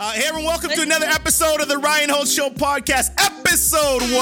Uh, 0.00 0.12
hey 0.12 0.24
everyone, 0.24 0.46
welcome 0.46 0.70
to 0.70 0.80
another 0.80 1.04
episode 1.04 1.60
of 1.60 1.68
the 1.68 1.76
Ryan 1.76 2.08
Holtz 2.08 2.32
Show 2.32 2.48
podcast, 2.48 3.10
episode 3.18 4.00
100. 4.00 4.16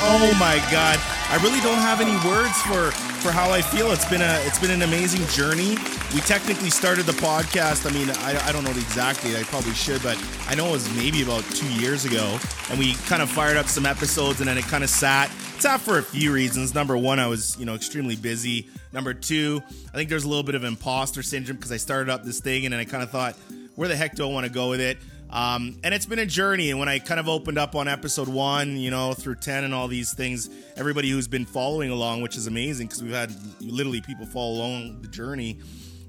Oh 0.00 0.32
my 0.40 0.56
god, 0.72 0.98
I 1.28 1.38
really 1.42 1.60
don't 1.60 1.76
have 1.76 2.00
any 2.00 2.16
words 2.26 2.56
for 2.62 2.90
for 3.20 3.30
how 3.30 3.50
I 3.50 3.60
feel. 3.60 3.92
It's 3.92 4.08
been 4.08 4.22
a 4.22 4.40
it's 4.46 4.58
been 4.58 4.70
an 4.70 4.80
amazing 4.80 5.26
journey. 5.26 5.76
We 6.14 6.20
technically 6.22 6.70
started 6.70 7.04
the 7.04 7.12
podcast. 7.12 7.84
I 7.84 7.92
mean, 7.92 8.08
I, 8.24 8.48
I 8.48 8.50
don't 8.50 8.64
know 8.64 8.72
the 8.72 8.80
exact 8.80 9.22
date. 9.22 9.36
I 9.36 9.42
probably 9.42 9.74
should, 9.74 10.02
but 10.02 10.16
I 10.48 10.54
know 10.54 10.68
it 10.68 10.72
was 10.72 10.96
maybe 10.96 11.22
about 11.22 11.44
two 11.50 11.70
years 11.74 12.06
ago, 12.06 12.38
and 12.70 12.78
we 12.78 12.94
kind 13.08 13.20
of 13.20 13.30
fired 13.30 13.58
up 13.58 13.66
some 13.66 13.84
episodes, 13.84 14.40
and 14.40 14.48
then 14.48 14.56
it 14.56 14.64
kind 14.64 14.82
of 14.82 14.88
sat. 14.88 15.30
It's 15.54 15.66
out 15.66 15.82
for 15.82 15.98
a 15.98 16.02
few 16.02 16.32
reasons. 16.32 16.74
Number 16.74 16.96
one, 16.96 17.18
I 17.18 17.26
was 17.26 17.58
you 17.58 17.66
know 17.66 17.74
extremely 17.74 18.16
busy. 18.16 18.70
Number 18.90 19.12
two, 19.12 19.62
I 19.92 19.96
think 19.98 20.08
there's 20.08 20.24
a 20.24 20.28
little 20.28 20.42
bit 20.42 20.54
of 20.54 20.64
imposter 20.64 21.22
syndrome 21.22 21.58
because 21.58 21.72
I 21.72 21.76
started 21.76 22.10
up 22.10 22.24
this 22.24 22.40
thing, 22.40 22.64
and 22.64 22.72
then 22.72 22.80
I 22.80 22.86
kind 22.86 23.02
of 23.02 23.10
thought 23.10 23.36
where 23.74 23.88
the 23.88 23.96
heck 23.96 24.14
do 24.14 24.28
I 24.28 24.32
want 24.32 24.46
to 24.46 24.52
go 24.52 24.70
with 24.70 24.80
it? 24.80 24.98
Um, 25.32 25.78
and 25.82 25.94
it's 25.94 26.04
been 26.04 26.18
a 26.18 26.26
journey. 26.26 26.70
And 26.70 26.78
when 26.78 26.88
I 26.88 26.98
kind 26.98 27.18
of 27.18 27.28
opened 27.28 27.58
up 27.58 27.74
on 27.74 27.88
episode 27.88 28.28
one, 28.28 28.76
you 28.76 28.90
know, 28.90 29.14
through 29.14 29.36
10 29.36 29.64
and 29.64 29.72
all 29.74 29.88
these 29.88 30.12
things, 30.12 30.50
everybody 30.76 31.08
who's 31.08 31.26
been 31.26 31.46
following 31.46 31.90
along, 31.90 32.20
which 32.20 32.36
is 32.36 32.46
amazing 32.46 32.88
because 32.88 33.02
we've 33.02 33.12
had 33.12 33.32
literally 33.60 34.02
people 34.02 34.26
follow 34.26 34.52
along 34.52 35.00
the 35.00 35.08
journey. 35.08 35.58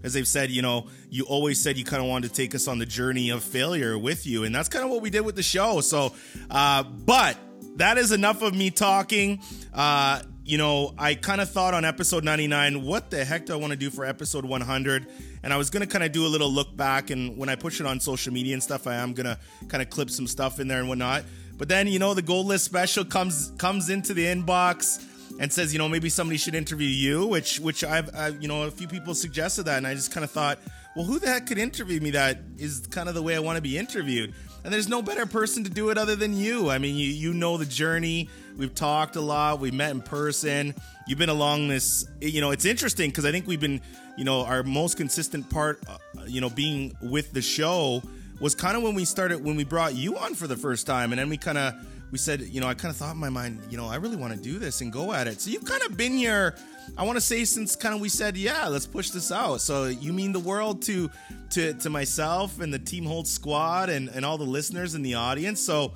As 0.03 0.13
they've 0.13 0.27
said, 0.27 0.51
you 0.51 0.61
know, 0.61 0.87
you 1.09 1.23
always 1.23 1.61
said 1.63 1.77
you 1.77 1.85
kind 1.85 2.03
of 2.03 2.09
wanted 2.09 2.27
to 2.27 2.33
take 2.33 2.53
us 2.53 2.67
on 2.67 2.77
the 2.77 2.85
journey 2.85 3.29
of 3.29 3.41
failure 3.41 3.97
with 3.97 4.27
you. 4.27 4.43
And 4.43 4.53
that's 4.53 4.67
kind 4.67 4.83
of 4.83 4.91
what 4.91 5.01
we 5.01 5.09
did 5.09 5.21
with 5.21 5.37
the 5.37 5.43
show. 5.43 5.79
So, 5.79 6.13
uh, 6.51 6.83
but 6.83 7.37
that 7.77 7.97
is 7.97 8.11
enough 8.11 8.41
of 8.41 8.53
me 8.53 8.69
talking. 8.71 9.41
Uh, 9.73 10.21
you 10.43 10.57
know, 10.57 10.93
I 10.97 11.15
kind 11.15 11.39
of 11.39 11.49
thought 11.49 11.73
on 11.73 11.85
episode 11.85 12.25
99, 12.25 12.83
what 12.83 13.09
the 13.09 13.23
heck 13.23 13.45
do 13.45 13.53
I 13.53 13.55
want 13.55 13.71
to 13.71 13.77
do 13.77 13.89
for 13.89 14.03
episode 14.03 14.43
100? 14.43 15.07
And 15.43 15.53
I 15.53 15.57
was 15.57 15.69
to 15.81 15.87
kind 15.87 16.03
of 16.03 16.11
do 16.11 16.25
a 16.25 16.27
little 16.27 16.49
look 16.49 16.75
back. 16.75 17.09
And 17.09 17.37
when 17.37 17.49
I 17.49 17.55
push 17.55 17.79
it 17.79 17.85
on 17.85 17.99
social 17.99 18.31
media 18.31 18.53
and 18.53 18.63
stuff, 18.63 18.87
I 18.87 18.95
am 18.95 19.13
to 19.27 19.37
kind 19.67 19.81
of 19.81 19.89
clip 19.89 20.09
some 20.09 20.25
stuff 20.25 20.59
in 20.59 20.67
there 20.67 20.79
and 20.79 20.87
whatnot. 20.87 21.23
But 21.57 21.67
then, 21.69 21.87
you 21.87 21.99
know, 21.99 22.13
the 22.13 22.23
Goldlist 22.23 22.61
Special 22.61 23.05
comes 23.05 23.51
comes 23.57 23.89
into 23.89 24.13
the 24.13 24.25
inbox 24.25 25.03
and 25.39 25.51
says, 25.51 25.73
you 25.73 25.79
know, 25.79 25.89
maybe 25.89 26.09
somebody 26.09 26.37
should 26.37 26.55
interview 26.55 26.87
you, 26.87 27.27
which 27.27 27.59
which 27.59 27.83
I've, 27.83 28.09
you 28.41 28.47
know, 28.47 28.63
a 28.63 28.71
few 28.71 28.87
people 28.87 29.13
suggested 29.13 29.63
that. 29.63 29.77
And 29.77 29.87
I 29.87 29.93
just 29.93 30.11
kind 30.11 30.23
of 30.23 30.31
thought, 30.31 30.59
well, 30.95 31.05
who 31.05 31.19
the 31.19 31.27
heck 31.27 31.47
could 31.47 31.57
interview 31.57 31.99
me 31.99 32.11
that 32.11 32.39
is 32.57 32.87
kind 32.87 33.09
of 33.09 33.15
the 33.15 33.21
way 33.21 33.35
I 33.35 33.39
want 33.39 33.57
to 33.57 33.61
be 33.61 33.77
interviewed? 33.77 34.33
And 34.63 34.73
there's 34.73 34.87
no 34.87 35.01
better 35.01 35.25
person 35.25 35.63
to 35.65 35.69
do 35.69 35.89
it 35.89 35.97
other 35.97 36.15
than 36.15 36.35
you. 36.35 36.69
I 36.69 36.77
mean, 36.77 36.95
you 36.95 37.07
you 37.07 37.33
know 37.33 37.57
the 37.57 37.65
journey. 37.65 38.29
We've 38.57 38.73
talked 38.73 39.15
a 39.15 39.21
lot. 39.21 39.59
We've 39.59 39.73
met 39.73 39.91
in 39.91 40.01
person. 40.01 40.75
You've 41.07 41.19
been 41.19 41.29
along 41.29 41.67
this. 41.67 42.05
You 42.21 42.41
know, 42.41 42.51
it's 42.51 42.65
interesting 42.65 43.09
because 43.09 43.25
I 43.25 43.31
think 43.31 43.47
we've 43.47 43.59
been, 43.59 43.81
you 44.17 44.25
know, 44.25 44.45
our 44.45 44.63
most 44.63 44.97
consistent 44.97 45.49
part, 45.49 45.81
uh, 45.87 45.97
you 46.25 46.41
know, 46.41 46.49
being 46.49 46.95
with 47.01 47.33
the 47.33 47.41
show 47.41 48.01
was 48.39 48.55
kind 48.55 48.77
of 48.77 48.83
when 48.83 48.95
we 48.95 49.05
started 49.05 49.43
when 49.43 49.55
we 49.55 49.63
brought 49.63 49.95
you 49.95 50.17
on 50.17 50.35
for 50.35 50.47
the 50.47 50.57
first 50.57 50.85
time, 50.85 51.11
and 51.11 51.19
then 51.19 51.29
we 51.29 51.37
kind 51.37 51.57
of 51.57 51.73
we 52.13 52.19
said, 52.19 52.41
you 52.41 52.61
know, 52.61 52.67
I 52.67 52.75
kind 52.75 52.91
of 52.91 52.97
thought 52.97 53.15
in 53.15 53.19
my 53.19 53.29
mind, 53.29 53.59
you 53.71 53.77
know, 53.77 53.87
I 53.87 53.95
really 53.95 54.17
want 54.17 54.33
to 54.33 54.39
do 54.39 54.59
this 54.59 54.81
and 54.81 54.93
go 54.93 55.11
at 55.13 55.25
it. 55.25 55.41
So 55.41 55.49
you've 55.49 55.65
kind 55.65 55.81
of 55.81 55.97
been 55.97 56.11
here, 56.11 56.55
I 56.95 57.05
want 57.05 57.17
to 57.17 57.21
say 57.21 57.43
since 57.43 57.75
kind 57.75 57.95
of 57.95 58.01
we 58.01 58.09
said, 58.09 58.37
yeah, 58.37 58.67
let's 58.67 58.85
push 58.85 59.09
this 59.09 59.31
out. 59.31 59.61
So 59.61 59.85
you 59.85 60.13
mean 60.13 60.31
the 60.31 60.39
world 60.39 60.83
to 60.83 61.09
to 61.51 61.73
to 61.73 61.89
myself 61.89 62.59
and 62.59 62.71
the 62.71 62.77
Team 62.77 63.05
Holtz 63.05 63.31
squad 63.31 63.89
and 63.89 64.09
and 64.09 64.23
all 64.23 64.37
the 64.37 64.43
listeners 64.43 64.93
in 64.93 65.01
the 65.01 65.15
audience. 65.15 65.59
So 65.59 65.93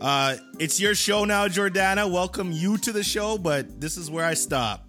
uh 0.00 0.36
it's 0.58 0.80
your 0.80 0.94
show 0.94 1.24
now, 1.24 1.48
Jordana. 1.48 2.10
Welcome 2.10 2.52
you 2.52 2.78
to 2.78 2.92
the 2.92 3.02
show, 3.02 3.38
but 3.38 3.80
this 3.80 3.96
is 3.96 4.10
where 4.10 4.24
I 4.24 4.34
stop. 4.34 4.84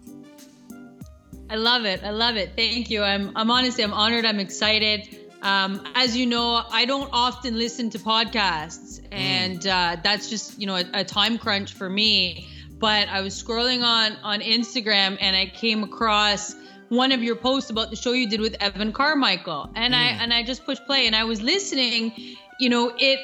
I 1.50 1.56
love 1.56 1.86
it. 1.86 2.04
I 2.04 2.12
love 2.12 2.38
it. 2.38 2.52
Thank 2.56 2.90
you. 2.90 3.02
I'm 3.02 3.32
I'm 3.36 3.50
honestly 3.50 3.84
I'm 3.84 3.94
honored. 3.94 4.26
I'm 4.26 4.40
excited. 4.40 5.18
Um, 5.42 5.82
as 5.96 6.18
you 6.18 6.26
know, 6.26 6.64
I 6.70 6.86
don't 6.86 7.10
often 7.14 7.58
listen 7.58 7.90
to 7.92 8.00
podcasts, 8.00 9.02
and 9.12 9.66
uh, 9.66 9.98
that's 10.04 10.30
just 10.30 10.60
you 10.60 10.68
know 10.68 10.76
a, 10.76 10.86
a, 10.94 11.04
time 11.04 11.38
crunch 11.38 11.74
for 11.74 11.90
me. 11.90 12.48
But 12.78 13.08
I 13.08 13.22
was 13.22 13.42
scrolling 13.42 13.84
on 13.84 14.18
on 14.24 14.42
Instagram 14.42 15.18
and 15.20 15.36
I 15.36 15.48
came 15.48 15.84
across 15.84 16.56
one 16.90 17.12
of 17.12 17.24
your 17.24 17.36
posts 17.36 17.70
about 17.70 17.90
the 17.90 17.96
show 17.96 18.12
you 18.12 18.28
did 18.28 18.42
with 18.42 18.56
Evan 18.60 18.92
Carmichael, 18.92 19.70
and 19.76 19.94
mm. 19.94 19.98
I 19.98 20.08
and 20.22 20.34
I 20.34 20.44
just 20.44 20.66
pushed 20.66 20.86
play 20.86 21.08
and 21.08 21.16
I 21.16 21.24
was 21.24 21.42
listening. 21.42 22.14
You 22.60 22.70
know, 22.70 22.94
it 22.98 23.20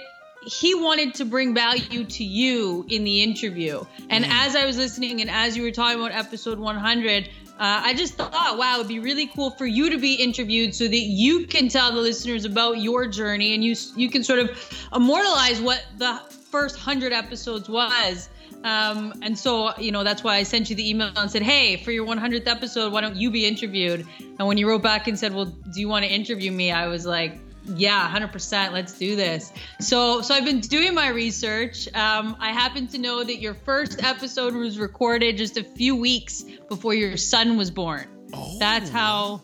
he 0.45 0.75
wanted 0.75 1.15
to 1.15 1.25
bring 1.25 1.53
value 1.53 2.03
to 2.03 2.23
you 2.23 2.85
in 2.89 3.03
the 3.03 3.23
interview. 3.23 3.83
And 4.09 4.23
mm. 4.23 4.29
as 4.31 4.55
I 4.55 4.65
was 4.65 4.77
listening 4.77 5.21
and 5.21 5.29
as 5.29 5.57
you 5.57 5.63
were 5.63 5.71
talking 5.71 5.99
about 5.99 6.11
episode 6.11 6.59
100, 6.59 7.29
uh, 7.57 7.81
I 7.83 7.93
just 7.93 8.15
thought, 8.15 8.57
wow, 8.57 8.75
it'd 8.75 8.87
be 8.87 8.99
really 8.99 9.27
cool 9.27 9.49
for 9.51 9.65
you 9.65 9.89
to 9.89 9.97
be 9.97 10.15
interviewed 10.15 10.75
so 10.75 10.87
that 10.87 10.97
you 10.97 11.47
can 11.47 11.69
tell 11.69 11.91
the 11.91 12.01
listeners 12.01 12.43
about 12.43 12.79
your 12.79 13.07
journey 13.07 13.53
and 13.53 13.63
you 13.63 13.75
you 13.95 14.09
can 14.09 14.23
sort 14.25 14.39
of 14.39 14.87
immortalize 14.93 15.61
what 15.61 15.85
the 15.97 16.19
first 16.51 16.77
hundred 16.77 17.13
episodes 17.13 17.69
was. 17.69 18.29
Um, 18.65 19.13
and 19.21 19.37
so, 19.37 19.77
you 19.77 19.91
know, 19.91 20.03
that's 20.03 20.23
why 20.23 20.37
I 20.37 20.43
sent 20.43 20.69
you 20.69 20.75
the 20.75 20.89
email 20.89 21.11
and 21.15 21.29
said, 21.29 21.43
hey, 21.43 21.77
for 21.77 21.91
your 21.91 22.05
100th 22.05 22.47
episode, 22.47 22.91
why 22.91 23.01
don't 23.01 23.15
you 23.15 23.29
be 23.29 23.45
interviewed? 23.45 24.05
And 24.19 24.47
when 24.47 24.57
you 24.57 24.67
wrote 24.67 24.81
back 24.81 25.07
and 25.07 25.17
said, 25.17 25.35
well, 25.35 25.45
do 25.45 25.79
you 25.79 25.87
want 25.87 26.03
to 26.03 26.11
interview 26.11 26.51
me? 26.51 26.71
I 26.71 26.87
was 26.87 27.05
like, 27.05 27.37
yeah 27.67 28.11
100% 28.13 28.71
let's 28.71 28.97
do 28.97 29.15
this. 29.15 29.51
So 29.79 30.21
so 30.21 30.33
i've 30.33 30.45
been 30.45 30.59
doing 30.59 30.93
my 30.93 31.09
research. 31.09 31.87
Um, 31.93 32.35
i 32.39 32.51
happen 32.51 32.87
to 32.87 32.97
know 32.97 33.23
that 33.23 33.37
your 33.37 33.53
first 33.53 34.03
episode 34.03 34.53
was 34.53 34.77
recorded 34.79 35.37
just 35.37 35.57
a 35.57 35.63
few 35.63 35.95
weeks 35.95 36.43
before 36.69 36.93
your 36.93 37.17
son 37.17 37.57
was 37.57 37.71
born. 37.71 38.07
Oh. 38.33 38.57
that's 38.59 38.89
how 38.89 39.41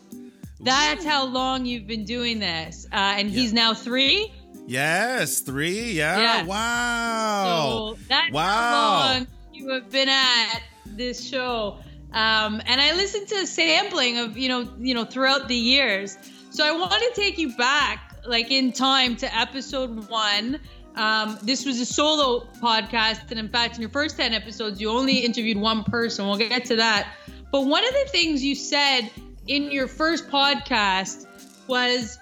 that's 0.60 1.04
how 1.04 1.24
long 1.26 1.64
you've 1.64 1.86
been 1.86 2.04
doing 2.04 2.38
this. 2.38 2.86
Uh, 2.92 2.96
and 2.96 3.30
yeah. 3.30 3.40
he's 3.40 3.52
now 3.52 3.74
three? 3.74 4.32
Yes 4.66 5.40
three. 5.40 5.92
Yeah, 5.92 6.20
yeah. 6.20 6.44
wow. 6.44 7.94
So 7.94 7.98
that's 8.08 8.32
wow. 8.32 8.42
how 8.42 9.14
long 9.14 9.26
you 9.52 9.68
have 9.70 9.90
been 9.90 10.08
at 10.08 10.60
this 10.86 11.26
show. 11.28 11.78
Um, 12.12 12.60
and 12.66 12.78
i 12.78 12.94
listened 12.94 13.26
to 13.28 13.36
a 13.36 13.46
sampling 13.46 14.18
of 14.18 14.36
you 14.36 14.50
know 14.50 14.68
you 14.78 14.94
know 14.94 15.04
throughout 15.04 15.48
the 15.48 15.56
years. 15.56 16.16
So 16.50 16.64
i 16.64 16.70
want 16.70 16.92
to 16.92 17.20
take 17.20 17.38
you 17.38 17.56
back 17.56 18.11
like 18.26 18.50
in 18.50 18.72
time 18.72 19.16
to 19.16 19.36
episode 19.36 20.08
one. 20.08 20.60
Um, 20.94 21.38
this 21.42 21.64
was 21.64 21.80
a 21.80 21.86
solo 21.86 22.46
podcast, 22.60 23.30
and 23.30 23.40
in 23.40 23.48
fact, 23.48 23.76
in 23.76 23.80
your 23.80 23.90
first 23.90 24.16
10 24.18 24.34
episodes, 24.34 24.80
you 24.80 24.90
only 24.90 25.20
interviewed 25.20 25.56
one 25.56 25.84
person. 25.84 26.26
We'll 26.26 26.36
get 26.36 26.66
to 26.66 26.76
that. 26.76 27.14
But 27.50 27.62
one 27.62 27.86
of 27.86 27.92
the 27.92 28.10
things 28.10 28.44
you 28.44 28.54
said 28.54 29.10
in 29.46 29.70
your 29.70 29.88
first 29.88 30.28
podcast 30.28 31.26
was 31.66 32.18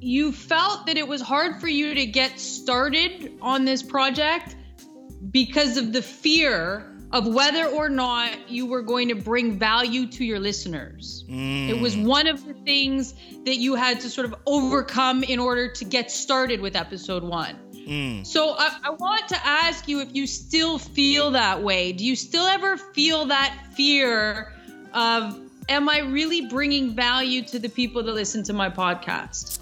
you 0.00 0.32
felt 0.32 0.86
that 0.86 0.96
it 0.96 1.08
was 1.08 1.22
hard 1.22 1.60
for 1.60 1.68
you 1.68 1.94
to 1.94 2.06
get 2.06 2.38
started 2.38 3.38
on 3.40 3.64
this 3.64 3.82
project 3.82 4.54
because 5.30 5.76
of 5.76 5.92
the 5.92 6.02
fear 6.02 6.93
of 7.14 7.28
whether 7.28 7.66
or 7.66 7.88
not 7.88 8.50
you 8.50 8.66
were 8.66 8.82
going 8.82 9.08
to 9.08 9.14
bring 9.14 9.56
value 9.56 10.04
to 10.04 10.24
your 10.24 10.40
listeners. 10.40 11.24
Mm. 11.28 11.68
It 11.68 11.80
was 11.80 11.96
one 11.96 12.26
of 12.26 12.44
the 12.44 12.54
things 12.54 13.14
that 13.44 13.56
you 13.56 13.76
had 13.76 14.00
to 14.00 14.10
sort 14.10 14.24
of 14.24 14.34
overcome 14.46 15.22
in 15.22 15.38
order 15.38 15.68
to 15.68 15.84
get 15.84 16.10
started 16.10 16.60
with 16.60 16.74
episode 16.74 17.22
one. 17.22 17.56
Mm. 17.72 18.26
So 18.26 18.56
I, 18.58 18.78
I, 18.82 18.90
want 18.90 19.28
to 19.28 19.46
ask 19.46 19.86
you 19.86 20.00
if 20.00 20.12
you 20.12 20.26
still 20.26 20.76
feel 20.78 21.30
that 21.32 21.62
way. 21.62 21.92
Do 21.92 22.04
you 22.04 22.16
still 22.16 22.46
ever 22.46 22.76
feel 22.76 23.26
that 23.26 23.64
fear 23.76 24.52
of, 24.92 25.38
am 25.68 25.88
I 25.88 26.00
really 26.00 26.46
bringing 26.46 26.96
value 26.96 27.42
to 27.42 27.60
the 27.60 27.68
people 27.68 28.02
that 28.02 28.12
listen 28.12 28.42
to 28.44 28.52
my 28.52 28.70
podcast? 28.70 29.60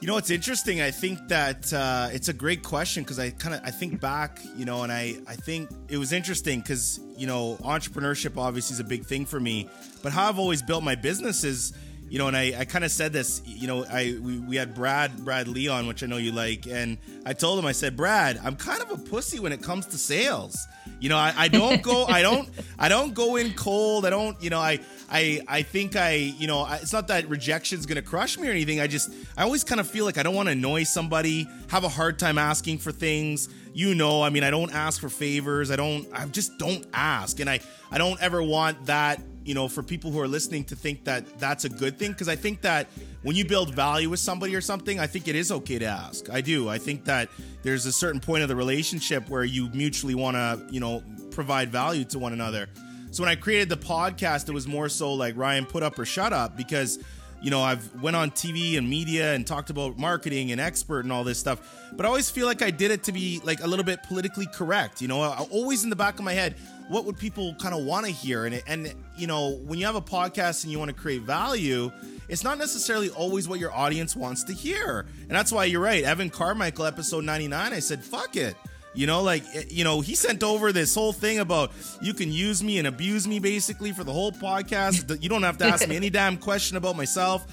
You 0.00 0.06
know, 0.06 0.16
it's 0.16 0.30
interesting. 0.30 0.80
I 0.80 0.90
think 0.90 1.28
that 1.28 1.70
uh, 1.74 2.08
it's 2.10 2.28
a 2.28 2.32
great 2.32 2.62
question 2.62 3.02
because 3.02 3.18
I 3.18 3.28
kind 3.30 3.54
of 3.54 3.60
I 3.62 3.70
think 3.70 4.00
back, 4.00 4.40
you 4.56 4.64
know, 4.64 4.82
and 4.82 4.90
I 4.90 5.16
I 5.28 5.34
think 5.34 5.68
it 5.88 5.98
was 5.98 6.12
interesting 6.12 6.60
because 6.60 6.98
you 7.18 7.26
know 7.26 7.58
entrepreneurship 7.60 8.38
obviously 8.38 8.72
is 8.72 8.80
a 8.80 8.84
big 8.84 9.04
thing 9.04 9.26
for 9.26 9.38
me, 9.38 9.68
but 10.02 10.12
how 10.12 10.30
I've 10.30 10.38
always 10.38 10.62
built 10.62 10.82
my 10.82 10.94
business 10.94 11.44
is 11.44 11.74
you 12.10 12.18
know, 12.18 12.26
and 12.26 12.36
I, 12.36 12.52
I 12.58 12.64
kind 12.64 12.84
of 12.84 12.90
said 12.90 13.12
this, 13.12 13.40
you 13.46 13.68
know, 13.68 13.84
I 13.84 14.18
we, 14.20 14.40
we 14.40 14.56
had 14.56 14.74
Brad 14.74 15.24
Brad 15.24 15.46
Leon, 15.46 15.86
which 15.86 16.02
I 16.02 16.06
know 16.06 16.16
you 16.16 16.32
like, 16.32 16.66
and 16.66 16.98
I 17.24 17.32
told 17.32 17.56
him 17.58 17.66
I 17.66 17.72
said, 17.72 17.96
Brad, 17.96 18.38
I'm 18.42 18.56
kind 18.56 18.82
of 18.82 18.90
a 18.90 18.98
pussy 18.98 19.38
when 19.38 19.52
it 19.52 19.62
comes 19.62 19.86
to 19.86 19.96
sales. 19.96 20.58
You 20.98 21.08
know, 21.08 21.16
I, 21.16 21.32
I 21.36 21.48
don't 21.48 21.80
go, 21.82 22.04
I 22.06 22.20
don't, 22.20 22.48
I 22.80 22.88
don't 22.88 23.14
go 23.14 23.36
in 23.36 23.54
cold. 23.54 24.04
I 24.04 24.10
don't, 24.10 24.36
you 24.42 24.50
know, 24.50 24.58
I 24.58 24.80
I 25.08 25.40
I 25.46 25.62
think 25.62 25.94
I, 25.94 26.14
you 26.14 26.48
know, 26.48 26.62
I, 26.62 26.76
it's 26.76 26.92
not 26.92 27.06
that 27.08 27.28
rejection's 27.28 27.86
gonna 27.86 28.02
crush 28.02 28.36
me 28.36 28.48
or 28.48 28.50
anything. 28.50 28.80
I 28.80 28.88
just 28.88 29.12
I 29.36 29.44
always 29.44 29.62
kind 29.62 29.80
of 29.80 29.88
feel 29.88 30.04
like 30.04 30.18
I 30.18 30.24
don't 30.24 30.34
want 30.34 30.48
to 30.48 30.52
annoy 30.52 30.82
somebody, 30.82 31.46
have 31.68 31.84
a 31.84 31.88
hard 31.88 32.18
time 32.18 32.38
asking 32.38 32.78
for 32.78 32.90
things. 32.90 33.48
You 33.72 33.94
know, 33.94 34.20
I 34.20 34.30
mean, 34.30 34.42
I 34.42 34.50
don't 34.50 34.74
ask 34.74 35.00
for 35.00 35.08
favors. 35.08 35.70
I 35.70 35.76
don't. 35.76 36.08
I 36.12 36.26
just 36.26 36.58
don't 36.58 36.84
ask, 36.92 37.38
and 37.38 37.48
I 37.48 37.60
I 37.92 37.98
don't 37.98 38.20
ever 38.20 38.42
want 38.42 38.86
that 38.86 39.22
you 39.50 39.54
know, 39.54 39.66
for 39.66 39.82
people 39.82 40.12
who 40.12 40.20
are 40.20 40.28
listening 40.28 40.62
to 40.62 40.76
think 40.76 41.02
that 41.06 41.40
that's 41.40 41.64
a 41.64 41.68
good 41.68 41.98
thing. 41.98 42.12
Because 42.12 42.28
I 42.28 42.36
think 42.36 42.60
that 42.60 42.86
when 43.22 43.34
you 43.34 43.44
build 43.44 43.74
value 43.74 44.08
with 44.08 44.20
somebody 44.20 44.54
or 44.54 44.60
something, 44.60 45.00
I 45.00 45.08
think 45.08 45.26
it 45.26 45.34
is 45.34 45.50
okay 45.50 45.76
to 45.80 45.86
ask. 45.86 46.30
I 46.30 46.40
do. 46.40 46.68
I 46.68 46.78
think 46.78 47.04
that 47.06 47.28
there's 47.64 47.84
a 47.84 47.90
certain 47.90 48.20
point 48.20 48.44
of 48.44 48.48
the 48.48 48.54
relationship 48.54 49.28
where 49.28 49.42
you 49.42 49.68
mutually 49.70 50.14
want 50.14 50.36
to, 50.36 50.64
you 50.72 50.78
know, 50.78 51.02
provide 51.32 51.72
value 51.72 52.04
to 52.04 52.18
one 52.20 52.32
another. 52.32 52.68
So 53.10 53.24
when 53.24 53.28
I 53.28 53.34
created 53.34 53.68
the 53.68 53.76
podcast, 53.76 54.48
it 54.48 54.52
was 54.52 54.68
more 54.68 54.88
so 54.88 55.14
like 55.14 55.36
Ryan 55.36 55.66
put 55.66 55.82
up 55.82 55.98
or 55.98 56.04
shut 56.04 56.32
up 56.32 56.56
because 56.56 57.00
you 57.42 57.50
know, 57.50 57.62
I've 57.62 58.02
went 58.02 58.16
on 58.16 58.30
TV 58.30 58.76
and 58.76 58.88
media 58.88 59.34
and 59.34 59.46
talked 59.46 59.70
about 59.70 59.98
marketing 59.98 60.52
and 60.52 60.60
expert 60.60 61.00
and 61.00 61.12
all 61.12 61.24
this 61.24 61.38
stuff, 61.38 61.60
but 61.92 62.04
I 62.04 62.08
always 62.08 62.30
feel 62.30 62.46
like 62.46 62.62
I 62.62 62.70
did 62.70 62.90
it 62.90 63.04
to 63.04 63.12
be 63.12 63.40
like 63.44 63.62
a 63.62 63.66
little 63.66 63.84
bit 63.84 64.02
politically 64.02 64.46
correct. 64.46 65.00
You 65.00 65.08
know, 65.08 65.20
I, 65.20 65.46
always 65.50 65.84
in 65.84 65.90
the 65.90 65.96
back 65.96 66.18
of 66.18 66.24
my 66.24 66.34
head, 66.34 66.56
what 66.88 67.04
would 67.04 67.16
people 67.16 67.54
kind 67.54 67.74
of 67.74 67.84
want 67.84 68.06
to 68.06 68.12
hear? 68.12 68.46
And 68.46 68.62
and 68.66 68.92
you 69.16 69.26
know, 69.26 69.56
when 69.64 69.78
you 69.78 69.86
have 69.86 69.96
a 69.96 70.02
podcast 70.02 70.64
and 70.64 70.72
you 70.72 70.78
want 70.78 70.90
to 70.90 70.96
create 70.96 71.22
value, 71.22 71.90
it's 72.28 72.44
not 72.44 72.58
necessarily 72.58 73.10
always 73.10 73.48
what 73.48 73.58
your 73.58 73.72
audience 73.72 74.14
wants 74.14 74.44
to 74.44 74.52
hear. 74.52 75.06
And 75.22 75.30
that's 75.30 75.50
why 75.50 75.64
you're 75.64 75.80
right. 75.80 76.04
Evan 76.04 76.30
Carmichael, 76.30 76.86
episode 76.86 77.24
99, 77.24 77.72
I 77.72 77.78
said, 77.80 78.04
fuck 78.04 78.36
it. 78.36 78.54
You 78.92 79.06
know, 79.06 79.22
like, 79.22 79.44
eh, 79.54 79.64
you 79.68 79.84
know, 79.84 80.00
he 80.00 80.14
sent 80.14 80.42
over 80.42 80.72
this 80.72 80.94
whole 80.94 81.12
thing 81.12 81.38
about 81.38 81.70
you 82.00 82.12
can 82.12 82.32
use 82.32 82.62
me 82.62 82.78
and 82.78 82.88
abuse 82.88 83.26
me 83.26 83.38
basically 83.38 83.92
for 83.92 84.04
the 84.04 84.12
whole 84.12 84.32
podcast. 84.32 85.22
you 85.22 85.28
don't 85.28 85.44
have 85.44 85.58
to 85.58 85.64
ask 85.64 85.86
me 85.86 85.96
any 85.96 86.10
damn 86.10 86.36
question 86.36 86.76
about 86.76 86.96
myself. 86.96 87.46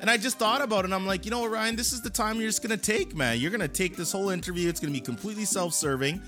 And 0.00 0.10
I 0.10 0.16
just 0.16 0.38
thought 0.38 0.60
about 0.62 0.80
it 0.80 0.86
and 0.86 0.94
I'm 0.94 1.06
like, 1.06 1.24
you 1.24 1.30
know 1.30 1.40
what, 1.40 1.52
Ryan, 1.52 1.76
this 1.76 1.92
is 1.92 2.00
the 2.02 2.10
time 2.10 2.40
you're 2.40 2.48
just 2.48 2.62
going 2.62 2.76
to 2.76 2.84
take, 2.92 3.14
man. 3.14 3.38
You're 3.38 3.52
going 3.52 3.60
to 3.60 3.68
take 3.68 3.96
this 3.96 4.10
whole 4.10 4.30
interview. 4.30 4.68
It's 4.68 4.80
going 4.80 4.92
to 4.92 4.98
be 4.98 5.04
completely 5.04 5.44
self 5.44 5.74
serving. 5.74 6.20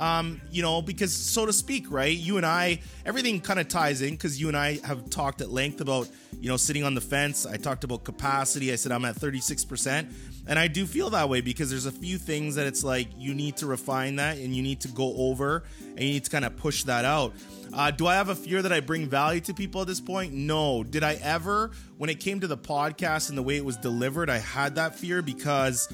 Um, 0.00 0.40
you 0.50 0.62
know, 0.62 0.80
because 0.80 1.12
so 1.12 1.44
to 1.44 1.52
speak, 1.52 1.90
right? 1.90 2.16
You 2.16 2.38
and 2.38 2.46
I, 2.46 2.80
everything 3.04 3.38
kind 3.40 3.60
of 3.60 3.68
ties 3.68 4.00
in 4.00 4.12
because 4.12 4.40
you 4.40 4.48
and 4.48 4.56
I 4.56 4.80
have 4.84 5.10
talked 5.10 5.42
at 5.42 5.50
length 5.50 5.82
about, 5.82 6.08
you 6.40 6.48
know, 6.48 6.56
sitting 6.56 6.84
on 6.84 6.94
the 6.94 7.02
fence. 7.02 7.44
I 7.44 7.58
talked 7.58 7.84
about 7.84 8.02
capacity. 8.02 8.72
I 8.72 8.76
said 8.76 8.92
I'm 8.92 9.04
at 9.04 9.16
36%. 9.16 10.10
And 10.50 10.58
I 10.58 10.66
do 10.66 10.84
feel 10.84 11.10
that 11.10 11.28
way 11.28 11.40
because 11.42 11.70
there's 11.70 11.86
a 11.86 11.92
few 11.92 12.18
things 12.18 12.56
that 12.56 12.66
it's 12.66 12.82
like 12.82 13.06
you 13.16 13.34
need 13.34 13.56
to 13.58 13.66
refine 13.66 14.16
that 14.16 14.36
and 14.36 14.54
you 14.54 14.64
need 14.64 14.80
to 14.80 14.88
go 14.88 15.14
over 15.16 15.62
and 15.90 16.00
you 16.00 16.14
need 16.14 16.24
to 16.24 16.30
kind 16.30 16.44
of 16.44 16.56
push 16.56 16.82
that 16.84 17.04
out. 17.04 17.34
Uh, 17.72 17.92
do 17.92 18.08
I 18.08 18.16
have 18.16 18.30
a 18.30 18.34
fear 18.34 18.60
that 18.60 18.72
I 18.72 18.80
bring 18.80 19.06
value 19.06 19.40
to 19.42 19.54
people 19.54 19.80
at 19.80 19.86
this 19.86 20.00
point? 20.00 20.32
No. 20.32 20.82
Did 20.82 21.04
I 21.04 21.14
ever, 21.22 21.70
when 21.98 22.10
it 22.10 22.18
came 22.18 22.40
to 22.40 22.48
the 22.48 22.58
podcast 22.58 23.28
and 23.28 23.38
the 23.38 23.44
way 23.44 23.58
it 23.58 23.64
was 23.64 23.76
delivered, 23.76 24.28
I 24.28 24.38
had 24.38 24.74
that 24.74 24.96
fear 24.96 25.22
because 25.22 25.88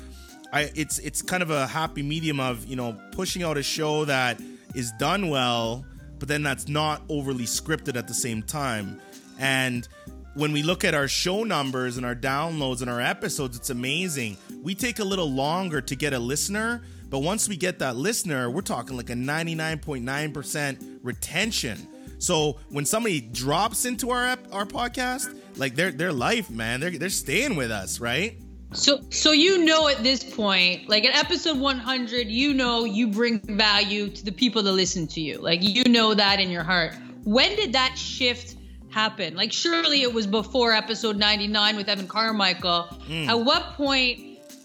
I 0.54 0.70
it's 0.74 1.00
it's 1.00 1.20
kind 1.20 1.42
of 1.42 1.50
a 1.50 1.66
happy 1.66 2.02
medium 2.02 2.40
of 2.40 2.64
you 2.64 2.76
know 2.76 2.98
pushing 3.12 3.42
out 3.42 3.58
a 3.58 3.62
show 3.62 4.06
that 4.06 4.40
is 4.74 4.90
done 4.92 5.28
well, 5.28 5.84
but 6.18 6.28
then 6.28 6.42
that's 6.42 6.66
not 6.66 7.02
overly 7.10 7.44
scripted 7.44 7.94
at 7.96 8.08
the 8.08 8.14
same 8.14 8.42
time. 8.42 9.02
And 9.38 9.86
when 10.36 10.52
we 10.52 10.62
look 10.62 10.84
at 10.84 10.94
our 10.94 11.08
show 11.08 11.44
numbers 11.44 11.96
and 11.96 12.04
our 12.04 12.14
downloads 12.14 12.82
and 12.82 12.90
our 12.90 13.00
episodes, 13.00 13.56
it's 13.56 13.70
amazing. 13.70 14.36
We 14.62 14.74
take 14.74 14.98
a 14.98 15.04
little 15.04 15.30
longer 15.30 15.80
to 15.80 15.96
get 15.96 16.12
a 16.12 16.18
listener, 16.18 16.82
but 17.08 17.20
once 17.20 17.48
we 17.48 17.56
get 17.56 17.78
that 17.78 17.96
listener, 17.96 18.50
we're 18.50 18.60
talking 18.60 18.98
like 18.98 19.08
a 19.08 19.14
99.9% 19.14 20.98
retention. 21.02 21.88
So 22.18 22.58
when 22.68 22.84
somebody 22.84 23.20
drops 23.20 23.86
into 23.86 24.10
our 24.10 24.36
our 24.52 24.66
podcast, 24.66 25.38
like 25.56 25.74
their 25.74 25.90
their 25.90 26.12
life, 26.12 26.50
man, 26.50 26.80
they're 26.80 26.90
they're 26.90 27.08
staying 27.08 27.56
with 27.56 27.70
us, 27.70 27.98
right? 27.98 28.38
So 28.72 29.00
so 29.10 29.32
you 29.32 29.64
know 29.64 29.88
at 29.88 30.02
this 30.02 30.22
point, 30.22 30.88
like 30.88 31.04
at 31.04 31.16
episode 31.16 31.58
100, 31.58 32.28
you 32.28 32.52
know 32.52 32.84
you 32.84 33.08
bring 33.08 33.40
value 33.40 34.08
to 34.08 34.24
the 34.24 34.32
people 34.32 34.62
that 34.62 34.72
listen 34.72 35.06
to 35.08 35.20
you. 35.20 35.38
Like 35.38 35.62
you 35.62 35.84
know 35.84 36.12
that 36.14 36.40
in 36.40 36.50
your 36.50 36.64
heart. 36.64 36.94
When 37.24 37.56
did 37.56 37.72
that 37.72 37.98
shift 37.98 38.55
happen? 38.96 39.36
Like 39.36 39.52
surely 39.52 40.00
it 40.00 40.14
was 40.14 40.26
before 40.26 40.72
episode 40.72 41.16
99 41.16 41.76
with 41.76 41.88
Evan 41.88 42.08
Carmichael. 42.08 42.88
Mm. 43.08 43.28
At 43.28 43.40
what 43.44 43.74
point 43.74 44.20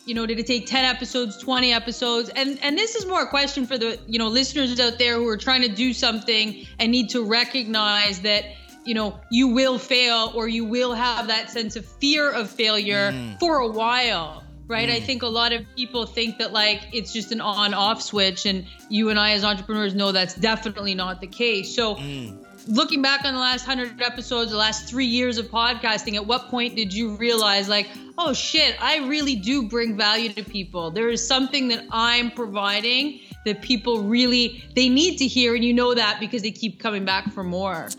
you 0.05 0.15
know 0.15 0.25
did 0.25 0.39
it 0.39 0.47
take 0.47 0.65
10 0.65 0.83
episodes 0.83 1.37
20 1.37 1.73
episodes 1.73 2.29
and 2.29 2.57
and 2.63 2.75
this 2.75 2.95
is 2.95 3.05
more 3.05 3.21
a 3.21 3.27
question 3.27 3.67
for 3.67 3.77
the 3.77 3.99
you 4.07 4.17
know 4.17 4.29
listeners 4.29 4.79
out 4.79 4.97
there 4.97 5.15
who 5.17 5.27
are 5.27 5.37
trying 5.37 5.61
to 5.61 5.69
do 5.69 5.93
something 5.93 6.65
and 6.79 6.91
need 6.91 7.09
to 7.09 7.23
recognize 7.23 8.21
that 8.21 8.45
you 8.83 8.95
know 8.95 9.19
you 9.29 9.49
will 9.49 9.77
fail 9.77 10.31
or 10.33 10.47
you 10.47 10.65
will 10.65 10.93
have 10.93 11.27
that 11.27 11.51
sense 11.51 11.75
of 11.75 11.85
fear 11.85 12.31
of 12.31 12.49
failure 12.49 13.11
mm. 13.11 13.39
for 13.39 13.57
a 13.57 13.67
while 13.67 14.43
right 14.67 14.89
mm. 14.89 14.95
i 14.95 14.99
think 14.99 15.21
a 15.21 15.27
lot 15.27 15.53
of 15.53 15.61
people 15.75 16.07
think 16.07 16.39
that 16.39 16.51
like 16.51 16.81
it's 16.93 17.13
just 17.13 17.31
an 17.31 17.39
on 17.39 17.75
off 17.75 18.01
switch 18.01 18.47
and 18.47 18.65
you 18.89 19.09
and 19.09 19.19
i 19.19 19.33
as 19.33 19.43
entrepreneurs 19.43 19.93
know 19.93 20.11
that's 20.11 20.33
definitely 20.33 20.95
not 20.95 21.21
the 21.21 21.27
case 21.27 21.75
so 21.75 21.95
mm. 21.95 22.40
Looking 22.67 23.01
back 23.01 23.25
on 23.25 23.33
the 23.33 23.39
last 23.39 23.67
100 23.67 24.01
episodes 24.01 24.51
the 24.51 24.57
last 24.57 24.87
three 24.87 25.05
years 25.05 25.37
of 25.37 25.47
podcasting 25.47 26.15
at 26.15 26.25
what 26.25 26.47
point 26.49 26.75
did 26.75 26.93
you 26.93 27.15
realize 27.15 27.67
like 27.67 27.87
oh 28.17 28.33
shit 28.33 28.75
i 28.81 28.97
really 29.07 29.35
do 29.35 29.67
bring 29.67 29.97
value 29.97 30.31
to 30.31 30.43
people. 30.43 30.91
There 30.91 31.09
is 31.09 31.25
something 31.25 31.67
that 31.69 31.85
i'm 31.91 32.31
providing 32.31 33.19
that 33.45 33.61
people 33.61 34.03
really 34.03 34.63
they 34.75 34.89
need 34.89 35.17
to 35.17 35.27
hear 35.27 35.55
and 35.55 35.63
you 35.63 35.73
know 35.73 35.93
that 35.93 36.19
because 36.19 36.41
they 36.41 36.51
keep 36.51 36.79
coming 36.79 37.05
back 37.05 37.31
for 37.31 37.43
more 37.43 37.89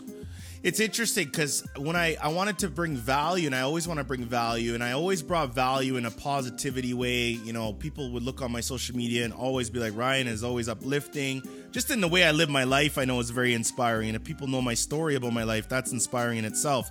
it's 0.63 0.79
interesting 0.79 1.25
because 1.25 1.61
when 1.77 1.97
I, 1.97 2.15
I 2.21 2.29
wanted 2.29 2.59
to 2.59 2.69
bring 2.69 2.95
value 2.95 3.47
and 3.47 3.53
I 3.53 3.61
always 3.61 3.85
want 3.85 3.97
to 3.97 4.05
bring 4.05 4.23
value 4.23 4.75
and 4.75 4.83
I 4.83 4.93
always 4.93 5.21
brought 5.21 5.53
value 5.53 5.97
in 5.97 6.05
a 6.05 6.11
positivity 6.11 6.93
way. 6.93 7.31
You 7.31 7.51
know, 7.51 7.73
people 7.73 8.11
would 8.13 8.23
look 8.23 8.41
on 8.41 8.49
my 8.49 8.61
social 8.61 8.95
media 8.95 9.25
and 9.25 9.33
always 9.33 9.69
be 9.69 9.79
like, 9.79 9.93
Ryan 9.93 10.27
is 10.27 10.41
always 10.41 10.69
uplifting. 10.69 11.43
Just 11.71 11.91
in 11.91 11.99
the 11.99 12.07
way 12.07 12.23
I 12.23 12.31
live 12.31 12.49
my 12.49 12.63
life, 12.63 12.97
I 12.97 13.03
know 13.03 13.19
is 13.19 13.29
very 13.29 13.53
inspiring. 13.53 14.07
And 14.07 14.15
if 14.15 14.23
people 14.23 14.47
know 14.47 14.61
my 14.61 14.73
story 14.73 15.15
about 15.15 15.33
my 15.33 15.43
life, 15.43 15.67
that's 15.67 15.91
inspiring 15.91 16.37
in 16.37 16.45
itself. 16.45 16.89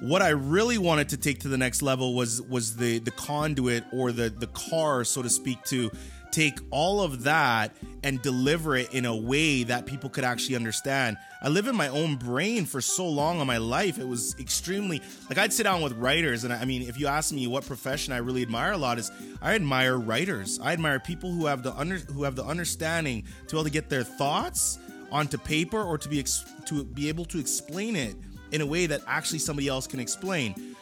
What 0.00 0.22
I 0.22 0.30
really 0.30 0.78
wanted 0.78 1.10
to 1.10 1.18
take 1.18 1.40
to 1.40 1.48
the 1.48 1.58
next 1.58 1.82
level 1.82 2.14
was 2.14 2.42
was 2.42 2.74
the 2.76 2.98
the 2.98 3.12
conduit 3.12 3.84
or 3.92 4.10
the 4.10 4.30
the 4.30 4.48
car, 4.48 5.04
so 5.04 5.22
to 5.22 5.30
speak, 5.30 5.62
to 5.66 5.92
take 6.32 6.58
all 6.70 7.02
of 7.02 7.24
that 7.24 7.76
and 8.02 8.20
deliver 8.22 8.74
it 8.74 8.92
in 8.92 9.04
a 9.04 9.14
way 9.14 9.62
that 9.62 9.86
people 9.86 10.10
could 10.10 10.24
actually 10.24 10.56
understand. 10.56 11.16
I 11.40 11.48
live 11.48 11.68
in 11.68 11.76
my 11.76 11.88
own 11.88 12.16
brain 12.16 12.64
for 12.64 12.80
so 12.80 13.08
long 13.08 13.40
in 13.40 13.46
my 13.46 13.58
life. 13.58 13.98
It 13.98 14.08
was 14.08 14.34
extremely 14.40 15.00
like 15.28 15.38
I'd 15.38 15.52
sit 15.52 15.64
down 15.64 15.82
with 15.82 15.92
writers, 15.94 16.44
and 16.44 16.52
I 16.52 16.64
mean, 16.64 16.82
if 16.82 16.98
you 16.98 17.06
ask 17.06 17.32
me 17.32 17.46
what 17.46 17.64
profession 17.66 18.12
I 18.12 18.18
really 18.18 18.42
admire 18.42 18.72
a 18.72 18.76
lot 18.76 18.98
is 18.98 19.10
I 19.40 19.54
admire 19.54 19.98
writers. 19.98 20.58
I 20.60 20.72
admire 20.72 20.98
people 20.98 21.30
who 21.30 21.46
have 21.46 21.62
the 21.62 21.74
under 21.74 21.98
who 21.98 22.24
have 22.24 22.34
the 22.34 22.44
understanding 22.44 23.24
to 23.46 23.54
be 23.54 23.56
able 23.56 23.64
to 23.64 23.70
get 23.70 23.88
their 23.88 24.04
thoughts 24.04 24.78
onto 25.10 25.38
paper 25.38 25.80
or 25.80 25.98
to 25.98 26.08
be 26.08 26.18
ex- 26.18 26.44
to 26.66 26.84
be 26.84 27.08
able 27.08 27.24
to 27.26 27.38
explain 27.38 27.94
it 27.94 28.16
in 28.50 28.60
a 28.60 28.66
way 28.66 28.86
that 28.86 29.00
actually 29.06 29.38
somebody 29.38 29.68
else 29.68 29.86
can 29.86 30.00
explain. 30.00 30.76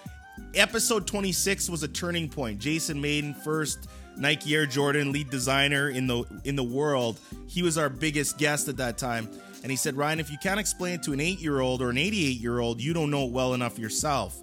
Episode 0.55 1.07
26 1.07 1.69
was 1.69 1.83
a 1.83 1.89
turning 1.89 2.29
point. 2.29 2.59
Jason 2.59 3.01
Mayden 3.01 3.35
first 3.35 3.89
Nike 4.17 4.55
Air 4.55 4.67
Jordan 4.67 5.13
lead 5.13 5.31
designer 5.31 5.89
in 5.89 6.07
the 6.07 6.25
in 6.45 6.57
the 6.57 6.65
world. 6.65 7.19
He 7.47 7.63
was 7.63 7.79
our 7.79 7.89
biggest 7.89 8.39
guest 8.39 8.69
at 8.69 8.77
that 8.79 8.99
time. 8.99 9.29
And 9.63 9.71
he 9.71 9.77
said, 9.77 9.97
Ryan, 9.97 10.21
if 10.21 10.31
you 10.31 10.39
can't 10.39 10.59
explain 10.61 10.95
it 10.95 11.03
to 11.05 11.13
an 11.13 11.21
eight 11.21 11.41
year 11.41 11.61
old 11.61 11.83
or 11.83 11.91
an 11.91 11.99
88 11.99 12.39
year 12.41 12.59
old, 12.61 12.81
you 12.81 12.93
don't 12.93 13.11
know 13.11 13.27
it 13.27 13.31
well 13.31 13.55
enough 13.55 13.79
yourself. 13.79 14.39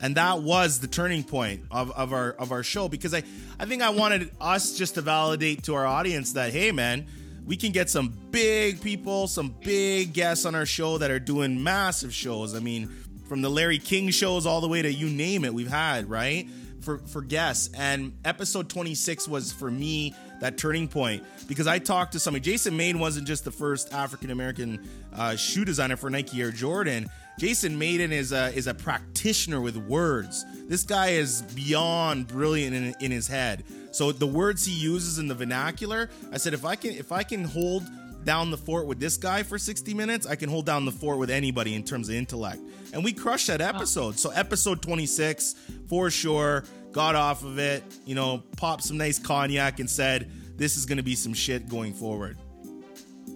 And 0.00 0.16
that 0.16 0.42
was 0.42 0.80
the 0.80 0.88
turning 0.88 1.22
point 1.22 1.62
of, 1.70 1.90
of 1.92 2.12
our 2.12 2.32
of 2.32 2.52
our 2.52 2.62
show 2.62 2.88
because 2.88 3.14
I, 3.14 3.22
I 3.58 3.66
think 3.66 3.82
I 3.82 3.90
wanted 3.90 4.30
us 4.40 4.76
just 4.76 4.94
to 4.94 5.00
validate 5.00 5.64
to 5.64 5.74
our 5.74 5.86
audience 5.86 6.32
that 6.32 6.52
hey 6.52 6.72
man, 6.72 7.06
we 7.46 7.56
can 7.56 7.72
get 7.72 7.88
some 7.90 8.12
big 8.30 8.80
people, 8.80 9.28
some 9.28 9.54
big 9.60 10.12
guests 10.12 10.44
on 10.44 10.54
our 10.54 10.66
show 10.66 10.98
that 10.98 11.10
are 11.10 11.20
doing 11.20 11.62
massive 11.62 12.12
shows. 12.12 12.54
I 12.54 12.58
mean, 12.58 12.88
from 13.28 13.42
the 13.42 13.50
Larry 13.50 13.78
King 13.78 14.10
shows 14.10 14.44
all 14.44 14.60
the 14.60 14.68
way 14.68 14.82
to 14.82 14.92
you 14.92 15.08
name 15.08 15.44
it, 15.44 15.54
we've 15.54 15.70
had, 15.70 16.10
right? 16.10 16.48
For 16.82 16.98
for 16.98 17.22
guests 17.22 17.70
and 17.76 18.12
episode 18.24 18.68
26 18.68 19.28
was 19.28 19.52
for 19.52 19.70
me 19.70 20.14
that 20.40 20.58
turning 20.58 20.88
point 20.88 21.24
because 21.46 21.66
I 21.66 21.78
talked 21.78 22.12
to 22.12 22.18
somebody. 22.18 22.42
Jason 22.42 22.76
Mayden 22.76 23.00
wasn't 23.00 23.26
just 23.26 23.44
the 23.44 23.50
first 23.50 23.92
African 23.94 24.30
American 24.30 24.88
uh, 25.14 25.36
shoe 25.36 25.64
designer 25.64 25.96
for 25.96 26.10
Nike 26.10 26.40
Air 26.42 26.50
Jordan. 26.50 27.08
Jason 27.38 27.78
Mayden 27.78 28.12
is 28.12 28.32
a 28.32 28.54
is 28.54 28.66
a 28.66 28.74
practitioner 28.74 29.60
with 29.60 29.76
words. 29.76 30.44
This 30.68 30.82
guy 30.82 31.10
is 31.10 31.42
beyond 31.54 32.28
brilliant 32.28 32.74
in, 32.74 32.94
in 33.00 33.10
his 33.10 33.28
head. 33.28 33.64
So 33.92 34.10
the 34.10 34.26
words 34.26 34.64
he 34.64 34.72
uses 34.72 35.18
in 35.18 35.28
the 35.28 35.34
vernacular, 35.34 36.10
I 36.32 36.38
said 36.38 36.54
if 36.54 36.64
I 36.64 36.76
can 36.76 36.92
if 36.92 37.12
I 37.12 37.22
can 37.22 37.44
hold 37.44 37.84
down 38.24 38.50
the 38.50 38.56
fort 38.56 38.86
with 38.86 39.00
this 39.00 39.16
guy 39.16 39.42
for 39.42 39.58
60 39.58 39.94
minutes, 39.94 40.26
I 40.26 40.36
can 40.36 40.48
hold 40.48 40.66
down 40.66 40.84
the 40.84 40.92
fort 40.92 41.18
with 41.18 41.30
anybody 41.30 41.74
in 41.74 41.82
terms 41.82 42.08
of 42.08 42.14
intellect. 42.14 42.60
And 42.92 43.04
we 43.04 43.12
crushed 43.12 43.46
that 43.48 43.60
episode. 43.60 44.18
So 44.18 44.30
episode 44.30 44.82
26, 44.82 45.54
for 45.88 46.10
sure, 46.10 46.64
got 46.92 47.14
off 47.14 47.44
of 47.44 47.58
it, 47.58 47.82
you 48.04 48.14
know, 48.14 48.42
popped 48.56 48.84
some 48.84 48.96
nice 48.96 49.18
cognac 49.18 49.80
and 49.80 49.88
said, 49.88 50.30
this 50.56 50.76
is 50.76 50.86
going 50.86 50.98
to 50.98 51.02
be 51.02 51.14
some 51.14 51.34
shit 51.34 51.68
going 51.68 51.94
forward. 51.94 52.38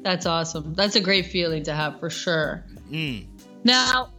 That's 0.03 0.27
awesome. 0.27 0.75
That's 0.75 0.95
a 0.95 1.01
great 1.01 1.27
feeling 1.27 1.65
to 1.65 1.75
have 1.75 1.99
for 1.99 2.11
sure. 2.11 2.65
Mm. 2.91 3.27
Now, 3.65 4.13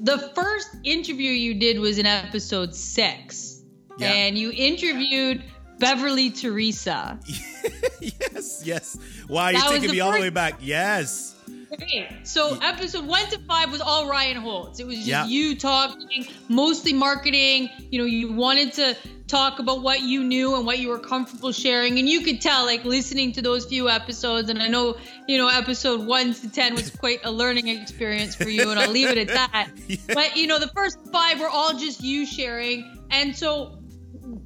the 0.00 0.18
first 0.34 0.76
interview 0.84 1.30
you 1.30 1.54
did 1.54 1.78
was 1.78 1.98
in 1.98 2.06
episode 2.06 2.74
six, 2.74 3.62
yeah. 3.98 4.08
and 4.08 4.38
you 4.38 4.50
interviewed 4.54 5.42
Beverly 5.80 6.30
Teresa. 6.30 7.18
yes, 8.00 8.62
yes. 8.64 8.98
Wow, 9.28 9.48
you're 9.48 9.60
taking 9.62 9.90
me 9.90 10.00
all 10.00 10.12
the 10.12 10.20
way 10.20 10.30
back. 10.30 10.54
Yes. 10.60 11.36
Okay, 11.72 12.16
so 12.24 12.58
episode 12.62 13.06
one 13.06 13.24
to 13.30 13.38
five 13.46 13.70
was 13.70 13.80
all 13.80 14.08
Ryan 14.08 14.36
Holtz. 14.38 14.80
It 14.80 14.86
was 14.86 14.96
just 14.96 15.06
Yeah. 15.08 15.26
you 15.26 15.56
talking, 15.56 16.26
mostly 16.48 16.92
marketing. 16.92 17.70
You 17.90 18.00
know, 18.00 18.06
you 18.06 18.32
wanted 18.32 18.72
to 18.74 18.96
talk 19.28 19.60
about 19.60 19.80
what 19.80 20.00
you 20.00 20.24
knew 20.24 20.56
and 20.56 20.66
what 20.66 20.80
you 20.80 20.88
were 20.88 20.98
comfortable 20.98 21.52
sharing, 21.52 22.00
and 22.00 22.08
you 22.08 22.22
could 22.22 22.40
tell, 22.40 22.64
like 22.64 22.84
listening 22.84 23.30
to 23.32 23.42
those 23.42 23.66
few 23.66 23.88
episodes. 23.88 24.50
And 24.50 24.60
I 24.60 24.66
know, 24.66 24.96
you 25.28 25.38
know, 25.38 25.46
episode 25.46 26.04
one 26.04 26.34
to 26.34 26.48
ten 26.50 26.74
was 26.74 26.90
quite 26.90 27.20
a 27.24 27.30
learning 27.30 27.68
experience 27.68 28.34
for 28.34 28.48
you, 28.48 28.70
and 28.70 28.78
I'll 28.80 28.90
leave 28.90 29.08
it 29.08 29.18
at 29.18 29.28
that. 29.28 29.68
But 30.12 30.36
you 30.36 30.48
know, 30.48 30.58
the 30.58 30.68
first 30.74 30.98
five 31.12 31.38
were 31.38 31.48
all 31.48 31.74
just 31.78 32.02
you 32.02 32.26
sharing, 32.26 32.98
and 33.12 33.36
so. 33.36 33.76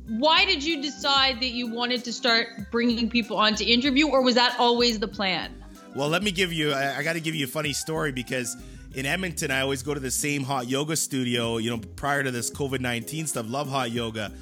Why 0.09 0.45
did 0.45 0.63
you 0.63 0.81
decide 0.81 1.41
that 1.41 1.51
you 1.51 1.67
wanted 1.67 2.05
to 2.05 2.13
start 2.13 2.47
bringing 2.71 3.11
people 3.11 3.37
on 3.37 3.55
to 3.57 3.65
interview, 3.65 4.09
or 4.09 4.23
was 4.23 4.37
that 4.37 4.59
always 4.59 4.99
the 4.99 5.09
plan? 5.09 5.63
Well, 5.95 6.09
let 6.09 6.23
me 6.23 6.31
give 6.31 6.53
you. 6.53 6.73
I, 6.73 6.99
I 6.99 7.03
got 7.03 7.15
to 7.15 7.21
give 7.21 7.35
you 7.35 7.45
a 7.45 7.49
funny 7.49 7.73
story 7.73 8.13
because 8.13 8.57
in 8.95 9.07
Edmonton, 9.07 9.51
I 9.51 9.61
always 9.61 9.83
go 9.83 9.95
to 9.95 10.01
the 10.01 10.11
same 10.11 10.45
hot 10.45 10.69
yoga 10.69 10.97
studio. 10.97 11.59
You 11.59 11.71
know, 11.71 11.79
prior 11.97 12.23
to 12.23 12.31
this 12.31 12.51
COVID 12.51 12.81
nineteen 12.81 13.27
stuff, 13.27 13.47
love 13.49 13.69
hot 13.69 13.91
yoga. 13.91 14.33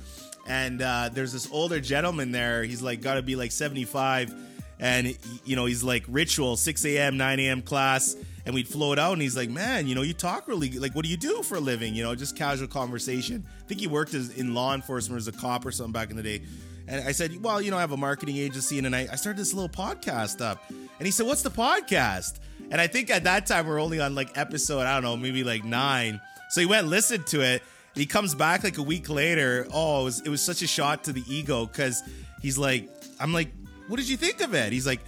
And 0.46 0.82
uh, 0.82 1.10
there's 1.12 1.32
this 1.32 1.48
older 1.52 1.80
gentleman 1.80 2.32
there. 2.32 2.64
He's 2.64 2.82
like 2.82 3.00
got 3.00 3.14
to 3.14 3.22
be 3.22 3.36
like 3.36 3.52
seventy 3.52 3.84
five, 3.84 4.34
and 4.80 5.16
you 5.44 5.56
know 5.56 5.66
he's 5.66 5.82
like 5.82 6.04
ritual 6.08 6.56
six 6.56 6.84
a.m. 6.84 7.16
nine 7.16 7.38
a.m. 7.40 7.62
class. 7.62 8.16
And 8.44 8.54
we'd 8.54 8.66
float 8.66 8.98
out, 8.98 9.12
and 9.12 9.22
he's 9.22 9.36
like, 9.36 9.50
"Man, 9.50 9.86
you 9.86 9.94
know, 9.94 10.02
you 10.02 10.14
talk 10.14 10.48
really 10.48 10.70
like. 10.72 10.94
What 10.94 11.04
do 11.04 11.10
you 11.10 11.16
do 11.16 11.42
for 11.42 11.56
a 11.56 11.60
living? 11.60 11.94
You 11.94 12.02
know, 12.02 12.14
just 12.14 12.36
casual 12.36 12.66
conversation. 12.66 13.46
I 13.60 13.64
think 13.68 13.80
he 13.80 13.86
worked 13.86 14.14
as 14.14 14.36
in 14.36 14.52
law 14.52 14.74
enforcement 14.74 15.20
as 15.20 15.28
a 15.28 15.32
cop 15.32 15.64
or 15.64 15.70
something 15.70 15.92
back 15.92 16.10
in 16.10 16.16
the 16.16 16.22
day." 16.22 16.42
And 16.88 17.06
I 17.06 17.12
said, 17.12 17.42
Well, 17.42 17.60
you 17.62 17.70
know, 17.70 17.76
I 17.76 17.80
have 17.80 17.92
a 17.92 17.96
marketing 17.96 18.36
agency 18.36 18.78
and 18.78 18.94
I, 18.94 19.08
I 19.10 19.16
started 19.16 19.40
this 19.40 19.54
little 19.54 19.68
podcast 19.68 20.40
up. 20.40 20.64
And 20.68 21.06
he 21.06 21.10
said, 21.10 21.26
What's 21.26 21.42
the 21.42 21.50
podcast? 21.50 22.38
And 22.70 22.80
I 22.80 22.86
think 22.86 23.10
at 23.10 23.24
that 23.24 23.46
time 23.46 23.66
we're 23.66 23.80
only 23.80 24.00
on 24.00 24.14
like 24.14 24.36
episode, 24.36 24.80
I 24.80 24.94
don't 24.94 25.02
know, 25.02 25.16
maybe 25.16 25.44
like 25.44 25.64
nine. 25.64 26.20
So 26.50 26.60
he 26.60 26.66
went 26.66 26.82
and 26.82 26.90
listened 26.90 27.26
to 27.28 27.40
it. 27.40 27.62
He 27.94 28.06
comes 28.06 28.34
back 28.34 28.64
like 28.64 28.78
a 28.78 28.82
week 28.82 29.08
later. 29.08 29.66
Oh, 29.72 30.02
it 30.02 30.04
was, 30.04 30.20
it 30.20 30.28
was 30.28 30.42
such 30.42 30.62
a 30.62 30.66
shot 30.66 31.04
to 31.04 31.12
the 31.12 31.22
ego 31.26 31.66
because 31.66 32.02
he's 32.40 32.58
like, 32.58 32.88
I'm 33.20 33.32
like, 33.32 33.52
What 33.88 33.96
did 33.98 34.08
you 34.08 34.16
think 34.16 34.40
of 34.40 34.54
it? 34.54 34.72
He's 34.72 34.86
like, 34.86 35.00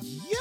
yeah, 0.00 0.36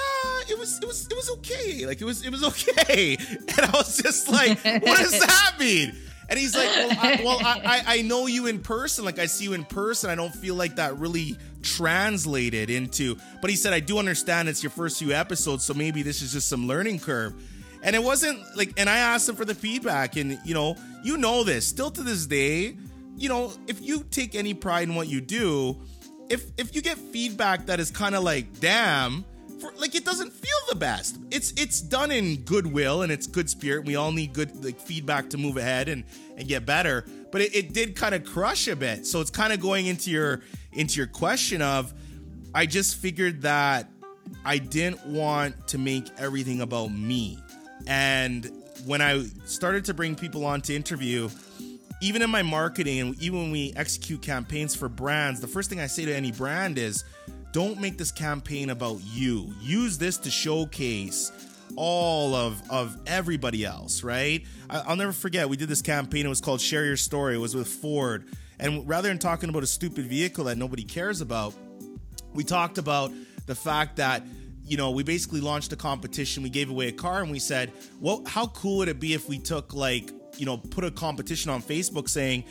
it 0.49 0.57
was 0.57 0.79
it 0.79 0.85
was 0.85 1.07
it 1.07 1.15
was 1.15 1.29
okay. 1.37 1.85
Like 1.85 2.01
it 2.01 2.05
was 2.05 2.25
it 2.25 2.31
was 2.31 2.43
okay. 2.43 3.17
And 3.57 3.59
I 3.59 3.71
was 3.73 3.97
just 3.97 4.29
like, 4.29 4.63
what 4.63 4.97
does 4.97 5.19
that 5.19 5.55
mean? 5.59 5.93
And 6.29 6.37
he's 6.37 6.55
like, 6.55 6.67
well, 6.67 6.91
I, 6.91 7.21
well, 7.23 7.39
I, 7.41 7.61
I 7.63 7.83
I 7.97 8.01
know 8.01 8.27
you 8.27 8.47
in 8.47 8.59
person. 8.59 9.05
Like 9.05 9.19
I 9.19 9.25
see 9.27 9.45
you 9.45 9.53
in 9.53 9.63
person. 9.63 10.09
I 10.09 10.15
don't 10.15 10.33
feel 10.33 10.55
like 10.55 10.75
that 10.75 10.97
really 10.97 11.37
translated 11.61 12.69
into. 12.69 13.17
But 13.41 13.49
he 13.49 13.55
said, 13.55 13.73
I 13.73 13.79
do 13.79 13.97
understand 13.97 14.49
it's 14.49 14.63
your 14.63 14.69
first 14.69 14.99
few 14.99 15.13
episodes, 15.13 15.63
so 15.63 15.73
maybe 15.73 16.03
this 16.03 16.21
is 16.21 16.33
just 16.33 16.49
some 16.49 16.67
learning 16.67 16.99
curve. 16.99 17.33
And 17.83 17.95
it 17.95 18.03
wasn't 18.03 18.39
like, 18.57 18.73
and 18.77 18.89
I 18.89 18.97
asked 18.97 19.29
him 19.29 19.35
for 19.35 19.45
the 19.45 19.55
feedback, 19.55 20.15
and 20.17 20.39
you 20.43 20.53
know, 20.53 20.75
you 21.03 21.17
know 21.17 21.43
this. 21.43 21.65
Still 21.65 21.91
to 21.91 22.03
this 22.03 22.25
day, 22.25 22.75
you 23.15 23.29
know, 23.29 23.51
if 23.67 23.81
you 23.81 24.03
take 24.09 24.35
any 24.35 24.53
pride 24.53 24.87
in 24.87 24.95
what 24.95 25.07
you 25.07 25.21
do, 25.21 25.77
if 26.29 26.51
if 26.57 26.75
you 26.75 26.81
get 26.81 26.97
feedback 26.97 27.67
that 27.67 27.79
is 27.79 27.91
kind 27.91 28.15
of 28.15 28.23
like, 28.23 28.59
damn, 28.59 29.23
for, 29.59 29.71
like 29.77 29.95
it 29.95 30.05
doesn't 30.05 30.31
feel 30.31 30.57
the 30.69 30.75
best. 30.75 31.17
It's 31.31 31.51
it's 31.53 31.81
done 31.81 32.11
in 32.11 32.37
goodwill 32.37 33.01
and 33.01 33.11
it's 33.11 33.27
good 33.27 33.49
spirit. 33.49 33.85
We 33.85 33.95
all 33.95 34.11
need 34.11 34.33
good 34.33 34.63
like 34.63 34.79
feedback 34.79 35.29
to 35.31 35.37
move 35.37 35.57
ahead 35.57 35.89
and 35.89 36.03
and 36.37 36.47
get 36.47 36.65
better. 36.65 37.05
But 37.31 37.41
it, 37.41 37.55
it 37.55 37.73
did 37.73 37.95
kind 37.95 38.15
of 38.15 38.23
crush 38.23 38.67
a 38.67 38.75
bit. 38.75 39.05
So 39.05 39.21
it's 39.21 39.31
kind 39.31 39.51
of 39.51 39.59
going 39.59 39.87
into 39.87 40.11
your 40.11 40.41
into 40.73 40.97
your 40.97 41.07
question 41.07 41.61
of, 41.61 41.93
I 42.53 42.65
just 42.65 42.97
figured 42.97 43.41
that 43.41 43.89
I 44.45 44.57
didn't 44.59 45.05
want 45.05 45.67
to 45.69 45.77
make 45.77 46.05
everything 46.17 46.61
about 46.61 46.91
me. 46.91 47.39
And 47.87 48.51
when 48.85 49.01
I 49.01 49.25
started 49.45 49.85
to 49.85 49.93
bring 49.93 50.15
people 50.15 50.45
on 50.45 50.61
to 50.61 50.75
interview, 50.75 51.29
even 52.01 52.21
in 52.21 52.29
my 52.29 52.43
marketing 52.43 52.99
and 52.99 53.21
even 53.21 53.39
when 53.39 53.51
we 53.51 53.73
execute 53.75 54.21
campaigns 54.21 54.75
for 54.75 54.87
brands, 54.87 55.39
the 55.39 55.47
first 55.47 55.69
thing 55.69 55.79
I 55.79 55.87
say 55.87 56.05
to 56.05 56.15
any 56.15 56.31
brand 56.31 56.77
is 56.77 57.03
don't 57.57 57.81
make 57.81 57.97
this 57.97 58.11
campaign 58.11 58.69
about 58.69 58.99
you. 59.03 59.51
Use 59.59 59.97
this 59.97 60.17
to 60.17 60.29
showcase 60.29 61.31
all 61.75 62.35
of 62.35 62.61
of 62.69 62.95
everybody 63.07 63.65
else, 63.65 64.03
right? 64.03 64.45
I, 64.69 64.81
I'll 64.81 64.95
never 64.95 65.11
forget. 65.11 65.49
We 65.49 65.57
did 65.57 65.67
this 65.67 65.81
campaign. 65.81 66.27
It 66.27 66.29
was 66.29 66.39
called 66.39 66.61
"Share 66.61 66.85
Your 66.85 66.97
Story." 66.97 67.33
It 67.33 67.39
was 67.39 67.55
with 67.55 67.67
Ford, 67.67 68.25
and 68.59 68.87
rather 68.87 69.09
than 69.09 69.17
talking 69.17 69.49
about 69.49 69.63
a 69.63 69.67
stupid 69.67 70.05
vehicle 70.05 70.43
that 70.43 70.59
nobody 70.59 70.83
cares 70.83 71.19
about, 71.19 71.55
we 72.35 72.43
talked 72.43 72.77
about 72.77 73.11
the 73.47 73.55
fact 73.55 73.95
that 73.95 74.21
you 74.63 74.77
know 74.77 74.91
we 74.91 75.01
basically 75.01 75.41
launched 75.41 75.73
a 75.73 75.77
competition. 75.77 76.43
We 76.43 76.51
gave 76.51 76.69
away 76.69 76.89
a 76.89 76.91
car, 76.91 77.23
and 77.23 77.31
we 77.31 77.39
said, 77.39 77.73
"Well, 77.99 78.21
how 78.27 78.45
cool 78.45 78.77
would 78.77 78.87
it 78.87 78.99
be 78.99 79.15
if 79.15 79.27
we 79.27 79.39
took 79.39 79.73
like 79.73 80.11
you 80.37 80.45
know 80.45 80.57
put 80.57 80.83
a 80.83 80.91
competition 80.91 81.49
on 81.49 81.63
Facebook 81.63 82.07
saying." 82.07 82.43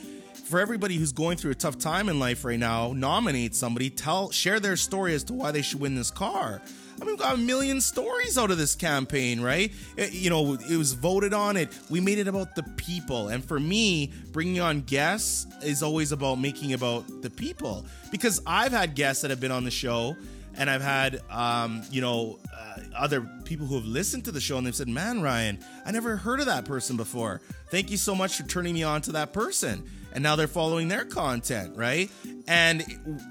For 0.46 0.60
everybody 0.60 0.96
who's 0.96 1.12
going 1.12 1.36
through 1.36 1.50
a 1.50 1.56
tough 1.56 1.78
time 1.78 2.08
in 2.08 2.18
life 2.20 2.44
right 2.44 2.58
now, 2.58 2.92
nominate 2.92 3.54
somebody, 3.54 3.90
tell, 3.90 4.30
share 4.30 4.60
their 4.60 4.76
story 4.76 5.14
as 5.14 5.24
to 5.24 5.32
why 5.32 5.50
they 5.50 5.62
should 5.62 5.80
win 5.80 5.94
this 5.96 6.10
car. 6.10 6.62
I 7.00 7.04
mean, 7.04 7.16
we 7.16 7.18
got 7.18 7.34
a 7.34 7.38
million 7.38 7.80
stories 7.80 8.38
out 8.38 8.50
of 8.50 8.56
this 8.56 8.74
campaign, 8.74 9.40
right? 9.40 9.72
It- 9.96 10.12
you 10.12 10.30
know, 10.30 10.54
it 10.54 10.76
was 10.76 10.94
voted 10.94 11.34
on. 11.34 11.56
It 11.56 11.70
we 11.90 12.00
made 12.00 12.18
it 12.18 12.28
about 12.28 12.54
the 12.54 12.62
people, 12.62 13.28
and 13.28 13.44
for 13.44 13.60
me, 13.60 14.12
bringing 14.32 14.60
on 14.60 14.80
guests 14.82 15.46
is 15.62 15.82
always 15.82 16.12
about 16.12 16.36
making 16.36 16.72
about 16.72 17.22
the 17.22 17.28
people 17.28 17.84
because 18.10 18.40
I've 18.46 18.72
had 18.72 18.94
guests 18.94 19.22
that 19.22 19.30
have 19.30 19.40
been 19.40 19.52
on 19.52 19.64
the 19.64 19.70
show, 19.70 20.16
and 20.54 20.70
I've 20.70 20.80
had, 20.80 21.20
um, 21.28 21.82
you 21.90 22.00
know, 22.00 22.38
uh, 22.56 22.80
other 22.96 23.28
people 23.44 23.66
who 23.66 23.74
have 23.74 23.84
listened 23.84 24.24
to 24.24 24.32
the 24.32 24.40
show, 24.40 24.56
and 24.56 24.66
they've 24.66 24.74
said, 24.74 24.88
"Man, 24.88 25.20
Ryan, 25.20 25.58
I 25.84 25.90
never 25.90 26.16
heard 26.16 26.40
of 26.40 26.46
that 26.46 26.64
person 26.64 26.96
before. 26.96 27.42
Thank 27.70 27.90
you 27.90 27.98
so 27.98 28.14
much 28.14 28.36
for 28.38 28.44
turning 28.44 28.72
me 28.72 28.84
on 28.84 29.02
to 29.02 29.12
that 29.12 29.34
person." 29.34 29.82
And 30.16 30.23
now 30.23 30.35
they're 30.35 30.49
following 30.49 30.88
their 30.88 31.04
content, 31.04 31.76
right? 31.76 32.11
And 32.49 32.82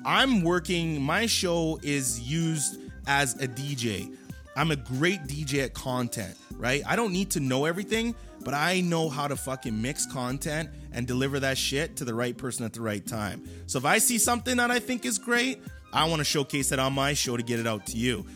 I'm 0.06 0.44
working, 0.44 1.02
my 1.02 1.26
show 1.26 1.80
is 1.82 2.20
used 2.20 2.80
as 3.08 3.34
a 3.42 3.48
DJ. 3.48 4.16
I'm 4.56 4.70
a 4.70 4.76
great 4.76 5.24
DJ 5.24 5.64
at 5.64 5.74
content, 5.74 6.38
right? 6.52 6.84
I 6.86 6.96
don't 6.96 7.12
need 7.12 7.32
to 7.32 7.40
know 7.40 7.66
everything, 7.66 8.14
but 8.44 8.54
I 8.54 8.82
know 8.82 9.10
how 9.10 9.28
to 9.28 9.36
fucking 9.36 9.82
mix 9.82 10.06
content 10.06 10.70
and 10.94 11.08
deliver 11.08 11.40
that 11.40 11.58
shit 11.58 11.96
to 11.96 12.06
the 12.06 12.14
right 12.14 12.38
person 12.38 12.64
at 12.66 12.74
the 12.74 12.82
right 12.82 13.04
time. 13.04 13.50
So 13.66 13.80
if 13.80 13.86
I 13.86 13.98
see 13.98 14.20
something 14.20 14.58
that 14.58 14.70
I 14.70 14.78
think 14.78 15.06
is 15.06 15.18
great, 15.18 15.64
I 15.92 16.08
want 16.08 16.20
to 16.20 16.24
showcase 16.24 16.72
it 16.72 16.78
on 16.78 16.94
my 16.94 17.16
show 17.16 17.36
to 17.36 17.42
get 17.42 17.60
it 17.60 17.66
out 17.66 17.88
to 17.88 17.98
you. 17.98 18.28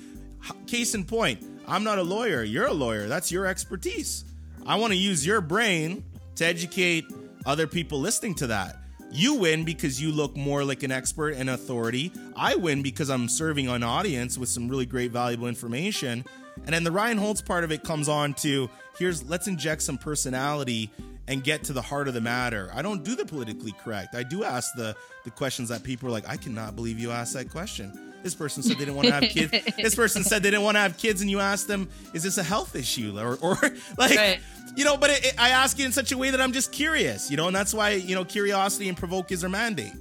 Case 0.66 0.96
in 0.96 1.06
point, 1.06 1.46
I'm 1.68 1.84
not 1.84 2.00
a 2.00 2.04
lawyer. 2.04 2.42
You're 2.42 2.66
a 2.66 2.74
lawyer. 2.74 3.08
That's 3.08 3.32
your 3.32 3.46
expertise. 3.46 4.26
I 4.66 4.78
want 4.78 4.92
to 4.92 4.98
use 4.98 5.24
your 5.24 5.40
brain 5.40 6.04
to 6.38 6.46
educate 6.46 7.06
other 7.50 7.66
people 7.66 8.00
listening 8.00 8.36
to 8.36 8.46
that. 8.46 8.78
You 9.12 9.34
win 9.34 9.66
because 9.66 10.00
you 10.00 10.12
look 10.12 10.38
more 10.38 10.64
like 10.64 10.84
an 10.84 10.92
expert 10.92 11.34
and 11.34 11.50
authority. 11.50 12.12
I 12.36 12.56
win 12.56 12.84
because 12.84 13.10
I'm 13.10 13.28
serving 13.28 13.68
an 13.68 13.82
audience 13.82 14.38
with 14.38 14.50
some 14.50 14.70
really 14.70 14.86
great, 14.86 15.10
valuable 15.10 15.48
information. 15.48 16.24
And 16.58 16.76
then 16.76 16.84
the 16.84 16.92
Ryan 16.92 17.18
Holtz 17.18 17.42
part 17.42 17.64
of 17.64 17.72
it 17.72 17.84
comes 17.84 18.08
on 18.08 18.36
to 18.36 18.70
here's 19.00 19.28
let's 19.28 19.48
inject 19.48 19.82
some 19.82 19.98
personality 19.98 20.92
and 21.28 21.44
get 21.44 21.64
to 21.64 21.74
the 21.74 21.82
heart 21.82 22.08
of 22.08 22.14
the 22.14 22.22
matter. 22.22 22.70
I 22.72 22.84
don't 22.84 23.04
do 23.04 23.16
the 23.16 23.26
politically 23.26 23.72
correct. 23.84 24.14
I 24.14 24.22
do 24.22 24.44
ask 24.44 24.76
the 24.76 24.96
the 25.24 25.32
questions 25.32 25.70
that 25.70 25.82
people 25.82 26.08
are 26.08 26.12
like, 26.12 26.30
I 26.30 26.38
cannot 26.38 26.76
believe 26.76 27.00
you 27.00 27.10
asked 27.10 27.34
that 27.34 27.50
question. 27.50 28.09
This 28.24 28.36
person 28.36 28.62
said 28.64 28.76
they 28.78 28.80
didn't 28.86 28.96
want 28.96 29.08
to 29.08 29.14
have 29.14 29.24
kids. 29.30 29.52
this 29.78 29.96
person 29.96 30.24
said 30.24 30.44
they 30.44 30.52
didn't 30.52 30.64
want 30.64 30.76
to 30.76 30.82
have 30.82 30.98
kids, 30.98 31.22
and 31.22 31.30
you 31.30 31.40
asked 31.40 31.68
them, 31.68 31.88
"Is 32.14 32.24
this 32.24 32.38
a 32.38 32.44
health 32.44 32.76
issue?" 32.76 33.18
Or, 33.18 33.38
or 33.42 33.56
like, 33.98 34.18
Right. 34.18 34.40
you 34.76 34.84
know. 34.84 34.98
But 34.98 35.12
it, 35.12 35.26
it- 35.26 35.36
I 35.40 35.50
ask 35.50 35.80
it 35.80 35.86
in 35.86 35.92
such 35.92 36.12
a 36.12 36.18
way 36.18 36.30
that 36.32 36.42
I'm 36.42 36.52
just 36.52 36.72
curious, 36.72 37.32
you 37.32 37.38
know, 37.38 37.48
and 37.48 37.56
that's 37.56 37.74
why 37.74 37.92
you 37.92 38.16
know 38.16 38.26
curiosity 38.26 38.90
and 38.90 38.98
provoke 38.98 39.32
is 39.32 39.44
our 39.44 39.50
mandate. 39.50 39.94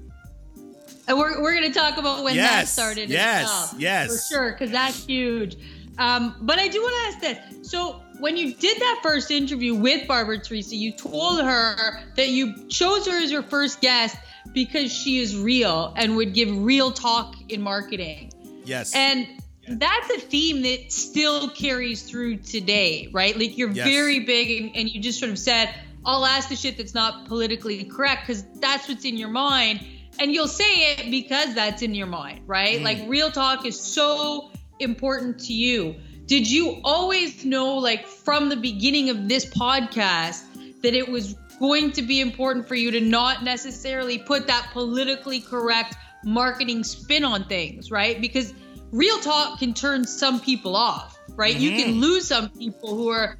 And 1.06 1.16
we're, 1.16 1.40
we're 1.40 1.54
going 1.58 1.72
to 1.72 1.78
talk 1.78 1.96
about 1.96 2.22
when 2.22 2.36
that 2.36 2.68
started. 2.68 3.08
yes, 3.08 3.44
as 3.44 3.72
well, 3.72 3.80
yes. 3.80 4.28
For 4.28 4.34
sure, 4.34 4.52
because 4.52 4.70
that's 4.70 5.06
huge. 5.06 5.56
Um, 5.96 6.36
but 6.42 6.58
I 6.58 6.68
do 6.68 6.82
want 6.82 6.94
to 7.22 7.28
ask 7.28 7.40
this. 7.60 7.70
So, 7.70 8.02
when 8.20 8.36
you 8.36 8.54
did 8.54 8.78
that 8.78 9.00
first 9.02 9.30
interview 9.30 9.74
with 9.74 10.06
Barbara 10.08 10.38
Teresa, 10.38 10.76
you 10.76 10.92
told 10.92 11.40
her 11.40 12.02
that 12.16 12.28
you 12.28 12.68
chose 12.68 13.06
her 13.06 13.22
as 13.22 13.30
your 13.30 13.42
first 13.42 13.80
guest 13.80 14.16
because 14.52 14.92
she 14.92 15.18
is 15.18 15.36
real 15.36 15.92
and 15.96 16.16
would 16.16 16.34
give 16.34 16.48
real 16.56 16.90
talk 16.90 17.36
in 17.48 17.60
marketing. 17.62 18.32
Yes, 18.64 18.94
And 18.94 19.26
that's 19.68 20.10
a 20.10 20.18
theme 20.18 20.62
that 20.62 20.92
still 20.92 21.50
carries 21.50 22.02
through 22.02 22.38
today, 22.38 23.08
right? 23.12 23.38
Like 23.38 23.56
you're 23.58 23.70
Yes. 23.70 23.86
very 23.86 24.20
big 24.20 24.62
and, 24.62 24.76
and 24.76 24.88
you 24.88 25.00
just 25.00 25.18
sort 25.18 25.30
of 25.30 25.38
said, 25.38 25.74
I'll 26.04 26.24
ask 26.24 26.48
the 26.48 26.56
shit 26.56 26.76
that's 26.76 26.94
not 26.94 27.26
politically 27.26 27.84
correct 27.84 28.26
because 28.26 28.44
that's 28.60 28.88
what's 28.88 29.04
in 29.04 29.16
your 29.16 29.28
mind. 29.28 29.84
And 30.20 30.32
you'll 30.32 30.48
say 30.48 30.92
it 30.92 31.10
because 31.10 31.54
that's 31.54 31.82
in 31.82 31.94
your 31.94 32.06
mind, 32.06 32.42
right? 32.46 32.80
Mm. 32.80 32.84
Like 32.84 32.98
real 33.06 33.30
talk 33.30 33.66
is 33.66 33.78
so 33.78 34.50
important 34.80 35.38
to 35.40 35.52
you. 35.52 35.96
Did 36.28 36.48
you 36.48 36.78
always 36.84 37.44
know, 37.44 37.76
like 37.76 38.06
from 38.06 38.50
the 38.50 38.56
beginning 38.56 39.08
of 39.08 39.28
this 39.28 39.46
podcast, 39.46 40.44
that 40.82 40.94
it 40.94 41.08
was 41.08 41.34
going 41.58 41.90
to 41.92 42.02
be 42.02 42.20
important 42.20 42.68
for 42.68 42.74
you 42.74 42.90
to 42.90 43.00
not 43.00 43.42
necessarily 43.42 44.18
put 44.18 44.46
that 44.46 44.68
politically 44.72 45.40
correct 45.40 45.96
marketing 46.22 46.84
spin 46.84 47.24
on 47.24 47.44
things, 47.44 47.90
right? 47.90 48.20
Because 48.20 48.52
real 48.92 49.18
talk 49.20 49.58
can 49.58 49.72
turn 49.72 50.04
some 50.04 50.38
people 50.38 50.76
off. 50.76 51.18
right? 51.34 51.54
Mm-hmm. 51.54 51.62
You 51.62 51.70
can 51.70 51.90
mm-hmm. 51.92 52.00
lose 52.00 52.28
some 52.28 52.50
people 52.50 52.94
who 52.94 53.08
are, 53.08 53.38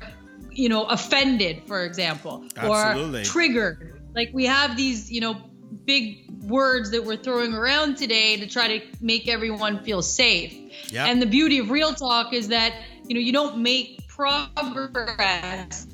you 0.50 0.68
know, 0.68 0.84
offended, 0.84 1.62
for 1.66 1.84
example, 1.84 2.44
Absolutely. 2.56 3.20
or 3.20 3.24
triggered. 3.24 4.00
Like 4.14 4.30
we 4.32 4.46
have 4.46 4.76
these, 4.76 5.10
you 5.10 5.20
know, 5.20 5.36
big 5.84 6.24
words 6.42 6.92
that 6.92 7.04
we're 7.04 7.16
throwing 7.16 7.52
around 7.52 7.96
today 7.96 8.36
to 8.36 8.46
try 8.46 8.78
to 8.78 8.86
make 9.00 9.28
everyone 9.28 9.84
feel 9.84 10.00
safe. 10.00 10.54
Yep. 10.90 11.06
And 11.06 11.22
the 11.22 11.26
beauty 11.26 11.58
of 11.58 11.70
real 11.70 11.94
talk 11.94 12.32
is 12.32 12.48
that, 12.48 12.72
you 13.06 13.14
know, 13.14 13.20
you 13.20 13.32
don't 13.32 13.58
make 13.58 14.06
progress 14.08 15.86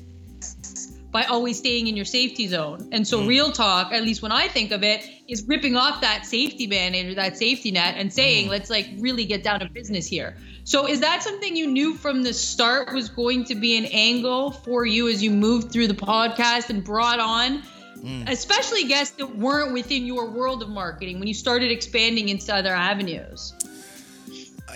by 1.15 1.23
always 1.23 1.57
staying 1.57 1.87
in 1.87 1.95
your 1.95 2.03
safety 2.03 2.45
zone. 2.45 2.89
And 2.91 3.07
so, 3.07 3.21
mm. 3.21 3.27
real 3.27 3.49
talk, 3.49 3.93
at 3.93 4.03
least 4.03 4.21
when 4.21 4.33
I 4.33 4.49
think 4.49 4.71
of 4.71 4.83
it, 4.83 5.01
is 5.29 5.47
ripping 5.47 5.77
off 5.77 6.01
that 6.01 6.25
safety 6.25 6.67
band 6.67 6.93
or 6.93 7.15
that 7.15 7.37
safety 7.37 7.71
net 7.71 7.95
and 7.97 8.11
saying, 8.11 8.47
mm. 8.47 8.49
let's 8.49 8.69
like 8.69 8.89
really 8.97 9.23
get 9.23 9.41
down 9.41 9.61
to 9.61 9.69
business 9.69 10.05
here. 10.05 10.35
So, 10.65 10.89
is 10.89 10.99
that 10.99 11.23
something 11.23 11.55
you 11.55 11.67
knew 11.67 11.93
from 11.93 12.23
the 12.23 12.33
start 12.33 12.93
was 12.93 13.07
going 13.07 13.45
to 13.45 13.55
be 13.55 13.77
an 13.77 13.85
angle 13.85 14.51
for 14.51 14.85
you 14.85 15.07
as 15.07 15.23
you 15.23 15.31
moved 15.31 15.71
through 15.71 15.87
the 15.87 15.93
podcast 15.93 16.69
and 16.69 16.83
brought 16.83 17.21
on? 17.21 17.63
Mm. 17.99 18.29
Especially 18.29 18.83
guests 18.83 19.15
that 19.15 19.37
weren't 19.37 19.71
within 19.71 20.05
your 20.05 20.29
world 20.29 20.61
of 20.61 20.67
marketing 20.67 21.19
when 21.19 21.29
you 21.29 21.33
started 21.33 21.71
expanding 21.71 22.27
into 22.27 22.53
other 22.53 22.73
avenues. 22.73 23.53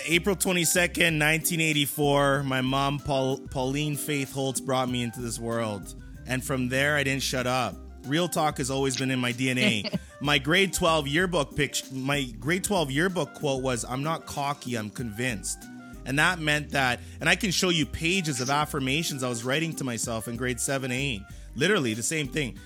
April 0.05 0.35
22nd, 0.35 1.19
1984, 1.19 2.43
my 2.43 2.61
mom, 2.61 2.99
Paul, 2.99 3.39
Pauline 3.39 3.95
Faith 3.95 4.33
Holtz, 4.33 4.59
brought 4.59 4.89
me 4.89 5.03
into 5.03 5.21
this 5.21 5.39
world. 5.39 5.95
And 6.27 6.43
from 6.43 6.69
there, 6.69 6.95
I 6.95 7.03
didn't 7.03 7.23
shut 7.23 7.47
up. 7.47 7.75
Real 8.05 8.27
talk 8.27 8.57
has 8.57 8.69
always 8.71 8.95
been 8.95 9.11
in 9.11 9.19
my 9.19 9.33
DNA. 9.33 9.97
my 10.21 10.37
grade 10.37 10.73
12 10.73 11.07
yearbook 11.07 11.55
picture, 11.55 11.85
my 11.93 12.23
grade 12.39 12.63
12 12.63 12.91
yearbook 12.91 13.33
quote 13.33 13.61
was, 13.61 13.83
"I'm 13.83 14.03
not 14.03 14.25
cocky, 14.25 14.75
I'm 14.75 14.89
convinced." 14.89 15.63
And 16.05 16.17
that 16.17 16.39
meant 16.39 16.71
that, 16.71 17.01
and 17.19 17.29
I 17.29 17.35
can 17.35 17.51
show 17.51 17.69
you 17.69 17.85
pages 17.85 18.41
of 18.41 18.49
affirmations 18.49 19.21
I 19.21 19.29
was 19.29 19.43
writing 19.43 19.73
to 19.75 19.83
myself 19.83 20.27
in 20.27 20.37
grade 20.37 20.59
7, 20.59 20.91
8. 20.91 21.21
Literally 21.55 21.93
the 21.93 22.03
same 22.03 22.27
thing. 22.27 22.57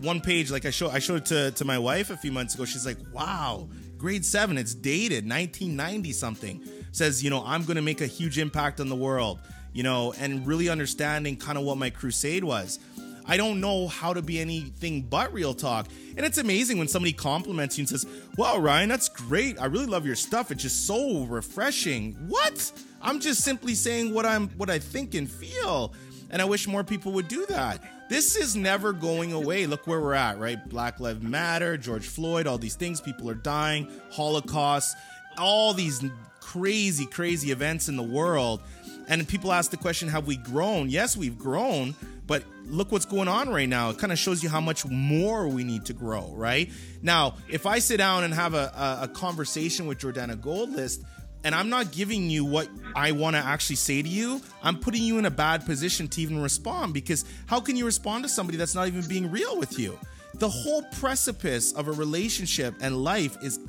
One 0.00 0.20
page, 0.20 0.50
like 0.50 0.66
I 0.66 0.70
show, 0.70 0.90
I 0.90 0.98
showed 0.98 1.18
it 1.18 1.26
to, 1.26 1.50
to 1.52 1.64
my 1.64 1.78
wife 1.78 2.10
a 2.10 2.16
few 2.16 2.32
months 2.32 2.54
ago. 2.54 2.64
She's 2.64 2.84
like, 2.84 2.98
wow, 3.12 3.68
grade 4.02 4.24
seven, 4.24 4.58
it's 4.58 4.74
dated, 4.74 5.28
1990 5.28 6.12
something. 6.12 6.60
Says, 6.90 7.22
you 7.22 7.30
know, 7.30 7.44
I'm 7.46 7.62
going 7.62 7.76
to 7.76 7.82
make 7.82 8.00
a 8.00 8.06
huge 8.06 8.36
impact 8.36 8.80
on 8.80 8.88
the 8.88 8.96
world, 8.96 9.38
you 9.72 9.84
know, 9.84 10.12
and 10.18 10.44
really 10.44 10.68
understanding 10.68 11.36
kind 11.36 11.56
of 11.56 11.62
what 11.62 11.78
my 11.78 11.88
crusade 11.88 12.42
was. 12.42 12.80
I 13.24 13.36
don't 13.36 13.60
know 13.60 13.86
how 13.86 14.12
to 14.12 14.20
be 14.20 14.40
anything 14.40 15.02
but 15.02 15.32
real 15.32 15.54
talk. 15.54 15.86
And 16.16 16.26
it's 16.26 16.38
amazing 16.38 16.78
when 16.78 16.88
somebody 16.88 17.12
compliments 17.12 17.78
you 17.78 17.82
and 17.82 17.88
says, 17.88 18.04
Wow, 18.36 18.58
Ryan, 18.58 18.88
that's 18.88 19.08
great. 19.08 19.60
I 19.60 19.66
really 19.66 19.86
love 19.86 20.04
your 20.04 20.16
stuff. 20.16 20.50
It's 20.50 20.62
just 20.64 20.84
so 20.84 21.22
refreshing. 21.26 22.14
What? 22.26 22.72
I'm 23.00 23.20
just 23.20 23.42
simply 23.42 23.76
saying 23.76 24.12
what 24.12 24.26
I'm 24.26 24.48
what 24.50 24.68
I 24.68 24.80
think 24.80 25.14
and 25.14 25.30
feel. 25.30 25.94
And 26.32 26.42
I 26.42 26.46
wish 26.46 26.66
more 26.66 26.82
people 26.82 27.12
would 27.12 27.28
do 27.28 27.46
that. 27.46 27.80
This 28.08 28.36
is 28.36 28.56
never 28.56 28.92
going 28.92 29.32
away. 29.32 29.66
Look 29.66 29.86
where 29.86 30.00
we're 30.00 30.14
at, 30.14 30.38
right? 30.38 30.58
Black 30.68 30.98
Lives 30.98 31.22
Matter, 31.22 31.76
George 31.76 32.08
Floyd, 32.08 32.46
all 32.46 32.58
these 32.58 32.74
things. 32.74 33.00
People 33.00 33.30
are 33.30 33.34
dying, 33.34 33.88
Holocaust, 34.10 34.96
all 35.38 35.74
these 35.74 36.02
crazy, 36.40 37.06
crazy 37.06 37.52
events 37.52 37.88
in 37.88 37.96
the 37.96 38.02
world. 38.02 38.62
And 39.08 39.26
people 39.28 39.52
ask 39.52 39.70
the 39.70 39.76
question, 39.76 40.08
have 40.08 40.26
we 40.26 40.36
grown? 40.36 40.88
Yes, 40.88 41.16
we've 41.16 41.38
grown, 41.38 41.94
but 42.26 42.44
look 42.64 42.92
what's 42.92 43.04
going 43.04 43.28
on 43.28 43.48
right 43.48 43.68
now. 43.68 43.90
It 43.90 43.98
kind 43.98 44.12
of 44.12 44.18
shows 44.18 44.42
you 44.42 44.48
how 44.48 44.60
much 44.60 44.86
more 44.86 45.48
we 45.48 45.64
need 45.64 45.84
to 45.86 45.92
grow, 45.92 46.32
right? 46.34 46.70
Now, 47.02 47.34
if 47.48 47.66
I 47.66 47.78
sit 47.78 47.98
down 47.98 48.24
and 48.24 48.32
have 48.32 48.54
a, 48.54 48.72
a, 48.74 49.04
a 49.04 49.08
conversation 49.08 49.86
with 49.86 49.98
Jordana 49.98 50.36
Goldlist, 50.36 51.04
and 51.44 51.54
I'm 51.54 51.68
not 51.68 51.92
giving 51.92 52.30
you 52.30 52.44
what 52.44 52.68
I 52.94 53.12
want 53.12 53.36
to 53.36 53.40
actually 53.40 53.76
say 53.76 54.02
to 54.02 54.08
you, 54.08 54.40
I'm 54.62 54.78
putting 54.78 55.02
you 55.02 55.18
in 55.18 55.26
a 55.26 55.30
bad 55.30 55.64
position 55.66 56.08
to 56.08 56.20
even 56.20 56.40
respond 56.40 56.94
because 56.94 57.24
how 57.46 57.60
can 57.60 57.76
you 57.76 57.84
respond 57.84 58.24
to 58.24 58.28
somebody 58.28 58.58
that's 58.58 58.74
not 58.74 58.86
even 58.86 59.06
being 59.06 59.30
real 59.30 59.58
with 59.58 59.78
you? 59.78 59.98
The 60.34 60.48
whole 60.48 60.82
precipice 61.00 61.72
of 61.72 61.88
a 61.88 61.92
relationship 61.92 62.74
and 62.80 63.02
life 63.02 63.36
is 63.42 63.60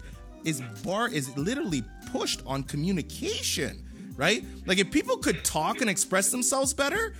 is 0.44 0.62
bar 0.84 1.08
is 1.08 1.36
literally 1.38 1.84
pushed 2.12 2.42
on 2.46 2.63
communication, 2.63 3.84
right? 4.18 4.44
Like 4.65 4.77
if 4.77 4.92
people 4.92 5.18
could 5.18 5.44
talk 5.44 5.82
and 5.82 5.89
express 5.89 6.32
themselves 6.32 6.74
better, 6.74 7.13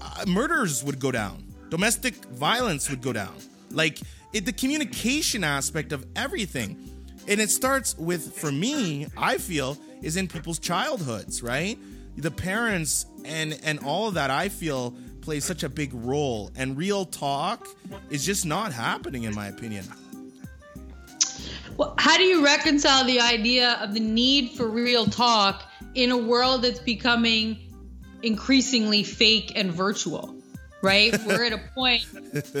uh, 0.00 0.24
murders 0.26 0.84
would 0.84 0.98
go 0.98 1.10
down. 1.10 1.42
Domestic 1.70 2.14
violence 2.26 2.90
would 2.90 3.02
go 3.02 3.12
down. 3.12 3.34
Like 3.70 4.00
it, 4.32 4.44
the 4.44 4.52
communication 4.52 5.42
aspect 5.42 5.92
of 5.92 6.06
everything. 6.14 6.95
And 7.28 7.40
it 7.40 7.50
starts 7.50 7.96
with, 7.98 8.34
for 8.34 8.52
me, 8.52 9.06
I 9.16 9.38
feel, 9.38 9.76
is 10.02 10.16
in 10.16 10.28
people's 10.28 10.58
childhoods, 10.58 11.42
right? 11.42 11.78
The 12.16 12.30
parents 12.30 13.06
and 13.24 13.58
and 13.62 13.80
all 13.80 14.08
of 14.08 14.14
that, 14.14 14.30
I 14.30 14.48
feel, 14.48 14.94
plays 15.20 15.44
such 15.44 15.64
a 15.64 15.68
big 15.68 15.92
role. 15.92 16.50
And 16.56 16.78
real 16.78 17.04
talk 17.04 17.66
is 18.10 18.24
just 18.24 18.46
not 18.46 18.72
happening, 18.72 19.24
in 19.24 19.34
my 19.34 19.48
opinion. 19.48 19.84
Well, 21.76 21.94
how 21.98 22.16
do 22.16 22.22
you 22.22 22.44
reconcile 22.44 23.04
the 23.04 23.20
idea 23.20 23.78
of 23.82 23.92
the 23.92 24.00
need 24.00 24.52
for 24.52 24.68
real 24.68 25.04
talk 25.06 25.64
in 25.94 26.10
a 26.10 26.16
world 26.16 26.62
that's 26.62 26.78
becoming 26.78 27.58
increasingly 28.22 29.02
fake 29.02 29.52
and 29.56 29.72
virtual? 29.72 30.34
Right? 30.80 31.12
We're 31.26 31.44
at 31.44 31.52
a 31.52 31.60
point, 31.74 32.06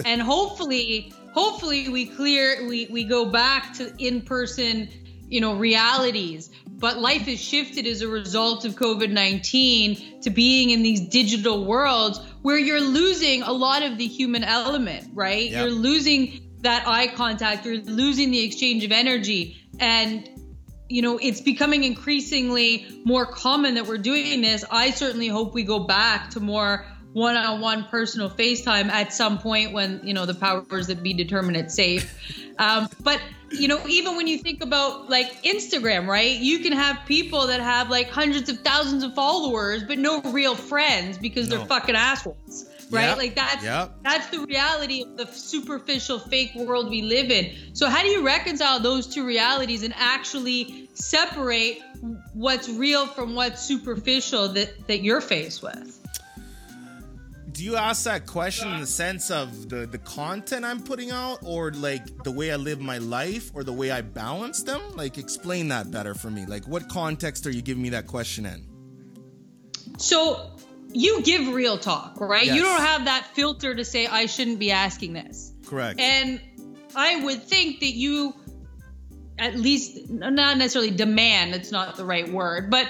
and 0.04 0.20
hopefully, 0.20 1.12
hopefully, 1.36 1.88
we 1.88 2.06
clear, 2.06 2.66
we 2.66 2.86
we 2.86 3.04
go 3.04 3.26
back 3.26 3.74
to 3.74 3.92
in 3.98 4.22
person, 4.22 4.88
you 5.28 5.40
know, 5.40 5.54
realities. 5.54 6.50
But 6.68 6.98
life 6.98 7.22
has 7.22 7.40
shifted 7.40 7.86
as 7.86 8.02
a 8.02 8.08
result 8.08 8.64
of 8.64 8.74
COVID 8.74 9.10
19 9.10 10.22
to 10.22 10.30
being 10.30 10.70
in 10.70 10.82
these 10.82 11.00
digital 11.00 11.64
worlds 11.64 12.20
where 12.42 12.58
you're 12.58 12.80
losing 12.80 13.42
a 13.42 13.52
lot 13.52 13.82
of 13.82 13.98
the 13.98 14.06
human 14.06 14.44
element, 14.44 15.10
right? 15.14 15.50
Yep. 15.50 15.52
You're 15.52 15.74
losing 15.74 16.50
that 16.60 16.86
eye 16.86 17.06
contact, 17.06 17.64
you're 17.64 17.78
losing 17.78 18.30
the 18.30 18.42
exchange 18.42 18.84
of 18.84 18.92
energy. 18.92 19.56
And, 19.78 20.28
you 20.88 21.02
know, 21.02 21.18
it's 21.18 21.40
becoming 21.40 21.84
increasingly 21.84 22.86
more 23.04 23.26
common 23.26 23.74
that 23.74 23.86
we're 23.86 23.98
doing 23.98 24.40
this. 24.40 24.64
I 24.70 24.90
certainly 24.90 25.28
hope 25.28 25.54
we 25.54 25.62
go 25.62 25.80
back 25.80 26.30
to 26.30 26.40
more 26.40 26.86
one 27.16 27.34
on 27.34 27.62
one 27.62 27.84
personal 27.84 28.28
FaceTime 28.28 28.90
at 28.90 29.10
some 29.10 29.38
point 29.38 29.72
when, 29.72 30.02
you 30.04 30.12
know, 30.12 30.26
the 30.26 30.34
powers 30.34 30.88
that 30.88 31.02
be 31.02 31.14
determine 31.14 31.56
it's 31.56 31.74
safe. 31.74 32.14
Um, 32.58 32.90
but 33.00 33.22
you 33.50 33.68
know, 33.68 33.80
even 33.88 34.16
when 34.16 34.26
you 34.26 34.36
think 34.36 34.62
about 34.62 35.08
like 35.08 35.42
Instagram, 35.42 36.06
right? 36.06 36.38
You 36.38 36.58
can 36.58 36.72
have 36.72 37.06
people 37.06 37.46
that 37.46 37.60
have 37.60 37.88
like 37.88 38.10
hundreds 38.10 38.50
of 38.50 38.60
thousands 38.60 39.02
of 39.02 39.14
followers, 39.14 39.82
but 39.82 39.98
no 39.98 40.20
real 40.20 40.54
friends 40.54 41.16
because 41.16 41.48
no. 41.48 41.56
they're 41.56 41.66
fucking 41.66 41.96
assholes 41.96 42.66
right? 42.90 43.08
Yep. 43.08 43.16
Like 43.18 43.34
that's 43.34 43.64
yep. 43.64 43.92
that's 44.02 44.28
the 44.28 44.40
reality 44.40 45.02
of 45.02 45.16
the 45.16 45.26
superficial 45.26 46.18
fake 46.18 46.52
world 46.54 46.88
we 46.90 47.02
live 47.02 47.30
in. 47.30 47.52
So 47.72 47.88
how 47.88 48.02
do 48.02 48.08
you 48.08 48.24
reconcile 48.24 48.80
those 48.80 49.06
two 49.06 49.26
realities 49.26 49.82
and 49.82 49.94
actually 49.96 50.88
separate 50.94 51.80
what's 52.32 52.68
real 52.68 53.06
from 53.06 53.34
what's 53.34 53.62
superficial 53.62 54.48
that 54.48 54.86
that 54.86 55.02
you're 55.02 55.20
faced 55.20 55.62
with? 55.62 55.95
Do 57.56 57.64
you 57.64 57.76
ask 57.76 58.04
that 58.04 58.26
question 58.26 58.70
in 58.70 58.80
the 58.80 58.86
sense 58.86 59.30
of 59.30 59.70
the 59.70 59.86
the 59.86 59.96
content 59.98 60.64
I'm 60.64 60.82
putting 60.82 61.10
out, 61.10 61.38
or 61.42 61.72
like 61.72 62.22
the 62.22 62.30
way 62.30 62.52
I 62.52 62.56
live 62.56 62.80
my 62.80 62.98
life, 62.98 63.50
or 63.54 63.64
the 63.64 63.72
way 63.72 63.90
I 63.90 64.02
balance 64.02 64.62
them? 64.62 64.82
Like, 64.94 65.16
explain 65.16 65.68
that 65.68 65.90
better 65.90 66.14
for 66.14 66.30
me. 66.30 66.44
Like, 66.44 66.68
what 66.68 66.88
context 66.90 67.46
are 67.46 67.50
you 67.50 67.62
giving 67.62 67.82
me 67.82 67.88
that 67.90 68.06
question 68.06 68.44
in? 68.44 68.66
So 69.96 70.50
you 70.92 71.22
give 71.22 71.48
real 71.54 71.78
talk, 71.78 72.20
right? 72.20 72.44
Yes. 72.44 72.56
You 72.56 72.62
don't 72.62 72.82
have 72.82 73.06
that 73.06 73.28
filter 73.32 73.74
to 73.74 73.84
say 73.84 74.06
I 74.06 74.26
shouldn't 74.26 74.58
be 74.58 74.70
asking 74.70 75.14
this. 75.14 75.52
Correct. 75.66 75.98
And 75.98 76.40
I 76.94 77.24
would 77.24 77.42
think 77.42 77.80
that 77.80 77.94
you 77.94 78.34
at 79.38 79.56
least 79.56 80.10
not 80.10 80.58
necessarily 80.58 80.90
demand, 80.90 81.54
it's 81.54 81.72
not 81.72 81.96
the 81.96 82.04
right 82.04 82.28
word, 82.28 82.70
but 82.70 82.86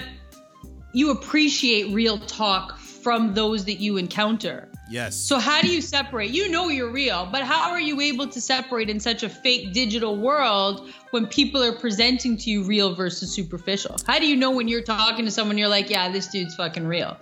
you 0.93 1.11
appreciate 1.11 1.93
real 1.93 2.17
talk 2.17 2.76
from 3.07 3.33
those 3.33 3.63
that 3.63 3.75
you 3.79 3.95
encounter. 3.95 4.67
Yes. 4.89 5.15
So 5.15 5.39
how 5.39 5.61
do 5.61 5.69
you 5.69 5.79
separate? 5.79 6.31
You 6.31 6.49
know 6.49 6.67
you're 6.67 6.91
real, 6.91 7.25
but 7.31 7.41
how 7.41 7.71
are 7.71 7.79
you 7.79 8.01
able 8.01 8.27
to 8.27 8.41
separate 8.41 8.89
in 8.89 8.99
such 8.99 9.23
a 9.23 9.29
fake 9.29 9.71
digital 9.71 10.17
world 10.17 10.89
when 11.11 11.25
people 11.25 11.63
are 11.63 11.71
presenting 11.71 12.35
to 12.35 12.49
you 12.49 12.63
real 12.65 12.93
versus 12.95 13.33
superficial? 13.33 13.95
How 14.05 14.19
do 14.19 14.27
you 14.27 14.35
know 14.35 14.51
when 14.51 14.67
you're 14.67 14.81
talking 14.81 15.23
to 15.23 15.31
someone 15.31 15.57
you're 15.57 15.69
like, 15.69 15.89
yeah, 15.89 16.11
this 16.11 16.27
dude's 16.27 16.55
fucking 16.55 16.85
real? 16.85 17.15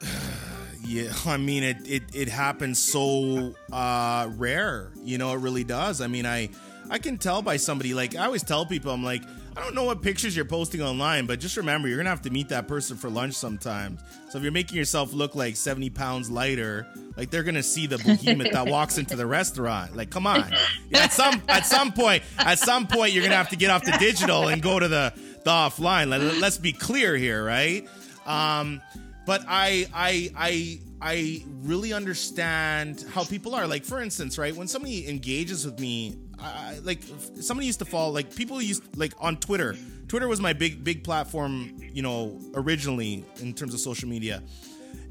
yeah, 0.86 1.12
I 1.26 1.36
mean 1.36 1.62
it 1.62 1.76
it 1.86 2.04
it 2.14 2.28
happens 2.28 2.78
so 2.78 3.52
uh 3.70 4.30
rare. 4.34 4.92
You 5.04 5.18
know, 5.18 5.34
it 5.34 5.40
really 5.40 5.64
does. 5.64 6.00
I 6.00 6.06
mean, 6.06 6.24
I 6.24 6.48
I 6.88 6.96
can 6.96 7.18
tell 7.18 7.42
by 7.42 7.58
somebody 7.58 7.92
like 7.92 8.16
I 8.16 8.24
always 8.24 8.44
tell 8.44 8.64
people 8.64 8.92
I'm 8.92 9.04
like 9.04 9.24
I 9.58 9.60
don't 9.60 9.74
know 9.74 9.82
what 9.82 10.02
pictures 10.02 10.36
you're 10.36 10.44
posting 10.44 10.80
online, 10.82 11.26
but 11.26 11.40
just 11.40 11.56
remember, 11.56 11.88
you're 11.88 11.96
gonna 11.96 12.10
have 12.10 12.22
to 12.22 12.30
meet 12.30 12.48
that 12.50 12.68
person 12.68 12.96
for 12.96 13.10
lunch 13.10 13.34
sometimes. 13.34 14.00
So 14.30 14.38
if 14.38 14.44
you're 14.44 14.52
making 14.52 14.76
yourself 14.78 15.12
look 15.12 15.34
like 15.34 15.56
70 15.56 15.90
pounds 15.90 16.30
lighter, 16.30 16.86
like 17.16 17.30
they're 17.30 17.42
gonna 17.42 17.64
see 17.64 17.88
the 17.88 17.98
behemoth 17.98 18.52
that 18.52 18.68
walks 18.68 18.98
into 18.98 19.16
the 19.16 19.26
restaurant. 19.26 19.96
Like, 19.96 20.10
come 20.10 20.28
on. 20.28 20.54
At 20.94 21.12
some 21.12 21.42
at 21.48 21.66
some 21.66 21.92
point, 21.92 22.22
at 22.38 22.60
some 22.60 22.86
point, 22.86 23.12
you're 23.12 23.24
gonna 23.24 23.34
have 23.34 23.48
to 23.48 23.56
get 23.56 23.70
off 23.70 23.84
the 23.84 23.96
digital 23.98 24.46
and 24.46 24.62
go 24.62 24.78
to 24.78 24.86
the 24.86 25.12
the 25.42 25.50
offline. 25.50 26.08
Let, 26.08 26.20
let's 26.36 26.58
be 26.58 26.72
clear 26.72 27.16
here, 27.16 27.44
right? 27.44 27.84
Um, 28.26 28.80
but 29.26 29.42
I 29.48 29.88
I 29.92 30.30
I 30.36 30.80
I 31.02 31.44
really 31.62 31.92
understand 31.92 33.04
how 33.12 33.24
people 33.24 33.56
are. 33.56 33.66
Like 33.66 33.84
for 33.84 34.00
instance, 34.00 34.38
right 34.38 34.54
when 34.54 34.68
somebody 34.68 35.08
engages 35.08 35.64
with 35.64 35.80
me, 35.80 36.16
I, 36.40 36.78
like 36.82 37.02
somebody 37.40 37.66
used 37.66 37.80
to 37.80 37.84
follow 37.84 38.12
like 38.12 38.34
people 38.34 38.60
used 38.62 38.96
like 38.96 39.12
on 39.18 39.36
Twitter. 39.36 39.76
Twitter 40.08 40.28
was 40.28 40.40
my 40.40 40.52
big 40.52 40.84
big 40.84 41.04
platform, 41.04 41.76
you 41.80 42.02
know, 42.02 42.40
originally 42.54 43.24
in 43.40 43.54
terms 43.54 43.74
of 43.74 43.80
social 43.80 44.08
media. 44.08 44.42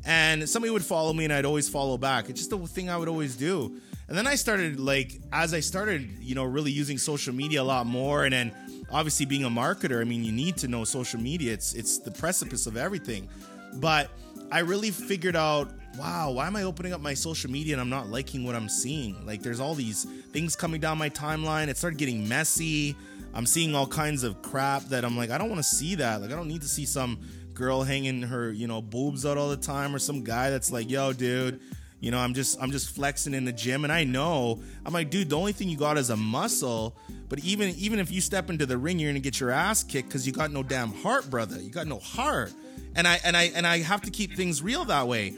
And 0.05 0.49
somebody 0.49 0.71
would 0.71 0.85
follow 0.85 1.13
me 1.13 1.25
and 1.25 1.33
I'd 1.33 1.45
always 1.45 1.67
follow 1.67 1.97
back. 1.97 2.29
It's 2.29 2.39
just 2.39 2.49
the 2.49 2.57
thing 2.59 2.89
I 2.89 2.97
would 2.97 3.09
always 3.09 3.35
do. 3.35 3.79
And 4.07 4.17
then 4.17 4.25
I 4.25 4.35
started 4.35 4.79
like 4.79 5.19
as 5.33 5.53
I 5.53 5.59
started, 5.59 6.09
you 6.19 6.33
know, 6.33 6.45
really 6.45 6.71
using 6.71 6.97
social 6.97 7.33
media 7.33 7.61
a 7.61 7.63
lot 7.63 7.85
more 7.85 8.23
and 8.23 8.33
then 8.33 8.51
obviously 8.89 9.25
being 9.25 9.43
a 9.43 9.49
marketer, 9.49 9.99
I 10.01 10.05
mean, 10.05 10.23
you 10.23 10.31
need 10.31 10.57
to 10.57 10.67
know 10.67 10.83
social 10.85 11.19
media. 11.19 11.53
It's 11.53 11.73
it's 11.73 11.99
the 11.99 12.11
precipice 12.11 12.67
of 12.67 12.77
everything. 12.77 13.27
But 13.75 14.09
I 14.51 14.59
really 14.59 14.91
figured 14.91 15.35
out, 15.35 15.71
wow, 15.97 16.31
why 16.31 16.47
am 16.47 16.55
I 16.55 16.63
opening 16.63 16.93
up 16.93 17.01
my 17.01 17.13
social 17.13 17.49
media 17.49 17.73
and 17.73 17.81
I'm 17.81 17.89
not 17.89 18.09
liking 18.09 18.43
what 18.43 18.55
I'm 18.55 18.69
seeing? 18.69 19.25
Like 19.25 19.41
there's 19.41 19.59
all 19.59 19.73
these 19.73 20.03
things 20.31 20.55
coming 20.55 20.79
down 20.79 20.97
my 20.97 21.09
timeline. 21.09 21.67
It 21.67 21.77
started 21.77 21.97
getting 21.97 22.27
messy. 22.27 22.95
I'm 23.33 23.45
seeing 23.45 23.75
all 23.75 23.87
kinds 23.87 24.23
of 24.23 24.41
crap 24.41 24.83
that 24.85 25.03
I'm 25.03 25.17
like, 25.17 25.29
I 25.29 25.37
don't 25.37 25.49
want 25.49 25.59
to 25.59 25.67
see 25.67 25.95
that. 25.95 26.21
Like 26.21 26.31
I 26.31 26.35
don't 26.35 26.47
need 26.47 26.61
to 26.61 26.67
see 26.67 26.85
some 26.85 27.19
girl 27.53 27.83
hanging 27.83 28.21
her, 28.21 28.51
you 28.51 28.67
know, 28.67 28.81
boobs 28.81 29.25
out 29.25 29.37
all 29.37 29.49
the 29.49 29.57
time 29.57 29.95
or 29.95 29.99
some 29.99 30.23
guy 30.23 30.49
that's 30.49 30.71
like, 30.71 30.89
yo, 30.89 31.13
dude, 31.13 31.59
you 31.99 32.11
know, 32.11 32.19
I'm 32.19 32.33
just 32.33 32.61
I'm 32.61 32.71
just 32.71 32.95
flexing 32.95 33.33
in 33.33 33.45
the 33.45 33.51
gym 33.51 33.83
and 33.83 33.91
I 33.91 34.03
know 34.03 34.61
I'm 34.85 34.93
like, 34.93 35.09
dude, 35.09 35.29
the 35.29 35.37
only 35.37 35.51
thing 35.51 35.67
you 35.67 35.77
got 35.77 35.97
is 35.97 36.11
a 36.11 36.17
muscle. 36.17 36.95
But 37.29 37.39
even 37.39 37.69
even 37.69 37.99
if 37.99 38.11
you 38.11 38.21
step 38.21 38.49
into 38.49 38.65
the 38.65 38.77
ring, 38.77 38.99
you're 38.99 39.09
gonna 39.09 39.19
get 39.19 39.39
your 39.39 39.49
ass 39.49 39.83
kicked 39.83 40.09
because 40.09 40.27
you 40.27 40.33
got 40.33 40.51
no 40.51 40.61
damn 40.61 40.93
heart, 40.93 41.29
brother. 41.29 41.59
You 41.59 41.71
got 41.71 41.87
no 41.87 41.99
heart. 41.99 42.53
And 42.95 43.07
I 43.07 43.19
and 43.23 43.35
I 43.35 43.43
and 43.55 43.65
I 43.65 43.79
have 43.79 44.01
to 44.01 44.11
keep 44.11 44.35
things 44.35 44.61
real 44.61 44.85
that 44.85 45.07
way. 45.07 45.35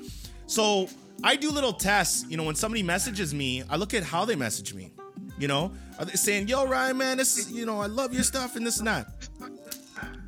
So 0.50 0.90
I 1.24 1.36
do 1.36 1.52
little 1.52 1.74
tests, 1.74 2.26
you 2.28 2.36
know, 2.36 2.44
when 2.44 2.56
somebody 2.56 2.84
messages 2.84 3.34
me, 3.34 3.64
I 3.70 3.76
look 3.76 3.94
at 3.94 4.04
how 4.04 4.26
they 4.26 4.36
message 4.36 4.74
me. 4.74 4.92
You 5.38 5.48
know, 5.48 5.72
are 5.98 6.06
they 6.06 6.14
saying, 6.14 6.48
yo, 6.50 6.66
Ryan, 6.66 6.98
man, 6.98 7.18
this 7.18 7.38
is, 7.38 7.52
you 7.52 7.66
know, 7.66 7.80
I 7.80 7.86
love 7.86 8.14
your 8.14 8.24
stuff 8.24 8.56
and 8.56 8.66
this 8.66 8.80
and 8.80 8.88
that. 8.88 9.08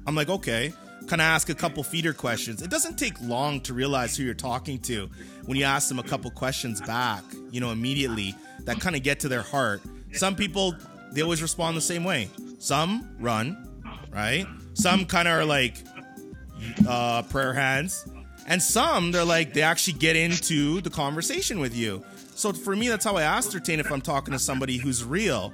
I'm 0.07 0.15
like, 0.15 0.29
okay 0.29 0.71
kind 1.07 1.19
of 1.19 1.25
ask 1.25 1.49
a 1.49 1.55
couple 1.55 1.83
feeder 1.83 2.13
questions. 2.13 2.61
It 2.61 2.69
doesn't 2.69 2.97
take 2.97 3.19
long 3.21 3.59
to 3.61 3.73
realize 3.73 4.15
who 4.15 4.23
you're 4.23 4.33
talking 4.33 4.79
to 4.83 5.09
when 5.45 5.57
you 5.57 5.65
ask 5.65 5.89
them 5.89 5.99
a 5.99 6.03
couple 6.03 6.29
questions 6.31 6.79
back, 6.79 7.23
you 7.51 7.59
know, 7.59 7.71
immediately 7.71 8.35
that 8.61 8.79
kind 8.79 8.95
of 8.95 9.03
get 9.03 9.19
to 9.21 9.27
their 9.27 9.41
heart. 9.41 9.81
Some 10.13 10.35
people, 10.35 10.75
they 11.11 11.21
always 11.21 11.41
respond 11.41 11.75
the 11.75 11.81
same 11.81 12.03
way. 12.03 12.29
Some 12.59 13.15
run, 13.19 13.67
right? 14.11 14.45
Some 14.73 15.05
kind 15.05 15.27
of 15.27 15.33
are 15.33 15.45
like 15.45 15.77
uh, 16.87 17.23
prayer 17.23 17.53
hands. 17.53 18.05
And 18.51 18.61
some, 18.61 19.11
they're 19.11 19.25
like, 19.25 19.53
they 19.53 19.63
actually 19.63 19.93
get 19.93 20.15
into 20.15 20.81
the 20.81 20.89
conversation 20.89 21.59
with 21.59 21.75
you. 21.75 22.03
So 22.35 22.53
for 22.53 22.75
me, 22.75 22.87
that's 22.89 23.05
how 23.05 23.15
I 23.15 23.23
ascertain 23.23 23.79
if 23.79 23.91
I'm 23.91 24.01
talking 24.01 24.33
to 24.33 24.39
somebody 24.39 24.77
who's 24.77 25.03
real 25.03 25.53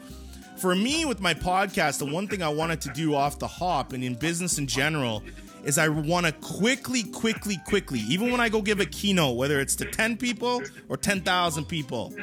for 0.58 0.76
me 0.76 1.06
with 1.06 1.20
my 1.20 1.34
podcast, 1.34 2.00
the 2.00 2.06
one 2.06 2.28
thing 2.28 2.42
I 2.42 2.50
wanted 2.50 2.82
to 2.82 2.90
do 2.90 3.14
off 3.14 3.40
the 3.40 3.48
hop 3.48 3.94
and 3.94 4.04
in 4.04 4.16
business 4.16 4.58
in 4.58 4.68
general 4.68 5.24
is 5.64 5.78
I 5.78 5.88
want 5.88 6.26
to 6.26 6.32
quickly, 6.32 7.04
quickly, 7.04 7.58
quickly, 7.68 8.00
even 8.00 8.32
when 8.32 8.40
I 8.40 8.50
go 8.50 8.62
give 8.62 8.80
a 8.80 8.86
keynote, 8.86 9.38
whether 9.38 9.60
it's 9.60 9.76
to 9.78 9.86
10 9.86 10.18
people 10.18 10.64
or 10.90 10.98
10,000 10.98 11.66
people, 11.66 12.14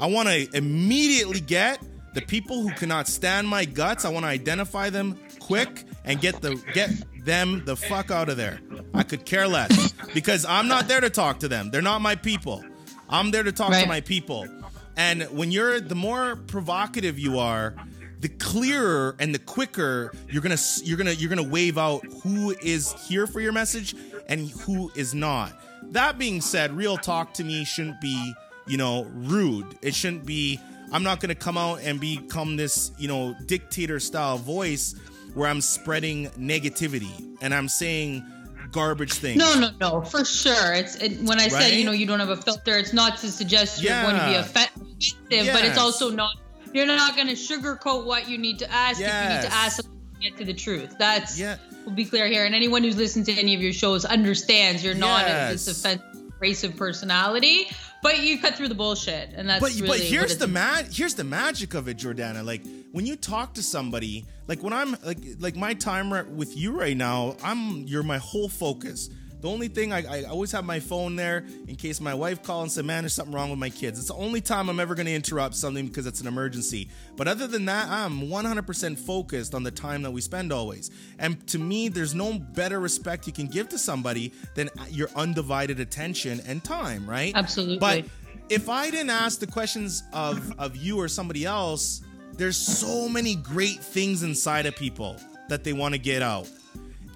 I 0.00 0.06
want 0.06 0.28
to 0.28 0.48
immediately 0.56 1.40
get 1.40 1.80
the 2.14 2.22
people 2.22 2.62
who 2.62 2.70
cannot 2.70 3.08
stand 3.08 3.46
my 3.46 3.64
guts. 3.64 4.04
I 4.04 4.08
want 4.08 4.24
to 4.24 4.30
identify 4.30 4.88
them 4.88 5.18
quick 5.38 5.84
and 6.04 6.20
get 6.20 6.40
the 6.40 6.54
get 6.72 6.90
them 7.26 7.62
the 7.66 7.76
fuck 7.76 8.10
out 8.10 8.30
of 8.30 8.38
there. 8.38 8.60
I 8.94 9.02
could 9.02 9.26
care 9.26 9.46
less 9.46 9.92
because 10.14 10.46
I'm 10.46 10.68
not 10.68 10.88
there 10.88 11.00
to 11.00 11.10
talk 11.10 11.40
to 11.40 11.48
them. 11.48 11.70
They're 11.70 11.82
not 11.82 12.00
my 12.00 12.14
people. 12.14 12.64
I'm 13.10 13.30
there 13.30 13.42
to 13.42 13.52
talk 13.52 13.70
right. 13.70 13.82
to 13.82 13.88
my 13.88 14.00
people. 14.00 14.48
And 14.96 15.24
when 15.24 15.50
you're 15.50 15.80
the 15.80 15.94
more 15.94 16.36
provocative 16.36 17.18
you 17.18 17.38
are, 17.38 17.74
the 18.20 18.30
clearer 18.30 19.14
and 19.18 19.34
the 19.34 19.38
quicker 19.38 20.12
you're 20.30 20.40
gonna 20.40 20.56
you're 20.82 20.96
gonna 20.96 21.12
you're 21.12 21.28
gonna 21.28 21.42
wave 21.42 21.76
out 21.76 22.02
who 22.22 22.52
is 22.62 22.94
here 23.06 23.26
for 23.26 23.40
your 23.40 23.52
message 23.52 23.94
and 24.28 24.48
who 24.48 24.90
is 24.94 25.14
not. 25.14 25.52
That 25.92 26.18
being 26.18 26.40
said, 26.40 26.72
real 26.72 26.96
talk 26.96 27.34
to 27.34 27.44
me 27.44 27.64
shouldn't 27.64 28.00
be 28.00 28.32
you 28.66 28.78
know 28.78 29.04
rude. 29.12 29.66
It 29.82 29.94
shouldn't 29.94 30.24
be. 30.24 30.60
I'm 30.92 31.02
not 31.02 31.20
gonna 31.20 31.34
come 31.34 31.58
out 31.58 31.80
and 31.82 32.00
become 32.00 32.56
this 32.56 32.92
you 32.96 33.08
know 33.08 33.36
dictator 33.44 34.00
style 34.00 34.38
voice 34.38 34.94
where 35.36 35.50
I'm 35.50 35.60
spreading 35.60 36.28
negativity 36.30 37.36
and 37.42 37.52
I'm 37.52 37.68
saying 37.68 38.24
garbage 38.72 39.12
things. 39.12 39.38
No, 39.38 39.60
no, 39.60 39.70
no, 39.78 40.00
for 40.00 40.24
sure. 40.24 40.72
It's 40.72 40.96
it, 40.96 41.20
when 41.20 41.38
I 41.38 41.44
right? 41.44 41.52
said 41.52 41.72
you 41.74 41.84
know 41.84 41.92
you 41.92 42.06
don't 42.06 42.20
have 42.20 42.30
a 42.30 42.36
filter. 42.38 42.78
It's 42.78 42.94
not 42.94 43.18
to 43.18 43.30
suggest 43.30 43.82
you're 43.82 43.92
yeah. 43.92 44.02
going 44.02 44.16
to 44.16 44.26
be 44.28 44.34
offensive, 44.34 45.12
yes. 45.30 45.54
but 45.54 45.64
it's 45.64 45.78
also 45.78 46.10
not. 46.10 46.36
You're 46.72 46.86
not 46.86 47.16
going 47.16 47.28
to 47.28 47.34
sugarcoat 47.34 48.06
what 48.06 48.28
you 48.28 48.38
need 48.38 48.58
to 48.60 48.70
ask. 48.70 48.98
Yes. 48.98 49.10
If 49.10 49.30
you 49.30 49.36
need 49.36 49.50
to 49.50 49.54
ask 49.54 49.82
to 49.82 49.88
get 50.20 50.36
to 50.38 50.44
the 50.46 50.54
truth. 50.54 50.96
That's 50.98 51.38
yeah. 51.38 51.56
We'll 51.84 51.94
be 51.94 52.06
clear 52.06 52.26
here, 52.26 52.46
and 52.46 52.54
anyone 52.54 52.82
who's 52.82 52.96
listened 52.96 53.26
to 53.26 53.32
any 53.32 53.54
of 53.54 53.60
your 53.60 53.74
shows 53.74 54.06
understands 54.06 54.82
you're 54.82 54.94
not 54.94 55.26
yes. 55.26 55.66
this 55.66 55.84
offensive, 55.84 56.32
abrasive 56.34 56.76
personality 56.76 57.68
but 58.02 58.22
you 58.22 58.38
cut 58.38 58.54
through 58.54 58.68
the 58.68 58.74
bullshit 58.74 59.30
and 59.34 59.48
that's 59.48 59.60
but, 59.60 59.74
really 59.74 59.88
but 59.88 59.98
here's 60.00 60.36
the 60.36 60.46
mag 60.46 60.86
here's 60.92 61.14
the 61.14 61.24
magic 61.24 61.74
of 61.74 61.88
it 61.88 61.96
jordana. 61.96 62.44
Like 62.44 62.62
when 62.92 63.06
you 63.06 63.16
talk 63.16 63.54
to 63.54 63.62
somebody 63.62 64.24
like 64.48 64.62
when 64.62 64.72
i'm 64.72 64.96
like 65.04 65.18
like 65.38 65.56
my 65.56 65.74
time 65.74 66.36
with 66.36 66.56
you 66.56 66.78
right 66.78 66.96
now 66.96 67.36
i'm 67.42 67.86
you're 67.86 68.02
my 68.02 68.18
whole 68.18 68.48
focus 68.48 69.10
the 69.40 69.48
only 69.48 69.68
thing 69.68 69.92
I, 69.92 70.20
I 70.20 70.22
always 70.24 70.52
have 70.52 70.64
my 70.64 70.80
phone 70.80 71.16
there 71.16 71.44
in 71.68 71.76
case 71.76 72.00
my 72.00 72.14
wife 72.14 72.42
calls 72.42 72.64
and 72.64 72.72
says, 72.72 72.84
"Man, 72.84 73.02
there's 73.02 73.14
something 73.14 73.34
wrong 73.34 73.50
with 73.50 73.58
my 73.58 73.70
kids." 73.70 73.98
It's 73.98 74.08
the 74.08 74.14
only 74.14 74.40
time 74.40 74.68
I'm 74.68 74.80
ever 74.80 74.94
going 74.94 75.06
to 75.06 75.14
interrupt 75.14 75.54
something 75.54 75.86
because 75.86 76.06
it's 76.06 76.20
an 76.20 76.26
emergency. 76.26 76.88
But 77.16 77.28
other 77.28 77.46
than 77.46 77.66
that, 77.66 77.88
I'm 77.88 78.28
100% 78.28 78.98
focused 78.98 79.54
on 79.54 79.62
the 79.62 79.70
time 79.70 80.02
that 80.02 80.10
we 80.10 80.20
spend 80.20 80.52
always. 80.52 80.90
And 81.18 81.46
to 81.48 81.58
me, 81.58 81.88
there's 81.88 82.14
no 82.14 82.38
better 82.38 82.80
respect 82.80 83.26
you 83.26 83.32
can 83.32 83.46
give 83.46 83.68
to 83.70 83.78
somebody 83.78 84.32
than 84.54 84.70
your 84.90 85.08
undivided 85.14 85.80
attention 85.80 86.40
and 86.46 86.62
time, 86.64 87.08
right? 87.08 87.32
Absolutely. 87.34 87.78
But 87.78 88.04
if 88.48 88.68
I 88.68 88.90
didn't 88.90 89.10
ask 89.10 89.40
the 89.40 89.46
questions 89.46 90.02
of 90.12 90.52
of 90.58 90.76
you 90.76 90.98
or 90.98 91.08
somebody 91.08 91.44
else, 91.44 92.02
there's 92.34 92.56
so 92.56 93.08
many 93.08 93.34
great 93.36 93.80
things 93.80 94.22
inside 94.22 94.66
of 94.66 94.76
people 94.76 95.16
that 95.48 95.64
they 95.64 95.72
want 95.72 95.94
to 95.94 95.98
get 95.98 96.22
out. 96.22 96.48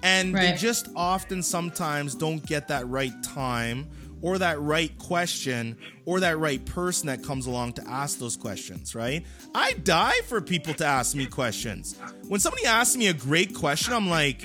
And 0.03 0.33
right. 0.33 0.51
they 0.51 0.57
just 0.57 0.89
often 0.95 1.43
sometimes 1.43 2.15
don't 2.15 2.43
get 2.45 2.67
that 2.69 2.87
right 2.87 3.13
time 3.23 3.87
or 4.21 4.37
that 4.37 4.59
right 4.61 4.95
question 4.97 5.77
or 6.05 6.19
that 6.19 6.37
right 6.37 6.63
person 6.65 7.07
that 7.07 7.23
comes 7.23 7.45
along 7.47 7.73
to 7.73 7.87
ask 7.87 8.19
those 8.19 8.37
questions, 8.37 8.95
right? 8.95 9.25
I 9.53 9.73
die 9.73 10.19
for 10.27 10.41
people 10.41 10.73
to 10.75 10.85
ask 10.85 11.15
me 11.15 11.25
questions. 11.25 11.97
When 12.27 12.39
somebody 12.39 12.65
asks 12.65 12.95
me 12.95 13.07
a 13.07 13.13
great 13.13 13.55
question, 13.55 13.93
I'm 13.93 14.09
like, 14.09 14.43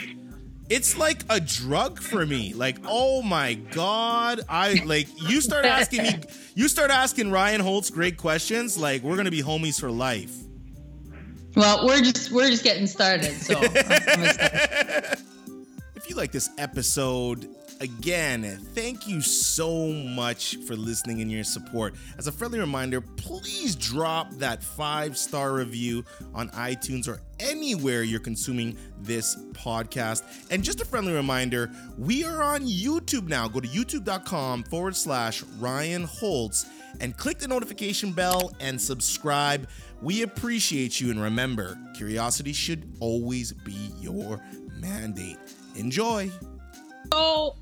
it's 0.68 0.96
like 0.96 1.22
a 1.28 1.40
drug 1.40 2.00
for 2.00 2.26
me. 2.26 2.52
Like, 2.54 2.78
oh 2.84 3.22
my 3.22 3.54
god, 3.54 4.40
I 4.48 4.82
like 4.84 5.08
you 5.28 5.40
start 5.40 5.64
asking 5.64 6.02
me, 6.02 6.14
you 6.54 6.68
start 6.68 6.90
asking 6.90 7.30
Ryan 7.30 7.60
Holtz 7.60 7.90
great 7.90 8.16
questions. 8.16 8.76
Like, 8.76 9.02
we're 9.02 9.16
gonna 9.16 9.30
be 9.30 9.42
homies 9.42 9.78
for 9.78 9.90
life. 9.90 10.34
Well, 11.54 11.86
we're 11.86 12.00
just 12.00 12.32
we're 12.32 12.50
just 12.50 12.64
getting 12.64 12.86
started, 12.86 13.32
so. 13.40 13.60
If 16.06 16.10
you 16.10 16.16
like 16.18 16.30
this 16.30 16.50
episode, 16.56 17.48
again, 17.80 18.60
thank 18.76 19.08
you 19.08 19.20
so 19.20 19.88
much 19.88 20.54
for 20.58 20.76
listening 20.76 21.20
and 21.20 21.32
your 21.32 21.42
support. 21.42 21.96
As 22.16 22.28
a 22.28 22.32
friendly 22.32 22.60
reminder, 22.60 23.00
please 23.00 23.74
drop 23.74 24.30
that 24.34 24.62
five 24.62 25.18
star 25.18 25.54
review 25.54 26.04
on 26.32 26.48
iTunes 26.50 27.08
or 27.08 27.20
anywhere 27.40 28.04
you're 28.04 28.20
consuming 28.20 28.78
this 29.00 29.34
podcast. 29.50 30.22
And 30.52 30.62
just 30.62 30.80
a 30.80 30.84
friendly 30.84 31.12
reminder, 31.12 31.72
we 31.98 32.22
are 32.22 32.40
on 32.40 32.60
YouTube 32.60 33.26
now. 33.26 33.48
Go 33.48 33.58
to 33.58 33.66
youtube.com 33.66 34.62
forward 34.62 34.94
slash 34.94 35.42
Ryan 35.58 36.04
Holtz 36.04 36.66
and 37.00 37.16
click 37.16 37.38
the 37.38 37.48
notification 37.48 38.12
bell 38.12 38.54
and 38.60 38.80
subscribe. 38.80 39.68
We 40.00 40.22
appreciate 40.22 41.00
you. 41.00 41.10
And 41.10 41.20
remember, 41.20 41.76
curiosity 41.96 42.52
should 42.52 42.96
always 43.00 43.52
be 43.52 43.90
your 43.98 44.40
mandate. 44.78 45.55
Enjoy. 45.76 46.30
So, 47.12 47.56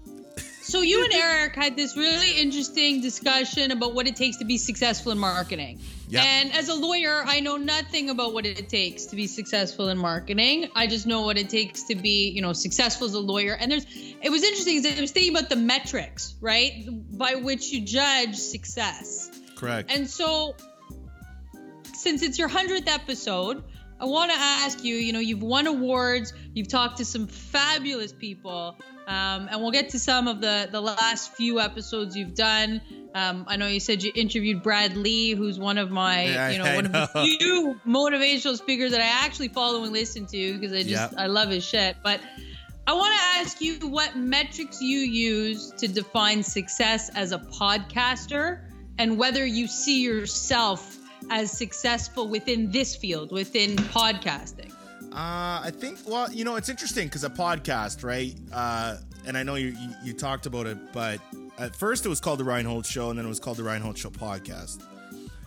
so 0.63 0.81
you 0.81 1.05
and 1.05 1.13
Eric 1.13 1.55
had 1.55 1.77
this 1.77 1.97
really 1.97 2.41
interesting 2.41 3.01
discussion 3.01 3.71
about 3.71 3.95
what 3.95 4.07
it 4.07 4.17
takes 4.17 4.39
to 4.39 4.45
be 4.45 4.57
successful 4.57 5.13
in 5.13 5.19
marketing. 5.19 5.81
Yep. 6.09 6.23
And 6.23 6.53
as 6.53 6.69
a 6.69 6.75
lawyer, 6.75 7.23
I 7.27 7.41
know 7.41 7.57
nothing 7.57 8.11
about 8.11 8.35
what 8.35 8.47
it 8.47 8.69
takes 8.69 9.07
to 9.07 9.17
be 9.17 9.27
successful 9.27 9.89
in 9.89 9.99
marketing. 9.99 10.69
I 10.75 10.87
just 10.87 11.07
know 11.07 11.23
what 11.23 11.39
it 11.39 11.49
takes 11.49 11.85
to 11.85 11.95
be, 11.95 12.31
you 12.31 12.43
know, 12.43 12.53
successful 12.53 13.07
as 13.07 13.15
a 13.15 13.21
lawyer. 13.21 13.55
And 13.55 13.73
there's, 13.73 13.87
it 14.23 14.31
was 14.31 14.43
interesting 14.43 14.83
because 14.83 14.99
I 14.99 15.01
was 15.01 15.13
thinking 15.13 15.37
about 15.37 15.51
the 15.51 15.57
metrics, 15.57 16.35
right, 16.41 16.87
by 17.17 17.35
which 17.37 17.73
you 17.73 17.83
judge 17.83 18.37
success. 18.37 19.31
Correct. 19.57 19.91
And 19.91 20.09
so, 20.09 20.55
since 21.95 22.23
it's 22.23 22.39
your 22.39 22.49
hundredth 22.49 22.89
episode, 22.89 23.65
I 24.05 24.07
want 24.07 24.31
to 24.33 24.37
ask 24.39 24.85
you. 24.85 24.97
You 24.97 25.15
know, 25.15 25.19
you've 25.19 25.43
won 25.43 25.67
awards. 25.67 26.35
You've 26.53 26.69
talked 26.69 26.99
to 26.99 27.07
some 27.07 27.27
fabulous 27.27 28.13
people, 28.13 28.77
um, 29.07 29.49
and 29.51 29.63
we'll 29.63 29.71
get 29.71 29.89
to 29.91 29.99
some 29.99 30.29
of 30.29 30.43
the 30.43 30.69
the 30.71 30.81
last 30.83 31.33
few 31.33 31.59
episodes 31.59 32.15
you've 32.15 32.35
done. 32.35 32.83
Um, 33.15 33.47
I 33.49 33.57
know 33.57 33.67
you 33.67 33.81
said 33.81 34.03
you 34.03 34.13
interviewed 34.15 34.63
Brad 34.63 34.95
Lea, 34.97 35.31
who's 35.33 35.59
one 35.59 35.79
of 35.79 35.91
my, 35.91 36.25
Yeah, 36.25 36.51
you 36.51 36.59
know, 36.59 36.65
I 36.65 36.75
one 36.75 36.93
know. 36.93 37.03
of 37.05 37.13
the 37.15 37.37
few 37.39 37.81
motivational 37.87 38.57
speakers 38.59 38.91
that 38.91 39.01
I 39.01 39.25
actually 39.25 39.49
follow 39.49 39.85
and 39.85 39.93
listen 39.93 40.27
to 40.27 40.53
because 40.59 40.73
I 40.73 40.83
just 40.83 41.13
Yep. 41.13 41.15
I 41.17 41.27
love 41.29 41.49
his 41.49 41.65
shit. 41.65 41.97
But 42.03 42.21
I 42.87 42.93
want 42.93 43.15
to 43.15 43.41
ask 43.41 43.61
you 43.63 43.89
what 43.89 44.17
metrics 44.17 44.83
you 44.83 44.99
use 44.99 45.71
to 45.79 45.89
define 45.89 46.43
success 46.43 47.09
as 47.15 47.33
a 47.33 47.39
podcaster 47.39 48.61
and 48.99 49.17
whether 49.17 49.47
you 49.47 49.67
see 49.69 50.03
yourself 50.03 50.99
as 51.31 51.51
successful 51.51 52.29
within 52.29 52.71
this 52.71 52.95
field, 52.97 53.33
within 53.33 53.77
podcasting. 53.77 54.71
Uh, 55.13 55.63
I 55.63 55.71
think. 55.73 55.99
Well, 56.07 56.33
you 56.33 56.45
know, 56.45 56.57
it's 56.57 56.69
interesting 56.69 57.07
because 57.07 57.25
a 57.25 57.31
podcast, 57.31 58.03
right? 58.03 58.35
Uh, 58.53 58.97
and 59.27 59.39
I 59.39 59.43
know 59.43 59.55
you, 59.55 59.69
you 59.69 59.91
you 60.03 60.13
talked 60.13 60.47
about 60.47 60.67
it, 60.67 60.93
but 60.93 61.21
at 61.59 61.77
first 61.77 62.05
it 62.05 62.09
was 62.09 62.21
called 62.21 62.41
the 62.41 62.45
Ryan 62.45 62.67
Holtz 62.67 62.91
Show, 62.91 63.11
and 63.11 63.19
then 63.19 63.25
it 63.27 63.29
was 63.29 63.41
called 63.41 63.57
the 63.57 63.63
Ryan 63.63 63.83
Holtz 63.83 64.01
Show 64.01 64.11
Podcast. 64.11 64.83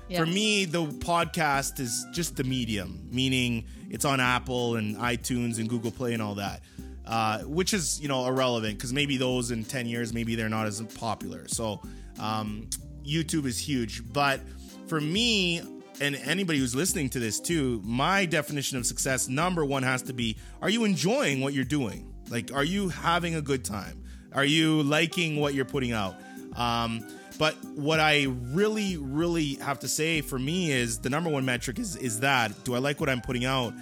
Yeah. 0.08 0.20
For 0.20 0.26
me, 0.26 0.64
the 0.64 0.86
podcast 0.86 1.82
is 1.82 2.06
just 2.14 2.38
the 2.38 2.46
medium, 2.46 3.10
meaning 3.12 3.66
it's 3.90 4.06
on 4.06 4.22
Apple 4.22 4.78
and 4.78 4.96
iTunes 4.96 5.60
and 5.60 5.68
Google 5.68 5.92
Play 5.92 6.14
and 6.14 6.22
all 6.22 6.36
that, 6.36 6.62
uh, 7.06 7.40
which 7.40 7.74
is 7.74 8.00
you 8.00 8.08
know 8.08 8.26
irrelevant 8.26 8.78
because 8.78 8.94
maybe 8.94 9.18
those 9.18 9.52
in 9.52 9.66
ten 9.66 9.86
years 9.86 10.14
maybe 10.14 10.36
they're 10.36 10.48
not 10.48 10.66
as 10.66 10.82
popular. 10.98 11.48
So 11.50 11.82
um, 12.20 12.70
YouTube 13.06 13.46
is 13.46 13.58
huge, 13.58 14.02
but 14.14 14.40
for 14.88 15.02
me 15.02 15.62
and 16.00 16.16
anybody 16.16 16.60
who's 16.60 16.76
listening 16.76 17.10
to 17.10 17.20
this 17.20 17.40
too, 17.40 17.82
my 17.84 18.26
definition 18.26 18.78
of 18.78 18.86
success 18.86 19.28
number 19.28 19.66
one 19.66 19.84
has 19.84 20.02
to 20.04 20.14
be: 20.14 20.38
Are 20.62 20.70
you 20.70 20.84
enjoying 20.84 21.42
what 21.42 21.54
you're 21.54 21.66
doing? 21.66 22.14
Like, 22.30 22.54
are 22.54 22.64
you 22.64 22.90
having 22.90 23.36
a 23.36 23.42
good 23.42 23.64
time? 23.64 24.04
Are 24.34 24.46
you 24.46 24.84
liking 24.84 25.38
what 25.38 25.54
you're 25.54 25.66
putting 25.66 25.94
out? 25.94 26.16
Um, 26.56 27.06
but 27.38 27.54
what 27.76 28.00
I 28.00 28.24
really, 28.24 28.98
really 28.98 29.56
have 29.56 29.80
to 29.80 29.88
say 29.88 30.22
for 30.22 30.40
me 30.40 30.72
is 30.72 31.00
the 31.00 31.10
number 31.10 31.30
one 31.30 31.46
metric 31.46 31.80
is 31.80 31.96
is 31.96 32.20
that 32.22 32.64
do 32.64 32.76
I 32.76 32.80
like 32.80 33.00
what 33.00 33.10
I'm 33.10 33.22
putting 33.22 33.46
out? 33.46 33.74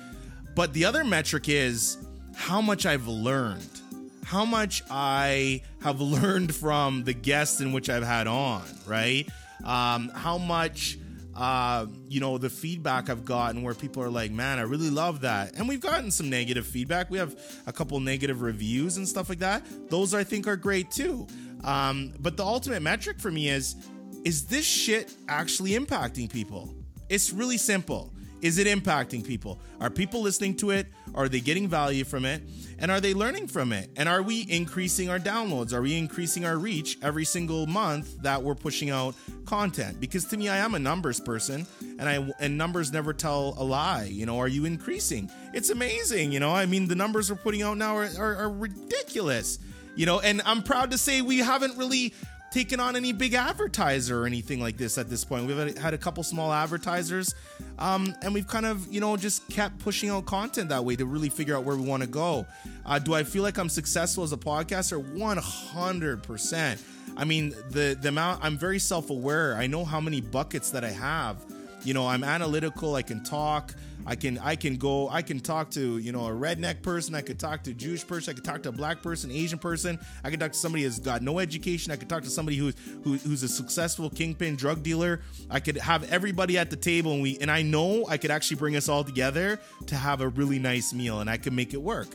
But 0.55 0.73
the 0.73 0.85
other 0.85 1.03
metric 1.03 1.49
is 1.49 1.97
how 2.35 2.61
much 2.61 2.85
I've 2.85 3.07
learned, 3.07 3.81
how 4.23 4.45
much 4.45 4.83
I 4.89 5.61
have 5.81 6.01
learned 6.21 6.53
from 6.53 7.03
the 7.03 7.13
guests 7.13 7.61
in 7.61 7.71
which 7.71 7.89
I've 7.89 8.03
had 8.03 8.27
on, 8.27 8.63
right? 8.85 9.27
Um, 9.65 10.10
how 10.10 10.38
much 10.38 10.97
uh, 11.36 11.86
you 12.08 12.21
know, 12.21 12.38
the 12.38 12.49
feedback 12.49 13.10
I've 13.10 13.25
gotten 13.25 13.62
where 13.62 13.73
people 13.73 14.01
are 14.01 14.10
like, 14.10 14.32
man, 14.32 14.58
I 14.58 14.62
really 14.62 14.89
love 14.89 15.21
that. 15.21 15.56
And 15.56 15.67
we've 15.67 15.82
gotten 15.82 16.10
some 16.10 16.30
negative 16.30 16.65
feedback. 16.65 17.10
We 17.10 17.17
have 17.17 17.36
a 17.67 17.73
couple 17.73 17.99
negative 17.99 18.41
reviews 18.41 18.97
and 18.97 19.08
stuff 19.08 19.28
like 19.28 19.39
that. 19.39 19.63
Those 19.89 20.13
I 20.13 20.23
think 20.23 20.47
are 20.47 20.56
great 20.56 20.91
too. 20.91 21.28
Um, 21.63 22.13
but 22.19 22.38
the 22.38 22.45
ultimate 22.45 22.82
metric 22.82 23.19
for 23.19 23.32
me 23.32 23.49
is, 23.49 23.75
is 24.23 24.45
this 24.45 24.65
shit 24.65 25.13
actually 25.28 25.71
impacting 25.71 26.32
people? 26.32 26.73
It's 27.10 27.34
really 27.34 27.58
simple. 27.58 28.14
Is 28.41 28.58
it 28.58 28.67
impacting 28.67 29.26
people? 29.26 29.60
Are 29.80 29.89
people 29.89 30.21
listening 30.21 30.56
to 30.58 30.71
it? 30.71 30.88
Are 31.13 31.30
they 31.30 31.39
getting 31.39 31.67
value 31.67 32.04
from 32.04 32.26
it? 32.26 32.41
And 32.78 32.91
are 32.91 33.00
they 33.00 33.13
learning 33.13 33.48
from 33.48 33.71
it? 33.71 33.89
And 33.95 34.10
are 34.10 34.21
we 34.21 34.45
increasing 34.50 35.10
our 35.10 35.19
downloads? 35.19 35.74
Are 35.74 35.82
we 35.82 35.98
increasing 35.98 36.45
our 36.45 36.58
reach 36.58 36.98
every 37.02 37.26
single 37.26 37.65
month 37.65 38.21
that 38.21 38.43
we're 38.43 38.56
pushing 38.56 38.89
out 38.89 39.15
content? 39.45 40.00
Because 40.00 40.26
to 40.26 40.38
me, 40.38 40.50
I 40.50 40.58
am 40.58 40.76
a 40.76 40.80
numbers 40.80 41.19
person, 41.19 41.65
and 42.00 42.10
I 42.10 42.30
and 42.39 42.58
numbers 42.58 42.91
never 42.91 43.13
tell 43.13 43.56
a 43.58 43.63
lie. 43.63 44.10
You 44.12 44.26
know, 44.26 44.38
are 44.39 44.48
you 44.48 44.65
increasing? 44.65 45.32
It's 45.54 45.69
amazing. 45.69 46.32
You 46.32 46.39
know, 46.39 46.52
I 46.52 46.65
mean, 46.65 46.88
the 46.88 46.95
numbers 46.95 47.32
we're 47.32 47.38
putting 47.38 47.62
out 47.62 47.78
now 47.78 47.95
are, 47.95 48.10
are, 48.17 48.36
are 48.36 48.50
ridiculous. 48.50 49.60
You 49.95 50.06
know, 50.06 50.19
and 50.19 50.41
I'm 50.45 50.62
proud 50.62 50.91
to 50.91 50.98
say 50.98 51.21
we 51.21 51.38
haven't 51.39 51.78
really 51.78 52.13
taken 52.55 52.79
on 52.79 52.95
any 52.95 53.11
big 53.11 53.33
advertiser 53.33 54.21
or 54.23 54.25
anything 54.25 54.61
like 54.61 54.77
this 54.77 54.97
at 54.97 55.09
this 55.09 55.25
point. 55.25 55.45
We've 55.45 55.77
had- 55.77 55.93
a 55.93 55.97
couple 55.97 56.23
small 56.23 56.53
advertisers, 56.53 57.35
um, 57.77 58.15
and 58.21 58.33
we've 58.33 58.47
kind 58.47 58.65
of, 58.65 58.87
you 58.89 59.01
know, 59.01 59.17
just 59.17 59.45
kept 59.49 59.79
pushing 59.79 60.09
out 60.09 60.25
content 60.25 60.69
that 60.69 60.85
way 60.85 60.95
to 60.95 61.05
really 61.05 61.27
figure 61.27 61.57
out 61.57 61.65
where 61.65 61.75
we 61.75 61.85
want 61.85 62.01
to 62.03 62.07
go. 62.07 62.45
Uh, 62.85 62.97
do 62.97 63.13
I 63.13 63.25
feel 63.25 63.43
like 63.43 63.57
I'm 63.57 63.67
successful 63.67 64.23
as 64.23 64.31
a 64.31 64.37
podcaster? 64.37 65.03
100%. 65.03 66.79
I 67.17 67.25
mean, 67.25 67.53
the 67.69 67.97
the 68.01 68.07
amount 68.07 68.43
I'm 68.43 68.57
very 68.57 68.79
self-aware. 68.79 69.55
I 69.57 69.67
know 69.67 69.83
how 69.83 69.99
many 69.99 70.21
buckets 70.21 70.69
that 70.71 70.85
I 70.85 70.91
have. 70.91 71.37
You 71.86 71.93
know, 71.93 72.08
I'm 72.08 72.24
analytical. 72.24 72.95
I 72.95 73.02
can 73.04 73.24
talk. 73.24 73.74
I 74.08 74.15
can 74.15 74.38
I 74.39 74.56
can 74.56 74.78
go. 74.78 75.10
I 75.10 75.21
can 75.21 75.39
talk 75.39 75.71
to 75.71 75.98
you 75.98 76.12
know 76.12 76.28
a 76.28 76.32
redneck 76.32 76.82
person. 76.82 77.15
I 77.15 77.21
could 77.21 77.39
talk 77.39 77.63
to 77.63 77.71
a 77.71 77.74
Jewish 77.74 78.06
person. 78.06 78.32
I 78.32 78.34
could 78.36 78.43
talk 78.43 78.63
to 78.63 78.69
a 78.69 78.71
black 78.71 79.02
person, 79.02 79.32
Asian 79.32 79.58
person. 79.58 80.00
I 80.24 80.30
could 80.30 80.39
talk 80.39 80.52
to 80.52 80.58
somebody 80.58 80.84
who's 80.84 81.00
got 81.00 81.21
no 81.21 81.39
education. 81.39 81.91
I 81.91 81.95
could 81.95 82.10
talk 82.10 82.24
to 82.24 82.30
somebody 82.30 82.58
who's 82.58 82.76
who, 83.04 83.17
who's 83.17 83.43
a 83.43 83.48
successful 83.48 84.10
kingpin 84.10 84.56
drug 84.56 84.84
dealer. 84.84 85.21
I 85.50 85.60
could 85.60 85.78
have 85.78 86.12
everybody 86.12 86.58
at 86.58 86.69
the 86.69 86.76
table, 86.76 87.13
and 87.13 87.21
we 87.21 87.38
and 87.39 87.50
I 87.50 87.62
know 87.62 88.06
I 88.08 88.17
could 88.17 88.32
actually 88.32 88.58
bring 88.58 88.76
us 88.76 88.89
all 88.89 89.04
together 89.04 89.60
to 89.88 89.95
have 89.95 90.21
a 90.21 90.28
really 90.28 90.60
nice 90.60 90.93
meal, 90.93 91.19
and 91.21 91.30
I 91.30 91.38
can 91.38 91.56
make 91.56 91.74
it 91.74 91.82
work. 91.82 92.08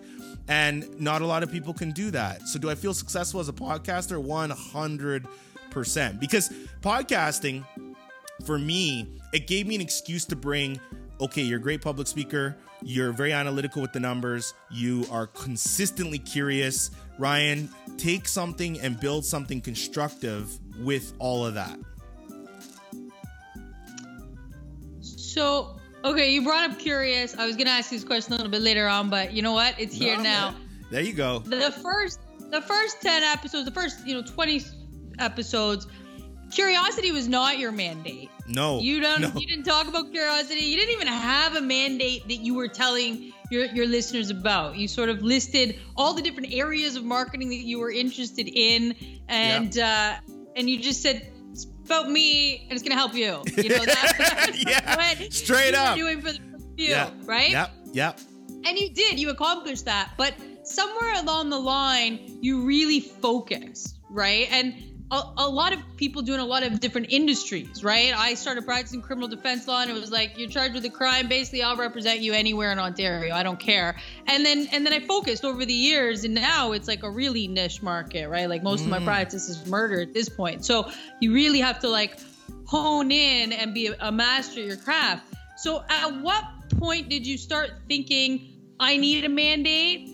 And 0.49 1.01
not 1.01 1.23
a 1.23 1.27
lot 1.27 1.43
of 1.43 1.51
people 1.51 1.75
can 1.75 1.93
do 1.93 2.11
that. 2.13 2.43
So 2.49 2.59
do 2.59 2.71
I 2.71 2.75
feel 2.75 2.95
successful 2.95 3.41
as 3.41 3.49
a 3.49 3.53
podcaster? 3.53 4.19
One 4.21 4.51
hundred 4.51 5.27
percent. 5.71 6.21
Because 6.21 6.51
podcasting 6.83 7.65
for 8.41 8.59
me, 8.59 9.21
it 9.33 9.47
gave 9.47 9.67
me 9.67 9.75
an 9.75 9.81
excuse 9.81 10.25
to 10.27 10.37
bring, 10.37 10.81
okay, 11.21 11.43
you're 11.43 11.59
a 11.59 11.63
great 11.63 11.83
public 11.83 12.07
speaker. 12.07 12.57
You're 12.83 13.13
very 13.13 13.33
analytical 13.33 13.83
with 13.83 13.93
the 13.93 14.01
numbers. 14.01 14.55
You 14.71 15.07
are 15.11 15.27
consistently 15.27 16.19
curious. 16.19 16.91
Ryan, 17.19 17.69
take 17.99 18.27
something 18.27 18.81
and 18.81 18.99
build 18.99 19.25
something 19.25 19.61
constructive 19.61 20.59
with 20.79 21.13
all 21.19 21.45
of 21.45 21.55
that. 21.55 21.79
So, 25.01 25.77
okay, 26.05 26.33
you 26.33 26.43
brought 26.43 26.71
up 26.71 26.79
curious. 26.79 27.37
I 27.37 27.47
was 27.47 27.57
gonna 27.57 27.71
ask 27.71 27.93
you 27.93 27.99
this 27.99 28.07
question 28.07 28.33
a 28.33 28.37
little 28.37 28.51
bit 28.51 28.63
later 28.63 28.89
on, 28.89 29.11
but 29.11 29.33
you 29.33 29.43
know 29.43 29.53
what? 29.53 29.79
It's 29.79 29.95
here 29.95 30.17
No, 30.17 30.23
now. 30.23 30.55
There 30.91 31.03
you 31.03 31.13
go. 31.13 31.41
The 31.41 31.71
first, 31.71 32.21
the 32.51 32.63
first 32.63 33.01
ten 33.01 33.23
episodes, 33.23 33.65
the 33.65 33.71
first 33.71 34.07
you 34.07 34.15
know 34.15 34.23
twenty 34.23 34.63
episodes, 35.19 35.87
curiosity 36.51 37.13
was 37.13 37.29
not 37.29 37.59
your 37.59 37.73
mandate. 37.73 38.31
No. 38.47 38.81
You 38.81 39.01
don't. 39.01 39.21
No. 39.21 39.31
You 39.37 39.47
didn't 39.47 39.65
talk 39.65 39.89
about 39.89 40.11
curiosity. 40.13 40.61
You 40.61 40.77
didn't 40.77 40.95
even 40.95 41.07
have 41.09 41.57
a 41.57 41.61
mandate 41.61 42.27
that 42.29 42.37
you 42.37 42.55
were 42.55 42.69
telling 42.69 43.33
your 43.51 43.67
your 43.67 43.87
listeners 43.87 44.31
about. 44.31 44.77
You 44.77 44.89
sort 44.89 45.09
of 45.09 45.23
listed 45.23 45.79
all 45.97 46.15
the 46.15 46.23
different 46.23 46.53
areas 46.53 46.97
of 46.97 47.05
marketing 47.05 47.49
that 47.51 47.57
you 47.65 47.79
were 47.79 47.91
interested 47.91 48.49
in, 48.49 48.95
and 49.29 49.79
uh, 49.79 50.17
and 50.57 50.69
you 50.69 50.81
just 50.81 51.03
said 51.03 51.31
it's 51.53 51.65
about 51.85 52.11
me 52.11 52.63
and 52.63 52.73
it's 52.73 52.83
gonna 52.83 52.95
help 53.01 53.15
you. 53.15 53.43
You 53.57 53.69
know 53.71 53.85
that, 53.85 54.53
Yeah, 54.57 55.29
straight 55.31 55.75
up. 55.75 55.97
doing 55.97 56.21
for 56.21 56.33
the 56.33 56.39
you, 56.77 56.91
Yeah. 56.91 57.11
right? 57.25 57.51
Yep. 57.51 57.71
Yep. 57.93 58.21
And 58.65 58.79
you 58.79 58.91
did. 58.91 59.19
You 59.19 59.31
accomplished 59.31 59.85
that. 59.87 60.13
But 60.17 60.35
somewhere 60.65 61.15
along 61.23 61.51
the 61.51 61.59
line, 61.59 62.39
you 62.41 62.63
really 62.65 63.01
focused, 63.01 63.99
right? 64.11 64.49
And 64.51 64.75
a, 65.11 65.23
a 65.39 65.49
lot 65.49 65.73
of 65.73 65.81
people 65.97 66.23
doing 66.23 66.39
a 66.39 66.45
lot 66.45 66.63
of 66.63 66.79
different 66.79 67.09
industries, 67.11 67.83
right? 67.83 68.13
I 68.17 68.35
started 68.35 68.65
practicing 68.65 69.03
criminal 69.03 69.29
defense 69.29 69.67
law, 69.67 69.83
and 69.83 69.91
it 69.91 69.95
was 69.95 70.11
like 70.11 70.39
you're 70.39 70.49
charged 70.49 70.75
with 70.75 70.85
a 70.85 70.91
crime. 70.91 71.29
Basically, 71.29 71.63
I'll 71.63 71.77
represent 71.77 72.21
you 72.21 72.33
anywhere 72.33 72.71
in 72.71 72.79
Ontario. 72.79 73.35
I 73.35 73.43
don't 73.43 73.59
care. 73.59 73.97
And 74.27 74.47
then 74.47 74.69
and 74.73 74.87
then 74.87 74.93
I 74.93 75.01
focused 75.01 75.45
over 75.45 75.65
the 75.65 75.75
years, 75.75 76.25
and 76.25 76.35
now 76.35 76.73
it's 76.73 76.87
like 76.87 77.03
a 77.03 77.11
really 77.11 77.49
niche 77.49 77.83
market, 77.83 78.29
right? 78.29 78.49
Like 78.49 78.63
most 78.63 78.83
of 78.83 78.89
my 78.89 79.01
mm. 79.01 79.05
practice 79.05 79.49
is 79.49 79.67
murder 79.67 80.01
at 80.01 80.15
this 80.15 80.29
point. 80.29 80.65
So 80.65 80.91
you 81.21 81.33
really 81.35 81.61
have 81.61 81.81
to 81.81 81.89
like 81.89 82.19
hone 82.67 83.11
in 83.11 83.53
and 83.53 83.75
be 83.75 83.89
a, 83.89 83.97
a 84.01 84.13
master 84.13 84.61
of 84.61 84.67
your 84.67 84.77
craft. 84.77 85.27
So 85.57 85.85
at 85.89 86.21
what 86.21 86.45
point 86.79 87.09
did 87.09 87.27
you 87.27 87.37
start 87.37 87.71
thinking 87.89 88.75
I 88.79 88.97
need 88.97 89.25
a 89.25 89.29
mandate? 89.29 90.09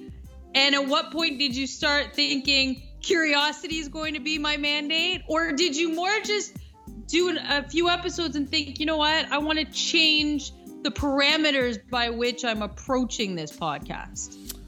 And 0.54 0.74
at 0.74 0.86
what 0.88 1.12
point 1.12 1.38
did 1.38 1.54
you 1.54 1.66
start 1.66 2.14
thinking 2.14 2.82
curiosity 3.06 3.78
is 3.78 3.88
going 3.88 4.14
to 4.14 4.20
be 4.20 4.36
my 4.36 4.56
mandate? 4.56 5.22
Or 5.28 5.52
did 5.52 5.76
you 5.76 5.94
more 5.94 6.20
just 6.24 6.56
do 7.06 7.28
an, 7.28 7.38
a 7.38 7.62
few 7.62 7.88
episodes 7.88 8.34
and 8.34 8.50
think, 8.50 8.80
you 8.80 8.86
know 8.86 8.96
what, 8.96 9.30
I 9.30 9.38
want 9.38 9.60
to 9.60 9.64
change 9.66 10.52
the 10.82 10.90
parameters 10.90 11.78
by 11.88 12.10
which 12.10 12.44
I'm 12.44 12.62
approaching 12.62 13.36
this 13.36 13.52
podcast? 13.52 14.58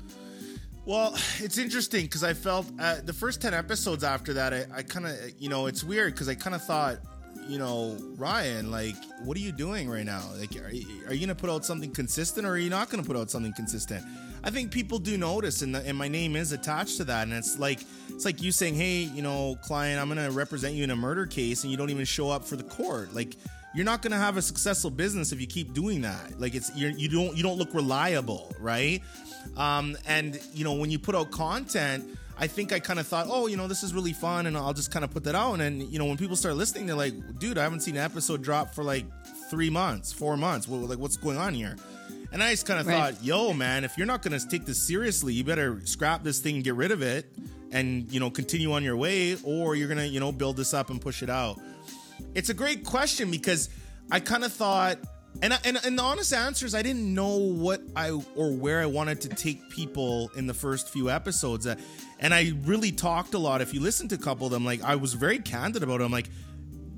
Well, 0.87 1.15
it's 1.41 1.59
interesting 1.59 2.03
because 2.03 2.23
I 2.23 2.33
felt 2.33 2.67
uh, 2.79 3.01
the 3.05 3.13
first 3.13 3.43
10 3.43 3.53
episodes 3.55 4.05
after 4.05 4.33
that, 4.35 4.55
I, 4.55 4.67
I 4.73 4.83
kind 4.83 5.07
of, 5.07 5.17
you 5.39 5.49
know, 5.49 5.67
it's 5.67 5.83
weird 5.83 6.15
because 6.15 6.29
I 6.29 6.35
kind 6.35 6.55
of 6.55 6.63
thought, 6.65 6.99
you 7.49 7.59
know, 7.59 7.97
Ryan, 8.17 8.71
like, 8.71 8.97
what 9.25 9.37
are 9.37 9.41
you 9.41 9.53
doing 9.53 9.91
right 9.91 10.07
now? 10.07 10.23
Like, 10.39 10.55
are 10.63 10.71
you, 10.71 10.87
are 11.09 11.13
you 11.13 11.27
going 11.27 11.29
to 11.29 11.35
put 11.35 11.51
out 11.51 11.65
something 11.65 11.91
consistent 11.91 12.47
or 12.47 12.51
are 12.51 12.59
you 12.59 12.71
not 12.71 12.89
going 12.89 13.03
to 13.03 13.07
put 13.07 13.19
out 13.19 13.31
something 13.31 13.53
consistent? 13.53 14.05
I 14.45 14.51
think 14.51 14.71
people 14.71 14.99
do 14.99 15.17
notice, 15.17 15.63
and, 15.63 15.75
the, 15.75 15.81
and 15.81 15.97
my 15.97 16.09
name 16.09 16.37
is 16.37 16.53
attached 16.53 16.99
to 16.99 17.05
that. 17.05 17.25
And 17.25 17.33
it's 17.33 17.59
like, 17.59 17.81
it's 18.09 18.25
like 18.25 18.43
you 18.43 18.53
saying, 18.53 18.75
hey, 18.75 19.03
you 19.03 19.23
know, 19.23 19.57
client, 19.63 20.01
I'm 20.01 20.13
going 20.13 20.25
to 20.25 20.31
represent 20.31 20.75
you 20.75 20.85
in 20.85 20.91
a 20.91 20.97
murder 20.97 21.27
case, 21.27 21.65
and 21.65 21.71
you 21.71 21.77
don't 21.77 21.91
even 21.91 22.05
show 22.05 22.31
up 22.31 22.45
for 22.45 22.57
the 22.57 22.63
court. 22.63 23.15
Like, 23.15 23.37
you're 23.75 23.85
not 23.85 24.03
going 24.03 24.13
to 24.13 24.19
have 24.19 24.37
a 24.37 24.43
successful 24.43 24.91
business 24.91 25.33
if 25.33 25.41
you 25.41 25.47
keep 25.47 25.75
doing 25.75 26.03
that. 26.03 26.41
Like 26.41 26.55
it's 26.55 26.75
you're, 26.75 26.91
you 26.91 27.09
don't 27.09 27.37
you 27.37 27.43
don't 27.43 27.59
look 27.59 27.75
reliable, 27.75 28.53
right? 28.59 29.03
Um, 29.57 29.97
and 30.07 30.41
you 30.55 30.65
know 30.65 30.75
when 30.75 30.91
you 30.91 30.99
put 30.99 31.15
out 31.15 31.31
content, 31.31 32.19
I 32.39 32.47
think 32.47 32.73
I 32.73 32.81
kind 32.81 32.99
of 32.99 33.07
thought, 33.07 33.27
oh, 33.29 33.47
you 33.47 33.57
know, 33.57 33.69
this 33.69 33.83
is 33.83 33.93
really 33.93 34.13
fun, 34.13 34.47
and 34.47 34.57
I'll 34.57 34.73
just 34.73 34.91
kind 34.91 35.05
of 35.05 35.11
put 35.11 35.25
that 35.25 35.35
out. 35.35 35.61
And 35.61 35.83
you 35.83 35.99
know, 35.99 36.07
when 36.07 36.17
people 36.17 36.37
start 36.37 36.57
listening, 36.57 36.87
they're 36.87 36.97
like, 36.97 37.39
dude, 37.39 37.59
I 37.59 37.63
haven't 37.63 37.81
seen 37.81 37.97
an 37.97 38.05
episode 38.05 38.43
drop 38.43 38.75
for 38.75 38.83
like 38.83 39.05
three 39.51 39.71
months, 39.71 40.13
four 40.13 40.37
months. 40.37 40.67
Well, 40.67 40.81
like, 40.81 40.99
what's 40.99 41.17
going 41.17 41.37
on 41.37 41.55
here? 41.55 41.77
And 42.33 42.43
I 42.43 42.51
just 42.51 42.67
kind 42.67 42.79
of 42.79 42.87
right. 42.87 43.15
thought, 43.15 43.25
yo, 43.25 43.53
man, 43.53 43.85
if 43.85 43.97
you're 43.97 44.07
not 44.07 44.23
going 44.23 44.39
to 44.39 44.49
take 44.49 44.67
this 44.67 44.83
seriously, 44.87 45.33
you 45.33 45.45
better 45.45 45.81
scrap 45.85 46.23
this 46.23 46.41
thing 46.41 46.57
and 46.57 46.65
get 46.65 46.75
rid 46.75 46.91
of 46.91 47.03
it, 47.03 47.33
and 47.71 48.11
you 48.13 48.21
know, 48.21 48.31
continue 48.31 48.73
on 48.73 48.83
your 48.85 48.97
way, 48.97 49.37
or 49.45 49.75
you're 49.75 49.89
gonna, 49.89 50.05
you 50.05 50.21
know, 50.21 50.33
build 50.33 50.57
this 50.57 50.75
up 50.75 50.91
and 50.91 51.01
push 51.01 51.23
it 51.23 51.31
out. 51.31 51.59
It's 52.35 52.49
a 52.49 52.55
great 52.55 52.85
question 52.85 53.31
because 53.31 53.71
I 54.11 54.21
kind 54.21 54.45
of 54.45 54.53
thought 54.53 54.99
and, 55.43 55.59
and 55.65 55.79
and 55.85 55.99
the 55.99 56.03
honest 56.03 56.33
answer 56.33 56.67
is 56.67 56.75
I 56.75 56.83
didn't 56.83 57.15
know 57.15 57.37
what 57.37 57.81
I 57.95 58.11
or 58.11 58.53
where 58.53 58.81
I 58.81 58.87
wanted 58.87 59.21
to 59.23 59.29
take 59.29 59.69
people 59.71 60.31
in 60.35 60.47
the 60.47 60.55
first 60.55 60.89
few 60.89 61.11
episodes. 61.11 61.67
Uh, 61.67 61.77
and 62.19 62.35
I 62.35 62.55
really 62.65 62.91
talked 62.91 63.35
a 63.35 63.39
lot. 63.39 63.61
If 63.61 63.73
you 63.73 63.81
listen 63.81 64.09
to 64.09 64.17
a 64.17 64.19
couple 64.19 64.47
of 64.47 64.53
them, 64.53 64.65
like 64.65 64.83
I 64.83 64.97
was 64.97 65.15
very 65.15 65.39
candid 65.39 65.83
about 65.83 66.01
it. 66.01 66.05
I'm 66.05 66.11
like, 66.11 66.29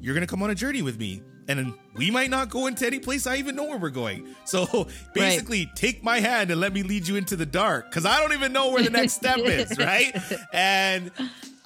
you're 0.01 0.15
gonna 0.15 0.27
come 0.27 0.43
on 0.43 0.51
a 0.51 0.55
journey 0.55 0.81
with 0.81 0.99
me, 0.99 1.23
and 1.59 1.75
we 1.95 2.11
might 2.11 2.31
not 2.31 2.51
go 2.51 2.67
into 2.67 2.87
any 2.87 2.99
place 2.99 3.27
I 3.27 3.37
even 3.37 3.57
know 3.57 3.65
where 3.65 3.79
we're 3.79 3.91
going. 3.91 4.35
So 4.45 4.89
basically, 5.15 5.67
right. 5.67 5.77
take 5.77 6.05
my 6.05 6.21
hand 6.21 6.51
and 6.51 6.61
let 6.61 6.73
me 6.73 6.83
lead 6.83 7.09
you 7.09 7.17
into 7.17 7.37
the 7.37 7.47
dark 7.47 7.91
because 7.91 8.07
I 8.07 8.21
don't 8.21 8.33
even 8.33 8.53
know 8.53 8.71
where 8.71 8.83
the 8.83 8.91
next 8.91 9.15
step 9.15 9.39
is, 9.45 9.77
right? 9.79 10.17
And 10.53 11.11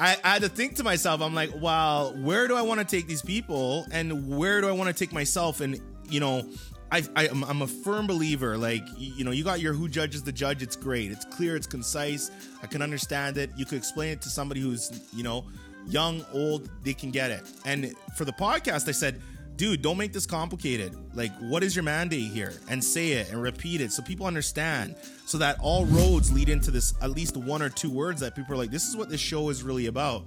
I, 0.01 0.16
I, 0.25 0.29
had 0.35 0.42
to 0.42 0.49
think 0.49 0.77
to 0.77 0.85
myself, 0.85 1.20
I'm 1.20 1.35
like, 1.35 1.51
well, 1.61 2.14
where 2.16 2.49
do 2.49 2.57
I 2.57 2.62
want 2.62 2.81
to 2.81 2.87
take 2.87 3.07
these 3.07 3.23
people, 3.23 3.87
and 3.90 4.37
where 4.37 4.61
do 4.61 4.68
I 4.68 4.73
want 4.73 4.88
to 4.88 4.94
take 4.94 5.12
myself, 5.12 5.61
and 5.61 5.81
you 6.09 6.20
know, 6.20 6.49
I, 6.90 7.03
I 7.16 7.27
am 7.27 7.62
a 7.62 7.66
firm 7.66 8.07
believer. 8.07 8.57
Like 8.57 8.85
you 8.97 9.25
know, 9.25 9.31
you 9.31 9.44
got 9.44 9.61
your 9.61 9.73
who 9.73 9.88
judges 9.88 10.23
the 10.23 10.33
judge. 10.33 10.62
It's 10.62 10.77
great. 10.77 11.11
It's 11.11 11.25
clear. 11.25 11.57
It's 11.57 11.66
concise. 11.66 12.31
I 12.62 12.66
can 12.66 12.83
understand 12.83 13.37
it. 13.37 13.51
You 13.57 13.64
could 13.64 13.79
explain 13.79 14.12
it 14.12 14.23
to 14.23 14.29
somebody 14.29 14.61
who's 14.61 15.03
you 15.12 15.23
know 15.23 15.44
young, 15.87 16.25
old. 16.33 16.70
They 16.83 16.94
can 16.94 17.11
get 17.11 17.31
it. 17.31 17.42
And 17.64 17.94
for 18.16 18.25
the 18.25 18.33
podcast, 18.33 18.88
I 18.88 18.92
said, 18.92 19.20
dude, 19.57 19.83
don't 19.83 19.97
make 19.97 20.12
this 20.12 20.27
complicated. 20.27 20.97
Like, 21.14 21.33
what 21.38 21.62
is 21.62 21.75
your 21.77 21.83
mandate 21.83 22.31
here? 22.31 22.55
And 22.69 22.83
say 22.83 23.12
it 23.12 23.31
and 23.31 23.40
repeat 23.40 23.81
it 23.81 23.93
so 23.93 24.03
people 24.03 24.27
understand. 24.27 24.97
So 25.27 25.38
that 25.38 25.59
all 25.61 25.87
roads 25.87 26.33
lead 26.33 26.49
into 26.49 26.71
this 26.71 26.95
at 27.01 27.11
least 27.11 27.37
one 27.37 27.62
or 27.62 27.69
two 27.69 27.90
words 27.90 28.21
that 28.21 28.35
people 28.35 28.55
are 28.55 28.59
like, 28.59 28.71
this 28.71 28.87
is 28.87 28.97
what 28.97 29.09
this 29.09 29.21
show 29.21 29.49
is 29.49 29.62
really 29.62 29.87
about. 29.87 30.25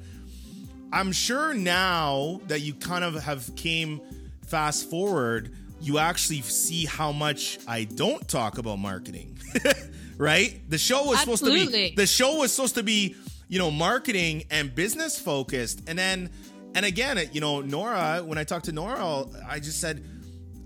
I'm 0.92 1.12
sure 1.12 1.54
now 1.54 2.42
that 2.48 2.62
you 2.62 2.74
kind 2.74 3.04
of 3.04 3.22
have 3.24 3.56
came 3.56 4.02
fast 4.46 4.90
forward 4.90 5.54
you 5.80 6.00
actually 6.00 6.42
see 6.42 6.86
how 6.86 7.12
much 7.12 7.60
I 7.68 7.84
don't 7.84 8.28
talk 8.28 8.58
about 8.58 8.80
marketing. 8.80 9.38
right? 10.18 10.60
The 10.70 10.78
show 10.78 11.06
was 11.06 11.20
Absolutely. 11.20 11.60
supposed 11.60 11.74
to 11.74 11.90
be 11.90 11.96
the 11.96 12.08
show 12.08 12.38
was 12.38 12.54
supposed 12.54 12.76
to 12.76 12.84
be, 12.84 13.16
you 13.48 13.60
know, 13.60 13.72
marketing 13.72 14.46
and 14.50 14.74
business 14.74 15.20
focused. 15.20 15.84
And 15.88 15.98
then 15.98 16.30
and 16.75 16.86
again, 16.86 17.19
you 17.32 17.41
know, 17.41 17.62
Nora, 17.62 18.21
when 18.23 18.38
I 18.38 18.43
talked 18.43 18.65
to 18.65 18.71
Nora, 18.71 19.25
I 19.47 19.60
just 19.60 19.80
said 19.80 20.03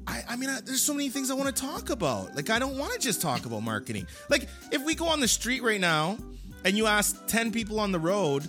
I, 0.07 0.23
I 0.29 0.35
mean, 0.35 0.49
I, 0.49 0.59
there's 0.61 0.81
so 0.81 0.93
many 0.93 1.09
things 1.09 1.31
I 1.31 1.35
want 1.35 1.55
to 1.55 1.61
talk 1.61 1.89
about. 1.89 2.35
Like, 2.35 2.49
I 2.49 2.59
don't 2.59 2.77
want 2.77 2.93
to 2.93 2.99
just 2.99 3.21
talk 3.21 3.45
about 3.45 3.61
marketing. 3.61 4.07
Like, 4.29 4.47
if 4.71 4.83
we 4.83 4.95
go 4.95 5.07
on 5.07 5.19
the 5.19 5.27
street 5.27 5.63
right 5.63 5.79
now 5.79 6.17
and 6.65 6.75
you 6.75 6.87
ask 6.87 7.25
10 7.27 7.51
people 7.51 7.79
on 7.79 7.91
the 7.91 7.99
road, 7.99 8.47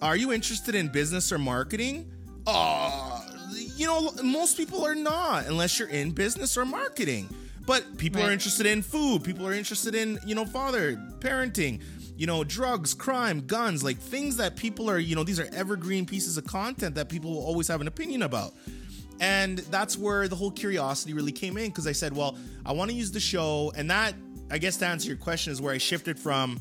are 0.00 0.16
you 0.16 0.32
interested 0.32 0.74
in 0.74 0.88
business 0.88 1.30
or 1.32 1.38
marketing? 1.38 2.10
Oh, 2.46 3.24
you 3.76 3.86
know, 3.86 4.10
most 4.22 4.56
people 4.56 4.84
are 4.84 4.94
not 4.94 5.46
unless 5.46 5.78
you're 5.78 5.88
in 5.88 6.12
business 6.12 6.56
or 6.56 6.64
marketing. 6.64 7.28
But 7.64 7.96
people 7.96 8.20
right. 8.20 8.30
are 8.30 8.32
interested 8.32 8.66
in 8.66 8.82
food. 8.82 9.22
People 9.22 9.46
are 9.46 9.52
interested 9.52 9.94
in, 9.94 10.18
you 10.26 10.34
know, 10.34 10.44
father, 10.44 10.96
parenting, 11.20 11.80
you 12.22 12.26
know, 12.26 12.44
drugs, 12.44 12.94
crime, 12.94 13.40
guns, 13.48 13.82
like 13.82 13.98
things 13.98 14.36
that 14.36 14.54
people 14.54 14.88
are, 14.88 14.96
you 14.96 15.16
know, 15.16 15.24
these 15.24 15.40
are 15.40 15.48
evergreen 15.52 16.06
pieces 16.06 16.36
of 16.36 16.46
content 16.46 16.94
that 16.94 17.08
people 17.08 17.32
will 17.32 17.44
always 17.44 17.66
have 17.66 17.80
an 17.80 17.88
opinion 17.88 18.22
about. 18.22 18.54
And 19.18 19.58
that's 19.58 19.98
where 19.98 20.28
the 20.28 20.36
whole 20.36 20.52
curiosity 20.52 21.14
really 21.14 21.32
came 21.32 21.56
in 21.56 21.70
because 21.70 21.88
I 21.88 21.90
said, 21.90 22.14
well, 22.16 22.38
I 22.64 22.70
want 22.70 22.92
to 22.92 22.96
use 22.96 23.10
the 23.10 23.18
show. 23.18 23.72
And 23.74 23.90
that, 23.90 24.14
I 24.52 24.58
guess, 24.58 24.76
to 24.76 24.86
answer 24.86 25.08
your 25.08 25.16
question, 25.16 25.52
is 25.52 25.60
where 25.60 25.74
I 25.74 25.78
shifted 25.78 26.16
from 26.16 26.60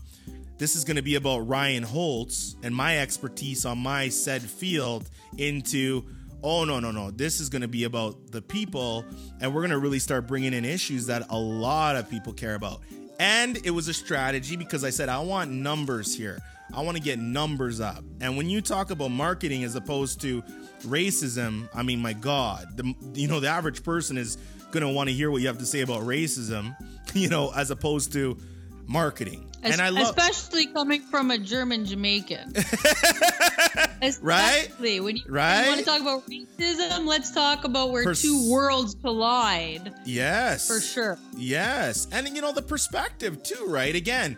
this 0.57 0.75
is 0.75 0.83
going 0.83 0.95
to 0.95 1.03
be 1.03 1.13
about 1.13 1.47
Ryan 1.47 1.83
Holtz 1.83 2.55
and 2.63 2.75
my 2.75 2.97
expertise 2.97 3.63
on 3.63 3.77
my 3.77 4.09
said 4.09 4.41
field 4.41 5.11
into 5.37 6.03
oh 6.43 6.63
no 6.65 6.79
no 6.79 6.89
no 6.89 7.11
this 7.11 7.39
is 7.39 7.49
going 7.49 7.61
to 7.61 7.67
be 7.67 7.83
about 7.83 8.31
the 8.31 8.41
people 8.41 9.05
and 9.39 9.53
we're 9.53 9.61
going 9.61 9.69
to 9.69 9.77
really 9.77 9.99
start 9.99 10.25
bringing 10.25 10.53
in 10.53 10.65
issues 10.65 11.05
that 11.05 11.29
a 11.29 11.37
lot 11.37 11.95
of 11.95 12.09
people 12.09 12.33
care 12.33 12.55
about 12.55 12.81
and 13.19 13.57
it 13.65 13.71
was 13.71 13.87
a 13.87 13.93
strategy 13.93 14.55
because 14.55 14.83
i 14.83 14.89
said 14.89 15.09
i 15.09 15.19
want 15.19 15.51
numbers 15.51 16.15
here 16.15 16.39
i 16.73 16.81
want 16.81 16.95
to 16.95 17.03
get 17.03 17.19
numbers 17.19 17.79
up 17.79 18.03
and 18.19 18.37
when 18.37 18.49
you 18.49 18.61
talk 18.61 18.91
about 18.91 19.09
marketing 19.09 19.63
as 19.63 19.75
opposed 19.75 20.21
to 20.21 20.41
racism 20.83 21.67
i 21.73 21.83
mean 21.83 21.99
my 21.99 22.13
god 22.13 22.65
the, 22.77 22.93
you 23.13 23.27
know 23.27 23.39
the 23.39 23.47
average 23.47 23.83
person 23.83 24.17
is 24.17 24.37
going 24.71 24.85
to 24.85 24.91
want 24.91 25.09
to 25.09 25.13
hear 25.13 25.29
what 25.29 25.41
you 25.41 25.47
have 25.47 25.57
to 25.57 25.65
say 25.65 25.81
about 25.81 26.01
racism 26.01 26.75
you 27.13 27.29
know 27.29 27.51
as 27.55 27.71
opposed 27.71 28.13
to 28.13 28.37
marketing. 28.91 29.50
And 29.63 29.81
I 29.81 29.89
love 29.89 30.15
especially 30.17 30.67
coming 30.67 31.01
from 31.01 31.31
a 31.31 31.37
German 31.37 31.85
Jamaican. 31.85 32.53
right? 34.21 34.67
When 34.79 35.17
you, 35.17 35.23
right? 35.27 35.63
You 35.63 35.69
want 35.69 35.79
to 35.79 35.85
talk 35.85 36.01
about 36.01 36.27
racism, 36.27 37.05
let's 37.05 37.31
talk 37.31 37.63
about 37.63 37.91
where 37.91 38.03
Pers- 38.03 38.21
two 38.21 38.49
worlds 38.49 38.95
collide. 38.95 39.93
Yes. 40.05 40.67
For 40.67 40.81
sure. 40.81 41.19
Yes. 41.35 42.07
And 42.11 42.27
you 42.29 42.41
know 42.41 42.51
the 42.51 42.61
perspective 42.61 43.43
too, 43.43 43.65
right? 43.67 43.95
Again, 43.95 44.37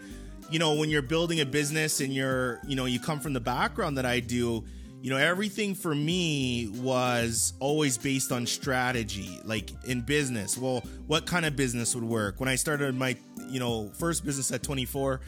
you 0.49 0.59
know, 0.59 0.75
when 0.75 0.89
you're 0.89 1.01
building 1.01 1.39
a 1.39 1.45
business 1.45 1.99
and 1.99 2.13
you're, 2.13 2.59
you 2.67 2.75
know, 2.75 2.85
you 2.85 2.99
come 2.99 3.19
from 3.19 3.33
the 3.33 3.39
background 3.39 3.97
that 3.97 4.05
I 4.05 4.19
do, 4.19 4.63
you 5.03 5.09
know, 5.09 5.17
everything 5.17 5.75
for 5.75 5.93
me 5.93 6.69
was 6.75 7.51
always 7.59 7.97
based 7.97 8.31
on 8.31 8.45
strategy, 8.45 9.37
like 9.43 9.69
in 9.83 9.99
business. 9.99 10.57
Well, 10.57 10.81
what 11.07 11.25
kind 11.25 11.45
of 11.45 11.57
business 11.57 11.93
would 11.93 12.05
work? 12.05 12.39
When 12.39 12.47
I 12.47 12.55
started 12.55 12.95
my, 12.95 13.17
you 13.49 13.59
know, 13.59 13.91
first 13.99 14.23
business 14.23 14.49
at 14.53 14.63
24, 14.63 15.19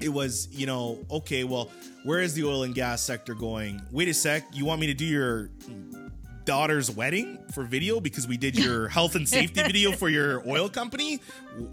it 0.00 0.08
was, 0.08 0.48
you 0.50 0.66
know, 0.66 0.98
okay, 1.08 1.44
well, 1.44 1.70
where 2.02 2.18
is 2.18 2.34
the 2.34 2.42
oil 2.42 2.64
and 2.64 2.74
gas 2.74 3.00
sector 3.00 3.32
going? 3.32 3.80
Wait 3.92 4.08
a 4.08 4.14
sec, 4.14 4.44
you 4.52 4.64
want 4.64 4.80
me 4.80 4.88
to 4.88 4.94
do 4.94 5.04
your 5.04 5.50
daughter's 6.44 6.90
wedding 6.90 7.38
for 7.52 7.64
video 7.64 8.00
because 8.00 8.26
we 8.26 8.36
did 8.36 8.58
your 8.58 8.88
health 8.96 9.14
and 9.14 9.28
safety 9.28 9.62
video 9.62 9.92
for 9.92 10.08
your 10.08 10.46
oil 10.48 10.68
company. 10.68 11.20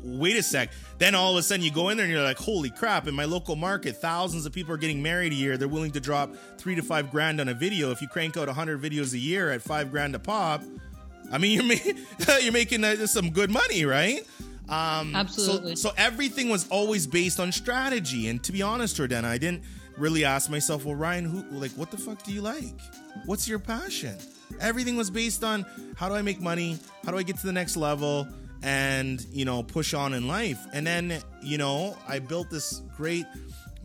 wait 0.04 0.38
a 0.38 0.44
sec. 0.44 0.72
Then 0.98 1.16
all 1.16 1.34
of 1.34 1.38
a 1.38 1.44
sudden 1.44 1.64
you 1.64 1.72
go 1.72 1.90
in 1.90 1.98
there 1.98 2.06
and 2.06 2.14
you're 2.14 2.24
like, 2.24 2.38
holy 2.38 2.70
crap, 2.70 3.08
in 3.08 3.16
my 3.16 3.26
local 3.26 3.56
market, 3.56 3.98
thousands 3.98 4.46
of 4.46 4.54
people 4.54 4.74
are 4.74 4.78
getting 4.78 5.02
married 5.02 5.32
a 5.32 5.36
year. 5.36 5.58
They're 5.58 5.68
willing 5.68 5.92
to 5.92 6.00
drop 6.00 6.34
three 6.58 6.76
to 6.76 6.82
five 6.82 7.12
grand 7.12 7.42
on 7.42 7.50
a 7.50 7.54
video. 7.54 7.92
If 7.92 8.02
you 8.02 8.08
crank 8.08 8.38
out 8.38 8.48
100 8.48 8.82
videos 8.82 9.14
a 9.14 9.20
year 9.20 9.52
at 9.52 9.62
five 9.62 9.92
grand 9.92 10.16
a 10.16 10.20
pop, 10.20 10.64
I 11.32 11.38
mean, 11.38 11.52
you're, 11.62 11.64
ma- 12.28 12.36
you're 12.42 12.54
making 12.54 12.84
uh, 12.84 13.08
some 13.08 13.32
good 13.32 13.50
money, 13.50 13.86
right? 13.86 14.26
Um, 14.70 15.16
Absolutely. 15.16 15.76
So, 15.76 15.90
so 15.90 15.96
everything 15.98 16.50
was 16.50 16.68
always 16.70 17.06
based 17.08 17.40
on 17.40 17.52
strategy. 17.52 18.30
And 18.30 18.42
to 18.44 18.52
be 18.52 18.62
honest, 18.62 18.98
Jordana, 18.98 19.26
I 19.26 19.38
didn't 19.38 19.64
really 19.98 20.24
ask 20.24 20.50
myself, 20.50 20.86
well, 20.86 20.96
Ryan, 20.96 21.26
who, 21.26 21.44
like, 21.58 21.72
what 21.72 21.92
the 21.92 21.98
fuck 21.98 22.24
do 22.24 22.32
you 22.32 22.42
like? 22.42 22.80
What's 23.26 23.48
your 23.48 23.60
passion? 23.60 24.16
Everything 24.60 24.96
was 24.96 25.10
based 25.10 25.44
on 25.44 25.66
how 25.96 26.10
do 26.10 26.16
I 26.16 26.22
make 26.22 26.42
money? 26.42 26.78
How 27.06 27.12
do 27.12 27.18
I 27.18 27.24
get 27.24 27.38
to 27.38 27.46
the 27.46 27.54
next 27.54 27.78
level? 27.78 28.28
And, 28.64 29.26
you 29.32 29.46
know, 29.46 29.64
push 29.64 29.94
on 29.94 30.14
in 30.14 30.28
life. 30.28 30.60
And 30.74 30.86
then, 30.86 31.20
you 31.42 31.58
know, 31.58 31.98
I 32.08 32.20
built 32.20 32.50
this 32.50 32.82
great 32.96 33.26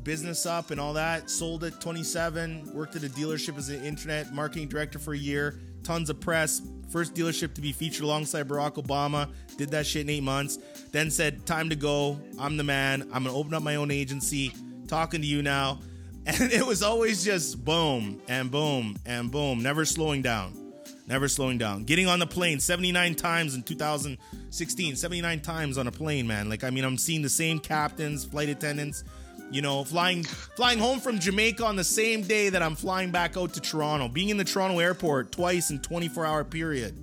business 0.06 0.46
up 0.46 0.70
and 0.70 0.80
all 0.80 0.92
that, 0.92 1.28
sold 1.28 1.64
at 1.64 1.80
27, 1.80 2.72
worked 2.72 2.94
at 2.94 3.02
a 3.02 3.08
dealership 3.08 3.58
as 3.58 3.70
an 3.70 3.84
internet 3.84 4.32
marketing 4.32 4.68
director 4.68 5.00
for 5.00 5.14
a 5.14 5.18
year, 5.18 5.58
tons 5.82 6.08
of 6.10 6.20
press, 6.20 6.62
first 6.90 7.12
dealership 7.14 7.54
to 7.54 7.60
be 7.60 7.72
featured 7.72 8.04
alongside 8.04 8.46
Barack 8.46 8.74
Obama, 8.74 9.28
did 9.56 9.70
that 9.70 9.84
shit 9.84 10.02
in 10.02 10.10
eight 10.10 10.22
months, 10.22 10.58
then 10.92 11.10
said, 11.10 11.44
time 11.44 11.68
to 11.70 11.74
go, 11.74 12.20
I'm 12.38 12.56
the 12.56 12.62
man, 12.62 13.02
I'm 13.12 13.24
gonna 13.24 13.34
open 13.34 13.52
up 13.52 13.64
my 13.64 13.74
own 13.74 13.90
agency, 13.90 14.52
talking 14.86 15.20
to 15.20 15.26
you 15.26 15.42
now. 15.42 15.80
And 16.26 16.40
it 16.52 16.66
was 16.66 16.82
always 16.82 17.24
just 17.24 17.64
boom 17.64 18.20
and 18.28 18.50
boom 18.50 18.96
and 19.06 19.30
boom, 19.30 19.62
never 19.62 19.84
slowing 19.84 20.22
down. 20.22 20.66
Never 21.08 21.28
slowing 21.28 21.56
down. 21.56 21.84
Getting 21.84 22.08
on 22.08 22.18
the 22.18 22.26
plane 22.26 22.58
79 22.58 23.14
times 23.14 23.54
in 23.54 23.62
2016, 23.62 24.96
79 24.96 25.40
times 25.40 25.78
on 25.78 25.86
a 25.86 25.92
plane, 25.92 26.26
man. 26.26 26.48
Like, 26.48 26.64
I 26.64 26.70
mean, 26.70 26.84
I'm 26.84 26.98
seeing 26.98 27.22
the 27.22 27.28
same 27.28 27.60
captains, 27.60 28.24
flight 28.24 28.48
attendants, 28.48 29.04
you 29.50 29.62
know, 29.62 29.84
flying 29.84 30.24
flying 30.24 30.80
home 30.80 30.98
from 30.98 31.20
Jamaica 31.20 31.64
on 31.64 31.76
the 31.76 31.84
same 31.84 32.22
day 32.22 32.48
that 32.48 32.62
I'm 32.62 32.74
flying 32.74 33.12
back 33.12 33.36
out 33.36 33.54
to 33.54 33.60
Toronto, 33.60 34.08
being 34.08 34.30
in 34.30 34.36
the 34.36 34.44
Toronto 34.44 34.80
airport 34.80 35.30
twice 35.30 35.70
in 35.70 35.78
24 35.78 36.26
hour 36.26 36.42
period. 36.42 36.98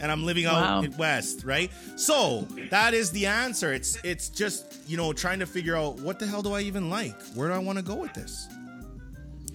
And 0.00 0.10
I'm 0.10 0.24
living 0.24 0.46
out 0.46 0.54
wow. 0.54 0.82
in 0.82 0.96
West, 0.96 1.44
right? 1.44 1.70
So 1.96 2.48
that 2.70 2.94
is 2.94 3.10
the 3.10 3.26
answer. 3.26 3.72
It's 3.74 3.98
it's 4.02 4.30
just, 4.30 4.88
you 4.88 4.96
know, 4.96 5.12
trying 5.12 5.38
to 5.40 5.46
figure 5.46 5.76
out 5.76 5.96
what 6.00 6.18
the 6.18 6.26
hell 6.26 6.42
do 6.42 6.54
I 6.54 6.62
even 6.62 6.88
like? 6.88 7.14
Where 7.34 7.48
do 7.48 7.54
I 7.54 7.58
want 7.58 7.78
to 7.78 7.84
go 7.84 7.96
with 7.96 8.14
this? 8.14 8.48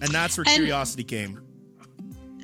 And 0.00 0.10
that's 0.10 0.36
where 0.36 0.44
and, 0.46 0.56
curiosity 0.56 1.04
came. 1.04 1.40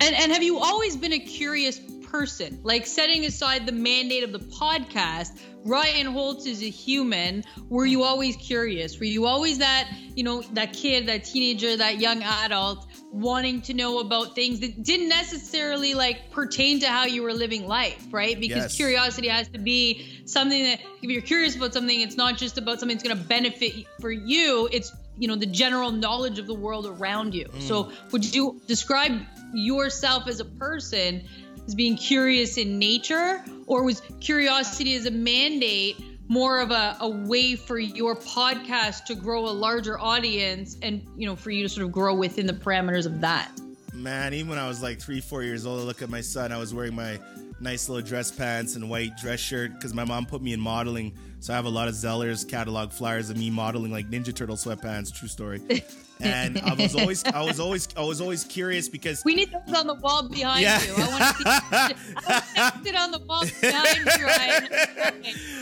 And 0.01 0.15
and 0.15 0.33
have 0.33 0.43
you 0.43 0.59
always 0.59 0.97
been 0.97 1.13
a 1.13 1.19
curious 1.19 1.81
person. 2.07 2.59
Like 2.63 2.87
setting 2.87 3.25
aside 3.25 3.67
the 3.67 3.73
mandate 3.73 4.25
of 4.25 4.33
the 4.33 4.39
podcast, 4.39 5.39
Ryan 5.65 6.07
Holtz 6.07 6.47
is 6.47 6.63
a 6.63 6.71
human. 6.71 7.45
Were 7.69 7.87
you 7.87 8.05
always 8.05 8.37
curious? 8.37 8.99
Were 8.99 9.05
you 9.07 9.27
always 9.27 9.59
that, 9.59 9.93
you 10.15 10.23
know, 10.23 10.43
that 10.53 10.73
kid, 10.73 11.07
that 11.09 11.25
teenager, 11.25 11.77
that 11.77 12.01
young 12.01 12.23
adult 12.23 12.87
wanting 13.13 13.61
to 13.63 13.75
know 13.75 13.99
about 13.99 14.35
things 14.35 14.61
that 14.61 14.83
didn't 14.83 15.09
necessarily 15.09 15.95
like 15.95 16.31
pertain 16.31 16.81
to 16.81 16.87
how 16.87 17.05
you 17.05 17.23
were 17.23 17.33
living 17.33 17.67
life, 17.67 18.07
right? 18.13 18.39
Because 18.39 18.65
Yes. 18.65 18.77
curiosity 18.77 19.29
has 19.29 19.49
to 19.49 19.59
be 19.59 20.07
something 20.25 20.63
that 20.63 20.81
if 21.03 21.11
you're 21.11 21.23
curious 21.23 21.57
about 21.57 21.75
something, 21.75 22.01
it's 22.01 22.17
not 22.17 22.39
just 22.39 22.57
about 22.57 22.79
something 22.81 22.97
that's 22.97 23.07
going 23.07 23.19
to 23.19 23.25
benefit 23.25 23.87
for 24.01 24.11
you. 24.11 24.69
It's 24.73 24.93
you 25.19 25.29
know 25.29 25.37
the 25.37 25.47
general 25.47 25.91
knowledge 25.91 26.39
of 26.39 26.47
the 26.47 26.55
world 26.55 26.87
around 26.87 27.35
you. 27.35 27.49
So 27.61 27.85
mm. 27.85 28.13
would 28.13 28.35
you 28.35 28.61
describe 28.67 29.21
yourself 29.53 30.27
as 30.29 30.41
a 30.41 30.45
person 30.45 31.25
as 31.67 31.75
being 31.75 31.97
curious 31.97 32.59
in 32.59 32.79
nature, 32.79 33.45
or 33.67 33.83
was 33.83 34.03
curiosity 34.21 34.95
as 34.95 35.07
a 35.07 35.11
mandate? 35.11 35.97
more 36.29 36.59
of 36.59 36.73
a, 36.73 36.97
a 37.03 37.09
way 37.09 37.55
for 37.55 37.79
your 37.79 38.17
podcast 38.17 39.05
to 39.05 39.15
grow 39.15 39.49
a 39.49 39.55
larger 39.55 39.97
audience 39.97 40.77
and 40.83 41.07
you 41.17 41.25
know 41.25 41.37
for 41.37 41.53
you 41.53 41.63
to 41.63 41.69
sort 41.69 41.87
of 41.87 41.93
grow 41.93 42.13
within 42.17 42.49
the 42.49 42.53
parameters 42.53 43.07
of 43.07 43.21
that 43.21 43.49
Man, 43.97 44.35
even 44.35 44.51
when 44.51 44.59
I 44.59 44.69
was 44.69 44.83
like 44.83 45.01
three, 45.01 45.21
four 45.21 45.43
years 45.43 45.65
old, 45.65 45.81
I 45.81 45.85
look 45.85 46.03
at 46.03 46.11
my 46.11 46.21
son. 46.21 46.53
I 46.53 46.59
was 46.59 46.75
wearing 46.75 46.95
my 46.95 47.19
nice 47.61 47.89
little 47.89 48.07
dress 48.07 48.31
pants 48.31 48.77
and 48.77 48.91
white 48.91 49.17
dress 49.17 49.41
shirt 49.41 49.73
because 49.73 49.95
my 49.95 50.05
mom 50.05 50.27
put 50.27 50.43
me 50.43 50.53
in 50.53 50.61
modeling. 50.61 51.15
So 51.47 51.53
I 51.53 51.57
have 51.57 51.67
a 51.67 51.69
lot 51.69 51.87
of 51.87 51.95
Zellers 51.95 52.49
catalog 52.49 52.91
flyers 52.91 53.31
of 53.31 53.37
me 53.37 53.51
modeling 53.51 53.93
like 53.93 54.11
Ninja 54.11 54.35
Turtle 54.35 54.57
sweatpants. 54.57 55.15
True 55.15 55.29
story. 55.29 55.63
And 56.19 56.59
I 56.59 56.73
was 56.73 56.97
always, 56.97 57.23
I 57.27 57.43
was 57.43 57.61
always, 57.61 57.89
I 57.95 58.01
was 58.01 58.23
always 58.23 58.43
curious 58.43 58.89
because 58.89 59.23
we 59.23 59.35
need 59.35 59.53
those 59.53 59.77
on 59.77 59.87
the 59.87 59.93
wall 59.93 60.27
behind 60.27 60.63
Yeah. 60.63 60.83
you 60.83 60.95
i 60.97 61.09
want 61.09 61.23
to 61.23 61.35
see 61.35 61.45
I 61.47 61.93
want 62.27 62.75
to 62.75 62.85
sit 62.85 62.97
on 62.97 63.11
the 63.11 63.19
wall 63.19 63.45
behind 63.61 64.67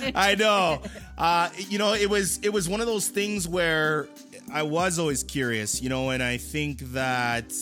you. 0.04 0.12
I 0.14 0.36
know. 0.36 0.80
Uh, 1.18 1.50
you 1.56 1.78
know, 1.78 1.94
it 1.94 2.08
was 2.08 2.38
it 2.44 2.52
was 2.52 2.68
one 2.68 2.80
of 2.80 2.86
those 2.86 3.08
things 3.08 3.48
where 3.48 4.08
I 4.52 4.62
was 4.62 5.00
always 5.00 5.24
curious, 5.24 5.82
you 5.82 5.88
know, 5.88 6.10
and 6.10 6.22
I 6.22 6.36
think 6.36 6.78
that 6.92 7.52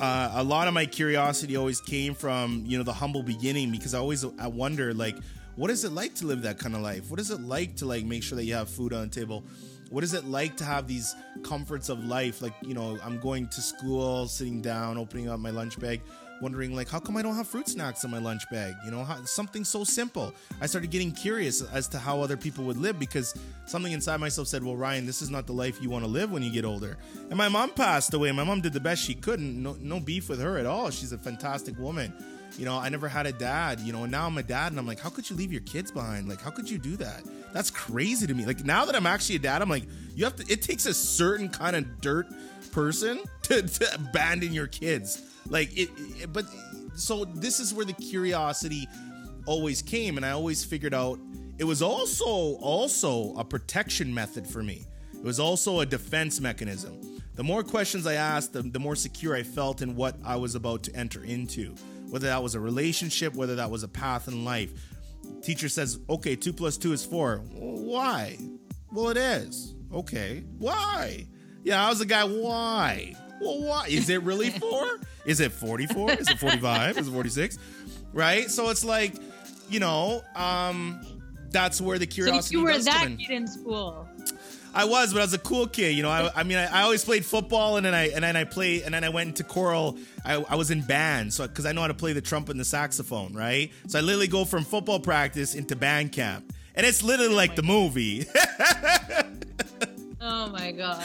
uh, 0.00 0.32
a 0.34 0.42
lot 0.42 0.66
of 0.66 0.74
my 0.74 0.84
curiosity 0.84 1.56
always 1.56 1.80
came 1.80 2.14
from 2.14 2.64
you 2.66 2.76
know 2.76 2.82
the 2.82 2.92
humble 2.92 3.22
beginning 3.22 3.70
because 3.70 3.94
I 3.94 3.98
always 4.00 4.24
I 4.40 4.48
wonder 4.48 4.92
like 4.92 5.16
what 5.56 5.70
is 5.70 5.84
it 5.84 5.92
like 5.92 6.14
to 6.16 6.26
live 6.26 6.42
that 6.42 6.58
kind 6.58 6.74
of 6.74 6.82
life? 6.82 7.10
What 7.10 7.18
is 7.18 7.30
it 7.30 7.40
like 7.40 7.76
to 7.76 7.86
like 7.86 8.04
make 8.04 8.22
sure 8.22 8.36
that 8.36 8.44
you 8.44 8.54
have 8.54 8.68
food 8.68 8.92
on 8.92 9.08
the 9.08 9.14
table? 9.14 9.42
What 9.88 10.04
is 10.04 10.14
it 10.14 10.24
like 10.24 10.56
to 10.58 10.64
have 10.64 10.86
these 10.86 11.14
comforts 11.42 11.88
of 11.88 12.04
life? 12.04 12.42
Like 12.42 12.54
you 12.62 12.74
know, 12.74 12.98
I'm 13.02 13.18
going 13.20 13.48
to 13.48 13.60
school, 13.60 14.28
sitting 14.28 14.60
down, 14.60 14.98
opening 14.98 15.28
up 15.28 15.40
my 15.40 15.50
lunch 15.50 15.78
bag, 15.80 16.02
wondering 16.42 16.74
like 16.74 16.88
how 16.88 16.98
come 16.98 17.16
I 17.16 17.22
don't 17.22 17.36
have 17.36 17.46
fruit 17.46 17.68
snacks 17.68 18.04
in 18.04 18.10
my 18.10 18.18
lunch 18.18 18.42
bag? 18.50 18.74
You 18.84 18.90
know, 18.90 19.02
how, 19.02 19.24
something 19.24 19.64
so 19.64 19.82
simple. 19.82 20.34
I 20.60 20.66
started 20.66 20.90
getting 20.90 21.10
curious 21.10 21.62
as 21.62 21.88
to 21.88 21.98
how 21.98 22.20
other 22.20 22.36
people 22.36 22.64
would 22.64 22.76
live 22.76 22.98
because 22.98 23.34
something 23.64 23.92
inside 23.92 24.18
myself 24.18 24.48
said, 24.48 24.62
"Well, 24.62 24.76
Ryan, 24.76 25.06
this 25.06 25.22
is 25.22 25.30
not 25.30 25.46
the 25.46 25.54
life 25.54 25.80
you 25.80 25.88
want 25.88 26.04
to 26.04 26.10
live 26.10 26.30
when 26.30 26.42
you 26.42 26.50
get 26.50 26.66
older." 26.66 26.98
And 27.30 27.38
my 27.38 27.48
mom 27.48 27.70
passed 27.70 28.12
away. 28.12 28.30
My 28.32 28.44
mom 28.44 28.60
did 28.60 28.74
the 28.74 28.80
best 28.80 29.02
she 29.02 29.14
could, 29.14 29.40
and 29.40 29.62
no, 29.62 29.76
no 29.80 30.00
beef 30.00 30.28
with 30.28 30.40
her 30.40 30.58
at 30.58 30.66
all. 30.66 30.90
She's 30.90 31.12
a 31.12 31.18
fantastic 31.18 31.78
woman. 31.78 32.12
You 32.58 32.64
know, 32.64 32.76
I 32.78 32.88
never 32.88 33.08
had 33.08 33.26
a 33.26 33.32
dad. 33.32 33.80
You 33.80 33.92
know, 33.92 34.02
and 34.04 34.12
now 34.12 34.26
I'm 34.26 34.38
a 34.38 34.42
dad, 34.42 34.72
and 34.72 34.78
I'm 34.78 34.86
like, 34.86 35.00
how 35.00 35.10
could 35.10 35.28
you 35.28 35.36
leave 35.36 35.52
your 35.52 35.60
kids 35.62 35.90
behind? 35.90 36.28
Like, 36.28 36.40
how 36.40 36.50
could 36.50 36.68
you 36.70 36.78
do 36.78 36.96
that? 36.96 37.22
That's 37.52 37.70
crazy 37.70 38.26
to 38.26 38.34
me. 38.34 38.44
Like 38.44 38.64
now 38.64 38.84
that 38.84 38.94
I'm 38.94 39.06
actually 39.06 39.36
a 39.36 39.40
dad, 39.40 39.62
I'm 39.62 39.68
like, 39.70 39.84
you 40.14 40.24
have 40.24 40.36
to. 40.36 40.52
It 40.52 40.62
takes 40.62 40.86
a 40.86 40.94
certain 40.94 41.48
kind 41.48 41.76
of 41.76 42.00
dirt 42.00 42.26
person 42.72 43.20
to, 43.42 43.62
to 43.62 43.94
abandon 43.94 44.52
your 44.52 44.66
kids. 44.66 45.22
Like 45.48 45.76
it, 45.76 45.88
it- 45.96 46.32
but 46.32 46.44
so 46.94 47.24
this 47.26 47.60
is 47.60 47.72
where 47.74 47.84
the 47.84 47.92
curiosity 47.92 48.88
always 49.46 49.82
came, 49.82 50.16
and 50.16 50.24
I 50.26 50.30
always 50.30 50.64
figured 50.64 50.94
out 50.94 51.18
it 51.58 51.64
was 51.64 51.80
also 51.82 52.24
also 52.60 53.34
a 53.36 53.44
protection 53.44 54.12
method 54.12 54.46
for 54.46 54.62
me. 54.62 54.84
It 55.14 55.22
was 55.24 55.40
also 55.40 55.80
a 55.80 55.86
defense 55.86 56.40
mechanism. 56.40 57.00
The 57.36 57.44
more 57.44 57.62
questions 57.62 58.06
I 58.06 58.14
asked, 58.14 58.52
the, 58.54 58.62
the 58.62 58.78
more 58.78 58.96
secure 58.96 59.34
I 59.36 59.42
felt 59.42 59.82
in 59.82 59.94
what 59.94 60.16
I 60.24 60.36
was 60.36 60.54
about 60.54 60.82
to 60.84 60.96
enter 60.96 61.22
into. 61.24 61.74
Whether 62.10 62.28
that 62.28 62.42
was 62.42 62.54
a 62.54 62.60
relationship, 62.60 63.34
whether 63.34 63.56
that 63.56 63.70
was 63.70 63.82
a 63.82 63.88
path 63.88 64.28
in 64.28 64.44
life. 64.44 64.72
Teacher 65.42 65.68
says, 65.68 65.98
okay, 66.08 66.36
two 66.36 66.52
plus 66.52 66.76
two 66.76 66.92
is 66.92 67.04
four. 67.04 67.38
Why? 67.52 68.38
Well, 68.92 69.08
it 69.08 69.16
is. 69.16 69.74
Okay. 69.92 70.44
Why? 70.58 71.26
Yeah, 71.64 71.84
I 71.84 71.88
was 71.88 71.98
the 71.98 72.06
guy. 72.06 72.24
Why? 72.24 73.14
Well, 73.40 73.62
why? 73.62 73.86
Is 73.88 74.08
it 74.08 74.22
really 74.22 74.50
four? 74.60 74.86
Is 75.24 75.40
it 75.40 75.52
44? 75.52 76.12
Is 76.12 76.28
it 76.30 76.38
45? 76.38 76.98
Is 76.98 77.08
it 77.08 77.10
46? 77.10 77.58
Right? 78.12 78.50
So 78.50 78.70
it's 78.70 78.84
like, 78.84 79.14
you 79.68 79.80
know, 79.80 80.22
um, 80.36 81.00
that's 81.50 81.80
where 81.80 81.98
the 81.98 82.06
curiosity. 82.06 82.54
so 82.54 82.60
you 82.60 82.64
were 82.64 82.78
that 82.78 83.08
kid 83.18 83.30
in 83.30 83.46
school 83.48 84.08
I 84.76 84.84
was, 84.84 85.12
but 85.12 85.20
I 85.20 85.24
was 85.24 85.34
a 85.34 85.38
cool 85.38 85.66
kid. 85.66 85.96
You 85.96 86.02
know, 86.02 86.10
I, 86.10 86.30
I 86.36 86.42
mean, 86.42 86.58
I, 86.58 86.66
I 86.66 86.82
always 86.82 87.04
played 87.04 87.24
football, 87.24 87.76
and 87.76 87.84
then 87.86 87.94
I 87.94 88.08
and 88.10 88.22
then 88.22 88.36
I 88.36 88.44
played, 88.44 88.82
and 88.82 88.94
then 88.94 89.04
I 89.04 89.08
went 89.08 89.28
into 89.28 89.44
choral. 89.44 89.98
I, 90.24 90.34
I 90.48 90.54
was 90.56 90.70
in 90.70 90.82
band, 90.82 91.32
so 91.32 91.46
because 91.48 91.66
I 91.66 91.72
know 91.72 91.80
how 91.80 91.86
to 91.88 91.94
play 91.94 92.12
the 92.12 92.20
trumpet 92.20 92.52
and 92.52 92.60
the 92.60 92.64
saxophone, 92.64 93.32
right? 93.34 93.72
So 93.88 93.98
I 93.98 94.02
literally 94.02 94.28
go 94.28 94.44
from 94.44 94.64
football 94.64 95.00
practice 95.00 95.54
into 95.54 95.74
band 95.76 96.12
camp, 96.12 96.52
and 96.74 96.84
it's 96.86 97.02
literally 97.02 97.34
like 97.34 97.56
the 97.56 97.62
movie. 97.62 98.26
oh 100.28 100.48
my 100.48 100.72
god 100.72 101.04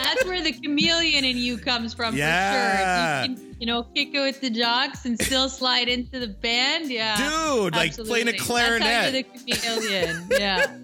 that's 0.00 0.24
where 0.26 0.42
the 0.42 0.52
chameleon 0.52 1.24
in 1.24 1.36
you 1.36 1.56
comes 1.56 1.94
from 1.94 2.14
Yeah. 2.14 3.22
for 3.22 3.26
sure 3.36 3.36
you 3.58 3.66
know 3.66 3.84
kick 3.94 4.10
it 4.12 4.20
with 4.20 4.40
the 4.42 4.50
jocks 4.50 5.06
and 5.06 5.18
still 5.22 5.48
slide 5.48 5.88
into 5.88 6.18
the 6.18 6.28
band 6.28 6.90
yeah 6.90 7.16
Dude, 7.16 7.74
like 7.74 7.96
playing 7.96 8.28
a 8.28 8.34
clarinet. 8.36 8.80
That's 8.80 9.06
how 9.06 9.12
you're 9.12 9.22
the 9.22 9.52
chameleon. 9.54 10.28
yeah. 10.38 10.76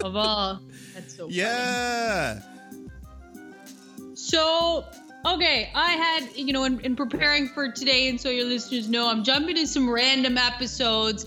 of 0.04 0.16
all. 0.16 0.60
That's 1.00 1.14
so 1.16 1.24
funny. 1.24 1.36
yeah, 1.36 2.40
So, 4.14 4.84
okay, 5.26 5.70
I 5.74 5.92
had, 5.92 6.36
you 6.36 6.52
know, 6.52 6.64
in, 6.64 6.80
in 6.80 6.96
preparing 6.96 7.48
for 7.48 7.70
today, 7.70 8.08
and 8.08 8.20
so 8.20 8.28
your 8.30 8.46
listeners 8.46 8.88
know, 8.88 9.08
I'm 9.08 9.22
jumping 9.24 9.56
to 9.56 9.66
some 9.66 9.88
random 9.88 10.36
episodes. 10.38 11.24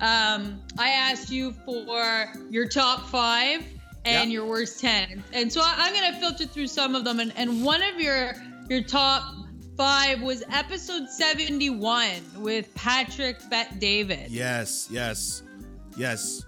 Um, 0.00 0.60
I 0.78 0.90
asked 0.90 1.30
you 1.30 1.52
for 1.64 2.26
your 2.50 2.68
top 2.68 3.08
five 3.08 3.60
and 4.04 4.30
Yeah. 4.30 4.34
your 4.34 4.46
worst 4.46 4.80
10. 4.80 5.22
And 5.32 5.50
so 5.52 5.60
I, 5.62 5.74
I'm 5.78 5.92
going 5.94 6.12
to 6.12 6.20
filter 6.20 6.44
through 6.46 6.66
some 6.66 6.94
of 6.94 7.04
them. 7.04 7.20
And, 7.20 7.32
and 7.36 7.64
one 7.64 7.82
of 7.82 7.98
your, 8.00 8.34
your 8.68 8.82
top 8.82 9.22
five 9.76 10.20
was 10.20 10.42
episode 10.52 11.08
71 11.08 12.10
with 12.36 12.72
Patrick 12.74 13.38
Bet 13.48 13.78
David. 13.80 14.30
yes, 14.30 14.88
yes, 14.90 15.42
yes. 15.96 16.44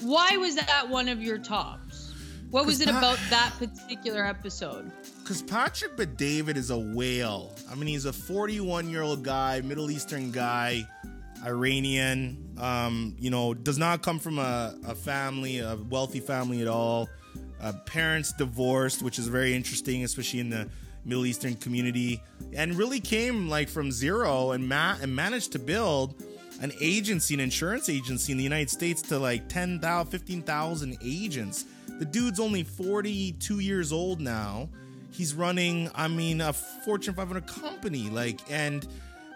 Why 0.00 0.36
was 0.36 0.56
that 0.56 0.88
one 0.90 1.08
of 1.08 1.22
your 1.22 1.38
tops? 1.38 1.83
What 2.54 2.66
was 2.66 2.80
it 2.80 2.88
Pa- 2.88 2.98
about 2.98 3.18
that 3.30 3.52
particular 3.58 4.24
episode? 4.24 4.88
Because 5.18 5.42
Patrick 5.42 5.96
Bet 5.96 6.16
David 6.16 6.56
is 6.56 6.70
a 6.70 6.78
whale. 6.78 7.52
I 7.68 7.74
mean, 7.74 7.88
he's 7.88 8.04
a 8.04 8.12
41 8.12 8.88
year 8.90 9.02
old 9.02 9.24
guy, 9.24 9.60
Middle 9.62 9.90
Eastern 9.90 10.30
guy, 10.30 10.86
Iranian. 11.44 12.54
Um, 12.56 13.16
you 13.18 13.30
know, 13.30 13.54
does 13.54 13.76
not 13.76 14.02
come 14.02 14.20
from 14.20 14.38
a, 14.38 14.72
a 14.86 14.94
family, 14.94 15.58
a 15.58 15.74
wealthy 15.74 16.20
family 16.20 16.62
at 16.62 16.68
all. 16.68 17.08
Uh, 17.60 17.72
parents 17.86 18.32
divorced, 18.32 19.02
which 19.02 19.18
is 19.18 19.26
very 19.26 19.52
interesting, 19.52 20.04
especially 20.04 20.38
in 20.38 20.50
the 20.50 20.68
Middle 21.04 21.26
Eastern 21.26 21.56
community, 21.56 22.22
and 22.52 22.76
really 22.76 23.00
came 23.00 23.48
like 23.48 23.68
from 23.68 23.90
zero 23.90 24.52
and 24.52 24.68
ma- 24.68 24.96
and 25.02 25.16
managed 25.16 25.50
to 25.52 25.58
build 25.58 26.22
an 26.60 26.70
agency, 26.80 27.34
an 27.34 27.40
insurance 27.40 27.88
agency 27.88 28.30
in 28.30 28.38
the 28.38 28.44
United 28.44 28.70
States 28.70 29.02
to 29.02 29.18
like 29.18 29.48
10,000, 29.48 30.08
15,000 30.08 30.98
agents. 31.02 31.64
The 31.86 32.04
dude's 32.04 32.40
only 32.40 32.62
42 32.62 33.60
years 33.60 33.92
old 33.92 34.20
now. 34.20 34.68
He's 35.10 35.34
running, 35.34 35.90
I 35.94 36.08
mean, 36.08 36.40
a 36.40 36.52
Fortune 36.52 37.14
500 37.14 37.46
company, 37.46 38.10
like, 38.10 38.40
and 38.50 38.86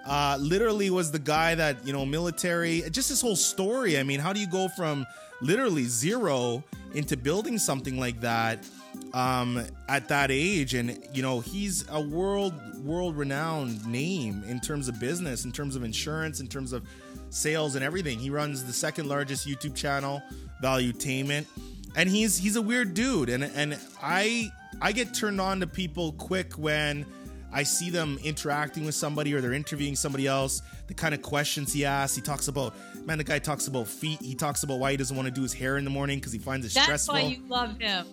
uh, 0.05 0.37
literally 0.41 0.91
was 0.91 1.13
the 1.13 1.21
guy 1.21 1.55
that, 1.55 1.87
you 1.87 1.93
know, 1.93 2.05
military, 2.05 2.83
just 2.91 3.11
this 3.11 3.21
whole 3.21 3.37
story. 3.37 3.99
I 3.99 4.03
mean, 4.03 4.19
how 4.19 4.33
do 4.33 4.41
you 4.41 4.49
go 4.49 4.69
from 4.69 5.07
literally 5.41 5.85
zero 5.85 6.65
into 6.95 7.17
building 7.17 7.59
something 7.59 7.99
like 7.99 8.21
that? 8.23 8.65
um, 9.13 9.63
at 9.89 10.09
that 10.09 10.31
age, 10.31 10.75
and 10.75 10.99
you 11.13 11.23
know 11.23 11.41
he's 11.41 11.89
a 11.91 12.01
world 12.01 12.55
world 12.85 13.17
renowned 13.17 13.87
name 13.87 14.43
in 14.47 14.61
terms 14.61 14.89
of 14.89 15.01
business, 15.01 15.45
in 15.45 15.53
terms 15.53 15.77
of 15.77 15.85
insurance, 15.85 16.41
in 16.41 16.47
terms 16.47 16.73
of 16.73 16.87
sales 17.31 17.75
and 17.75 17.85
everything. 17.85 18.19
He 18.19 18.31
runs 18.31 18.65
the 18.65 18.73
second 18.73 19.09
largest 19.09 19.47
YouTube 19.47 19.75
channel, 19.75 20.23
Valuetainment, 20.63 21.47
and 21.99 22.09
he's 22.09 22.39
he's 22.39 22.57
a 22.57 22.63
weird 22.63 22.95
dude, 22.95 23.29
and 23.29 23.43
and 23.45 23.77
I 24.03 24.51
I 24.81 24.93
get 24.93 25.13
turned 25.13 25.41
on 25.41 25.61
to 25.61 25.67
people 25.67 26.13
quick 26.13 26.55
when. 26.55 27.05
I 27.51 27.63
see 27.63 27.89
them 27.89 28.19
interacting 28.23 28.85
with 28.85 28.95
somebody 28.95 29.33
or 29.33 29.41
they're 29.41 29.55
interviewing 29.55 29.97
somebody 29.97 30.27
else. 30.27 30.61
The 30.87 30.93
kind 30.93 31.15
of 31.15 31.23
questions 31.23 31.73
he 31.73 31.83
asks. 31.87 32.15
He 32.15 32.21
talks 32.21 32.49
about, 32.49 32.75
man, 33.07 33.17
the 33.17 33.25
guy 33.25 33.39
talks 33.39 33.69
about 33.69 33.87
feet. 33.89 34.21
He 34.21 34.35
talks 34.35 34.65
about 34.65 34.81
why 34.81 34.91
he 34.91 34.99
doesn't 34.99 35.17
want 35.17 35.29
to 35.29 35.33
do 35.35 35.41
his 35.41 35.55
hair 35.55 35.79
in 35.79 35.85
the 35.85 35.91
morning 35.91 36.19
because 36.19 36.31
he 36.35 36.39
finds 36.39 36.67
it 36.67 36.73
stressful. 36.73 36.93
That's 36.93 37.05
stressful 37.05 37.15
why 37.15 37.37
you 37.37 37.49
love 37.49 37.81
him. 37.81 38.07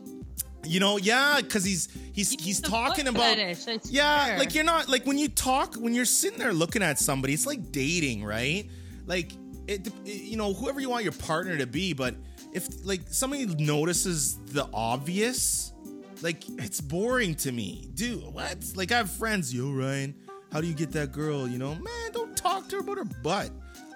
You 0.64 0.80
know, 0.80 0.96
yeah, 0.98 1.42
because 1.42 1.66
he's 1.66 1.90
he's 2.14 2.32
he's 2.42 2.62
The 2.62 2.70
talking 2.70 3.08
about 3.10 3.36
fetish, 3.36 3.66
yeah, 3.90 4.24
swear. 4.26 4.40
like 4.40 4.56
you're 4.56 4.64
not 4.64 4.88
like 4.88 5.06
when 5.06 5.18
you 5.18 5.28
talk 5.28 5.76
when 5.76 5.94
you're 5.94 6.06
sitting 6.06 6.40
there 6.40 6.54
looking 6.54 6.82
at 6.82 6.98
somebody, 6.98 7.34
it's 7.34 7.46
like 7.46 7.74
dating, 7.74 8.24
right? 8.24 8.70
Like 9.06 9.34
it, 9.68 9.86
it 9.88 9.94
you 10.06 10.38
know 10.38 10.54
whoever 10.54 10.80
you 10.80 10.90
want 10.90 11.04
your 11.04 11.12
partner 11.12 11.58
to 11.58 11.68
be, 11.68 11.92
but 11.92 12.16
if 12.56 12.86
like 12.86 13.01
somebody 13.08 13.45
notices 13.45 14.38
the 14.45 14.68
obvious, 14.74 15.74
like 16.22 16.47
it's 16.58 16.80
boring 16.80 17.36
to 17.36 17.51
me, 17.51 17.89
dude. 17.93 18.24
What? 18.24 18.58
Like 18.76 18.93
I 18.93 18.97
have 18.97 19.12
friends, 19.12 19.53
yo 19.53 19.72
Ryan, 19.72 20.16
how 20.53 20.62
do 20.62 20.68
you 20.68 20.74
get 20.74 20.93
that 20.93 21.12
girl? 21.12 21.49
You 21.49 21.58
know, 21.58 21.76
man, 21.76 22.12
don't 22.14 22.36
talk 22.36 22.70
to 22.70 22.78
her 22.78 22.82
about 22.82 22.97
her 22.97 23.22
butt 23.22 23.51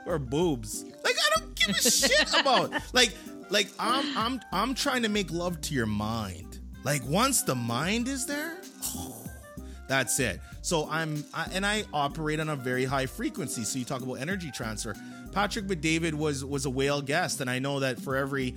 or 0.06 0.14
her 0.14 0.20
boobs. 0.20 0.84
Like 1.06 1.16
I 1.16 1.40
don't 1.40 1.56
give 1.56 1.70
a 1.70 1.82
shit 1.82 2.34
about 2.40 2.74
like 2.94 3.14
like 3.50 3.70
I'm 3.80 4.18
I'm 4.18 4.42
I'm 4.52 4.76
trying 4.76 5.04
to 5.04 5.10
make 5.10 5.32
love 5.32 5.62
to 5.62 5.74
your 5.74 5.86
mind. 5.86 6.60
Like 6.84 7.02
once 7.06 7.44
the 7.44 7.56
mind 7.56 8.10
is 8.10 8.26
there, 8.26 8.58
oh, 8.88 9.26
that's 9.88 10.20
it. 10.20 10.42
So 10.62 10.90
I'm 10.90 11.24
I, 11.34 11.48
and 11.54 11.66
I 11.66 11.86
operate 11.94 12.42
on 12.42 12.50
a 12.50 12.58
very 12.58 12.84
high 12.84 13.06
frequency. 13.06 13.64
So 13.64 13.80
you 13.80 13.86
talk 13.86 14.02
about 14.02 14.16
energy 14.16 14.52
transfer. 14.52 14.96
Patrick 15.32 15.68
Bet 15.68 15.82
David 15.82 16.14
was 16.16 16.44
was 16.44 16.66
a 16.66 16.70
whale 16.70 17.02
guest, 17.02 17.42
and 17.42 17.50
I 17.50 17.60
know 17.60 17.80
that 17.80 18.00
for 18.00 18.16
every 18.16 18.56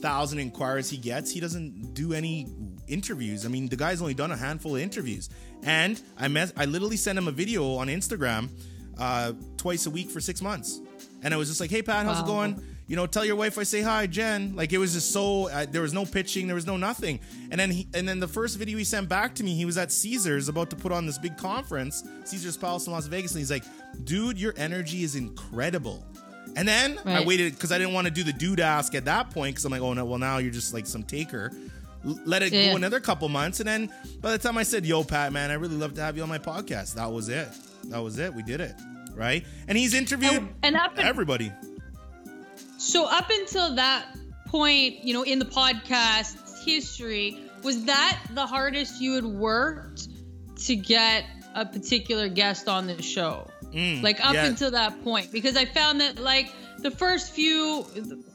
thousand 0.00 0.38
inquiries 0.38 0.88
he 0.90 0.96
gets, 0.96 1.30
he 1.30 1.40
doesn't 1.40 1.94
do 1.94 2.12
any 2.12 2.46
interviews. 2.86 3.44
I 3.44 3.48
mean, 3.48 3.68
the 3.68 3.76
guy's 3.76 4.00
only 4.00 4.14
done 4.14 4.30
a 4.30 4.36
handful 4.36 4.76
of 4.76 4.82
interviews, 4.82 5.28
and 5.62 6.00
I 6.16 6.28
met 6.28 6.52
I 6.56 6.64
literally 6.66 6.96
sent 6.96 7.18
him 7.18 7.28
a 7.28 7.32
video 7.32 7.74
on 7.74 7.88
Instagram 7.88 8.48
uh, 8.98 9.32
twice 9.56 9.86
a 9.86 9.90
week 9.90 10.10
for 10.10 10.20
six 10.20 10.42
months, 10.42 10.80
and 11.22 11.34
I 11.34 11.36
was 11.36 11.48
just 11.48 11.60
like, 11.60 11.70
"Hey 11.70 11.82
Pat, 11.82 12.06
how's 12.06 12.20
it 12.20 12.26
going?" 12.26 12.62
You 12.88 12.96
know, 12.96 13.06
tell 13.06 13.24
your 13.24 13.36
wife 13.36 13.56
I 13.58 13.62
say 13.62 13.82
hi, 13.82 14.06
Jen. 14.06 14.56
Like 14.56 14.72
it 14.72 14.78
was 14.78 14.94
just 14.94 15.12
so 15.12 15.48
uh, 15.50 15.66
there 15.70 15.82
was 15.82 15.92
no 15.92 16.04
pitching, 16.04 16.46
there 16.48 16.56
was 16.56 16.66
no 16.66 16.76
nothing. 16.76 17.20
And 17.50 17.60
then 17.60 17.70
he 17.70 17.86
and 17.94 18.08
then 18.08 18.18
the 18.18 18.26
first 18.28 18.56
video 18.58 18.76
he 18.78 18.84
sent 18.84 19.08
back 19.08 19.34
to 19.36 19.44
me, 19.44 19.54
he 19.54 19.64
was 19.66 19.78
at 19.78 19.92
Caesars 19.92 20.48
about 20.48 20.70
to 20.70 20.76
put 20.76 20.90
on 20.90 21.06
this 21.06 21.18
big 21.18 21.36
conference, 21.36 22.02
Caesars 22.24 22.56
Palace 22.56 22.86
in 22.86 22.92
Las 22.92 23.06
Vegas, 23.06 23.32
and 23.32 23.38
he's 23.40 23.50
like, 23.50 23.64
"Dude, 24.04 24.38
your 24.40 24.54
energy 24.56 25.02
is 25.04 25.14
incredible." 25.14 26.04
And 26.56 26.66
then 26.66 26.98
I 27.04 27.24
waited 27.24 27.52
because 27.54 27.70
I 27.72 27.78
didn't 27.78 27.92
want 27.92 28.06
to 28.06 28.10
do 28.10 28.24
the 28.24 28.32
dude 28.32 28.58
ask 28.58 28.94
at 28.94 29.04
that 29.04 29.30
point 29.30 29.54
because 29.54 29.64
I'm 29.66 29.70
like, 29.70 29.82
"Oh 29.82 29.92
no, 29.92 30.04
well 30.06 30.18
now 30.18 30.38
you're 30.38 30.50
just 30.50 30.72
like 30.74 30.86
some 30.86 31.02
taker." 31.02 31.52
L- 32.06 32.18
Let 32.24 32.42
it 32.42 32.52
Yeah. 32.52 32.70
go 32.70 32.76
another 32.76 33.00
couple 33.00 33.28
months, 33.28 33.60
and 33.60 33.68
then 33.68 33.92
by 34.22 34.30
the 34.32 34.38
time 34.38 34.56
I 34.56 34.62
said, 34.62 34.86
"Yo, 34.86 35.04
Pat, 35.04 35.32
man, 35.32 35.50
I 35.50 35.54
really 35.54 35.76
love 35.76 35.94
to 35.94 36.00
have 36.00 36.16
you 36.16 36.22
on 36.22 36.28
my 36.28 36.38
podcast," 36.38 36.94
that 36.94 37.12
was 37.12 37.28
it. 37.28 37.48
That 37.90 37.98
was 37.98 38.18
it. 38.18 38.32
We 38.32 38.42
did 38.42 38.60
it, 38.62 38.74
right? 39.14 39.44
And 39.68 39.76
he's 39.76 39.92
interviewed 39.94 40.32
And, 40.62 40.76
and 40.76 40.76
everybody. 40.98 41.52
So 42.78 43.06
up 43.06 43.28
until 43.28 43.74
that 43.74 44.06
point, 44.46 45.04
you 45.04 45.12
know, 45.12 45.22
in 45.22 45.38
the 45.40 45.44
podcast 45.44 46.64
history, 46.64 47.38
was 47.62 47.84
that 47.86 48.20
the 48.30 48.46
hardest 48.46 49.00
you 49.00 49.14
had 49.14 49.24
worked 49.24 50.08
to 50.66 50.76
get 50.76 51.24
a 51.54 51.66
particular 51.66 52.28
guest 52.28 52.68
on 52.68 52.86
the 52.86 53.02
show? 53.02 53.50
Mm, 53.64 54.02
like 54.02 54.24
up 54.24 54.34
yeah. 54.34 54.46
until 54.46 54.70
that 54.70 55.02
point, 55.02 55.32
because 55.32 55.56
I 55.56 55.64
found 55.64 56.00
that 56.00 56.18
like 56.18 56.50
the 56.78 56.90
first 56.90 57.32
few, 57.32 57.84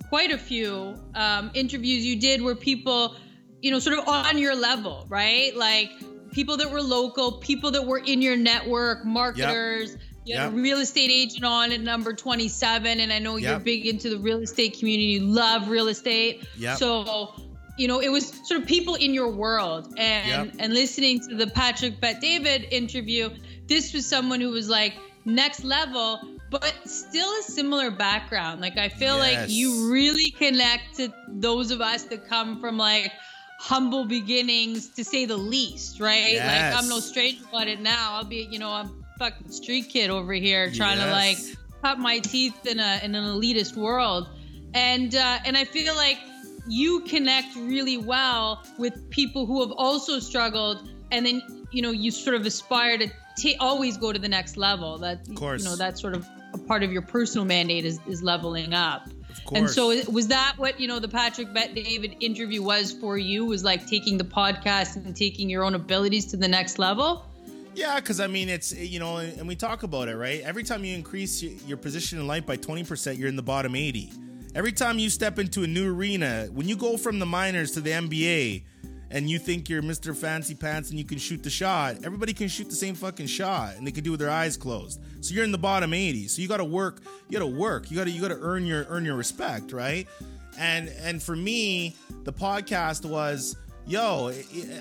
quite 0.09 0.31
a 0.31 0.37
few 0.37 0.95
um, 1.15 1.49
interviews 1.53 2.05
you 2.05 2.19
did 2.19 2.41
were 2.41 2.53
people, 2.53 3.15
you 3.61 3.71
know, 3.71 3.79
sort 3.79 3.97
of 3.97 4.07
on 4.07 4.37
your 4.37 4.55
level, 4.55 5.05
right? 5.07 5.55
Like 5.55 5.89
people 6.33 6.57
that 6.57 6.69
were 6.69 6.81
local, 6.81 7.39
people 7.39 7.71
that 7.71 7.85
were 7.85 7.97
in 7.97 8.21
your 8.21 8.35
network, 8.35 9.05
marketers. 9.05 9.97
You 10.25 10.37
had 10.37 10.53
a 10.53 10.55
real 10.55 10.79
estate 10.79 11.11
agent 11.11 11.43
on 11.43 11.71
at 11.71 11.81
number 11.81 12.13
27, 12.13 12.99
and 12.99 13.11
I 13.11 13.19
know 13.19 13.37
you're 13.37 13.59
big 13.59 13.85
into 13.85 14.09
the 14.09 14.17
real 14.17 14.39
estate 14.39 14.77
community. 14.77 15.05
You 15.05 15.21
love 15.21 15.69
real 15.69 15.87
estate. 15.87 16.45
Yep. 16.57 16.77
So, 16.77 17.33
you 17.77 17.87
know, 17.87 17.99
it 17.99 18.09
was 18.09 18.33
sort 18.45 18.61
of 18.61 18.67
people 18.67 18.95
in 18.95 19.13
your 19.13 19.29
world. 19.29 19.93
And 19.97 20.47
Yep. 20.47 20.55
and 20.59 20.73
listening 20.73 21.19
to 21.27 21.35
the 21.35 21.47
Patrick 21.47 21.99
Bet 21.99 22.21
David 22.21 22.67
interview, 22.71 23.29
this 23.67 23.93
was 23.93 24.05
someone 24.07 24.39
who 24.39 24.51
was 24.51 24.69
like 24.69 24.93
next 25.25 25.63
level, 25.63 26.19
but 26.49 26.73
still 26.85 27.29
a 27.39 27.43
similar 27.43 27.89
background. 27.91 28.61
Like 28.61 28.77
I 28.77 28.89
feel 28.89 29.17
like 29.17 29.49
you 29.49 29.91
really 29.91 30.31
connect 30.31 30.95
to 30.97 31.13
those 31.27 31.71
of 31.71 31.81
us 31.81 32.03
that 32.05 32.27
come 32.29 32.61
from 32.61 32.77
like 32.77 33.11
humble 33.59 34.05
beginnings 34.05 34.89
to 34.89 35.03
say 35.03 35.25
the 35.25 35.37
least, 35.37 35.99
right? 35.99 36.35
Like 36.37 36.83
I'm 36.83 36.89
no 36.89 36.99
stranger 36.99 37.43
about 37.49 37.67
it 37.67 37.79
now. 37.79 38.13
I'll 38.13 38.25
be, 38.25 38.47
you 38.51 38.59
know, 38.59 38.69
I'm 38.69 39.02
fucking 39.19 39.51
street 39.51 39.89
kid 39.89 40.09
over 40.09 40.33
here 40.33 40.71
trying 40.71 40.97
to 40.99 41.09
like 41.11 41.37
Yes. 41.37 41.55
cut 41.81 41.99
my 41.99 42.19
teeth 42.19 42.65
in 42.65 42.79
a 42.79 42.99
in 43.03 43.15
an 43.15 43.23
elitist 43.23 43.75
world. 43.75 44.27
And 44.73 45.13
uh, 45.15 45.39
and 45.45 45.55
I 45.57 45.65
feel 45.65 45.95
like 45.95 46.17
you 46.67 47.01
connect 47.01 47.55
really 47.55 47.97
well 47.97 48.63
with 48.77 49.09
people 49.09 49.45
who 49.45 49.61
have 49.61 49.71
also 49.77 50.19
struggled 50.19 50.87
and 51.11 51.25
then 51.25 51.41
you 51.71 51.81
know 51.81 51.91
you 51.91 52.09
sort 52.09 52.35
of 52.35 52.45
aspire 52.45 52.97
to 52.97 53.07
ta 53.07 53.49
always 53.59 53.97
go 53.97 54.13
to 54.13 54.19
the 54.19 54.29
next 54.29 54.55
level 54.57 54.97
that 54.99 55.27
Of 55.27 55.35
course. 55.35 55.61
you 55.63 55.69
know 55.69 55.75
that's 55.75 55.99
sort 55.99 56.15
of 56.15 56.25
a 56.53 56.57
part 56.57 56.81
of 56.83 56.91
your 56.93 57.01
personal 57.01 57.43
mandate 57.45 57.83
is, 57.83 57.99
is 58.07 58.23
leveling 58.23 58.73
up 58.73 59.09
and 59.53 59.69
so 59.69 59.87
was 60.09 60.27
that 60.29 60.53
what 60.57 60.79
you 60.79 60.87
know 60.87 60.99
the 60.99 61.07
patrick 61.09 61.51
bet 61.53 61.73
david 61.75 62.15
interview 62.21 62.61
was 62.63 62.93
for 62.93 63.17
you 63.17 63.43
was 63.43 63.63
like 63.63 63.85
taking 63.87 64.17
the 64.17 64.23
podcast 64.23 64.95
and 64.95 65.15
taking 65.17 65.49
your 65.49 65.63
own 65.65 65.73
abilities 65.75 66.25
to 66.27 66.37
the 66.37 66.47
next 66.47 66.79
level 66.79 67.25
Yeah, 67.75 67.95
because 67.95 68.19
I 68.19 68.27
mean, 68.27 68.49
it's 68.49 68.73
you 68.73 68.99
know, 68.99 69.17
and 69.17 69.47
we 69.47 69.55
talk 69.55 69.83
about 69.83 70.07
it, 70.07 70.15
right? 70.15 70.41
Every 70.41 70.63
time 70.63 70.83
you 70.85 70.95
increase 70.95 71.41
your 71.41 71.77
position 71.77 72.19
in 72.19 72.27
life 72.27 72.45
by 72.45 72.55
twenty 72.55 72.83
percent, 72.83 73.17
you're 73.17 73.29
in 73.29 73.35
the 73.35 73.43
bottom 73.43 73.75
eighty. 73.75 74.11
Every 74.55 74.71
time 74.71 74.99
you 74.99 75.09
step 75.09 75.39
into 75.39 75.63
a 75.63 75.67
new 75.67 75.91
arena, 75.91 76.47
when 76.51 76.67
you 76.67 76.75
go 76.75 76.95
from 76.97 77.17
the 77.17 77.25
minors 77.25 77.71
to 77.71 77.81
the 77.81 77.89
NBA, 77.89 78.63
and 79.09 79.29
you 79.29 79.39
think 79.39 79.69
you're 79.69 79.81
Mr. 79.81 80.15
Fancy 80.15 80.55
Pants 80.55 80.89
and 80.89 80.97
you 80.97 81.05
can 81.05 81.19
shoot 81.19 81.43
the 81.43 81.49
shot, 81.49 81.97
everybody 82.03 82.33
can 82.33 82.47
shoot 82.47 82.69
the 82.69 82.75
same 82.75 82.95
fucking 82.95 83.27
shot, 83.27 83.75
and 83.75 83.85
they 83.85 83.91
can 83.91 84.03
do 84.03 84.09
it 84.09 84.13
with 84.13 84.19
their 84.19 84.29
eyes 84.29 84.57
closed. 84.57 84.99
So 85.21 85.33
you're 85.33 85.43
in 85.43 85.51
the 85.51 85.57
bottom 85.57 85.93
eighty. 85.93 86.27
So 86.27 86.41
you 86.41 86.47
got 86.47 86.57
to 86.57 86.65
work. 86.65 87.01
You 87.29 87.39
got 87.39 87.45
to 87.45 87.51
work. 87.51 87.89
You 87.89 87.97
got 87.97 88.03
to 88.03 88.11
you 88.11 88.21
got 88.21 88.29
to 88.29 88.39
earn 88.39 88.65
your 88.65 88.85
earn 88.89 89.05
your 89.05 89.15
respect, 89.15 89.71
right? 89.71 90.07
And 90.59 90.89
and 91.01 91.21
for 91.21 91.35
me, 91.35 91.95
the 92.23 92.33
podcast 92.33 93.05
was 93.05 93.55
yo, 93.87 94.31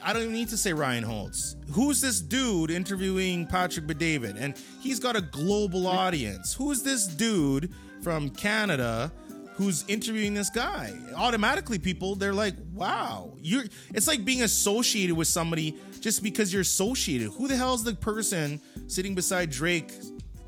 I- 0.04 0.12
don't 0.12 0.22
even 0.22 0.34
need 0.34 0.48
to 0.50 0.56
say 0.56 0.72
Ryan 0.72 1.02
Holtz. 1.04 1.56
Who's 1.72 2.00
this 2.00 2.20
dude 2.20 2.70
interviewing 2.70 3.46
Patrick 3.46 3.86
Bet 3.86 3.98
David? 3.98 4.36
And 4.36 4.54
he's 4.80 4.98
got 5.00 5.16
a 5.16 5.20
global 5.20 5.86
audience. 5.86 6.54
Who's 6.54 6.82
this 6.82 7.06
dude 7.06 7.72
from 8.02 8.30
Canada 8.30 9.12
who's 9.54 9.84
interviewing 9.88 10.34
this 10.34 10.50
guy? 10.50 10.92
Automatically, 11.14 11.78
people 11.78 12.14
they're 12.14 12.34
like, 12.34 12.54
wow, 12.74 13.32
you're. 13.40 13.64
It's 13.94 14.06
like 14.06 14.24
being 14.24 14.42
associated 14.42 15.16
with 15.16 15.28
somebody 15.28 15.76
just 16.00 16.22
because 16.22 16.52
you're 16.52 16.62
associated. 16.62 17.30
Who 17.32 17.48
the 17.48 17.56
hell 17.56 17.74
is 17.74 17.84
the 17.84 17.94
person 17.94 18.60
sitting 18.86 19.14
beside 19.14 19.50
Drake, 19.50 19.92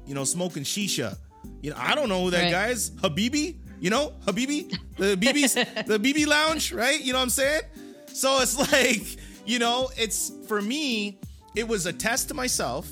you 0.06 0.14
know, 0.14 0.24
smoking 0.24 0.62
shisha? 0.64 1.16
You 1.62 1.70
know, 1.70 1.76
I 1.78 1.94
don't 1.94 2.08
know 2.08 2.24
who 2.24 2.30
that 2.30 2.44
Right. 2.44 2.50
guy 2.50 2.66
is. 2.68 2.90
Habibi, 2.92 3.56
you 3.80 3.90
know, 3.90 4.12
Habibi, 4.26 4.70
the 4.96 5.16
BB's, 5.16 5.54
the 5.54 5.98
BB 5.98 6.26
Lounge, 6.26 6.72
right? 6.72 7.00
You 7.00 7.12
know 7.12 7.18
what 7.18 7.24
I'm 7.24 7.30
saying? 7.30 7.60
So 8.14 8.40
it's 8.40 8.56
like, 8.72 9.16
you 9.44 9.58
know, 9.58 9.90
it's 9.96 10.32
for 10.46 10.62
me, 10.62 11.18
it 11.54 11.68
was 11.68 11.86
a 11.86 11.92
test 11.92 12.28
to 12.28 12.34
myself. 12.34 12.88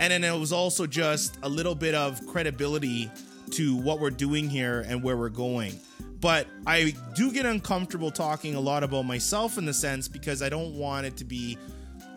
And 0.00 0.12
then 0.12 0.22
it 0.22 0.38
was 0.38 0.52
also 0.52 0.86
just 0.86 1.38
a 1.42 1.48
little 1.48 1.74
bit 1.74 1.94
of 1.94 2.24
credibility 2.28 3.10
to 3.50 3.76
what 3.76 3.98
we're 3.98 4.10
doing 4.10 4.48
here 4.48 4.84
and 4.86 5.02
where 5.02 5.16
we're 5.16 5.28
going. 5.28 5.78
But 6.20 6.46
I 6.66 6.94
do 7.14 7.32
get 7.32 7.46
uncomfortable 7.46 8.10
talking 8.10 8.54
a 8.54 8.60
lot 8.60 8.84
about 8.84 9.02
myself 9.06 9.58
in 9.58 9.66
the 9.66 9.74
sense 9.74 10.06
because 10.06 10.40
I 10.40 10.48
don't 10.48 10.74
want 10.74 11.06
it 11.06 11.16
to 11.18 11.24
be 11.24 11.58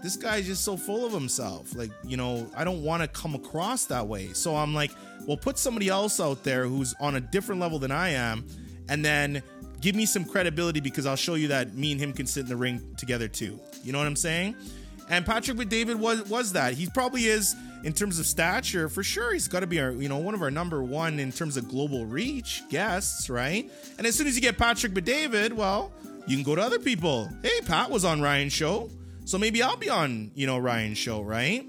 this 0.04 0.16
guy's 0.16 0.48
just 0.48 0.64
so 0.64 0.78
full 0.78 1.06
of 1.06 1.14
himself. 1.14 1.76
Like, 1.76 1.92
you 2.04 2.18
know, 2.18 2.50
I 2.56 2.64
don't 2.64 2.84
want 2.84 3.04
to 3.04 3.08
come 3.08 3.36
across 3.36 3.86
that 3.86 4.08
way. 4.08 4.34
So 4.34 4.56
I'm 4.56 4.74
like, 4.74 4.92
well, 5.28 5.38
put 5.38 5.58
somebody 5.58 5.90
else 5.90 6.20
out 6.20 6.44
there 6.44 6.66
who's 6.68 6.94
on 7.00 7.16
a 7.16 7.22
different 7.22 7.62
level 7.62 7.80
than 7.80 7.92
I 7.92 8.10
am, 8.10 8.46
and 8.90 9.06
then 9.06 9.44
give 9.82 9.96
me 9.96 10.06
some 10.06 10.24
credibility 10.24 10.80
because 10.80 11.06
I'll 11.06 11.16
show 11.16 11.36
you 11.36 11.50
that 11.50 11.76
me 11.76 11.92
and 11.92 12.00
him 12.00 12.14
can 12.14 12.28
sit 12.28 12.42
in 12.42 12.50
the 12.50 12.56
ring 12.56 12.96
together 12.98 13.28
too. 13.28 13.60
You 13.84 13.92
know 13.92 13.98
what 13.98 14.08
I'm 14.08 14.16
saying? 14.16 14.56
And 15.10 15.26
Patrick 15.26 15.58
Bet 15.58 15.70
David 15.70 16.00
was 16.00 16.24
was 16.30 16.54
that. 16.54 16.74
He 16.74 16.88
probably 16.88 17.26
is 17.26 17.56
in 17.84 17.94
terms 17.94 18.20
of 18.20 18.26
stature 18.26 18.88
for 18.88 19.04
sure. 19.04 19.34
He's 19.34 19.48
got 19.48 19.62
to 19.62 19.68
be 19.68 19.82
our, 19.82 19.92
you 19.92 20.08
know, 20.08 20.20
one 20.20 20.34
of 20.34 20.42
our 20.42 20.52
number 20.52 20.84
one 20.84 21.20
in 21.20 21.32
terms 21.32 21.58
of 21.58 21.68
global 21.68 22.06
reach 22.06 22.64
guests, 22.70 23.30
right? 23.30 23.70
And 23.98 24.08
as 24.08 24.16
soon 24.16 24.28
as 24.28 24.36
you 24.36 24.42
get 24.42 24.58
Patrick 24.58 24.94
Bet 24.94 25.04
David, 25.04 25.54
well, 25.54 25.92
you 26.28 26.38
can 26.38 26.44
go 26.44 26.56
to 26.56 26.62
other 26.62 26.80
people. 26.80 27.30
Hey, 27.42 27.60
Pat 27.66 27.90
was 27.90 28.06
on 28.06 28.22
Ryan's 28.22 28.54
show. 28.54 28.90
So 29.26 29.38
maybe 29.38 29.62
I'll 29.62 29.78
be 29.78 29.90
on, 29.90 30.32
you 30.36 30.48
know, 30.48 30.58
Ryan's 30.58 30.98
show, 30.98 31.22
right? 31.22 31.66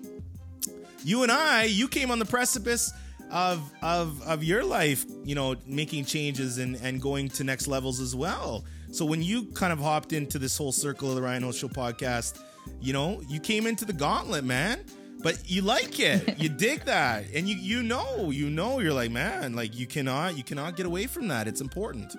You 1.04 1.22
and 1.22 1.32
I, 1.32 1.64
you 1.64 1.88
came 1.88 2.10
on 2.10 2.18
the 2.18 2.24
precipice 2.24 2.92
of 3.32 3.72
of 3.82 4.22
of 4.22 4.44
your 4.44 4.62
life, 4.62 5.04
you 5.24 5.34
know, 5.34 5.56
making 5.66 6.04
changes 6.04 6.58
and 6.58 6.76
and 6.76 7.00
going 7.00 7.28
to 7.30 7.44
next 7.44 7.66
levels 7.66 7.98
as 7.98 8.14
well. 8.14 8.64
So 8.92 9.04
when 9.04 9.22
you 9.22 9.46
kind 9.46 9.72
of 9.72 9.78
hopped 9.78 10.12
into 10.12 10.38
this 10.38 10.56
whole 10.56 10.72
circle 10.72 11.08
of 11.08 11.16
the 11.16 11.22
Ryan 11.22 11.42
Holtz 11.42 11.58
Show 11.58 11.68
podcast, 11.68 12.38
you 12.80 12.92
know, 12.92 13.22
you 13.28 13.40
came 13.40 13.66
into 13.66 13.84
the 13.84 13.94
gauntlet, 13.94 14.44
man. 14.44 14.84
But 15.22 15.48
you 15.48 15.62
like 15.62 16.00
it, 16.00 16.38
you 16.38 16.48
dig 16.48 16.84
that, 16.84 17.26
and 17.32 17.48
you 17.48 17.54
you 17.54 17.82
know, 17.82 18.30
you 18.30 18.50
know, 18.50 18.80
you're 18.80 18.92
like, 18.92 19.12
man, 19.12 19.54
like 19.54 19.76
you 19.76 19.86
cannot 19.86 20.36
you 20.36 20.42
cannot 20.42 20.76
get 20.76 20.84
away 20.84 21.06
from 21.06 21.28
that. 21.28 21.46
It's 21.48 21.60
important. 21.60 22.14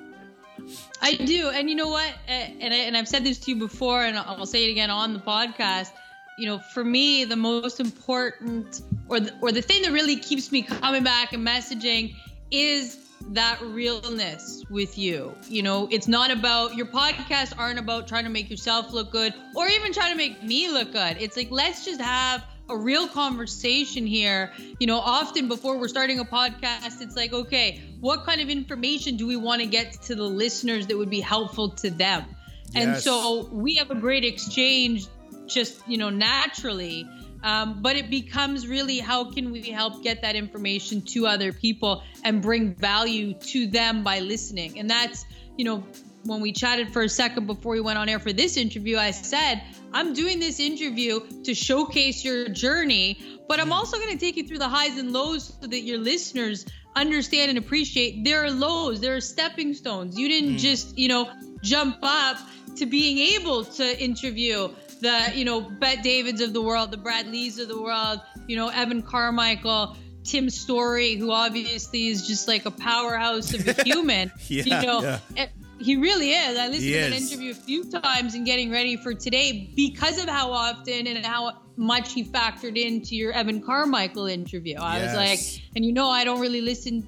I 1.02 1.16
do, 1.16 1.50
and 1.50 1.70
you 1.70 1.76
know 1.76 1.90
what? 1.90 2.14
And 2.28 2.74
I, 2.74 2.78
and 2.78 2.96
I've 2.96 3.08
said 3.08 3.24
this 3.24 3.38
to 3.40 3.52
you 3.52 3.58
before, 3.58 4.04
and 4.06 4.18
I'll 4.18 4.46
say 4.46 4.70
it 4.70 4.72
again 4.72 4.90
on 4.90 5.14
the 5.14 5.20
podcast. 5.20 5.90
You 6.38 6.48
know, 6.48 6.60
for 6.60 6.84
me, 6.84 7.26
the 7.26 7.36
most 7.36 7.80
important, 7.80 8.82
or 9.08 9.20
the, 9.20 9.34
or 9.42 9.52
the 9.52 9.62
thing 9.62 9.84
that 9.84 9.92
really 9.92 10.16
keeps 10.16 10.52
me 10.52 10.62
coming 10.64 11.04
back 11.04 11.34
and 11.34 11.46
messaging, 11.46 12.16
is 12.52 12.98
that 13.32 13.62
realness 13.62 14.64
with 14.70 14.98
you. 14.98 15.34
You 15.48 15.64
know, 15.64 15.88
it's 15.92 16.08
not 16.08 16.32
about 16.32 16.76
your 16.76 16.86
podcasts 16.88 17.54
aren't 17.58 17.80
about 17.80 18.08
trying 18.08 18.26
to 18.26 18.30
make 18.30 18.50
yourself 18.50 18.92
look 18.92 19.12
good 19.12 19.34
or 19.56 19.68
even 19.68 19.94
trying 19.94 20.12
to 20.12 20.18
make 20.18 20.44
me 20.44 20.70
look 20.70 20.92
good. 20.92 21.18
It's 21.20 21.38
like 21.38 21.50
let's 21.52 21.86
just 21.86 22.02
have 22.02 22.44
a 22.70 22.78
real 22.78 23.08
conversation 23.08 24.06
here. 24.06 24.52
You 24.80 24.88
know, 24.88 25.00
often 25.00 25.48
before 25.48 25.78
we're 25.78 25.88
starting 25.88 26.20
a 26.20 26.26
podcast, 26.26 27.02
it's 27.02 27.16
like, 27.16 27.34
okay, 27.34 27.82
what 28.00 28.24
kind 28.24 28.42
of 28.42 28.50
information 28.50 29.18
do 29.18 29.28
we 29.28 29.36
want 29.36 29.62
to 29.62 29.68
get 29.68 29.94
to 30.04 30.16
the 30.16 30.24
listeners 30.24 30.88
that 30.88 30.98
would 30.98 31.10
be 31.10 31.22
helpful 31.22 31.70
to 31.70 31.90
them? 31.90 32.26
Yes. 32.72 32.84
And 32.84 32.98
so 32.98 33.50
we 33.52 33.76
have 33.76 33.92
a 33.92 33.96
great 33.96 34.24
exchange 34.24 35.08
just, 35.54 35.88
you 35.88 35.98
know, 35.98 36.10
naturally. 36.10 37.08
Um, 37.44 37.82
but 37.82 37.98
it 37.98 38.10
becomes 38.10 38.68
really 38.68 39.00
how 39.00 39.30
can 39.30 39.52
we 39.52 39.64
help 39.64 40.02
get 40.02 40.22
that 40.22 40.36
information 40.36 41.02
to 41.02 41.28
other 41.28 41.52
people 41.52 42.04
and 42.24 42.42
bring 42.42 42.74
value 42.74 43.34
to 43.34 43.68
them 43.68 44.04
by 44.04 44.20
listening? 44.20 44.80
And 44.80 44.90
that's, 44.90 45.26
you 45.58 45.66
know, 45.66 45.84
when 46.26 46.40
we 46.40 46.54
chatted 46.54 46.94
for 46.94 47.02
a 47.02 47.10
second 47.10 47.48
before 47.48 47.74
we 47.74 47.82
went 47.82 48.00
on 48.00 48.08
air 48.08 48.20
for 48.20 48.32
this 48.32 48.56
interview, 48.56 48.98
I 48.98 49.12
said, 49.12 49.62
I'm 49.92 50.14
doing 50.14 50.40
this 50.40 50.60
interview 50.60 51.20
to 51.44 51.54
showcase 51.54 52.24
your 52.24 52.48
journey, 52.48 53.42
but 53.48 53.60
I'm 53.60 53.74
also 53.74 53.98
going 53.98 54.12
to 54.12 54.18
take 54.18 54.38
you 54.38 54.48
through 54.48 54.60
the 54.60 54.70
highs 54.70 54.98
and 54.98 55.12
lows 55.12 55.54
so 55.60 55.68
that 55.68 55.82
your 55.82 55.98
listeners 55.98 56.66
understand 56.96 57.50
and 57.50 57.58
appreciate 57.58 58.24
there 58.24 58.44
are 58.44 58.52
lows, 58.52 59.02
there 59.02 59.16
are 59.16 59.22
stepping 59.22 59.74
stones. 59.74 60.18
You 60.18 60.30
didn't 60.30 60.56
mm. 60.56 60.60
just, 60.60 60.98
you 60.98 61.10
know, 61.10 61.30
jump 61.62 61.98
up 62.02 62.38
to 62.78 62.86
being 62.86 63.18
able 63.40 63.66
to 63.66 64.02
interview 64.02 64.70
the, 65.04 65.32
you 65.36 65.46
know, 65.46 65.62
Bet 65.62 66.04
Davids 66.04 66.42
of 66.42 66.54
the 66.54 66.62
world, 66.62 66.92
the 66.92 66.98
Brad 66.98 67.28
Leas 67.28 67.60
of 67.60 67.68
the 67.68 67.80
world, 67.80 68.22
you 68.48 68.56
know, 68.56 68.70
Evan 68.70 69.04
Carmichael, 69.04 69.96
Tim 70.24 70.50
Storey, 70.50 71.16
who 71.16 71.32
obviously 71.32 72.08
is 72.08 72.26
just 72.26 72.48
like 72.48 72.66
a 72.66 72.72
powerhouse 72.72 73.54
of 73.54 73.68
a 73.68 73.74
human. 73.84 74.32
yeah, 74.48 74.64
you 74.64 74.88
know, 74.88 75.20
yeah. 75.36 75.48
He 75.80 75.98
really 75.98 76.32
is. 76.32 76.58
I 76.58 76.68
listened 76.68 76.84
he 76.84 76.94
to 76.94 77.00
that 77.10 77.14
interview 77.14 77.52
a 77.52 77.56
few 77.56 77.84
times 77.92 78.36
and 78.36 78.46
getting 78.46 78.72
ready 78.72 78.96
for 78.96 79.14
today 79.14 79.70
because 79.76 80.18
of 80.18 80.30
how 80.30 80.52
often 80.52 81.08
and 81.08 81.26
how 81.26 81.60
much 81.76 82.14
he 82.14 82.24
factored 82.24 82.78
into 82.78 83.18
your 83.18 83.34
Evan 83.34 83.62
Carmichael 83.62 84.28
interview. 84.28 84.78
I 84.80 85.00
yes. 85.00 85.08
was 85.08 85.18
like, 85.18 85.64
and 85.76 85.84
you 85.84 85.92
know, 85.92 86.10
I 86.10 86.24
don't 86.24 86.40
really 86.40 86.62
listen 86.62 87.06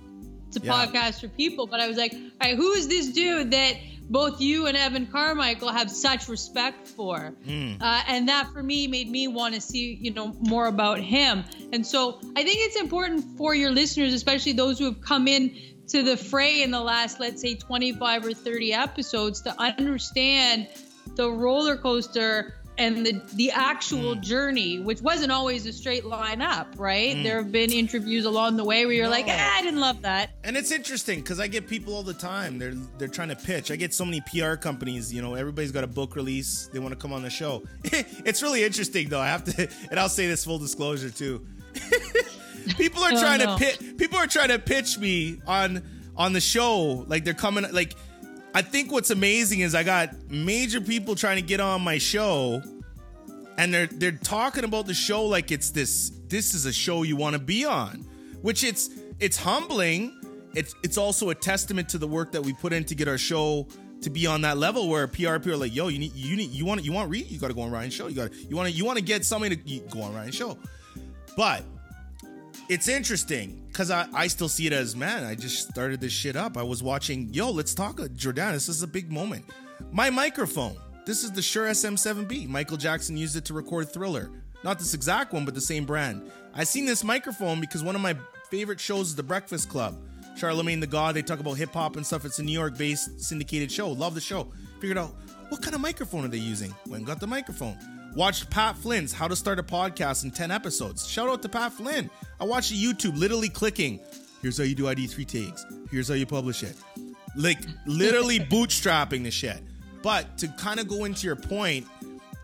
to 0.52 0.60
yeah. 0.60 0.86
podcasts 0.86 1.22
for 1.22 1.30
people, 1.30 1.68
but 1.68 1.80
I 1.80 1.88
was 1.88 1.96
like, 1.96 2.14
all 2.14 2.20
right, 2.42 2.56
who 2.58 2.72
is 2.74 2.90
this 2.90 3.08
dude 3.10 3.52
that 3.52 3.76
both 4.10 4.40
you 4.42 4.68
and 4.68 4.78
Evan 4.78 5.08
Carmichael 5.08 5.72
have 5.72 5.90
such 5.90 6.28
respect 6.28 6.88
for? 6.88 7.34
Mm. 7.48 7.82
Uh, 7.82 8.04
and 8.08 8.30
that 8.30 8.52
for 8.52 8.62
me 8.62 8.88
made 8.88 9.10
me 9.10 9.28
want 9.28 9.56
to 9.56 9.62
see, 9.62 9.98
you 10.00 10.12
know, 10.12 10.34
more 10.40 10.68
about 10.68 11.00
him. 11.00 11.44
And 11.74 11.86
so 11.86 12.20
I 12.36 12.44
think 12.44 12.60
it's 12.62 12.76
important 12.76 13.38
for 13.38 13.56
your 13.56 13.72
listeners, 13.72 14.14
especially 14.14 14.54
those 14.54 14.80
who 14.80 14.86
have 14.86 15.02
come 15.02 15.28
in 15.28 15.56
to 15.88 16.04
the 16.04 16.18
fray 16.18 16.64
in 16.64 16.72
the 16.72 16.82
last, 16.82 17.20
let's 17.20 17.42
say, 17.42 17.56
25 17.56 18.26
or 18.26 18.34
30 18.34 18.74
episodes 18.74 19.42
to 19.42 19.60
understand 19.62 20.68
the 21.16 21.30
roller 21.30 21.78
coaster 21.78 22.56
and 22.78 23.06
the 23.06 23.22
the 23.34 23.52
actual 23.52 24.16
mm. 24.16 24.22
journey, 24.22 24.80
which 24.80 25.02
wasn't 25.02 25.32
always 25.32 25.66
a 25.66 25.74
straight 25.74 26.06
line 26.06 26.42
up, 26.42 26.68
right? 26.78 27.16
Mm. 27.16 27.24
There 27.24 27.38
have 27.42 27.52
been 27.52 27.72
interviews 27.72 28.26
along 28.26 28.58
the 28.58 28.64
way 28.64 28.86
where 28.86 28.94
you're 28.94 29.06
no. 29.06 29.12
like, 29.12 29.26
ah, 29.28 29.58
I 29.58 29.62
didn't 29.62 29.80
love 29.80 30.02
that. 30.02 30.32
And 30.44 30.58
it's 30.58 30.72
interesting 30.72 31.20
because 31.20 31.40
I 31.40 31.48
get 31.48 31.68
people 31.68 31.96
all 31.96 32.04
the 32.04 32.14
time. 32.14 32.60
They're 32.60 32.76
they're 32.98 33.08
trying 33.08 33.30
to 33.30 33.36
pitch. 33.36 33.72
I 33.72 33.76
get 33.76 33.94
so 33.94 34.06
many 34.06 34.22
PR 34.22 34.56
companies. 34.56 35.14
You 35.14 35.22
know, 35.22 35.36
everybody's 35.36 35.72
got 35.72 35.84
a 35.84 35.88
book 35.88 36.16
release. 36.16 36.70
They 36.74 36.80
want 36.80 36.92
to 36.92 37.00
come 37.00 37.14
on 37.14 37.24
the 37.24 37.30
show. 37.30 37.64
it's 37.84 38.42
really 38.42 38.64
interesting 38.64 39.10
though. 39.10 39.22
I 39.22 39.28
have 39.28 39.44
to, 39.46 39.70
and 39.90 40.00
I'll 40.00 40.10
say 40.10 40.28
this 40.28 40.44
full 40.44 40.60
disclosure 40.60 41.10
too. 41.10 41.46
people 42.78 43.04
are 43.04 43.14
oh, 43.14 43.20
trying 43.20 43.40
no. 43.40 43.58
to 43.58 43.64
pit, 43.64 43.98
people 43.98 44.18
are 44.18 44.28
trying 44.28 44.50
to 44.50 44.60
pitch 44.60 44.98
me 44.98 45.42
on 45.48 45.82
on 46.16 46.34
the 46.34 46.42
show. 46.42 47.06
Like 47.08 47.24
they're 47.24 47.34
coming 47.34 47.66
like 47.72 47.96
I 48.56 48.62
think 48.62 48.90
what's 48.90 49.12
amazing 49.12 49.60
is 49.60 49.76
I 49.76 49.84
got 49.84 50.30
major 50.30 50.80
people 50.80 51.14
trying 51.14 51.36
to 51.36 51.42
get 51.42 51.60
on 51.60 51.82
my 51.82 51.98
show 51.98 52.64
and 53.58 53.74
they're 53.74 53.88
they're 53.88 54.14
talking 54.14 54.64
about 54.64 54.86
the 54.86 54.94
show 54.94 55.26
like 55.26 55.52
it's 55.52 55.72
this 55.72 56.12
this 56.30 56.54
is 56.54 56.66
a 56.66 56.72
show 56.72 57.04
you 57.04 57.18
want 57.18 57.34
to 57.34 57.40
be 57.40 57.66
on. 57.66 58.06
Which 58.42 58.64
it's 58.64 58.90
it's 59.20 59.36
humbling. 59.36 60.18
It's 60.54 60.74
it's 60.84 60.98
also 60.98 61.32
a 61.32 61.36
testament 61.36 61.90
to 61.90 61.98
the 61.98 62.08
work 62.08 62.32
that 62.32 62.44
we 62.44 62.54
put 62.54 62.72
in 62.72 62.86
to 62.86 62.96
get 62.96 63.10
our 63.10 63.18
show 63.18 63.68
to 64.02 64.10
be 64.10 64.26
on 64.26 64.42
that 64.44 64.58
level 64.58 64.88
where 64.88 65.06
PRP 65.06 65.48
are 65.48 65.58
like, 65.58 65.76
yo, 65.76 65.90
you 65.90 66.00
need 66.00 66.14
you 66.14 66.38
need 66.38 66.52
you 66.52 66.64
want 66.64 66.82
you 66.82 66.94
want 66.94 67.10
read, 67.10 67.30
you 67.30 67.38
got 67.38 67.50
to 67.50 67.54
go 67.54 67.62
on 67.62 67.72
Ryan's 67.72 67.94
show. 67.94 68.08
You 68.08 68.16
got 68.16 68.34
you 68.34 68.56
want 68.56 68.74
you 68.74 68.86
want 68.86 68.98
to 68.98 69.04
get 69.04 69.26
somebody 69.26 69.58
to 69.58 69.80
go 69.90 70.02
on 70.02 70.16
Ryan's 70.16 70.36
show. 70.36 70.58
But 71.36 71.66
it's 72.70 72.88
interesting 72.88 73.65
because 73.76 73.92
I, 73.92 74.08
I 74.14 74.28
still 74.28 74.48
see 74.48 74.68
it 74.68 74.74
as 74.74 74.96
man 74.96 75.26
i 75.26 75.36
just 75.36 75.68
started 75.68 76.00
this 76.00 76.14
shit 76.14 76.38
up 76.38 76.56
i 76.56 76.64
was 76.64 76.82
watching 76.82 77.34
yo 77.34 77.52
let's 77.52 77.74
talk 77.74 78.00
uh, 78.00 78.08
jordan 78.08 78.54
this 78.54 78.70
is 78.70 78.84
a 78.84 78.88
big 78.88 79.12
moment 79.12 79.44
my 79.92 80.10
microphone 80.10 80.78
this 81.06 81.24
is 81.24 81.32
the 81.32 81.42
Shure 81.42 81.68
SM7B. 81.68 82.48
Michael 82.48 82.78
Jackson 82.78 83.16
used 83.16 83.36
it 83.36 83.46
to 83.46 83.54
record 83.54 83.94
Thriller. 83.94 84.32
Not 84.64 84.80
this 84.80 84.96
exact 84.96 85.34
one, 85.34 85.46
but 85.46 85.54
the 85.54 85.62
same 85.62 85.86
brand. 85.86 86.32
I 86.56 86.64
seen 86.64 86.88
this 86.88 87.04
microphone 87.04 87.62
because 87.62 87.84
one 87.84 87.94
of 87.94 88.02
my 88.02 88.18
favorite 88.50 88.80
shows 88.80 89.10
is 89.10 89.16
The 89.16 89.22
Breakfast 89.22 89.70
Club. 89.70 90.02
Charlemagne 90.36 90.80
the 90.80 90.88
God, 90.88 91.16
they 91.16 91.22
talk 91.22 91.40
about 91.40 91.54
hip 91.58 91.72
hop 91.72 91.96
and 91.96 92.04
stuff. 92.04 92.26
It's 92.26 92.40
a 92.40 92.44
New 92.44 92.52
York 92.52 92.76
based 92.76 93.22
syndicated 93.22 93.72
show. 93.72 93.92
Love 93.92 94.16
the 94.16 94.22
show. 94.22 94.52
Figured 94.80 94.98
out 94.98 95.14
what 95.50 95.62
kind 95.62 95.76
of 95.76 95.82
microphone 95.82 96.26
are 96.26 96.28
they 96.28 96.40
using? 96.40 96.74
Went 96.88 97.06
got 97.06 97.20
the 97.20 97.28
microphone. 97.28 97.78
Watched 98.16 98.50
Pat 98.50 98.78
Flynn's 98.78 99.12
How 99.12 99.28
to 99.28 99.36
Start 99.36 99.60
a 99.60 99.64
Podcast 99.64 100.24
in 100.24 100.32
10 100.32 100.50
episodes. 100.50 101.06
Shout 101.06 101.28
out 101.28 101.42
to 101.42 101.50
Pat 101.50 101.74
Flynn. 101.74 102.10
I 102.40 102.46
watched 102.46 102.74
YouTube 102.74 103.18
literally 103.18 103.50
clicking. 103.50 104.00
Here's 104.42 104.58
how 104.58 104.64
you 104.64 104.74
do 104.74 104.86
ID3 104.86 105.26
tags. 105.26 105.66
Here's 105.92 106.08
how 106.08 106.14
you 106.14 106.26
publish 106.26 106.64
it. 106.64 106.78
Like 107.36 107.60
literally 107.86 108.40
bootstrapping 108.52 109.24
the 109.24 109.32
shit. 109.32 109.60
But 110.02 110.38
to 110.38 110.48
kind 110.48 110.80
of 110.80 110.88
go 110.88 111.04
into 111.04 111.28
your 111.28 111.36
point, 111.36 111.88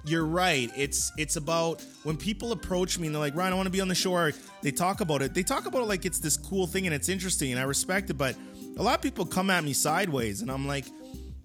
you're 0.04 0.26
right. 0.26 0.70
It's 0.76 1.14
it's 1.18 1.38
about 1.38 1.82
when 2.04 2.18
people 2.18 2.52
approach 2.52 3.00
me 3.00 3.08
and 3.08 3.16
they're 3.16 3.22
like, 3.22 3.36
Ryan, 3.36 3.54
I 3.54 3.56
want 3.56 3.68
to 3.68 3.72
be 3.72 3.80
on 3.80 3.88
the 3.88 3.96
show. 3.96 4.32
they 4.62 4.72
talk 4.72 5.00
about 5.00 5.22
it. 5.22 5.34
They 5.34 5.44
talk 5.44 5.68
about 5.68 5.84
it 5.84 5.88
like 5.88 6.06
it's 6.06 6.20
this 6.20 6.36
cool 6.36 6.68
thing 6.68 6.86
and 6.86 6.94
it's 6.94 7.08
interesting 7.08 7.52
and 7.52 7.60
I 7.60 7.64
respect 7.64 8.10
it. 8.10 8.16
But 8.16 8.36
a 8.78 8.84
lot 8.84 8.96
of 8.96 9.02
people 9.02 9.26
come 9.26 9.50
at 9.50 9.64
me 9.64 9.72
sideways 9.72 10.42
and 10.42 10.52
I'm 10.52 10.68
like, 10.68 10.86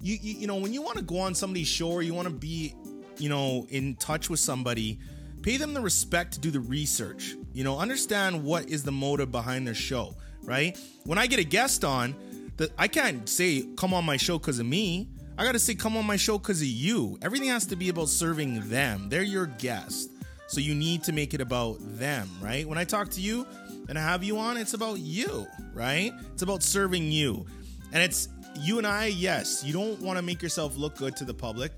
you 0.01 0.19
you, 0.21 0.41
you 0.41 0.47
know, 0.49 0.57
when 0.57 0.73
you 0.73 0.83
want 0.83 0.97
to 0.97 1.05
go 1.05 1.21
on 1.21 1.37
somebody's 1.37 1.69
show 1.69 1.91
or 1.93 2.03
you 2.03 2.13
want 2.15 2.27
to 2.27 2.35
be 2.35 2.75
you 3.19 3.29
know, 3.29 3.67
in 3.71 3.97
touch 3.97 4.31
with 4.31 4.41
somebody, 4.41 4.99
pay 5.43 5.57
them 5.57 5.75
the 5.75 5.81
respect 5.81 6.33
to 6.35 6.41
do 6.41 6.51
the 6.51 6.61
research. 6.61 7.37
You 7.53 7.65
know, 7.65 7.79
understand 7.79 8.45
what 8.45 8.69
is 8.69 8.83
the 8.83 8.93
motive 8.93 9.31
behind 9.31 9.67
their 9.67 9.75
show, 9.75 10.15
right? 10.45 10.79
When 11.05 11.19
I 11.19 11.27
get 11.27 11.39
a 11.39 11.45
guest 11.45 11.85
on, 11.85 12.15
that 12.57 12.73
I 12.79 12.89
can't 12.89 13.29
say 13.29 13.65
come 13.77 13.93
on 13.93 14.05
my 14.05 14.17
show 14.17 14.39
because 14.39 14.59
of 14.59 14.67
me. 14.67 15.09
I 15.39 15.45
gotta 15.45 15.59
say 15.59 15.75
come 15.75 15.97
on 15.97 16.07
my 16.07 16.17
show 16.17 16.39
because 16.39 16.63
of 16.63 16.69
you. 16.69 17.19
Everything 17.21 17.49
has 17.49 17.67
to 17.67 17.77
be 17.77 17.91
about 17.91 18.09
serving 18.09 18.69
them. 18.69 19.09
They're 19.09 19.23
your 19.23 19.47
guest. 19.47 20.11
So 20.49 20.61
you 20.61 20.75
need 20.75 21.03
to 21.05 21.13
make 21.13 21.35
it 21.35 21.41
about 21.41 21.77
them, 21.81 22.29
right? 22.41 22.67
When 22.67 22.79
I 22.79 22.85
talk 22.85 23.11
to 23.11 23.21
you 23.21 23.47
and 23.89 23.99
I 23.99 24.03
have 24.03 24.25
you 24.25 24.39
on, 24.39 24.57
it's 24.57 24.75
about 24.75 24.99
you, 24.99 25.47
right? 25.75 26.13
It's 26.33 26.43
about 26.43 26.63
serving 26.63 27.11
you. 27.11 27.45
And 27.93 28.03
it's 28.03 28.29
you 28.61 28.79
and 28.79 28.87
I, 28.87 29.07
yes, 29.07 29.63
you 29.65 29.73
don't 29.73 30.01
want 30.01 30.19
to 30.19 30.23
make 30.23 30.41
yourself 30.41 30.77
look 30.77 30.97
good 30.97 31.17
to 31.17 31.25
the 31.25 31.35
public 31.35 31.73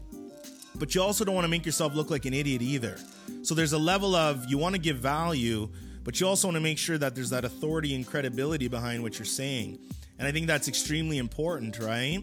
but 0.78 0.94
you 0.94 1.02
also 1.02 1.24
don't 1.24 1.34
want 1.34 1.44
to 1.44 1.50
make 1.50 1.66
yourself 1.66 1.94
look 1.94 2.10
like 2.10 2.24
an 2.24 2.34
idiot 2.34 2.62
either. 2.62 2.96
So 3.42 3.54
there's 3.54 3.72
a 3.72 3.78
level 3.78 4.14
of 4.14 4.46
you 4.48 4.58
want 4.58 4.74
to 4.74 4.80
give 4.80 4.98
value, 4.98 5.68
but 6.04 6.20
you 6.20 6.26
also 6.26 6.48
want 6.48 6.56
to 6.56 6.60
make 6.60 6.78
sure 6.78 6.98
that 6.98 7.14
there's 7.14 7.30
that 7.30 7.44
authority 7.44 7.94
and 7.94 8.06
credibility 8.06 8.68
behind 8.68 9.02
what 9.02 9.18
you're 9.18 9.26
saying. 9.26 9.78
And 10.18 10.26
I 10.26 10.32
think 10.32 10.46
that's 10.46 10.68
extremely 10.68 11.18
important, 11.18 11.78
right? 11.78 12.22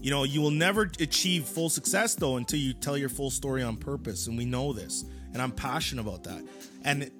You 0.00 0.10
know, 0.10 0.24
you 0.24 0.40
will 0.40 0.50
never 0.50 0.90
achieve 0.98 1.44
full 1.44 1.68
success 1.68 2.14
though 2.14 2.36
until 2.36 2.58
you 2.58 2.72
tell 2.72 2.96
your 2.96 3.08
full 3.08 3.30
story 3.30 3.62
on 3.62 3.76
purpose, 3.76 4.26
and 4.26 4.36
we 4.36 4.46
know 4.46 4.72
this. 4.72 5.04
And 5.32 5.40
I'm 5.42 5.52
passionate 5.52 6.02
about 6.02 6.24
that. 6.24 6.42
And 6.84 7.10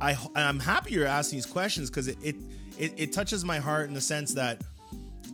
I 0.00 0.16
I'm 0.34 0.58
happy 0.58 0.94
you're 0.94 1.06
asking 1.06 1.38
these 1.38 1.46
questions 1.46 1.90
because 1.90 2.08
it, 2.08 2.18
it 2.22 2.36
it 2.78 2.94
it 2.96 3.12
touches 3.12 3.44
my 3.44 3.58
heart 3.58 3.88
in 3.88 3.94
the 3.94 4.00
sense 4.00 4.34
that 4.34 4.62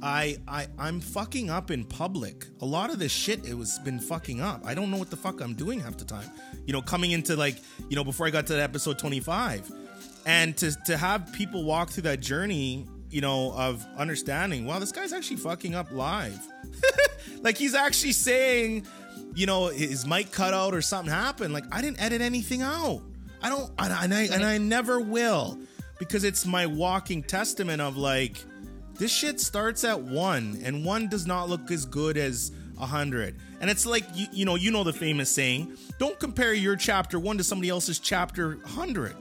I 0.03 0.37
I 0.47 0.67
I'm 0.79 1.01
fucking 1.01 1.51
up 1.51 1.71
in 1.71 1.85
public. 1.85 2.47
A 2.61 2.67
lot 2.67 2.91
of 2.91 2.99
this 2.99 3.13
shit 3.13 3.45
it 3.47 3.55
was 3.55 3.79
been 3.81 3.99
fucking 3.99 4.41
up. 4.41 4.63
I 4.65 4.75
don't 4.75 4.91
know 4.91 4.97
what 4.97 5.11
the 5.11 5.17
fuck 5.17 5.41
I'm 5.41 5.55
doing 5.55 5.81
half 5.81 5.97
the 5.97 6.05
time. 6.05 6.31
You 6.67 6.73
know, 6.73 6.83
coming 6.83 7.11
into 7.11 7.37
like, 7.37 7.57
you 7.89 7.97
know, 7.97 8.05
before 8.05 8.27
I 8.27 8.31
got 8.31 8.47
to 8.49 8.63
episode 8.63 8.99
25. 8.99 9.71
And 10.27 10.57
to 10.59 10.73
to 10.87 10.97
have 10.97 11.33
people 11.33 11.65
walk 11.65 11.91
through 11.91 12.05
that 12.05 12.21
journey, 12.21 12.87
you 13.11 13.21
know, 13.21 13.53
of 13.57 13.85
understanding, 13.97 14.67
wow, 14.67 14.79
this 14.79 14.93
guy's 14.93 15.13
actually 15.13 15.39
fucking 15.39 15.75
up 15.75 15.91
live. 15.91 16.41
like 17.41 17.57
he's 17.57 17.75
actually 17.75 18.13
saying, 18.13 18.87
you 19.35 19.47
know, 19.47 19.69
his 19.69 20.07
mic 20.07 20.31
cut 20.31 20.55
out 20.55 20.75
or 20.75 20.83
something 20.83 21.13
happened. 21.13 21.53
Like 21.53 21.65
I 21.73 21.83
didn't 21.83 22.01
edit 22.01 22.21
anything 22.21 22.63
out. 22.63 23.03
I 23.43 23.49
don't 23.49 23.71
and 23.79 23.93
I 23.93 24.05
and 24.05 24.15
I, 24.15 24.23
and 24.25 24.45
I 24.45 24.59
never 24.59 25.01
will 25.01 25.59
because 25.99 26.25
it's 26.25 26.47
my 26.47 26.67
walking 26.67 27.23
testament 27.23 27.81
of 27.81 27.97
like 27.97 28.37
This 28.99 29.13
shit 29.13 29.41
starts 29.41 29.85
at 29.85 30.01
one, 30.01 30.61
and 30.65 30.85
one 30.85 31.09
does 31.09 31.27
not 31.27 31.49
look 31.49 31.71
as 31.71 31.87
good 31.87 32.17
as 32.17 32.53
a 32.81 32.87
hundred. 32.87 33.37
And 33.61 33.71
it's 33.71 33.87
like 33.87 34.05
you, 34.15 34.27
you 34.33 34.45
know, 34.45 34.57
you 34.57 34.71
know 34.71 34.85
the 34.85 34.93
famous 34.93 35.31
saying: 35.31 35.77
"Don't 35.99 36.19
compare 36.19 36.53
your 36.53 36.77
chapter 36.77 37.19
one 37.19 37.39
to 37.39 37.45
somebody 37.45 37.69
else's 37.69 37.99
chapter 37.99 38.59
hundred." 38.67 39.15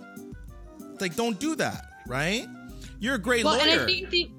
Like, 0.99 1.15
don't 1.15 1.39
do 1.39 1.55
that, 1.55 1.85
right? 2.07 2.47
You're 2.99 3.15
a 3.15 3.19
great 3.19 3.45
well, 3.45 3.57
lawyer. 3.57 3.69
And 3.69 3.81
I 3.81 3.85
think 3.85 4.09
the 4.09 4.31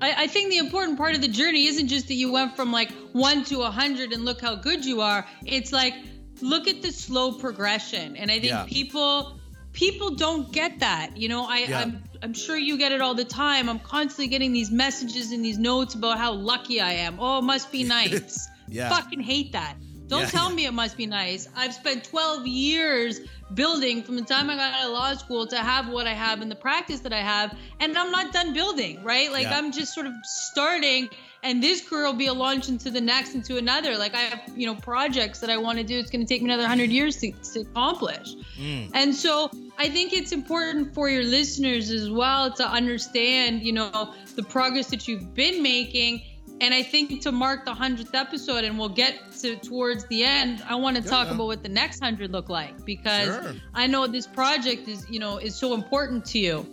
I, 0.00 0.24
I 0.24 0.26
think 0.26 0.50
the 0.50 0.58
important 0.58 0.98
part 0.98 1.14
of 1.14 1.22
the 1.22 1.28
journey 1.28 1.66
isn't 1.66 1.88
just 1.88 2.08
that 2.08 2.14
you 2.14 2.32
went 2.32 2.56
from 2.56 2.72
like 2.72 2.90
one 3.12 3.44
to 3.44 3.62
a 3.62 3.70
hundred 3.70 4.12
and 4.12 4.24
look 4.24 4.40
how 4.40 4.56
good 4.56 4.84
you 4.84 5.00
are. 5.00 5.26
It's 5.46 5.72
like 5.72 5.94
look 6.42 6.68
at 6.68 6.82
the 6.82 6.90
slow 6.90 7.32
progression. 7.38 8.16
And 8.16 8.30
I 8.30 8.40
think 8.40 8.52
Yeah. 8.52 8.64
people 8.68 9.38
people 9.72 10.16
don't 10.16 10.52
get 10.52 10.80
that. 10.80 11.16
You 11.16 11.28
know, 11.28 11.46
I, 11.46 11.58
Yeah. 11.60 11.80
I'm 11.80 12.02
I'm 12.22 12.34
sure 12.34 12.56
you 12.56 12.78
get 12.78 12.92
it 12.92 13.00
all 13.00 13.14
the 13.14 13.24
time. 13.24 13.68
I'm 13.68 13.80
constantly 13.80 14.28
getting 14.28 14.52
these 14.52 14.70
messages 14.70 15.32
and 15.32 15.44
these 15.44 15.58
notes 15.58 15.94
about 15.94 16.18
how 16.18 16.32
lucky 16.32 16.80
I 16.80 16.92
am. 16.92 17.18
Oh, 17.18 17.38
it 17.38 17.42
must 17.42 17.72
be 17.72 17.84
nice. 17.98 18.48
Yeah. 18.68 18.88
Fucking 18.88 19.20
hate 19.20 19.52
that. 19.52 19.74
Don't 20.06 20.20
Yeah. 20.22 20.26
tell 20.30 20.50
me 20.50 20.66
it 20.66 20.72
must 20.72 20.96
be 20.96 21.06
nice. 21.06 21.48
I've 21.56 21.74
spent 21.74 22.04
12 22.04 22.46
years 22.46 23.20
building 23.54 24.02
from 24.02 24.16
the 24.16 24.22
time 24.22 24.50
I 24.50 24.56
got 24.56 24.74
out 24.74 24.86
of 24.86 24.92
law 24.92 25.14
school 25.14 25.46
to 25.48 25.56
have 25.58 25.88
what 25.88 26.06
I 26.06 26.12
have 26.14 26.42
and 26.42 26.50
the 26.50 26.54
practice 26.56 27.00
that 27.00 27.12
I 27.12 27.20
have, 27.20 27.56
and 27.80 27.96
I'm 27.96 28.10
not 28.10 28.32
done 28.32 28.52
building, 28.52 29.02
right? 29.04 29.32
Like 29.32 29.44
Yeah. 29.44 29.56
I'm 29.58 29.72
just 29.72 29.92
sort 29.94 30.06
of 30.06 30.12
starting, 30.22 31.08
and 31.42 31.62
this 31.62 31.86
career 31.86 32.04
will 32.04 32.12
be 32.12 32.28
a 32.28 32.32
launch 32.32 32.68
into 32.68 32.90
the 32.90 33.00
next, 33.00 33.34
into 33.34 33.56
another. 33.56 33.98
Like 33.98 34.14
I 34.14 34.20
have, 34.20 34.42
you 34.56 34.66
know, 34.66 34.76
projects 34.76 35.40
that 35.40 35.50
I 35.50 35.56
want 35.56 35.78
to 35.78 35.84
do. 35.84 35.98
It's 35.98 36.10
going 36.10 36.24
to 36.24 36.26
take 36.26 36.40
me 36.40 36.48
another 36.48 36.62
100 36.62 36.90
years 36.90 37.16
to, 37.16 37.32
to 37.32 37.60
accomplish. 37.60 38.34
Mm. 38.60 38.90
And 38.94 39.14
so 39.14 39.50
I 39.76 39.88
think 39.88 40.12
it's 40.12 40.30
important 40.30 40.94
for 40.94 41.08
your 41.08 41.24
listeners 41.24 41.90
as 41.90 42.08
well 42.08 42.52
to 42.52 42.66
understand, 42.66 43.62
you 43.62 43.72
know, 43.72 44.14
the 44.36 44.44
progress 44.44 44.86
that 44.90 45.08
you've 45.08 45.34
been 45.34 45.62
making. 45.62 46.22
And 46.60 46.72
I 46.72 46.84
think 46.84 47.22
to 47.22 47.32
mark 47.32 47.64
the 47.64 47.72
100th 47.72 48.14
episode, 48.14 48.62
and 48.62 48.78
we'll 48.78 48.88
get 48.88 49.32
to 49.40 49.56
towards 49.56 50.06
the 50.06 50.22
end, 50.22 50.62
I 50.68 50.76
want 50.76 50.96
to 50.96 51.02
talk 51.02 51.28
about 51.28 51.46
what 51.46 51.64
the 51.64 51.68
next 51.68 52.00
100 52.00 52.30
look 52.30 52.48
like 52.48 52.84
because 52.84 53.26
Sure. 53.26 53.54
I 53.74 53.88
know 53.88 54.06
this 54.06 54.28
project 54.28 54.86
is, 54.86 55.04
you 55.10 55.18
know, 55.18 55.38
is 55.38 55.56
so 55.56 55.74
important 55.74 56.24
to 56.26 56.38
you. 56.38 56.64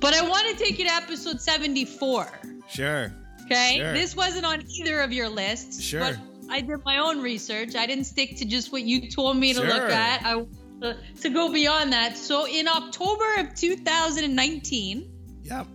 But 0.00 0.12
I 0.12 0.28
want 0.28 0.46
to 0.48 0.62
take 0.62 0.78
you 0.78 0.84
to 0.84 0.92
episode 0.92 1.40
74. 1.40 2.28
Sure. 2.68 3.12
Okay. 3.46 3.76
Sure. 3.78 3.92
This 3.92 4.14
wasn't 4.16 4.44
on 4.46 4.64
either 4.70 5.00
of 5.00 5.12
your 5.12 5.28
lists. 5.28 5.82
Sure. 5.82 6.00
But 6.00 6.16
I 6.50 6.60
did 6.60 6.84
my 6.84 6.98
own 6.98 7.20
research. 7.20 7.74
I 7.76 7.86
didn't 7.86 8.04
stick 8.04 8.36
to 8.38 8.44
just 8.44 8.72
what 8.72 8.82
you 8.82 9.10
told 9.10 9.36
me 9.36 9.52
to 9.54 9.60
Sure. 9.60 9.68
look 9.68 9.90
at. 9.90 10.24
I 10.24 10.44
to, 10.82 10.96
to 11.22 11.30
go 11.30 11.52
beyond 11.52 11.92
that. 11.92 12.16
So 12.18 12.46
in 12.46 12.66
October 12.66 13.24
of 13.38 13.54
2019, 13.54 15.08
Yep. 15.44 15.66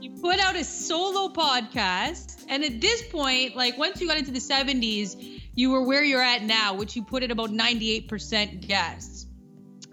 you 0.00 0.10
put 0.20 0.38
out 0.38 0.54
a 0.56 0.64
solo 0.64 1.32
podcast. 1.32 2.44
And 2.48 2.64
at 2.64 2.80
this 2.80 3.02
point, 3.08 3.56
like 3.56 3.76
once 3.76 4.00
you 4.00 4.06
got 4.06 4.18
into 4.18 4.30
the 4.30 4.38
70s, 4.40 5.16
you 5.54 5.70
were 5.70 5.82
where 5.82 6.04
you're 6.04 6.22
at 6.22 6.42
now, 6.44 6.74
which 6.74 6.94
you 6.96 7.02
put 7.02 7.22
at 7.24 7.30
about 7.32 7.50
98% 7.50 8.66
guests. 8.66 9.26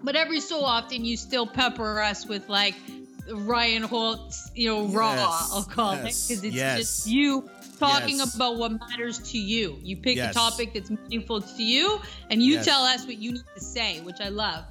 But 0.02 0.14
every 0.16 0.40
so 0.40 0.62
often, 0.64 1.04
you 1.04 1.16
still 1.16 1.46
pepper 1.46 2.00
us 2.00 2.26
with 2.26 2.48
like 2.48 2.74
Ryan 3.32 3.82
Holtz, 3.82 4.50
you 4.54 4.68
know, 4.68 4.86
raw, 4.86 5.14
Yes, 5.14 5.50
I'll 5.52 5.62
call 5.64 5.94
yes, 5.94 6.30
it, 6.30 6.34
because 6.34 6.44
it's 6.44 6.54
yes. 6.54 6.78
just 6.78 7.06
you 7.06 7.48
talking 7.78 8.20
about 8.20 8.56
what 8.56 8.72
matters 8.72 9.18
to 9.32 9.38
you. 9.38 9.78
You 9.82 9.96
pick 9.96 10.18
a 10.18 10.32
topic 10.32 10.74
that's 10.74 10.90
meaningful 10.90 11.40
to 11.40 11.62
you, 11.62 12.00
and 12.30 12.42
you 12.42 12.62
tell 12.62 12.82
us 12.82 13.06
what 13.06 13.18
you 13.18 13.32
need 13.32 13.44
to 13.54 13.60
say, 13.60 14.00
which 14.00 14.20
I 14.20 14.28
love. 14.28 14.64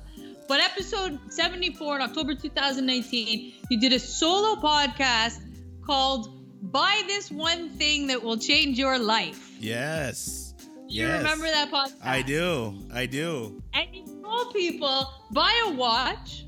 But 0.47 0.59
episode 0.59 1.19
74 1.29 1.97
in 1.97 2.01
October 2.01 2.35
2019, 2.35 3.53
you 3.69 3.79
did 3.79 3.93
a 3.93 3.99
solo 3.99 4.61
podcast 4.61 5.39
called 5.85 6.71
Buy 6.71 7.01
This 7.07 7.31
One 7.31 7.69
Thing 7.69 8.07
That 8.07 8.23
Will 8.23 8.37
Change 8.37 8.77
Your 8.77 8.99
Life. 8.99 9.51
Yes. 9.59 10.53
You 10.87 11.07
yes. 11.07 11.17
remember 11.19 11.45
that 11.45 11.71
podcast? 11.71 12.05
I 12.05 12.21
do. 12.21 12.75
I 12.93 13.05
do. 13.05 13.61
And 13.73 13.87
you 13.95 14.05
told 14.21 14.53
people 14.53 15.07
buy 15.31 15.51
a 15.67 15.71
watch 15.71 16.45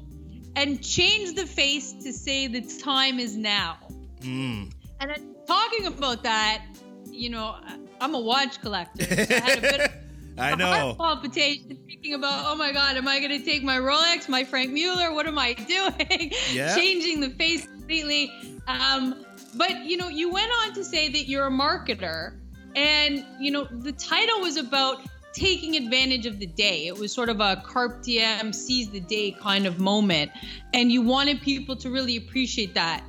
and 0.56 0.84
change 0.84 1.36
the 1.36 1.46
face 1.46 1.94
to 1.94 2.14
say 2.14 2.48
the 2.48 2.62
time 2.62 3.20
is 3.20 3.36
now. 3.36 3.78
Mm. 4.22 4.72
And 5.00 5.10
then 5.10 5.36
talking 5.48 5.88
about 5.88 6.24
that, 6.24 6.64
you 7.06 7.30
know, 7.30 7.56
I'm 8.02 8.16
a 8.16 8.20
watch 8.20 8.62
collector. 8.62 9.04
So 9.04 9.36
I 9.36 9.40
had 9.40 9.58
a 9.58 9.62
bit 9.62 9.80
of 9.82 9.92
I 10.38 10.56
know. 10.56 10.66
heart 10.66 10.98
palpitation 10.98 11.78
thinking 11.88 12.14
about, 12.14 12.46
oh 12.46 12.56
my 12.56 12.74
God, 12.74 12.98
am 12.98 13.08
I 13.08 13.20
going 13.20 13.32
to 13.32 13.44
take 13.44 13.64
my 13.64 13.78
Rolex, 13.78 14.28
my 14.28 14.44
Franck 14.44 14.72
Muller? 14.72 15.14
What 15.14 15.28
am 15.28 15.38
I 15.38 15.54
doing? 15.68 16.32
Yeah. 16.52 16.76
Changing 16.76 17.22
the 17.22 17.30
face 17.30 17.66
completely. 17.66 18.32
Um, 18.68 19.26
but, 19.56 19.86
you 19.86 19.96
know, 19.96 20.10
you 20.10 20.32
went 20.32 20.52
on 20.64 20.74
to 20.74 20.84
say 20.84 21.08
that 21.10 21.28
you're 21.30 21.48
a 21.48 21.52
marketer. 21.52 22.38
And, 22.76 23.26
you 23.40 23.52
know, 23.52 23.64
the 23.64 23.94
title 23.94 24.42
was 24.42 24.58
about 24.58 25.02
taking 25.36 25.76
advantage 25.76 26.26
of 26.26 26.40
the 26.40 26.46
day. 26.46 26.88
It 26.88 26.98
was 26.98 27.12
sort 27.14 27.30
of 27.30 27.40
a 27.40 27.62
carpe 27.66 28.04
diem, 28.04 28.54
seize 28.54 28.90
the 28.90 29.00
day 29.02 29.32
kind 29.32 29.66
of 29.66 29.80
moment. 29.80 30.32
And 30.74 30.92
you 30.92 31.02
wanted 31.02 31.42
people 31.42 31.76
to 31.78 31.90
really 31.90 32.18
appreciate 32.18 32.74
that. 32.76 33.04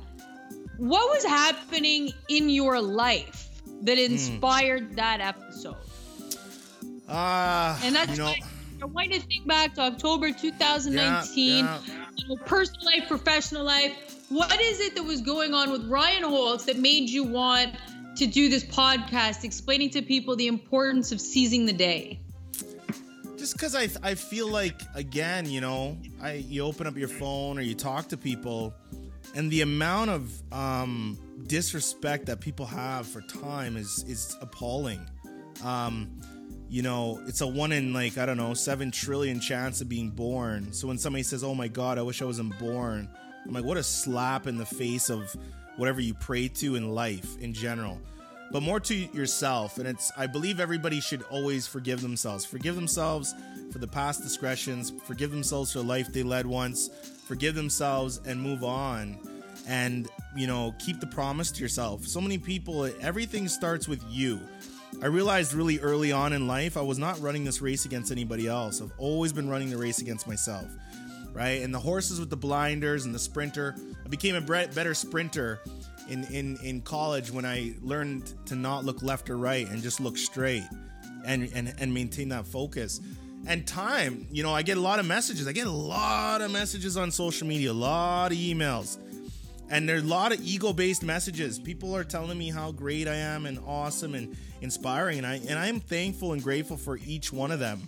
What 0.77 1.09
was 1.09 1.23
happening 1.25 2.11
in 2.29 2.49
your 2.49 2.79
life 2.81 3.49
that 3.83 3.97
Hmm. 3.97 4.11
inspired 4.13 4.95
that 4.97 5.21
episode? 5.21 5.75
Ah, 7.09 7.79
And 7.83 7.95
that's 7.95 8.11
you 8.11 8.17
know, 8.17 8.25
why 8.25 8.37
I 8.81 8.85
want 8.85 9.11
to 9.13 9.19
think 9.21 9.47
back 9.47 9.73
to 9.75 9.81
October 9.81 10.31
2019, 10.31 11.65
Yeah, 11.65 11.79
you 12.17 12.27
know, 12.27 12.35
personal 12.45 12.85
life, 12.85 13.07
professional 13.07 13.63
life. 13.63 13.93
What 14.29 14.59
is 14.59 14.79
it 14.81 14.95
that 14.95 15.03
was 15.03 15.21
going 15.21 15.53
on 15.53 15.71
with 15.71 15.89
Ryan 15.89 16.23
Holtz 16.23 16.65
that 16.65 16.77
made 16.77 17.09
you 17.09 17.23
want 17.23 17.73
to 18.17 18.27
do 18.27 18.49
this 18.49 18.63
podcast, 18.63 19.43
explaining 19.43 19.89
to 19.91 20.01
people 20.01 20.35
the 20.35 20.47
importance 20.47 21.11
of 21.11 21.21
seizing 21.21 21.65
the 21.65 21.73
day? 21.73 22.19
just 23.47 23.53
because 23.53 23.75
I 23.75 23.87
I 24.03 24.15
feel 24.15 24.49
like 24.49 24.81
again, 24.93 25.49
you 25.49 25.61
know, 25.61 25.97
I 26.21 26.33
you 26.33 26.63
open 26.63 26.85
up 26.85 26.97
your 26.97 27.07
phone 27.07 27.57
or 27.57 27.61
you 27.61 27.75
talk 27.75 28.09
to 28.09 28.17
people, 28.17 28.73
and 29.35 29.49
the 29.49 29.61
amount 29.61 30.09
of 30.09 30.53
um, 30.53 31.17
disrespect 31.47 32.25
that 32.25 32.41
people 32.41 32.65
have 32.65 33.07
for 33.07 33.21
time 33.21 33.77
is 33.77 34.03
is 34.07 34.35
appalling. 34.41 34.99
Um, 35.63 36.19
you 36.69 36.81
know, 36.81 37.21
it's 37.25 37.39
a 37.39 37.47
one 37.47 37.71
in 37.71 37.93
like 37.93 38.17
I 38.17 38.25
don't 38.25 38.37
know 38.37 38.53
seven 38.53 38.91
trillion 38.91 39.39
chance 39.39 39.79
of 39.79 39.87
being 39.87 40.09
born. 40.09 40.73
So 40.73 40.87
when 40.87 40.97
somebody 40.97 41.23
says, 41.23 41.43
"Oh 41.43 41.55
my 41.55 41.69
God, 41.69 41.97
I 41.97 42.01
wish 42.01 42.21
I 42.21 42.25
wasn't 42.25 42.57
born," 42.59 43.07
I'm 43.45 43.53
like, 43.53 43.63
what 43.63 43.77
a 43.77 43.83
slap 43.83 44.45
in 44.45 44.57
the 44.57 44.65
face 44.65 45.09
of 45.09 45.33
whatever 45.77 46.01
you 46.01 46.13
pray 46.13 46.47
to 46.49 46.75
in 46.75 46.93
life 46.93 47.37
in 47.39 47.53
general. 47.53 47.99
But 48.51 48.63
more 48.63 48.79
to 48.79 48.95
yourself, 48.95 49.77
and 49.77 49.87
it's 49.87 50.11
I 50.17 50.27
believe 50.27 50.59
everybody 50.59 50.99
should 50.99 51.23
always 51.23 51.67
forgive 51.67 52.01
themselves. 52.01 52.45
Forgive 52.45 52.75
themselves 52.75 53.33
for 53.71 53.79
the 53.79 53.87
past 53.87 54.23
discretions. 54.23 54.93
Forgive 55.05 55.31
themselves 55.31 55.73
for 55.73 55.79
the 55.79 55.85
life 55.85 56.11
they 56.11 56.23
led 56.23 56.45
once. 56.45 56.89
Forgive 57.27 57.55
themselves 57.55 58.21
and 58.25 58.41
move 58.41 58.63
on. 58.63 59.17
And 59.67 60.07
you 60.35 60.47
know, 60.47 60.73
keep 60.79 60.99
the 60.99 61.07
promise 61.07 61.51
to 61.51 61.61
yourself. 61.61 62.05
So 62.05 62.21
many 62.21 62.37
people, 62.37 62.89
everything 63.01 63.47
starts 63.49 63.87
with 63.87 64.03
you. 64.07 64.39
I 65.01 65.07
realized 65.07 65.53
really 65.53 65.79
early 65.79 66.11
on 66.11 66.33
in 66.33 66.47
life 66.47 66.77
I 66.77 66.81
was 66.81 66.97
not 66.97 67.19
running 67.19 67.43
this 67.43 67.61
race 67.61 67.85
against 67.85 68.11
anybody 68.11 68.47
else. 68.47 68.81
I've 68.81 68.93
always 68.97 69.33
been 69.33 69.49
running 69.49 69.69
the 69.69 69.77
race 69.77 69.99
against 69.99 70.25
myself, 70.25 70.65
right? 71.37 71.61
And 71.61 71.71
the 71.71 71.79
horses 71.79 72.19
with 72.19 72.31
the 72.31 72.37
blinders 72.37 73.05
and 73.05 73.13
the 73.13 73.19
sprinter. 73.19 73.75
I 74.03 74.09
became 74.09 74.35
a 74.35 74.41
better 74.41 74.95
sprinter 74.95 75.59
in, 76.09 76.23
in, 76.25 76.57
in 76.63 76.81
college 76.81 77.29
when 77.29 77.45
I 77.45 77.75
learned 77.81 78.33
to 78.47 78.55
not 78.55 78.85
look 78.85 79.03
left 79.03 79.29
or 79.29 79.37
right 79.37 79.67
and 79.69 79.83
just 79.83 79.99
look 79.99 80.17
straight 80.17 80.63
and, 81.25 81.49
and, 81.53 81.75
and 81.77 81.93
maintain 81.93 82.29
that 82.29 82.47
focus. 82.47 83.01
And 83.45 83.67
time, 83.67 84.27
you 84.31 84.41
know, 84.41 84.53
I 84.53 84.63
get 84.63 84.77
a 84.77 84.81
lot 84.81 84.99
of 84.99 85.05
messages. 85.05 85.47
I 85.47 85.51
get 85.51 85.67
a 85.67 85.71
lot 85.71 86.41
of 86.41 86.49
messages 86.51 86.97
on 86.97 87.11
social 87.11 87.47
media, 87.47 87.71
a 87.71 87.73
lot 87.73 88.31
of 88.31 88.37
emails 88.37 88.97
and 89.69 89.87
there 89.87 89.97
are 89.97 89.99
a 89.99 90.03
lot 90.03 90.31
of 90.31 90.41
ego-based 90.41 91.03
messages. 91.03 91.59
People 91.59 91.95
are 91.95 92.03
telling 92.03 92.37
me 92.37 92.49
how 92.49 92.71
great 92.71 93.07
I 93.07 93.15
am 93.15 93.45
and 93.45 93.59
awesome 93.65 94.15
and 94.15 94.35
inspiring, 94.61 95.17
and 95.17 95.27
I 95.27 95.35
and 95.47 95.59
I 95.59 95.67
am 95.67 95.79
thankful 95.79 96.33
and 96.33 96.41
grateful 96.41 96.77
for 96.77 96.97
each 97.05 97.33
one 97.33 97.51
of 97.51 97.59
them. 97.59 97.87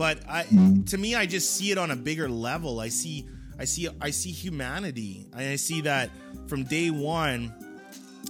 But 0.00 0.20
I, 0.26 0.44
to 0.86 0.96
me, 0.96 1.14
I 1.14 1.26
just 1.26 1.56
see 1.56 1.72
it 1.72 1.76
on 1.76 1.90
a 1.90 1.94
bigger 1.94 2.26
level. 2.26 2.80
I 2.80 2.88
see, 2.88 3.28
I 3.58 3.66
see, 3.66 3.86
I 4.00 4.08
see 4.08 4.30
humanity. 4.30 5.26
and 5.34 5.42
I 5.46 5.56
see 5.56 5.82
that 5.82 6.08
from 6.46 6.64
day 6.64 6.88
one. 6.88 7.52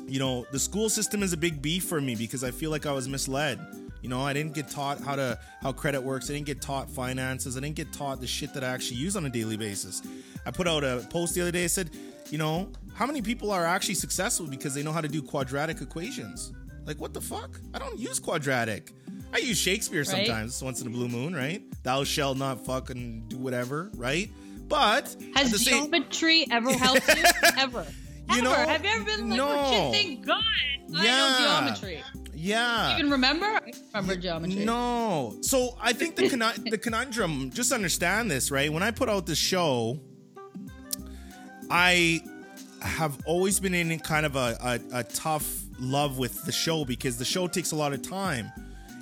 You 0.08 0.18
know, 0.18 0.46
the 0.50 0.58
school 0.58 0.88
system 0.90 1.22
is 1.22 1.32
a 1.32 1.36
big 1.36 1.62
beef 1.62 1.84
for 1.84 2.00
me 2.00 2.16
because 2.16 2.42
I 2.42 2.50
feel 2.50 2.72
like 2.72 2.86
I 2.86 2.92
was 2.92 3.06
misled. 3.06 3.60
You 4.02 4.08
know, 4.08 4.20
I 4.20 4.32
didn't 4.32 4.52
get 4.52 4.68
taught 4.68 5.00
how 5.00 5.14
to 5.14 5.38
how 5.62 5.70
credit 5.70 6.02
works. 6.02 6.28
I 6.28 6.32
didn't 6.32 6.46
get 6.46 6.60
taught 6.60 6.90
finances. 6.90 7.56
I 7.56 7.60
didn't 7.60 7.76
get 7.76 7.92
taught 7.92 8.20
the 8.20 8.26
shit 8.26 8.52
that 8.54 8.64
I 8.64 8.66
actually 8.66 8.96
use 8.96 9.14
on 9.14 9.24
a 9.26 9.30
daily 9.30 9.56
basis. 9.56 10.02
I 10.44 10.50
put 10.50 10.66
out 10.66 10.82
a 10.82 11.06
post 11.08 11.36
the 11.36 11.40
other 11.40 11.52
day. 11.52 11.62
I 11.62 11.68
said, 11.68 11.90
you 12.30 12.38
know, 12.38 12.68
how 12.94 13.06
many 13.06 13.22
people 13.22 13.52
are 13.52 13.64
actually 13.64 13.94
successful 13.94 14.48
because 14.48 14.74
they 14.74 14.82
know 14.82 14.90
how 14.90 15.02
to 15.02 15.08
do 15.08 15.22
quadratic 15.22 15.80
equations? 15.80 16.52
Like, 16.90 17.00
what 17.00 17.14
the 17.14 17.20
fuck? 17.20 17.60
I 17.72 17.78
don't 17.78 17.96
use 18.00 18.18
quadratic. 18.18 18.92
I 19.32 19.38
use 19.38 19.56
Shakespeare 19.56 20.00
Right. 20.00 20.08
sometimes, 20.08 20.60
once 20.60 20.80
in 20.80 20.88
a 20.88 20.90
blue 20.90 21.06
moon, 21.06 21.32
right? 21.36 21.62
Thou 21.84 22.02
shalt 22.02 22.36
not 22.36 22.66
fucking 22.66 23.26
do 23.28 23.36
whatever, 23.38 23.92
right? 23.94 24.28
But 24.66 25.04
at 25.04 25.18
the 25.20 25.32
Has 25.38 25.64
same, 25.64 25.82
geometry 25.84 26.46
ever 26.50 26.72
helped 26.72 27.06
you? 27.06 27.22
ever? 27.56 27.86
You 28.34 28.42
know? 28.42 28.52
Have 28.52 28.84
you 28.84 28.90
ever 28.90 29.04
been 29.04 29.28
like, 29.30 29.36
No. 29.36 29.48
oh, 29.50 29.92
thank 29.92 30.26
God 30.26 30.42
I 30.96 31.04
Yeah. 31.04 31.28
know 31.28 31.38
geometry. 31.38 32.02
Yeah. 32.34 32.90
You 32.94 32.98
even 32.98 33.10
remember? 33.12 33.46
I 33.46 33.60
remember 33.94 34.16
geometry. 34.16 34.64
No. 34.64 35.36
So 35.42 35.76
I 35.80 35.92
think 35.92 36.16
the 36.16 36.28
conun- 36.28 36.68
the 36.68 36.78
conundrum. 36.78 37.50
Just 37.54 37.70
understand 37.70 38.28
this, 38.32 38.50
right? 38.50 38.72
When 38.72 38.82
I 38.82 38.90
put 38.90 39.08
out 39.08 39.26
this 39.26 39.38
show, 39.38 40.00
I 41.70 42.20
have 42.82 43.16
always 43.26 43.60
been 43.60 43.74
in 43.74 43.96
kind 44.00 44.26
of 44.26 44.34
a, 44.34 44.80
a, 44.92 44.98
a 44.98 45.04
tough 45.04 45.46
love 45.80 46.18
with 46.18 46.44
the 46.44 46.52
show 46.52 46.84
because 46.84 47.16
the 47.16 47.24
show 47.24 47.46
takes 47.48 47.72
a 47.72 47.76
lot 47.76 47.92
of 47.92 48.02
time. 48.02 48.52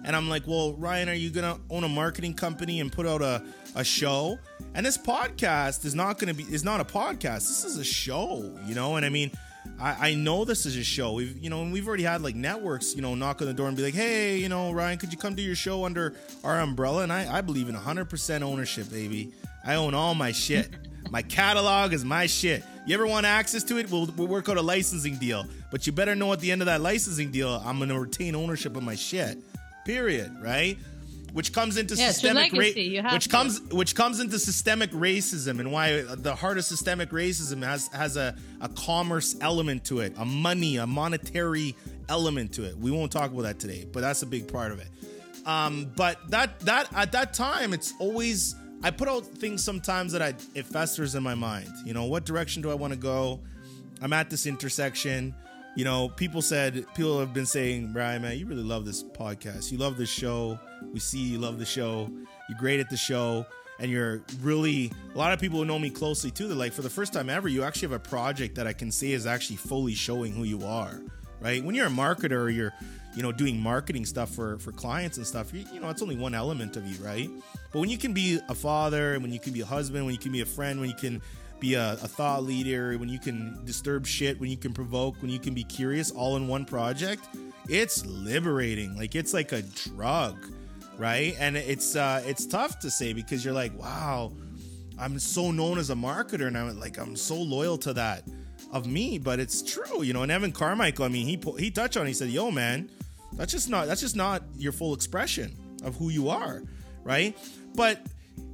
And 0.04 0.14
I'm 0.14 0.28
like, 0.28 0.46
well, 0.46 0.74
Ryan, 0.74 1.08
are 1.08 1.14
you 1.14 1.30
gonna 1.30 1.58
own 1.70 1.84
a 1.84 1.88
marketing 1.88 2.34
company 2.34 2.80
and 2.80 2.90
put 2.90 3.06
out 3.06 3.20
a, 3.20 3.42
a 3.74 3.84
show? 3.84 4.38
And 4.74 4.86
this 4.86 4.96
podcast 4.96 5.84
is 5.84 5.94
not 5.94 6.18
gonna 6.18 6.34
be 6.34 6.44
is 6.44 6.64
not 6.64 6.80
a 6.80 6.84
podcast. 6.84 7.48
This 7.48 7.64
is 7.64 7.78
a 7.78 7.84
show, 7.84 8.56
you 8.64 8.74
know. 8.74 8.96
And 8.96 9.04
I 9.04 9.08
mean, 9.08 9.32
I, 9.80 10.10
I 10.10 10.14
know 10.14 10.44
this 10.44 10.66
is 10.66 10.76
a 10.76 10.84
show. 10.84 11.14
We've 11.14 11.36
you 11.36 11.50
know, 11.50 11.62
and 11.62 11.72
we've 11.72 11.86
already 11.86 12.04
had 12.04 12.22
like 12.22 12.34
networks, 12.34 12.94
you 12.94 13.02
know, 13.02 13.14
knock 13.14 13.40
on 13.42 13.48
the 13.48 13.54
door 13.54 13.68
and 13.68 13.76
be 13.76 13.82
like, 13.82 13.94
hey, 13.94 14.38
you 14.38 14.48
know, 14.48 14.72
Ryan, 14.72 14.98
could 14.98 15.12
you 15.12 15.18
come 15.18 15.34
do 15.34 15.42
your 15.42 15.56
show 15.56 15.84
under 15.84 16.14
our 16.44 16.60
umbrella? 16.60 17.02
And 17.02 17.12
I, 17.12 17.38
I 17.38 17.40
believe 17.40 17.68
in 17.68 17.74
100% 17.74 18.42
ownership, 18.42 18.90
baby. 18.90 19.32
I 19.68 19.74
own 19.74 19.92
all 19.94 20.14
my 20.14 20.32
shit. 20.32 20.70
My 21.10 21.20
catalog 21.20 21.92
is 21.92 22.02
my 22.04 22.26
shit. 22.26 22.64
You 22.86 22.94
ever 22.94 23.06
want 23.06 23.26
access 23.26 23.62
to 23.64 23.76
it? 23.76 23.90
We'll, 23.90 24.06
we'll 24.16 24.26
work 24.26 24.48
out 24.48 24.56
a 24.56 24.62
licensing 24.62 25.16
deal. 25.16 25.44
But 25.70 25.86
you 25.86 25.92
better 25.92 26.14
know 26.14 26.32
at 26.32 26.40
the 26.40 26.50
end 26.50 26.62
of 26.62 26.66
that 26.66 26.80
licensing 26.80 27.30
deal, 27.30 27.62
I'm 27.64 27.76
going 27.76 27.90
to 27.90 28.00
retain 28.00 28.34
ownership 28.34 28.76
of 28.76 28.82
my 28.82 28.94
shit. 28.94 29.36
Period. 29.84 30.34
Right? 30.40 30.78
Which 31.34 31.52
comes 31.52 31.76
into 31.76 31.94
Yeah, 31.96 32.12
systemic 32.12 32.54
have 32.54 33.12
which 33.12 33.24
to. 33.24 33.30
comes 33.30 33.60
which 33.70 33.94
comes 33.94 34.20
into 34.20 34.38
systemic 34.38 34.90
racism 34.92 35.60
and 35.60 35.70
why 35.70 36.00
the 36.00 36.34
heart 36.34 36.56
of 36.56 36.64
systemic 36.64 37.10
racism 37.10 37.62
has 37.62 37.88
has 37.88 38.16
a, 38.16 38.34
a 38.62 38.70
commerce 38.70 39.36
element 39.42 39.84
to 39.84 40.00
it, 40.00 40.14
a 40.16 40.24
money, 40.24 40.78
a 40.78 40.86
monetary 40.86 41.76
element 42.08 42.54
to 42.54 42.64
it. 42.64 42.78
We 42.78 42.90
won't 42.90 43.12
talk 43.12 43.30
about 43.30 43.42
that 43.42 43.58
today, 43.58 43.86
but 43.92 44.00
that's 44.00 44.22
a 44.22 44.26
big 44.26 44.50
part 44.50 44.72
of 44.72 44.80
it. 44.80 44.88
Um, 45.46 45.92
but 45.96 46.18
that 46.30 46.60
that 46.60 46.90
at 46.94 47.12
that 47.12 47.34
time, 47.34 47.74
it's 47.74 47.92
always 47.98 48.54
I 48.82 48.90
put 48.90 49.08
out 49.08 49.24
things 49.26 49.64
sometimes 49.64 50.12
that 50.12 50.22
I 50.22 50.34
it 50.54 50.66
festers 50.66 51.14
in 51.14 51.22
my 51.22 51.34
mind. 51.34 51.68
You 51.84 51.94
know, 51.94 52.04
what 52.04 52.24
direction 52.24 52.62
do 52.62 52.70
I 52.70 52.74
want 52.74 52.92
to 52.92 52.98
go? 52.98 53.40
I'm 54.00 54.12
at 54.12 54.30
this 54.30 54.46
intersection. 54.46 55.34
You 55.74 55.84
know, 55.84 56.08
people 56.08 56.42
said 56.42 56.86
people 56.94 57.18
have 57.20 57.34
been 57.34 57.46
saying, 57.46 57.92
Brian, 57.92 58.22
man, 58.22 58.38
you 58.38 58.46
really 58.46 58.62
love 58.62 58.84
this 58.84 59.02
podcast. 59.02 59.72
You 59.72 59.78
love 59.78 59.96
this 59.96 60.08
show. 60.08 60.58
We 60.92 61.00
see 61.00 61.18
you 61.18 61.38
love 61.38 61.58
the 61.58 61.64
show. 61.64 62.10
You're 62.48 62.58
great 62.58 62.80
at 62.80 62.90
the 62.90 62.96
show. 62.96 63.46
And 63.80 63.90
you're 63.90 64.22
really 64.40 64.90
a 65.14 65.18
lot 65.18 65.32
of 65.32 65.40
people 65.40 65.60
who 65.60 65.64
know 65.64 65.78
me 65.78 65.90
closely 65.90 66.32
too. 66.32 66.48
They're 66.48 66.56
like, 66.56 66.72
for 66.72 66.82
the 66.82 66.90
first 66.90 67.12
time 67.12 67.28
ever, 67.30 67.46
you 67.48 67.62
actually 67.62 67.90
have 67.90 68.00
a 68.04 68.08
project 68.08 68.56
that 68.56 68.66
I 68.66 68.72
can 68.72 68.90
say 68.90 69.12
is 69.12 69.24
actually 69.24 69.56
fully 69.56 69.94
showing 69.94 70.32
who 70.32 70.42
you 70.42 70.62
are. 70.64 71.00
Right? 71.40 71.62
When 71.62 71.76
you're 71.76 71.86
a 71.86 71.90
marketer 71.90 72.52
you're, 72.52 72.72
you 73.14 73.22
know, 73.22 73.32
doing 73.32 73.58
marketing 73.60 74.04
stuff 74.04 74.30
for 74.30 74.58
for 74.58 74.72
clients 74.72 75.16
and 75.16 75.26
stuff, 75.26 75.52
you, 75.52 75.64
you 75.72 75.80
know, 75.80 75.88
it's 75.90 76.02
only 76.02 76.16
one 76.16 76.34
element 76.34 76.76
of 76.76 76.86
you, 76.86 77.02
right? 77.04 77.30
But 77.72 77.80
when 77.80 77.88
you 77.88 77.98
can 77.98 78.12
be 78.12 78.40
a 78.48 78.54
father, 78.54 79.14
and 79.14 79.22
when 79.22 79.32
you 79.32 79.40
can 79.40 79.52
be 79.52 79.60
a 79.60 79.66
husband, 79.66 80.04
when 80.04 80.14
you 80.14 80.20
can 80.20 80.32
be 80.32 80.40
a 80.40 80.46
friend, 80.46 80.80
when 80.80 80.88
you 80.88 80.96
can 80.96 81.20
be 81.60 81.74
a, 81.74 81.92
a 81.94 82.08
thought 82.08 82.44
leader, 82.44 82.96
when 82.98 83.08
you 83.08 83.18
can 83.18 83.58
disturb 83.64 84.06
shit, 84.06 84.38
when 84.40 84.50
you 84.50 84.56
can 84.56 84.72
provoke, 84.72 85.20
when 85.20 85.30
you 85.30 85.38
can 85.38 85.54
be 85.54 85.64
curious 85.64 86.10
all 86.10 86.36
in 86.36 86.46
one 86.46 86.64
project, 86.64 87.28
it's 87.68 88.06
liberating. 88.06 88.96
Like 88.96 89.14
it's 89.14 89.34
like 89.34 89.52
a 89.52 89.62
drug, 89.62 90.36
right? 90.96 91.34
And 91.38 91.56
it's 91.56 91.96
uh 91.96 92.22
it's 92.26 92.46
tough 92.46 92.78
to 92.80 92.90
say 92.90 93.12
because 93.12 93.44
you're 93.44 93.54
like, 93.54 93.76
wow, 93.78 94.32
I'm 94.98 95.18
so 95.18 95.50
known 95.50 95.78
as 95.78 95.90
a 95.90 95.94
marketer 95.94 96.46
and 96.46 96.56
I'm 96.56 96.78
like 96.78 96.98
I'm 96.98 97.16
so 97.16 97.36
loyal 97.36 97.78
to 97.78 97.92
that 97.94 98.24
of 98.72 98.86
me, 98.86 99.18
but 99.18 99.40
it's 99.40 99.62
true, 99.62 100.02
you 100.02 100.12
know. 100.12 100.22
And 100.22 100.32
Evan 100.32 100.52
Carmichael, 100.52 101.04
I 101.04 101.08
mean, 101.08 101.26
he 101.26 101.40
he 101.58 101.70
touched 101.70 101.96
on. 101.96 102.04
it. 102.04 102.08
He 102.08 102.14
said, 102.14 102.28
"Yo, 102.28 102.50
man, 102.50 102.90
that's 103.34 103.52
just 103.52 103.68
not 103.68 103.86
that's 103.86 104.00
just 104.00 104.16
not 104.16 104.42
your 104.56 104.72
full 104.72 104.94
expression 104.94 105.56
of 105.84 105.96
who 105.96 106.08
you 106.10 106.28
are, 106.28 106.62
right?" 107.04 107.36
But 107.74 108.04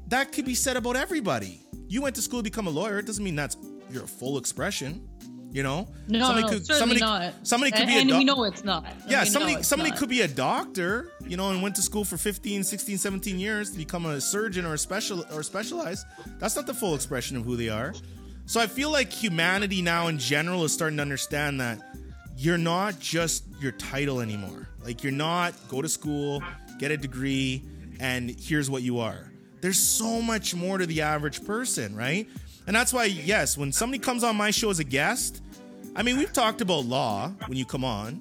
that 0.08 0.32
could 0.32 0.44
be 0.44 0.54
said 0.54 0.76
about 0.76 0.96
everybody. 0.96 1.60
You 1.88 2.02
went 2.02 2.16
to 2.16 2.22
school 2.22 2.40
to 2.40 2.44
become 2.44 2.66
a 2.66 2.70
lawyer. 2.70 2.98
It 2.98 3.06
doesn't 3.06 3.24
mean 3.24 3.36
that's 3.36 3.56
your 3.90 4.06
full 4.06 4.38
expression. 4.38 5.08
You 5.52 5.62
know, 5.62 5.86
No, 6.08 6.34
no, 6.34 6.40
no, 6.40 6.48
certainly 6.48 6.98
somebody, 6.98 7.00
not. 7.00 7.34
Somebody 7.46 7.70
could 7.70 7.82
and, 7.82 7.88
be 7.88 7.94
a 7.96 8.00
and 8.00 8.08
doc- 8.08 8.18
we 8.18 8.24
know 8.24 8.42
it's 8.42 8.64
not. 8.64 8.86
And 8.86 9.08
yeah, 9.08 9.22
somebody 9.22 9.62
somebody 9.62 9.90
not. 9.90 10.00
could 10.00 10.08
be 10.08 10.22
a 10.22 10.26
doctor, 10.26 11.12
you 11.28 11.36
know, 11.36 11.50
and 11.50 11.62
went 11.62 11.76
to 11.76 11.82
school 11.82 12.04
for 12.04 12.16
15, 12.16 12.64
16, 12.64 12.98
17 12.98 13.38
years 13.38 13.70
to 13.70 13.76
become 13.78 14.04
a 14.04 14.20
surgeon 14.20 14.64
or 14.66 14.74
a 14.74 14.78
special 14.78 15.24
or 15.32 15.44
specialize. 15.44 16.04
That's 16.40 16.56
not 16.56 16.66
the 16.66 16.74
full 16.74 16.96
expression 16.96 17.36
of 17.36 17.44
who 17.44 17.54
they 17.54 17.68
are. 17.68 17.94
So 18.46 18.60
I 18.60 18.66
feel 18.66 18.90
like 18.90 19.12
humanity 19.12 19.80
now 19.80 20.08
in 20.08 20.18
general 20.18 20.64
is 20.64 20.72
starting 20.72 20.96
to 20.96 21.02
understand 21.02 21.60
that 21.60 21.78
you're 22.36 22.58
not 22.58 22.98
just 22.98 23.44
your 23.60 23.72
title 23.72 24.20
anymore. 24.20 24.68
Like 24.84 25.02
you're 25.02 25.12
not 25.12 25.54
go 25.68 25.80
to 25.82 25.88
school, 25.88 26.42
get 26.78 26.90
a 26.90 26.96
degree, 26.96 27.62
and 28.00 28.30
here's 28.38 28.68
what 28.70 28.82
you 28.82 28.98
are. 28.98 29.30
There's 29.60 29.78
so 29.78 30.20
much 30.20 30.54
more 30.54 30.76
to 30.78 30.86
the 30.86 31.00
average 31.02 31.44
person, 31.46 31.94
right? 31.96 32.28
And 32.66 32.74
that's 32.76 32.92
why, 32.92 33.04
yes, 33.04 33.56
when 33.56 33.72
somebody 33.72 33.98
comes 33.98 34.24
on 34.24 34.36
my 34.36 34.50
show 34.50 34.70
as 34.70 34.78
a 34.78 34.84
guest, 34.84 35.42
I 35.96 36.02
mean, 36.02 36.18
we've 36.18 36.32
talked 36.32 36.60
about 36.60 36.84
law 36.86 37.28
when 37.46 37.56
you 37.56 37.64
come 37.64 37.84
on, 37.84 38.20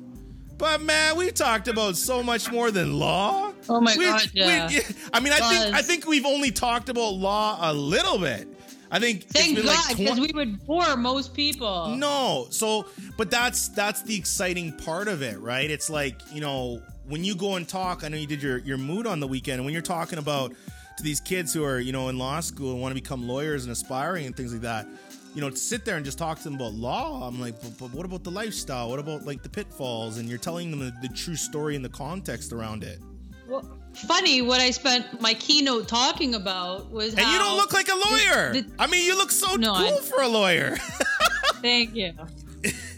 but 0.58 0.82
man, 0.82 1.18
we've 1.18 1.34
talked 1.34 1.68
about 1.68 1.98
so 1.98 2.22
much 2.24 2.52
more 2.52 2.72
than 2.72 2.94
law. 3.00 3.52
Oh 3.68 3.82
my 3.82 3.96
We- 3.98 4.06
God, 4.06 4.22
we- 4.34 4.42
yeah. 4.42 4.70
I 5.14 5.20
mean, 5.20 5.34
I 5.34 5.40
think 5.40 5.76
I 5.76 5.82
think 5.82 6.06
we've 6.08 6.26
only 6.26 6.52
talked 6.52 6.90
about 6.90 7.10
law 7.16 7.58
a 7.62 7.74
little 7.74 8.20
bit. 8.20 8.48
I 8.94 9.00
think 9.00 9.24
it's 9.24 9.34
Thank 9.34 9.56
been 9.56 9.66
God, 9.66 9.76
like 9.88 9.98
because 9.98 10.18
20 10.18 10.22
we 10.22 10.34
would 10.34 10.66
bore 10.68 10.96
most 10.96 11.34
people. 11.34 11.96
no. 11.96 12.46
So, 12.52 12.86
but 13.18 13.32
that's 13.32 13.70
that's 13.70 14.04
the 14.04 14.16
exciting 14.16 14.72
part 14.72 15.08
of 15.08 15.24
it, 15.24 15.40
right? 15.40 15.70
It's 15.70 15.90
like, 15.90 16.22
you 16.32 16.42
know, 16.42 16.80
when 17.08 17.24
you 17.24 17.36
go 17.36 17.56
and 17.56 17.68
talk, 17.68 18.04
I 18.04 18.08
know 18.10 18.18
you 18.18 18.28
did 18.28 18.44
your 18.44 18.60
your 18.60 18.78
mood 18.78 19.08
on 19.08 19.20
the 19.20 19.28
weekend, 19.28 19.56
and 19.56 19.66
when 19.66 19.74
you're 19.74 19.82
talking 19.82 20.20
about 20.20 20.54
to 20.98 21.04
these 21.04 21.20
kids 21.20 21.52
who 21.52 21.64
are, 21.66 21.80
you 21.80 21.92
know, 21.92 22.10
in 22.10 22.20
law 22.20 22.40
school 22.40 22.74
and 22.74 22.82
want 22.82 22.96
to 22.96 23.02
become 23.02 23.28
lawyers 23.28 23.64
and 23.64 23.72
aspiring 23.72 24.28
and 24.28 24.38
things 24.38 24.54
like 24.54 24.62
that, 24.62 24.88
you 25.34 25.42
know, 25.42 25.50
to 25.50 25.56
sit 25.58 25.86
there 25.86 25.96
and 25.96 26.06
just 26.06 26.20
talk 26.20 26.38
to 26.38 26.44
them 26.44 26.54
about 26.54 26.74
law, 26.74 27.28
I'm 27.28 27.42
like, 27.42 27.60
but, 27.64 27.76
but 27.80 27.92
what 27.94 28.06
about 28.06 28.24
the 28.24 28.30
lifestyle? 28.30 28.92
What 28.92 29.00
about 29.00 29.26
like 29.26 29.42
the 29.42 29.50
pitfalls? 29.50 30.20
And 30.20 30.30
you're 30.30 30.38
telling 30.38 30.70
them 30.70 30.80
the, 30.80 30.94
the 31.02 31.12
true 31.12 31.36
story 31.36 31.76
and 31.76 31.84
the 31.84 31.90
context 31.90 32.54
around 32.54 32.84
it. 32.84 33.00
Well, 33.48 33.64
funny, 33.94 34.42
what 34.42 34.60
I 34.62 34.72
spent 34.72 35.22
my 35.22 35.34
keynote 35.34 35.88
talking 35.88 36.36
about 36.36 36.92
was 36.92 37.14
And 37.14 37.28
you 37.28 37.38
don't 37.38 37.58
look 37.58 37.74
like 37.74 37.90
a 37.90 37.96
lawyer. 37.96 38.54
the- 38.54 38.66
I 38.80 38.88
mean, 38.88 39.06
you 39.06 39.16
look 39.18 39.32
so 39.32 39.56
No, 39.56 39.74
cool 39.76 39.98
I- 39.98 40.02
for 40.02 40.22
a 40.22 40.28
lawyer. 40.28 40.78
Thank 41.62 41.96
you. 41.96 42.14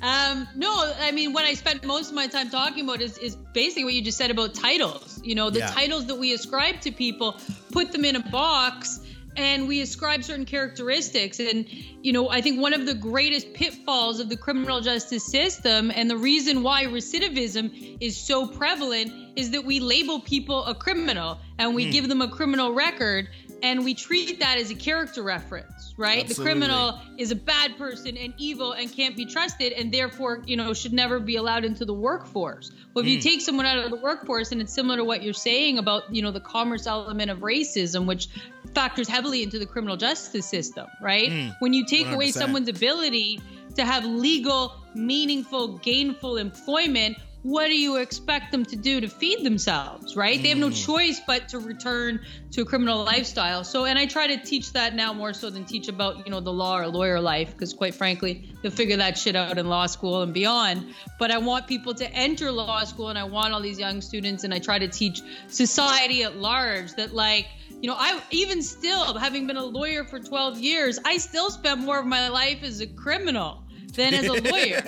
Um, 0.01 0.47
no, 0.55 0.93
I 0.99 1.11
mean 1.11 1.33
what 1.33 1.45
I 1.45 1.55
spent 1.55 1.83
most 1.85 2.09
of 2.09 2.15
my 2.15 2.27
time 2.27 2.51
talking 2.51 2.83
about 2.83 3.01
is, 3.01 3.17
is 3.17 3.35
basically 3.35 3.85
what 3.85 3.93
you 3.95 4.01
just 4.03 4.17
said 4.19 4.29
about 4.29 4.53
titles. 4.53 5.19
You 5.23 5.33
know, 5.33 5.49
the 5.49 5.59
Yeah. 5.59 5.71
titles 5.71 6.05
that 6.07 6.15
we 6.15 6.33
ascribe 6.33 6.81
to 6.81 6.91
people, 6.91 7.39
put 7.71 7.91
them 7.91 8.05
in 8.05 8.15
a 8.15 8.19
box, 8.29 8.99
and 9.37 9.67
we 9.67 9.81
ascribe 9.81 10.23
certain 10.23 10.45
characteristics. 10.45 11.39
And 11.39 11.65
you 12.01 12.13
know, 12.13 12.29
I 12.29 12.41
think 12.41 12.61
one 12.61 12.73
of 12.73 12.85
the 12.85 12.93
greatest 12.93 13.53
pitfalls 13.53 14.19
of 14.19 14.29
the 14.29 14.37
criminal 14.37 14.81
justice 14.81 15.25
system, 15.25 15.91
and 15.91 16.09
the 16.09 16.17
reason 16.17 16.63
why 16.63 16.85
recidivism 16.85 17.97
is 17.99 18.17
so 18.17 18.47
prevalent, 18.47 19.11
is 19.35 19.51
that 19.51 19.65
we 19.65 19.79
label 19.79 20.19
people 20.19 20.65
a 20.65 20.75
criminal 20.75 21.39
and 21.57 21.75
we 21.75 21.85
hmm. 21.85 21.91
give 21.91 22.07
them 22.07 22.21
a 22.21 22.27
criminal 22.27 22.73
record, 22.73 23.29
and 23.65 23.83
we 23.83 23.95
treat 23.95 24.39
that 24.41 24.59
as 24.59 24.69
a 24.69 24.75
character 24.75 25.23
reference, 25.23 25.95
right? 25.97 26.23
Absolutely. 26.23 26.35
The 26.35 26.43
criminal 26.43 26.99
is 27.17 27.31
a 27.31 27.35
bad 27.35 27.77
person 27.79 28.15
and 28.15 28.31
evil 28.37 28.73
and 28.73 28.91
can't 28.91 29.17
be 29.17 29.25
trusted 29.25 29.73
and 29.73 29.91
therefore 29.91 30.43
you 30.45 30.55
know 30.55 30.73
should 30.73 30.93
never 30.93 31.19
be 31.19 31.35
allowed 31.35 31.65
into 31.65 31.85
the 31.85 31.93
workforce 31.93 32.71
well 32.93 33.03
if 33.03 33.09
you 33.09 33.19
take 33.19 33.41
someone 33.41 33.65
out 33.65 33.77
of 33.77 33.89
the 33.89 33.97
workforce 33.97 34.51
and 34.51 34.61
it's 34.61 34.73
similar 34.73 34.97
to 34.97 35.03
what 35.03 35.23
you're 35.23 35.33
saying 35.33 35.77
about 35.77 36.13
you 36.13 36.21
know 36.21 36.31
the 36.31 36.39
commerce 36.39 36.85
element 36.85 37.31
of 37.31 37.39
racism 37.39 38.05
which 38.05 38.27
factors 38.73 39.07
heavily 39.07 39.41
into 39.41 39.57
the 39.57 39.65
criminal 39.65 39.97
justice 39.97 40.45
system 40.45 40.87
right 41.01 41.53
when 41.59 41.73
you 41.73 41.85
take 41.85 42.07
away 42.07 42.29
100%. 42.29 42.33
someone's 42.33 42.69
ability 42.69 43.39
to 43.75 43.85
have 43.85 44.05
legal 44.05 44.75
meaningful 44.93 45.77
gainful 45.79 46.37
employment 46.37 47.17
what 47.45 47.67
do 47.67 47.77
you 47.77 47.97
expect 47.97 48.51
them 48.51 48.65
to 48.65 48.75
do 48.75 48.99
to 48.99 49.07
feed 49.07 49.45
themselves 49.45 50.15
right? 50.15 50.41
They 50.41 50.49
have 50.49 50.57
no 50.57 50.69
mm. 50.69 50.85
choice 50.85 51.21
but 51.27 51.47
to 51.49 51.59
return 51.59 52.19
to 52.53 52.61
a 52.61 52.65
criminal 52.65 53.03
lifestyle. 53.03 53.63
So 53.63 53.85
and 53.85 53.99
i 53.99 54.07
try 54.07 54.25
to 54.25 54.37
teach 54.37 54.73
that 54.73 54.95
now 54.95 55.13
more 55.13 55.31
so 55.31 55.51
than 55.51 55.63
teach 55.63 55.87
about 55.87 56.25
you 56.25 56.31
know 56.31 56.39
the 56.39 56.51
law 56.51 56.79
or 56.79 56.87
lawyer 56.87 57.21
life 57.21 57.51
because 57.51 57.71
quite 57.71 57.93
frankly 57.93 58.49
they'll 58.63 58.71
figure 58.71 58.97
that 58.97 59.15
shit 59.15 59.35
out 59.35 59.59
in 59.59 59.67
law 59.69 59.85
school 59.85 60.23
and 60.23 60.33
beyond. 60.33 60.95
But 61.19 61.29
i 61.29 61.37
want 61.37 61.67
people 61.67 61.93
to 61.93 62.11
enter 62.11 62.51
law 62.51 62.83
school 62.83 63.09
and 63.09 63.19
i 63.19 63.23
want 63.23 63.53
all 63.53 63.61
these 63.61 63.77
young 63.77 64.01
students 64.01 64.43
and 64.43 64.51
i 64.51 64.57
try 64.57 64.79
to 64.79 64.87
teach 64.87 65.21
society 65.47 66.23
at 66.23 66.37
large 66.37 66.93
that 66.95 67.13
like 67.13 67.45
you 67.79 67.87
know 67.87 67.95
i 67.95 68.19
even 68.31 68.63
still 68.63 69.13
having 69.19 69.45
been 69.45 69.57
a 69.57 69.63
lawyer 69.63 70.03
for 70.03 70.19
12 70.19 70.59
years 70.59 70.97
i 71.05 71.17
still 71.17 71.51
spent 71.51 71.79
more 71.79 71.99
of 71.99 72.07
my 72.07 72.29
life 72.29 72.63
as 72.63 72.81
a 72.81 72.87
criminal 72.87 73.64
than 73.95 74.13
as 74.13 74.25
a 74.25 74.33
lawyer 74.51 74.83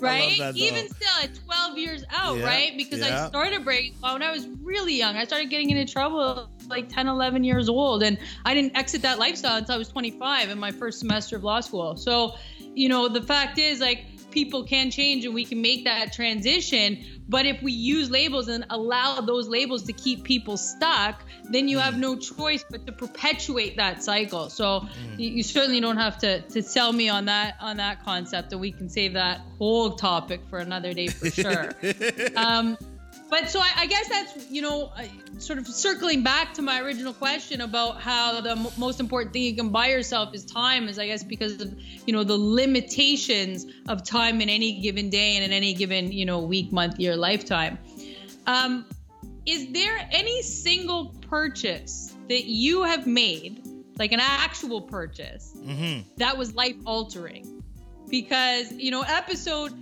right? 0.00 0.38
though. 0.38 0.52
Even 0.54 0.88
still, 0.88 1.08
at 1.22 1.34
12 1.34 1.78
years 1.78 2.04
out, 2.10 2.38
Yeah, 2.38 2.44
right? 2.44 2.72
Because 2.76 3.00
yeah. 3.00 3.24
I 3.24 3.28
started 3.28 3.64
breaking 3.64 3.94
law 4.02 4.12
when 4.12 4.22
I 4.22 4.30
was 4.30 4.46
really 4.62 4.94
young. 4.94 5.16
I 5.16 5.24
started 5.24 5.50
getting 5.50 5.70
into 5.70 5.90
trouble 5.90 6.48
like 6.68 6.88
10, 6.88 7.08
11 7.08 7.44
years 7.44 7.68
old, 7.68 8.02
and 8.02 8.18
I 8.44 8.54
didn't 8.54 8.76
exit 8.76 9.02
that 9.02 9.18
lifestyle 9.18 9.56
until 9.56 9.74
I 9.74 9.78
was 9.78 9.88
25 9.88 10.50
in 10.50 10.58
my 10.58 10.70
first 10.70 10.98
semester 10.98 11.36
of 11.36 11.44
law 11.44 11.60
school. 11.60 11.96
So, 11.96 12.34
you 12.74 12.88
know, 12.88 13.08
the 13.08 13.22
fact 13.22 13.58
is 13.58 13.80
like 13.80 14.06
people 14.34 14.64
can 14.64 14.90
change 14.90 15.24
and 15.24 15.34
we 15.34 15.44
can 15.44 15.62
make 15.62 15.84
that 15.84 16.12
transition. 16.12 16.98
But 17.28 17.46
if 17.46 17.62
we 17.62 17.72
use 17.72 18.10
labels 18.10 18.48
and 18.48 18.66
allow 18.68 19.20
those 19.20 19.48
labels 19.48 19.84
to 19.84 19.92
keep 19.94 20.24
people 20.24 20.58
stuck, 20.58 21.22
then 21.44 21.68
you 21.68 21.78
have 21.78 21.96
no 21.96 22.16
choice 22.16 22.64
but 22.68 22.84
to 22.86 22.92
perpetuate 22.92 23.76
that 23.76 24.02
cycle. 24.02 24.50
So 24.50 24.80
mm. 24.80 25.18
you, 25.18 25.30
you, 25.30 25.42
certainly 25.42 25.80
don't 25.80 25.96
have 25.96 26.18
to 26.18 26.42
to 26.42 26.62
sell 26.62 26.92
me 26.92 27.08
on 27.08 27.26
that 27.26 27.56
on 27.60 27.78
that 27.78 28.04
concept, 28.04 28.52
and 28.52 28.60
we 28.60 28.72
can 28.72 28.90
save 28.90 29.14
that 29.14 29.40
whole 29.58 29.92
topic 29.92 30.40
for 30.50 30.58
another 30.58 30.92
day 30.92 31.06
for 31.06 31.30
sure. 31.30 31.72
um, 32.36 32.76
but 33.30 33.48
so 33.48 33.60
I, 33.60 33.70
I, 33.78 33.86
guess 33.86 34.08
that's 34.08 34.50
you 34.50 34.62
know 34.62 34.92
sort 35.38 35.58
of 35.58 35.66
circling 35.66 36.22
back 36.22 36.54
to 36.54 36.62
my 36.62 36.80
original 36.80 37.12
question 37.12 37.60
about 37.60 38.00
how 38.00 38.40
the 38.40 38.52
m- 38.52 38.66
most 38.76 39.00
important 39.00 39.32
thing 39.32 39.42
you 39.42 39.54
can 39.54 39.70
buy 39.70 39.88
yourself 39.88 40.34
is 40.34 40.44
time 40.44 40.88
is 40.88 40.98
i 40.98 41.06
guess 41.06 41.22
because 41.22 41.60
of 41.60 41.74
you 42.06 42.12
know 42.12 42.24
the 42.24 42.36
limitations 42.36 43.66
of 43.88 44.04
time 44.04 44.40
in 44.40 44.48
any 44.48 44.80
given 44.80 45.10
day 45.10 45.36
and 45.36 45.44
in 45.44 45.52
any 45.52 45.74
given 45.74 46.12
you 46.12 46.24
know 46.24 46.38
week 46.40 46.72
month 46.72 46.98
year 46.98 47.16
lifetime 47.16 47.78
um, 48.46 48.84
is 49.46 49.72
there 49.72 50.08
any 50.10 50.42
single 50.42 51.14
purchase 51.28 52.14
that 52.28 52.44
you 52.44 52.82
have 52.82 53.06
made 53.06 53.66
like 53.98 54.12
an 54.12 54.20
actual 54.20 54.80
purchase 54.80 55.54
mm-hmm. 55.56 56.00
that 56.16 56.36
was 56.36 56.54
life 56.54 56.76
altering 56.84 57.62
because 58.08 58.72
you 58.72 58.90
know 58.90 59.02
episode 59.02 59.72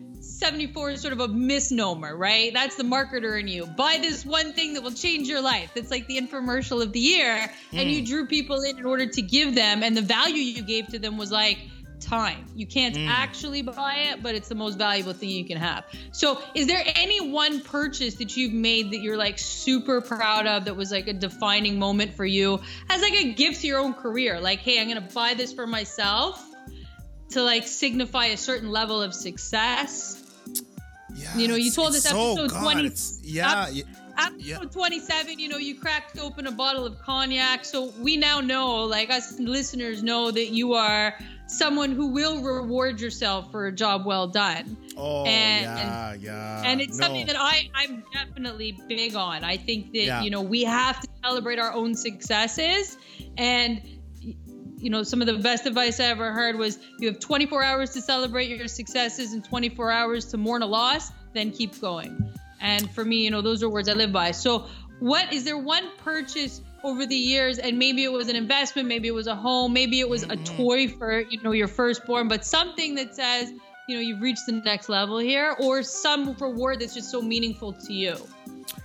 74 0.42 0.90
is 0.90 1.00
sort 1.00 1.12
of 1.12 1.20
a 1.20 1.28
misnomer, 1.28 2.16
right? 2.16 2.52
That's 2.52 2.74
the 2.74 2.82
marketer 2.82 3.38
in 3.38 3.46
you. 3.46 3.64
Buy 3.64 3.98
this 4.00 4.26
one 4.26 4.52
thing 4.52 4.74
that 4.74 4.82
will 4.82 4.90
change 4.90 5.28
your 5.28 5.40
life. 5.40 5.70
It's 5.76 5.88
like 5.90 6.08
the 6.08 6.18
infomercial 6.20 6.82
of 6.82 6.92
the 6.92 6.98
year. 6.98 7.36
Mm. 7.70 7.78
And 7.78 7.90
you 7.90 8.00
hmm. 8.00 8.06
drew 8.06 8.26
people 8.26 8.60
in 8.62 8.76
in 8.76 8.84
order 8.84 9.06
to 9.06 9.22
give 9.22 9.54
them, 9.54 9.84
and 9.84 9.96
the 9.96 10.02
value 10.02 10.42
you 10.42 10.62
gave 10.62 10.88
to 10.88 10.98
them 10.98 11.16
was 11.16 11.30
like, 11.30 11.58
time. 12.00 12.44
You 12.56 12.66
can't 12.66 12.96
mm. 12.96 13.06
actually 13.06 13.62
buy 13.62 14.08
it, 14.10 14.24
but 14.24 14.34
it's 14.34 14.48
the 14.48 14.56
most 14.56 14.76
valuable 14.76 15.12
thing 15.12 15.28
you 15.28 15.44
can 15.44 15.58
have. 15.58 15.84
So, 16.10 16.42
is 16.52 16.66
there 16.66 16.82
any 16.96 17.30
one 17.30 17.60
purchase 17.60 18.16
that 18.16 18.36
you've 18.36 18.52
made 18.52 18.90
that 18.90 18.98
you're 18.98 19.16
like 19.16 19.38
super 19.38 20.00
proud 20.00 20.48
of 20.48 20.64
that 20.64 20.74
was 20.74 20.90
like 20.90 21.06
a 21.06 21.12
defining 21.12 21.78
moment 21.78 22.14
for 22.14 22.26
you 22.26 22.60
as 22.90 23.00
like 23.00 23.14
a 23.14 23.32
gift 23.34 23.60
to 23.60 23.68
your 23.68 23.78
own 23.78 23.94
career? 23.94 24.40
Like, 24.40 24.58
hey, 24.58 24.80
I'm 24.80 24.88
going 24.88 25.06
to 25.06 25.14
buy 25.14 25.34
this 25.34 25.52
for 25.52 25.66
myself 25.66 26.44
to 27.30 27.42
like 27.42 27.68
signify 27.68 28.26
a 28.26 28.36
certain 28.36 28.70
level 28.70 29.00
of 29.00 29.14
success 29.14 30.21
yeah, 31.14 31.36
you 31.36 31.48
know, 31.48 31.54
you 31.54 31.70
told 31.70 31.90
us 31.90 32.02
so 32.02 32.32
episode 32.32 32.50
God, 32.50 32.62
20. 32.62 32.90
yeah, 33.22 33.68
yeah. 33.68 33.82
Episode 34.18 34.40
yeah. 34.44 34.58
27, 34.58 35.38
you 35.38 35.48
know, 35.48 35.56
you 35.56 35.74
cracked 35.74 36.18
open 36.18 36.46
a 36.46 36.52
bottle 36.52 36.84
of 36.84 36.98
cognac. 36.98 37.64
So 37.64 37.92
we 38.00 38.16
now 38.16 38.40
know, 38.40 38.84
like 38.84 39.10
us 39.10 39.38
listeners 39.38 40.02
know 40.02 40.30
that 40.30 40.48
you 40.48 40.74
are 40.74 41.14
someone 41.46 41.92
who 41.92 42.08
will 42.08 42.42
reward 42.42 43.00
yourself 43.00 43.50
for 43.50 43.66
a 43.66 43.72
job 43.72 44.04
well 44.04 44.26
done. 44.26 44.76
Oh, 44.96 45.24
and, 45.24 45.64
yeah, 45.64 46.14
yeah. 46.14 46.62
And 46.64 46.80
it's 46.80 46.98
no. 46.98 47.06
something 47.06 47.26
that 47.26 47.36
I, 47.38 47.70
I'm 47.74 48.04
definitely 48.12 48.78
big 48.86 49.14
on. 49.14 49.44
I 49.44 49.56
think 49.56 49.92
that, 49.92 50.04
yeah. 50.04 50.22
you 50.22 50.30
know, 50.30 50.42
we 50.42 50.62
have 50.64 51.00
to 51.00 51.08
celebrate 51.24 51.58
our 51.58 51.72
own 51.72 51.94
successes. 51.94 52.98
And 53.38 53.80
you 54.82 54.90
know, 54.90 55.04
some 55.04 55.20
of 55.20 55.28
the 55.28 55.34
best 55.34 55.64
advice 55.64 56.00
I 56.00 56.06
ever 56.06 56.32
heard 56.32 56.58
was 56.58 56.80
you 56.98 57.06
have 57.06 57.20
24 57.20 57.62
hours 57.62 57.90
to 57.90 58.02
celebrate 58.02 58.48
your 58.48 58.66
successes 58.66 59.32
and 59.32 59.44
24 59.44 59.92
hours 59.92 60.24
to 60.26 60.36
mourn 60.36 60.62
a 60.62 60.66
loss, 60.66 61.12
then 61.32 61.52
keep 61.52 61.80
going. 61.80 62.34
And 62.60 62.90
for 62.90 63.04
me, 63.04 63.24
you 63.24 63.30
know, 63.30 63.42
those 63.42 63.62
are 63.62 63.68
words 63.68 63.88
I 63.88 63.92
live 63.92 64.12
by. 64.12 64.32
So, 64.32 64.66
what 64.98 65.32
is 65.32 65.44
there 65.44 65.58
one 65.58 65.84
purchase 65.98 66.60
over 66.82 67.06
the 67.06 67.16
years 67.16 67.58
and 67.58 67.78
maybe 67.78 68.02
it 68.02 68.12
was 68.12 68.28
an 68.28 68.36
investment, 68.36 68.88
maybe 68.88 69.06
it 69.06 69.14
was 69.14 69.28
a 69.28 69.34
home, 69.34 69.72
maybe 69.72 70.00
it 70.00 70.08
was 70.08 70.24
a 70.24 70.28
mm-hmm. 70.28 70.56
toy 70.56 70.88
for, 70.88 71.20
you 71.20 71.40
know, 71.42 71.52
your 71.52 71.68
firstborn, 71.68 72.26
but 72.26 72.44
something 72.44 72.96
that 72.96 73.14
says, 73.14 73.52
you 73.88 73.96
know, 73.96 74.00
you've 74.00 74.20
reached 74.20 74.46
the 74.46 74.52
next 74.52 74.88
level 74.88 75.18
here 75.18 75.56
or 75.60 75.82
some 75.82 76.34
reward 76.34 76.80
that's 76.80 76.94
just 76.94 77.10
so 77.10 77.22
meaningful 77.22 77.72
to 77.72 77.92
you? 77.92 78.16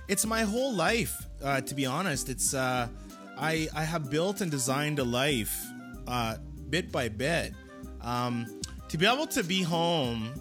It's 0.06 0.26
my 0.26 0.42
whole 0.42 0.72
life, 0.72 1.26
uh, 1.42 1.60
to 1.60 1.74
be 1.74 1.86
honest. 1.86 2.28
It's 2.28 2.54
uh 2.54 2.88
I 3.36 3.68
I 3.74 3.84
have 3.84 4.10
built 4.10 4.40
and 4.40 4.50
designed 4.50 4.98
a 4.98 5.04
life 5.04 5.56
uh, 6.08 6.36
bit 6.70 6.90
by 6.90 7.08
bit. 7.08 7.52
Um, 8.00 8.60
to 8.88 8.98
be 8.98 9.06
able 9.06 9.26
to 9.28 9.44
be 9.44 9.62
home 9.62 10.32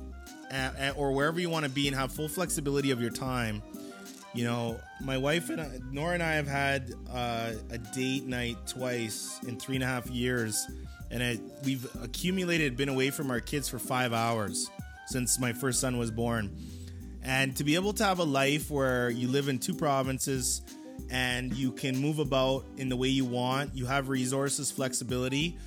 at, 0.49 0.76
at, 0.78 0.97
or 0.97 1.11
wherever 1.11 1.39
you 1.39 1.49
want 1.49 1.65
to 1.65 1.72
be 1.72 1.88
and 1.88 1.95
have 1.95 2.11
full 2.11 2.30
flexibility 2.30 2.91
of 2.91 3.01
your 3.01 3.11
time. 3.11 3.61
You 4.34 4.45
know, 4.45 4.80
my 5.01 5.18
wife 5.18 5.49
and 5.49 5.59
I, 5.59 5.80
Nora 5.91 6.13
and 6.13 6.24
I 6.24 6.34
have 6.34 6.47
had 6.47 6.93
uh, 7.11 7.51
a 7.72 7.78
date 7.78 8.26
night 8.26 8.57
twice 8.68 9.39
in 9.47 9.59
three 9.59 9.76
and 9.76 9.84
a 9.84 9.88
half 9.88 10.09
years, 10.09 10.65
and 11.09 11.41
we've 11.65 11.88
accumulated 12.01 12.78
been 12.78 12.89
away 12.89 13.09
from 13.09 13.32
our 13.32 13.39
kids 13.39 13.68
for 13.68 13.80
five 13.80 14.13
hours 14.13 14.70
since 15.07 15.39
my 15.39 15.53
first 15.53 15.80
son 15.80 15.97
was 15.97 16.11
born. 16.11 16.55
And 17.24 17.55
to 17.57 17.63
be 17.63 17.76
able 17.76 17.93
to 17.93 18.05
have 18.05 18.20
a 18.20 18.24
life 18.24 18.70
where 18.70 19.09
you 19.09 19.28
live 19.28 19.49
in 19.49 19.59
two 19.59 19.74
provinces, 19.74 20.61
and 21.09 21.53
you 21.53 21.71
can 21.71 21.97
move 21.97 22.19
about 22.19 22.65
in 22.77 22.89
the 22.89 22.95
way 22.95 23.07
you 23.07 23.25
want. 23.25 23.75
You 23.75 23.85
have 23.85 24.09
resources, 24.09 24.71
flexibility. 24.71 25.57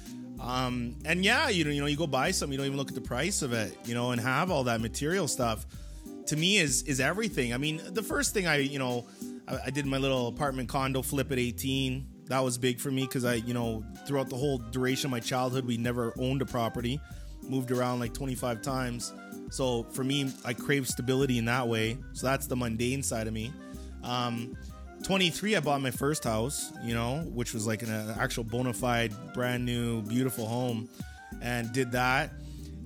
Um, 0.40 0.96
and 1.04 1.24
yeah, 1.24 1.48
you 1.48 1.64
know, 1.64 1.70
you 1.70 1.80
know, 1.80 1.86
you 1.86 1.96
go 1.96 2.06
buy 2.06 2.30
something, 2.30 2.52
you 2.52 2.58
don't 2.58 2.66
even 2.66 2.78
look 2.78 2.88
at 2.88 2.94
the 2.94 3.00
price 3.00 3.42
of 3.42 3.52
it, 3.52 3.76
you 3.84 3.94
know, 3.94 4.12
and 4.12 4.20
have 4.20 4.50
all 4.50 4.64
that 4.64 4.80
material 4.80 5.28
stuff. 5.28 5.66
To 6.26 6.36
me, 6.36 6.58
is 6.58 6.82
is 6.84 7.00
everything. 7.00 7.52
I 7.52 7.56
mean, 7.56 7.80
the 7.90 8.02
first 8.02 8.32
thing 8.32 8.46
I, 8.46 8.58
you 8.58 8.78
know, 8.78 9.06
I, 9.48 9.58
I 9.66 9.70
did 9.70 9.84
my 9.84 9.98
little 9.98 10.28
apartment 10.28 10.68
condo 10.68 11.02
flip 11.02 11.32
at 11.32 11.38
18. 11.38 12.06
That 12.26 12.44
was 12.44 12.56
big 12.56 12.78
for 12.80 12.90
me 12.90 13.02
because 13.02 13.24
I, 13.24 13.34
you 13.34 13.52
know, 13.52 13.84
throughout 14.06 14.30
the 14.30 14.36
whole 14.36 14.58
duration 14.58 15.06
of 15.06 15.10
my 15.10 15.20
childhood, 15.20 15.66
we 15.66 15.76
never 15.76 16.14
owned 16.18 16.40
a 16.40 16.46
property, 16.46 17.00
moved 17.42 17.72
around 17.72 17.98
like 17.98 18.14
25 18.14 18.62
times. 18.62 19.12
So 19.50 19.82
for 19.90 20.04
me, 20.04 20.32
I 20.44 20.54
crave 20.54 20.86
stability 20.86 21.38
in 21.38 21.46
that 21.46 21.66
way. 21.66 21.98
So 22.12 22.28
that's 22.28 22.46
the 22.46 22.56
mundane 22.56 23.02
side 23.02 23.26
of 23.26 23.32
me. 23.34 23.52
Um, 24.04 24.56
23 25.02 25.56
i 25.56 25.60
bought 25.60 25.80
my 25.80 25.90
first 25.90 26.24
house 26.24 26.72
you 26.82 26.94
know 26.94 27.20
which 27.32 27.54
was 27.54 27.66
like 27.66 27.82
an, 27.82 27.90
an 27.90 28.14
actual 28.18 28.44
bona 28.44 28.72
fide 28.72 29.12
brand 29.34 29.64
new 29.64 30.02
beautiful 30.02 30.46
home 30.46 30.88
and 31.42 31.72
did 31.72 31.92
that. 31.92 32.32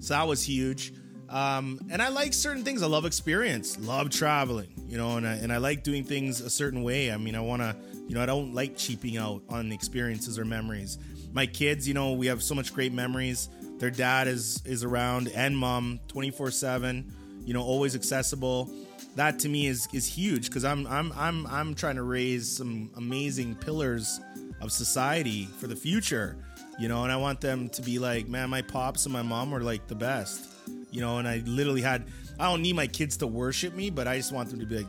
So 0.00 0.14
that 0.14 0.26
was 0.26 0.42
huge. 0.42 0.92
Um, 1.28 1.80
and 1.90 2.02
i 2.02 2.08
like 2.08 2.34
certain 2.34 2.62
things. 2.64 2.82
I 2.82 2.86
love 2.86 3.06
experience 3.06 3.78
love 3.78 4.10
traveling 4.10 4.68
you 4.86 4.98
know 4.98 5.16
and 5.16 5.26
I, 5.26 5.34
and 5.36 5.52
I 5.52 5.56
like 5.56 5.82
doing 5.82 6.04
things 6.04 6.40
a 6.40 6.50
certain 6.50 6.82
way. 6.82 7.10
I 7.10 7.16
mean 7.16 7.34
i 7.34 7.40
want 7.40 7.62
to 7.62 7.74
you 8.06 8.14
know 8.14 8.22
i 8.22 8.26
don't 8.26 8.54
like 8.54 8.76
cheaping 8.76 9.16
out 9.16 9.42
on 9.48 9.72
experiences 9.72 10.38
or 10.38 10.44
memories. 10.44 10.98
My 11.32 11.46
kids 11.46 11.88
you 11.88 11.94
know 11.94 12.12
we 12.12 12.26
have 12.26 12.42
so 12.42 12.54
much 12.54 12.74
great 12.74 12.92
memories. 12.92 13.48
Their 13.78 13.90
dad 13.90 14.28
is 14.28 14.62
is 14.64 14.84
around 14.84 15.28
and 15.34 15.56
mom 15.56 15.98
24 16.08 16.50
7 16.50 17.12
you 17.44 17.54
know 17.54 17.62
always 17.62 17.94
accessible 17.94 18.70
that 19.16 19.38
to 19.40 19.48
me 19.48 19.66
is 19.66 19.88
is 19.92 20.06
huge 20.06 20.46
because 20.48 20.64
I'm 20.64 20.86
I'm 20.86 21.12
I'm 21.16 21.46
I'm 21.46 21.74
trying 21.74 21.96
to 21.96 22.02
raise 22.02 22.48
some 22.48 22.90
amazing 22.96 23.54
pillars 23.56 24.20
of 24.60 24.72
society 24.72 25.46
for 25.58 25.66
the 25.66 25.76
future, 25.76 26.36
you 26.78 26.88
know, 26.88 27.02
and 27.04 27.12
I 27.12 27.16
want 27.16 27.40
them 27.40 27.68
to 27.70 27.82
be 27.82 27.98
like, 27.98 28.28
man, 28.28 28.50
my 28.50 28.62
pops 28.62 29.04
and 29.06 29.12
my 29.12 29.22
mom 29.22 29.50
were 29.50 29.60
like 29.60 29.86
the 29.86 29.94
best, 29.94 30.46
you 30.90 31.00
know, 31.00 31.18
and 31.18 31.28
I 31.28 31.42
literally 31.46 31.82
had 31.82 32.06
I 32.38 32.50
don't 32.50 32.62
need 32.62 32.74
my 32.74 32.88
kids 32.88 33.16
to 33.18 33.26
worship 33.26 33.74
me, 33.74 33.90
but 33.90 34.08
I 34.08 34.16
just 34.16 34.32
want 34.32 34.50
them 34.50 34.58
to 34.58 34.66
be 34.66 34.78
like, 34.78 34.86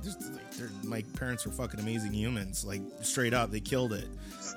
my 0.83 1.03
parents 1.17 1.45
were 1.45 1.51
fucking 1.51 1.79
amazing 1.79 2.13
humans, 2.13 2.65
like 2.65 2.81
straight 3.01 3.33
up, 3.33 3.51
they 3.51 3.59
killed 3.59 3.93
it. 3.93 4.07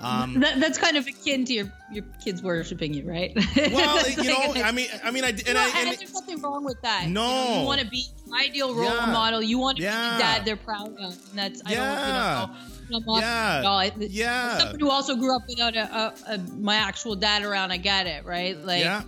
Um, 0.00 0.40
that, 0.40 0.60
that's 0.60 0.78
kind 0.78 0.96
of 0.96 1.06
akin 1.06 1.44
to 1.46 1.52
your 1.52 1.72
your 1.90 2.04
kids 2.24 2.42
worshiping 2.42 2.94
you, 2.94 3.08
right? 3.08 3.36
Well, 3.72 4.08
you 4.10 4.28
know, 4.28 4.62
I 4.62 4.72
mean, 4.72 4.88
I 5.04 5.10
mean, 5.10 5.24
I 5.24 5.30
and, 5.30 5.54
no, 5.54 5.60
I, 5.60 5.72
and, 5.76 5.88
and 5.88 5.98
there's 5.98 6.14
nothing 6.14 6.40
wrong 6.40 6.64
with 6.64 6.80
that. 6.82 7.08
No, 7.08 7.26
you, 7.28 7.48
know, 7.54 7.60
you 7.60 7.66
want 7.66 7.80
to 7.80 7.86
be 7.86 8.04
ideal 8.32 8.74
role 8.74 8.84
yeah. 8.84 9.06
model. 9.06 9.42
You 9.42 9.58
want 9.58 9.78
to 9.78 9.84
yeah. 9.84 10.16
be 10.16 10.22
dad 10.22 10.44
they're 10.44 10.56
proud 10.56 10.96
of, 10.98 11.16
and 11.30 11.34
that's 11.34 11.62
I 11.64 11.72
yeah. 11.72 11.76
don't, 11.76 12.06
you 12.06 13.00
know. 13.00 13.20
yeah. 13.20 13.62
yeah. 14.10 14.58
Someone 14.58 14.80
who 14.80 14.90
also 14.90 15.16
grew 15.16 15.36
up 15.36 15.42
without 15.46 15.76
a, 15.76 15.80
a, 15.80 16.14
a, 16.34 16.38
my 16.58 16.76
actual 16.76 17.16
dad 17.16 17.42
around, 17.42 17.70
I 17.70 17.76
get 17.76 18.06
it, 18.06 18.24
right? 18.24 18.56
Like, 18.58 18.82
yeah. 18.82 19.02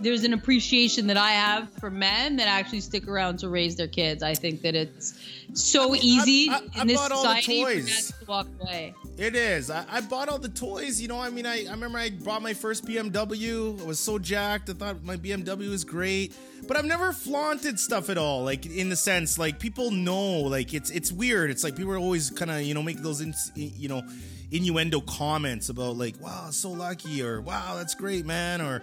there's 0.00 0.24
an 0.24 0.32
appreciation 0.32 1.06
that 1.06 1.16
I 1.16 1.30
have 1.30 1.72
for 1.74 1.90
men 1.90 2.36
that 2.36 2.48
actually 2.48 2.80
stick 2.80 3.06
around 3.06 3.38
to 3.40 3.48
raise 3.48 3.76
their 3.76 3.88
kids. 3.88 4.22
I 4.22 4.34
think 4.34 4.62
that 4.62 4.74
it's 4.74 5.18
so 5.54 5.90
I 5.90 5.92
mean, 5.92 6.02
easy 6.02 6.50
I, 6.50 6.60
I, 6.74 6.80
in 6.82 6.86
this 6.88 7.00
society 7.00 7.62
for 7.62 7.74
dads 7.74 8.12
to 8.18 8.24
walk 8.26 8.48
away. 8.60 8.94
It 9.22 9.36
is. 9.36 9.70
I, 9.70 9.84
I, 9.88 10.00
bought 10.00 10.28
all 10.28 10.40
the 10.40 10.48
toys. 10.48 11.00
You 11.00 11.06
know, 11.06 11.20
I 11.20 11.30
mean, 11.30 11.46
I, 11.46 11.66
I 11.66 11.70
remember 11.70 11.96
I 11.96 12.10
bought 12.10 12.42
my 12.42 12.54
first 12.54 12.84
BMW. 12.84 13.80
I 13.80 13.84
was 13.84 14.00
so 14.00 14.18
jacked. 14.18 14.68
I 14.68 14.72
thought 14.72 15.04
my 15.04 15.16
BMW 15.16 15.70
was 15.70 15.84
great. 15.84 16.34
But 16.66 16.76
I've 16.76 16.86
never 16.86 17.12
flaunted 17.12 17.78
stuff 17.78 18.10
at 18.10 18.18
all. 18.18 18.42
Like 18.42 18.66
in 18.66 18.88
the 18.88 18.96
sense, 18.96 19.38
like 19.38 19.60
people 19.60 19.92
know, 19.92 20.40
like 20.40 20.74
it's 20.74 20.90
it's 20.90 21.12
weird. 21.12 21.50
It's 21.52 21.62
like 21.62 21.76
people 21.76 21.92
are 21.92 21.98
always 21.98 22.30
kind 22.30 22.50
of 22.50 22.62
you 22.62 22.74
know 22.74 22.82
make 22.82 22.98
those 22.98 23.20
in, 23.20 23.32
you 23.54 23.88
know 23.88 24.02
innuendo 24.50 25.00
comments 25.00 25.68
about 25.68 25.96
like 25.96 26.20
wow 26.20 26.50
so 26.50 26.70
lucky 26.70 27.22
or 27.22 27.40
wow 27.40 27.74
that's 27.76 27.94
great 27.94 28.26
man 28.26 28.60
or 28.60 28.82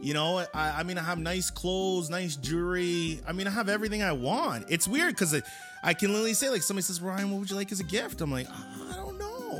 you 0.00 0.14
know 0.14 0.44
I, 0.54 0.70
I 0.70 0.82
mean 0.82 0.98
I 0.98 1.02
have 1.02 1.18
nice 1.18 1.50
clothes, 1.50 2.10
nice 2.10 2.36
jewelry. 2.36 3.22
I 3.26 3.32
mean 3.32 3.46
I 3.46 3.50
have 3.50 3.70
everything 3.70 4.02
I 4.02 4.12
want. 4.12 4.66
It's 4.68 4.86
weird 4.86 5.14
because 5.14 5.40
I 5.82 5.94
can 5.94 6.10
literally 6.12 6.34
say 6.34 6.50
like 6.50 6.62
somebody 6.62 6.82
says 6.82 7.00
Ryan, 7.00 7.30
what 7.30 7.40
would 7.40 7.48
you 7.48 7.56
like 7.56 7.72
as 7.72 7.80
a 7.80 7.84
gift? 7.84 8.20
I'm 8.20 8.30
like 8.30 8.48
I 8.50 8.96
don't 8.96 9.07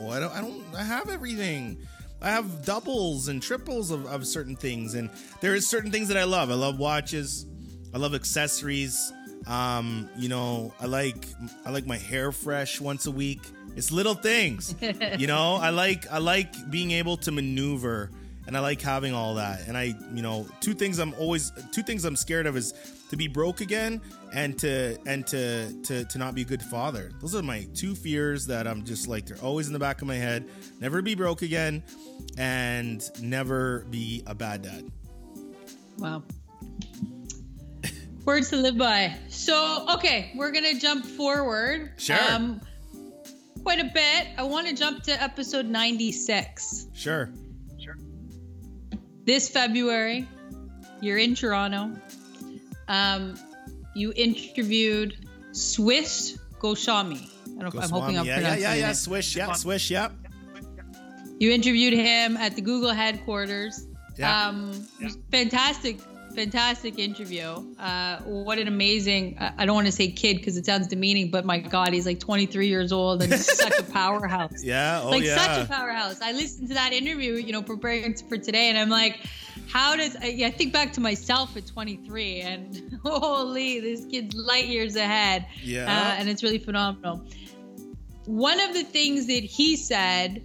I 0.09 0.21
don't 0.21 0.33
I 0.33 0.41
don't 0.41 0.63
I 0.77 0.83
have 0.83 1.09
everything. 1.09 1.79
I 2.21 2.31
have 2.31 2.65
doubles 2.65 3.29
and 3.29 3.41
triples 3.41 3.91
of, 3.91 4.07
of 4.07 4.27
certain 4.27 4.57
things, 4.57 4.95
and 4.95 5.09
there 5.41 5.55
is 5.55 5.69
certain 5.69 5.91
things 5.91 6.09
that 6.09 6.17
I 6.17 6.25
love. 6.25 6.51
I 6.51 6.55
love 6.55 6.79
watches. 6.79 7.47
I 7.95 7.99
love 7.99 8.15
accessories. 8.15 9.13
Um, 9.47 10.11
you 10.17 10.29
know, 10.29 10.75
I 10.81 10.87
like 10.87 11.27
I 11.65 11.71
like 11.71 11.87
my 11.87 11.97
hair 11.97 12.33
fresh 12.33 12.81
once 12.81 13.07
a 13.07 13.11
week. 13.11 13.41
It's 13.77 13.93
little 13.93 14.15
things. 14.15 14.75
you 15.19 15.27
know, 15.29 15.55
I 15.55 15.71
like 15.71 16.11
I 16.11 16.19
like 16.19 16.71
being 16.71 16.91
able 16.91 17.17
to 17.19 17.31
maneuver 17.31 18.11
and 18.49 18.57
I 18.57 18.61
like 18.61 18.81
having 18.81 19.15
all 19.15 19.35
that. 19.35 19.69
And 19.69 19.77
I, 19.77 19.95
you 20.15 20.23
know, 20.23 20.49
two 20.61 20.75
things 20.75 20.99
I'm 20.99 21.15
always 21.15 21.53
two 21.71 21.83
things 21.83 22.05
I'm 22.05 22.17
scared 22.17 22.47
of 22.47 22.57
is 22.57 22.73
to 23.11 23.17
be 23.17 23.29
broke 23.29 23.61
again 23.61 24.01
and 24.33 24.59
to 24.59 24.99
and 25.07 25.27
to 25.29 25.83
to 25.83 26.05
to 26.05 26.19
not 26.19 26.35
be 26.35 26.43
a 26.43 26.45
good 26.45 26.63
father. 26.63 27.11
Those 27.21 27.35
are 27.35 27.43
my 27.43 27.67
two 27.75 27.95
fears 27.95 28.47
that 28.47 28.67
I'm 28.67 28.85
just 28.85 29.09
like 29.09 29.27
they're 29.27 29.43
always 29.43 29.67
in 29.67 29.73
the 29.73 29.79
back 29.79 30.03
of 30.03 30.09
my 30.09 30.17
head. 30.17 30.49
Never 30.81 31.03
be 31.03 31.15
broke 31.15 31.43
again 31.43 31.83
and 32.37 33.03
never 33.21 33.85
be 33.91 34.23
a 34.27 34.35
bad 34.35 34.63
dad. 34.63 34.91
Wow. 35.99 36.23
Words 38.25 38.51
to 38.51 38.57
live 38.57 38.77
by. 38.77 39.17
So, 39.31 39.87
okay, 39.95 40.33
we're 40.37 40.53
going 40.53 40.75
to 40.75 40.79
jump 40.79 41.05
forward. 41.07 41.93
Sure. 41.97 42.19
Um, 42.31 42.61
quite 43.63 43.81
a 43.81 43.85
bit. 43.85 44.29
I 44.37 44.43
want 44.43 44.69
to 44.69 44.75
jump 44.75 45.03
to 45.05 45.13
episode 45.23 45.65
96. 45.65 46.89
Sure. 46.93 47.31
Sure. 47.79 47.97
This 49.25 49.49
February, 49.49 50.29
you're 51.01 51.17
in 51.17 51.35
Toronto. 51.35 51.99
Um, 52.87 53.39
you 53.99 54.13
interviewed 54.15 55.27
Swish 55.53 56.35
Goswami. 56.59 57.29
I 57.59 57.63
don't, 57.63 57.77
I'm 57.77 57.91
hoping 57.91 58.19
I'm 58.19 58.25
yeah, 58.25 58.35
pronouncing 58.35 58.63
yeah, 58.63 58.75
yeah, 58.75 58.81
yeah. 58.81 58.93
Swish, 58.93 59.37
yeah, 59.37 59.53
Swish, 59.53 59.91
yeah. 59.91 60.11
You 61.39 61.53
interviewed 61.53 61.95
him 61.95 62.37
at 62.37 62.57
the 62.57 62.63
Google 62.63 62.93
headquarters. 62.93 63.87
Yeah. 64.17 64.49
Um, 64.49 64.87
yeah. 65.01 65.11
fantastic 65.31 65.99
fantastic 66.39 67.01
interview. 67.01 67.75
Uh, 67.81 68.19
what 68.19 68.59
an 68.59 68.69
amazing, 68.69 69.37
I 69.41 69.67
don't 69.67 69.75
want 69.75 69.87
to 69.87 69.93
say 69.93 70.09
kid 70.09 70.37
because 70.37 70.57
it 70.57 70.65
sounds 70.65 70.87
demeaning, 70.87 71.33
but 71.33 71.45
my 71.45 71.59
God, 71.59 71.93
he's 71.93 72.07
like 72.07 72.21
23 72.21 72.69
years 72.69 72.93
old 72.93 73.23
and 73.23 73.33
he's 73.33 73.59
such 73.59 73.77
a 73.77 73.83
powerhouse. 73.93 74.63
Yeah. 74.63 75.01
Oh, 75.03 75.11
like 75.11 75.25
yeah. 75.25 75.37
such 75.37 75.65
a 75.65 75.69
powerhouse. 75.69 76.21
I 76.23 76.31
listened 76.33 76.69
to 76.69 76.75
that 76.75 76.93
interview, 76.93 77.35
you 77.35 77.53
know, 77.53 77.63
preparing 77.63 78.15
for 78.15 78.39
today, 78.39 78.69
and 78.69 78.79
I'm 78.79 78.89
like, 78.89 79.19
how 79.69 79.97
does, 79.97 80.17
I, 80.17 80.43
I 80.45 80.51
think 80.51 80.73
back 80.73 80.93
to 80.95 81.01
myself 81.01 81.57
at 81.57 81.67
23 81.67 82.41
and 82.41 83.01
holy, 83.05 83.81
this 83.81 84.07
kid's 84.07 84.35
light 84.35 84.67
years 84.67 84.97
ahead. 84.97 85.47
Yeah. 85.63 85.85
Uh, 85.85 86.17
and 86.19 86.29
it's 86.29 86.43
really 86.43 86.59
phenomenal. 86.59 87.25
One 88.25 88.61
of 88.61 88.75
the 88.75 88.85
things 88.85 89.27
that 89.27 89.45
he 89.45 89.77
said, 89.77 90.43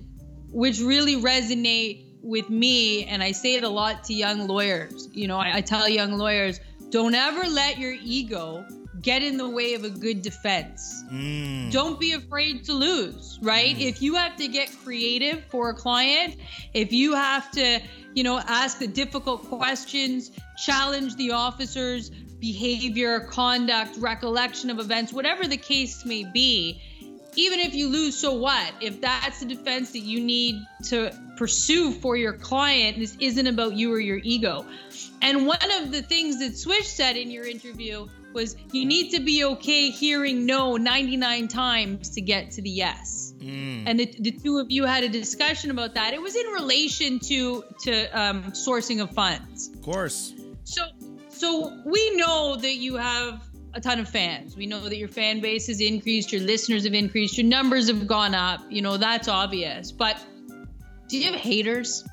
which 0.52 0.80
really 0.80 1.16
resonate 1.16 2.06
with 2.22 2.50
me, 2.50 3.06
and 3.06 3.24
I 3.24 3.32
say 3.32 3.56
it 3.56 3.64
a 3.64 3.70
lot 3.70 4.04
to 4.06 4.14
young 4.14 4.48
lawyers, 4.48 5.10
you 5.14 5.28
know, 5.28 5.38
I, 5.38 5.58
I 5.58 5.62
tell 5.62 5.88
young 5.88 6.14
lawyers, 6.14 6.60
don't 6.90 7.16
ever 7.16 7.48
let 7.48 7.78
your 7.78 7.94
ego 7.94 8.66
get 9.04 9.22
in 9.22 9.38
the 9.38 9.48
way 9.48 9.74
of 9.74 9.84
a 9.84 9.90
good 9.90 10.22
defense. 10.22 11.04
Mm. 11.12 11.72
Don't 11.72 12.00
be 12.00 12.14
afraid 12.14 12.64
to 12.66 12.74
lose, 12.74 13.38
right? 13.42 13.76
Mm. 13.76 13.82
If 13.82 14.02
you 14.02 14.16
have 14.16 14.38
to 14.38 14.48
get 14.48 14.72
creative 14.84 15.44
for 15.52 15.70
a 15.70 15.74
client, 15.74 16.38
if 16.74 16.92
you 16.92 17.14
have 17.14 17.52
to, 17.52 17.82
you 18.16 18.24
know, 18.24 18.40
ask 18.40 18.80
the 18.80 18.88
difficult 18.88 19.44
questions, 19.50 20.32
challenge 20.58 21.16
the 21.18 21.32
officer's 21.32 22.10
behavior, 22.10 23.20
conduct, 23.20 23.98
recollection 23.98 24.70
of 24.70 24.80
events, 24.80 25.14
whatever 25.14 25.48
the 25.48 25.58
case 25.58 26.06
may 26.06 26.24
be, 26.24 26.82
even 27.36 27.60
if 27.60 27.74
you 27.74 27.90
lose, 27.90 28.18
so 28.18 28.34
what? 28.34 28.74
If 28.80 29.02
that's 29.02 29.40
the 29.40 29.46
defense 29.48 29.92
that 29.92 30.00
you 30.00 30.22
need 30.22 30.56
to 30.86 31.12
pursue 31.36 31.92
for 31.92 32.16
your 32.16 32.34
client, 32.34 33.00
this 33.00 33.18
isn't 33.20 33.48
about 33.48 33.74
you 33.74 33.92
or 33.92 34.00
your 34.00 34.20
ego. 34.24 34.66
And 35.22 35.48
one 35.48 35.72
of 35.82 35.92
the 35.92 36.02
things 36.02 36.40
that 36.40 36.58
Swish 36.58 36.88
said 36.88 37.18
in 37.18 37.32
your 37.32 37.46
interview 37.46 38.08
was 38.34 38.56
you 38.72 38.86
need 38.86 39.12
to 39.12 39.20
be 39.20 39.44
okay 39.44 39.90
hearing 39.90 40.46
no 40.46 40.78
99 40.78 41.48
times 41.48 42.10
to 42.12 42.22
get 42.22 42.52
to 42.52 42.62
the 42.62 42.70
yes. 42.70 43.34
Mm. 43.40 43.84
And 43.86 44.00
the, 44.00 44.16
the 44.20 44.32
two 44.32 44.60
of 44.60 44.72
you 44.72 44.86
had 44.86 45.04
a 45.04 45.10
discussion 45.10 45.72
about 45.72 45.96
that. 45.96 46.14
It 46.14 46.22
was 46.22 46.36
in 46.36 46.48
relation 46.48 47.20
to 47.20 47.64
to 47.82 48.20
um, 48.20 48.44
sourcing 48.52 49.02
of 49.02 49.12
funds. 49.12 49.70
Of 49.70 49.82
course. 49.82 50.34
So 50.64 50.84
so 51.30 51.82
we 51.86 52.16
know 52.16 52.56
that 52.56 52.76
you 52.76 52.96
have 52.96 53.44
a 53.74 53.82
ton 53.82 54.00
of 54.00 54.08
fans. 54.08 54.56
We 54.56 54.66
know 54.66 54.82
that 54.82 54.98
your 54.98 55.08
fan 55.08 55.42
base 55.42 55.68
has 55.68 55.82
increased, 55.82 56.32
your 56.32 56.42
listeners 56.42 56.84
have 56.84 56.94
increased, 56.94 57.38
your 57.38 57.48
numbers 57.48 57.88
have 57.88 58.08
gone 58.08 58.36
up. 58.36 58.62
You 58.70 58.82
know, 58.82 58.98
that's 58.98 59.28
obvious. 59.28 59.92
But 59.92 60.24
do 61.08 61.18
you 61.18 61.32
have 61.32 61.40
haters? 61.40 62.08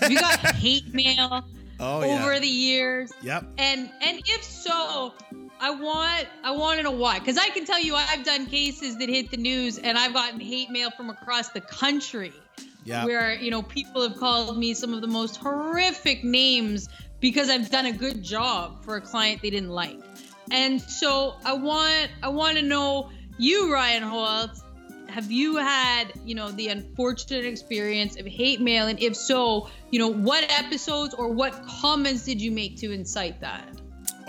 Have 0.00 0.10
you 0.10 0.20
got 0.20 0.38
hate 0.56 0.92
mail 0.92 1.44
oh, 1.80 2.02
over 2.02 2.34
yeah. 2.34 2.38
the 2.40 2.48
years? 2.48 3.12
Yep. 3.22 3.44
And 3.58 3.90
and 4.02 4.20
if 4.26 4.42
so, 4.42 5.14
I 5.60 5.70
want 5.70 6.26
I 6.44 6.52
want 6.52 6.78
to 6.78 6.82
know 6.82 6.90
why. 6.92 7.18
Because 7.18 7.38
I 7.38 7.48
can 7.50 7.64
tell 7.64 7.80
you 7.80 7.94
I've 7.94 8.24
done 8.24 8.46
cases 8.46 8.98
that 8.98 9.08
hit 9.08 9.30
the 9.30 9.36
news 9.36 9.78
and 9.78 9.98
I've 9.98 10.14
gotten 10.14 10.40
hate 10.40 10.70
mail 10.70 10.90
from 10.90 11.10
across 11.10 11.50
the 11.50 11.60
country. 11.60 12.32
Yep. 12.84 13.04
Where, 13.04 13.34
you 13.34 13.50
know, 13.50 13.62
people 13.62 14.02
have 14.02 14.16
called 14.18 14.56
me 14.56 14.72
some 14.72 14.94
of 14.94 15.02
the 15.02 15.08
most 15.08 15.36
horrific 15.36 16.24
names 16.24 16.88
because 17.20 17.50
I've 17.50 17.70
done 17.70 17.86
a 17.86 17.92
good 17.92 18.22
job 18.22 18.82
for 18.82 18.96
a 18.96 19.00
client 19.00 19.42
they 19.42 19.50
didn't 19.50 19.70
like. 19.70 19.98
And 20.50 20.80
so 20.80 21.36
I 21.44 21.52
want 21.52 22.10
I 22.22 22.28
want 22.28 22.56
to 22.56 22.62
know 22.62 23.10
you, 23.36 23.72
Ryan 23.72 24.02
Holtz. 24.02 24.62
Have 25.08 25.30
you 25.30 25.56
had, 25.56 26.12
you 26.24 26.34
know, 26.34 26.50
the 26.50 26.68
unfortunate 26.68 27.44
experience 27.44 28.18
of 28.18 28.26
hate 28.26 28.60
mail? 28.60 28.86
And 28.86 29.00
if 29.00 29.16
so, 29.16 29.68
you 29.90 29.98
know, 29.98 30.08
what 30.08 30.44
episodes 30.50 31.14
or 31.14 31.28
what 31.28 31.66
comments 31.66 32.24
did 32.24 32.42
you 32.42 32.52
make 32.52 32.76
to 32.78 32.92
incite 32.92 33.40
that? 33.40 33.68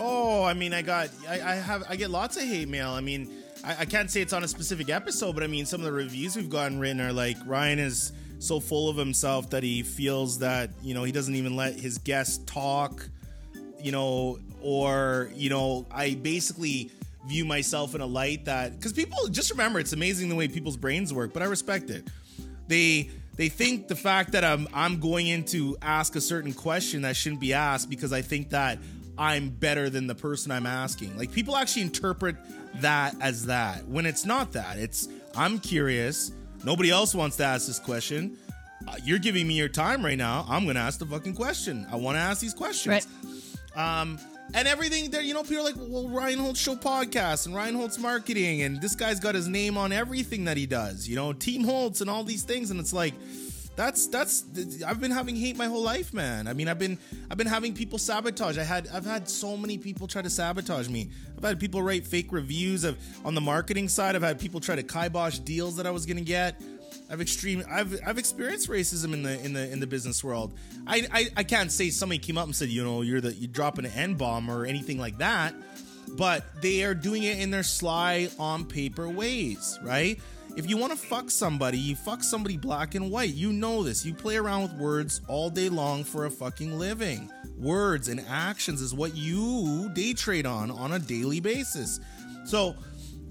Oh, 0.00 0.42
I 0.42 0.54
mean, 0.54 0.72
I 0.72 0.82
got, 0.82 1.10
I, 1.28 1.34
I 1.34 1.54
have, 1.56 1.84
I 1.88 1.96
get 1.96 2.10
lots 2.10 2.36
of 2.36 2.42
hate 2.42 2.68
mail. 2.68 2.90
I 2.90 3.00
mean, 3.00 3.30
I, 3.62 3.80
I, 3.80 3.84
can't 3.84 4.10
say 4.10 4.22
it's 4.22 4.32
on 4.32 4.42
a 4.42 4.48
specific 4.48 4.88
episode, 4.88 5.34
but 5.34 5.44
I 5.44 5.46
mean, 5.46 5.66
some 5.66 5.80
of 5.80 5.84
the 5.84 5.92
reviews 5.92 6.36
we've 6.36 6.48
gotten 6.48 6.80
written 6.80 7.00
are 7.00 7.12
like 7.12 7.36
Ryan 7.46 7.78
is 7.78 8.12
so 8.38 8.58
full 8.58 8.88
of 8.88 8.96
himself 8.96 9.50
that 9.50 9.62
he 9.62 9.82
feels 9.82 10.38
that 10.38 10.70
you 10.82 10.94
know 10.94 11.04
he 11.04 11.12
doesn't 11.12 11.34
even 11.34 11.54
let 11.54 11.78
his 11.78 11.98
guests 11.98 12.38
talk. 12.46 13.06
You 13.82 13.92
know, 13.92 14.38
or 14.62 15.30
you 15.34 15.50
know 15.50 15.86
i 15.90 16.14
basically 16.14 16.90
view 17.26 17.44
myself 17.44 17.94
in 17.94 18.00
a 18.00 18.06
light 18.06 18.44
that 18.46 18.76
because 18.76 18.92
people 18.92 19.28
just 19.28 19.50
remember 19.50 19.78
it's 19.78 19.92
amazing 19.92 20.28
the 20.28 20.34
way 20.34 20.48
people's 20.48 20.76
brains 20.76 21.12
work 21.12 21.32
but 21.32 21.42
i 21.42 21.46
respect 21.46 21.90
it 21.90 22.06
they 22.68 23.10
they 23.36 23.48
think 23.48 23.88
the 23.88 23.96
fact 23.96 24.32
that 24.32 24.44
i'm 24.44 24.68
i'm 24.72 25.00
going 25.00 25.26
in 25.26 25.44
to 25.44 25.76
ask 25.82 26.16
a 26.16 26.20
certain 26.20 26.52
question 26.52 27.02
that 27.02 27.16
shouldn't 27.16 27.40
be 27.40 27.52
asked 27.52 27.88
because 27.90 28.12
i 28.12 28.22
think 28.22 28.50
that 28.50 28.78
i'm 29.20 29.50
better 29.50 29.88
than 29.90 30.08
the 30.08 30.14
person 30.14 30.50
i'm 30.50 30.66
asking. 30.66 31.16
Like 31.16 31.30
people 31.30 31.54
actually 31.54 31.82
interpret 31.82 32.34
that 32.76 33.14
as 33.20 33.46
that. 33.46 33.86
When 33.86 34.06
it's 34.06 34.24
not 34.24 34.52
that 34.52 34.78
it's 34.78 35.08
i'm 35.36 35.60
curious. 35.60 36.32
Nobody 36.64 36.90
else 36.90 37.14
wants 37.14 37.36
to 37.36 37.44
ask 37.44 37.66
this 37.66 37.78
question. 37.78 38.36
Uh, 38.88 38.96
you're 39.04 39.18
giving 39.18 39.46
me 39.46 39.54
your 39.54 39.68
time 39.68 40.04
right 40.04 40.18
now. 40.18 40.46
I'm 40.48 40.66
gonna 40.66 40.80
ask 40.80 40.98
the 40.98 41.06
fucking 41.06 41.34
question. 41.34 41.86
I 41.92 41.96
want 41.96 42.16
to 42.16 42.20
ask 42.20 42.40
these 42.40 42.54
questions. 42.54 43.06
Right. 43.76 44.00
um 44.00 44.18
and 44.52 44.66
everything 44.66 45.10
there, 45.10 45.20
you 45.22 45.32
know, 45.32 45.42
people 45.44 45.58
are 45.58 45.62
like, 45.70 45.76
well, 45.78 46.08
Ryan 46.08 46.40
Holtz 46.40 46.58
Show 46.58 46.74
podcast 46.74 47.46
and 47.46 47.54
Ryan 47.54 47.76
Holtz 47.76 47.98
marketing, 47.98 48.62
and 48.62 48.80
this 48.80 48.96
guy's 48.96 49.20
got 49.20 49.36
his 49.36 49.46
name 49.46 49.76
on 49.78 49.92
everything 49.92 50.44
that 50.46 50.56
he 50.56 50.66
does, 50.66 51.08
you 51.08 51.14
know, 51.14 51.32
Team 51.32 51.62
Holtz 51.62 52.00
and 52.00 52.10
all 52.10 52.24
these 52.24 52.42
things, 52.42 52.72
and 52.72 52.80
it's 52.80 52.92
like, 52.92 53.14
that's 53.80 54.08
that's 54.08 54.44
I've 54.86 55.00
been 55.00 55.10
having 55.10 55.34
hate 55.34 55.56
my 55.56 55.64
whole 55.64 55.82
life, 55.82 56.12
man. 56.12 56.46
I 56.46 56.52
mean, 56.52 56.68
I've 56.68 56.78
been 56.78 56.98
I've 57.30 57.38
been 57.38 57.46
having 57.46 57.72
people 57.72 57.98
sabotage. 57.98 58.58
I 58.58 58.62
had 58.62 58.88
I've 58.88 59.06
had 59.06 59.26
so 59.26 59.56
many 59.56 59.78
people 59.78 60.06
try 60.06 60.20
to 60.20 60.28
sabotage 60.28 60.88
me. 60.90 61.08
I've 61.38 61.44
had 61.44 61.58
people 61.58 61.82
write 61.82 62.06
fake 62.06 62.30
reviews 62.30 62.84
of 62.84 62.98
on 63.24 63.34
the 63.34 63.40
marketing 63.40 63.88
side. 63.88 64.16
I've 64.16 64.22
had 64.22 64.38
people 64.38 64.60
try 64.60 64.76
to 64.76 64.82
kibosh 64.82 65.38
deals 65.38 65.76
that 65.76 65.86
I 65.86 65.90
was 65.92 66.04
gonna 66.04 66.20
get. 66.20 66.60
I've 67.10 67.22
extreme 67.22 67.64
I've 67.70 67.98
I've 68.06 68.18
experienced 68.18 68.68
racism 68.68 69.14
in 69.14 69.22
the 69.22 69.42
in 69.42 69.54
the 69.54 69.72
in 69.72 69.80
the 69.80 69.86
business 69.86 70.22
world. 70.22 70.52
I 70.86 71.06
I, 71.10 71.28
I 71.38 71.42
can't 71.44 71.72
say 71.72 71.88
somebody 71.88 72.18
came 72.18 72.36
up 72.36 72.44
and 72.44 72.54
said, 72.54 72.68
you 72.68 72.84
know, 72.84 73.00
you're 73.00 73.22
the 73.22 73.32
you 73.32 73.48
dropping 73.48 73.86
an 73.86 73.92
N 73.92 74.14
bomb 74.14 74.50
or 74.50 74.66
anything 74.66 74.98
like 74.98 75.16
that, 75.18 75.54
but 76.18 76.44
they 76.60 76.84
are 76.84 76.94
doing 76.94 77.22
it 77.22 77.38
in 77.38 77.50
their 77.50 77.62
sly 77.62 78.28
on 78.38 78.66
paper 78.66 79.08
ways, 79.08 79.78
right? 79.82 80.20
If 80.56 80.68
you 80.68 80.76
want 80.76 80.92
to 80.92 80.98
fuck 80.98 81.30
somebody, 81.30 81.78
you 81.78 81.96
fuck 81.96 82.22
somebody 82.22 82.56
black 82.56 82.94
and 82.94 83.10
white. 83.10 83.34
You 83.34 83.52
know 83.52 83.82
this. 83.82 84.04
You 84.04 84.14
play 84.14 84.36
around 84.36 84.62
with 84.62 84.72
words 84.74 85.20
all 85.28 85.50
day 85.50 85.68
long 85.68 86.04
for 86.04 86.26
a 86.26 86.30
fucking 86.30 86.78
living. 86.78 87.30
Words 87.58 88.08
and 88.08 88.24
actions 88.28 88.80
is 88.80 88.94
what 88.94 89.16
you 89.16 89.90
day 89.92 90.12
trade 90.12 90.46
on 90.46 90.70
on 90.70 90.92
a 90.92 90.98
daily 90.98 91.40
basis. 91.40 92.00
So 92.44 92.74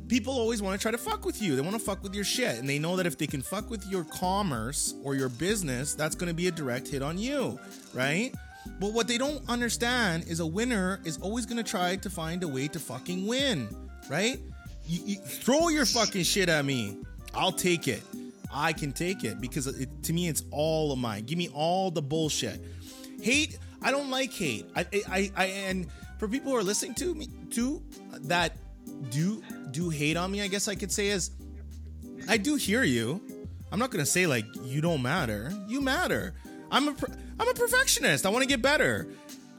people 0.07 0.33
always 0.33 0.61
want 0.61 0.79
to 0.79 0.81
try 0.81 0.91
to 0.91 0.97
fuck 0.97 1.25
with 1.25 1.41
you. 1.41 1.55
They 1.55 1.61
want 1.61 1.75
to 1.75 1.83
fuck 1.83 2.01
with 2.03 2.15
your 2.15 2.23
shit. 2.23 2.57
And 2.57 2.67
they 2.67 2.79
know 2.79 2.95
that 2.95 3.05
if 3.05 3.17
they 3.17 3.27
can 3.27 3.41
fuck 3.41 3.69
with 3.69 3.85
your 3.87 4.03
commerce 4.05 4.95
or 5.03 5.15
your 5.15 5.29
business, 5.29 5.93
that's 5.93 6.15
going 6.15 6.29
to 6.29 6.33
be 6.33 6.47
a 6.47 6.51
direct 6.51 6.87
hit 6.87 7.01
on 7.01 7.17
you, 7.17 7.59
right? 7.93 8.33
But 8.79 8.93
what 8.93 9.07
they 9.07 9.17
don't 9.17 9.41
understand 9.49 10.25
is 10.27 10.39
a 10.39 10.45
winner 10.45 10.99
is 11.05 11.17
always 11.19 11.45
going 11.45 11.63
to 11.63 11.69
try 11.69 11.95
to 11.97 12.09
find 12.09 12.43
a 12.43 12.47
way 12.47 12.67
to 12.69 12.79
fucking 12.79 13.27
win, 13.27 13.69
right? 14.09 14.39
You, 14.85 15.01
you, 15.05 15.15
throw 15.17 15.69
your 15.69 15.85
fucking 15.85 16.23
shit 16.23 16.49
at 16.49 16.65
me. 16.65 16.97
I'll 17.33 17.51
take 17.51 17.87
it. 17.87 18.01
I 18.51 18.73
can 18.73 18.91
take 18.91 19.23
it 19.23 19.39
because 19.39 19.67
it, 19.67 20.03
to 20.03 20.13
me 20.13 20.27
it's 20.27 20.43
all 20.51 20.91
of 20.91 20.99
mine. 20.99 21.25
Give 21.25 21.37
me 21.37 21.49
all 21.49 21.91
the 21.91 22.01
bullshit. 22.01 22.59
Hate, 23.21 23.59
I 23.81 23.91
don't 23.91 24.09
like 24.09 24.31
hate. 24.31 24.65
I, 24.75 24.85
I, 25.07 25.31
I, 25.35 25.45
and 25.45 25.87
for 26.17 26.27
people 26.27 26.51
who 26.51 26.57
are 26.57 26.63
listening 26.63 26.95
to 26.95 27.13
me 27.13 27.27
too, 27.51 27.83
that 28.21 28.57
do 29.11 29.43
do 29.71 29.89
hate 29.89 30.17
on 30.17 30.31
me, 30.31 30.41
I 30.41 30.47
guess 30.47 30.67
I 30.67 30.75
could 30.75 30.91
say 30.91 31.07
is, 31.07 31.31
I 32.27 32.37
do 32.37 32.55
hear 32.55 32.83
you. 32.83 33.21
I'm 33.71 33.79
not 33.79 33.91
gonna 33.91 34.05
say 34.05 34.25
like 34.25 34.45
you 34.63 34.81
don't 34.81 35.01
matter. 35.01 35.53
You 35.67 35.81
matter. 35.81 36.33
I'm 36.71 36.89
a 36.89 36.95
I'm 37.39 37.47
a 37.47 37.53
perfectionist. 37.53 38.25
I 38.25 38.29
want 38.29 38.43
to 38.43 38.47
get 38.47 38.61
better. 38.61 39.07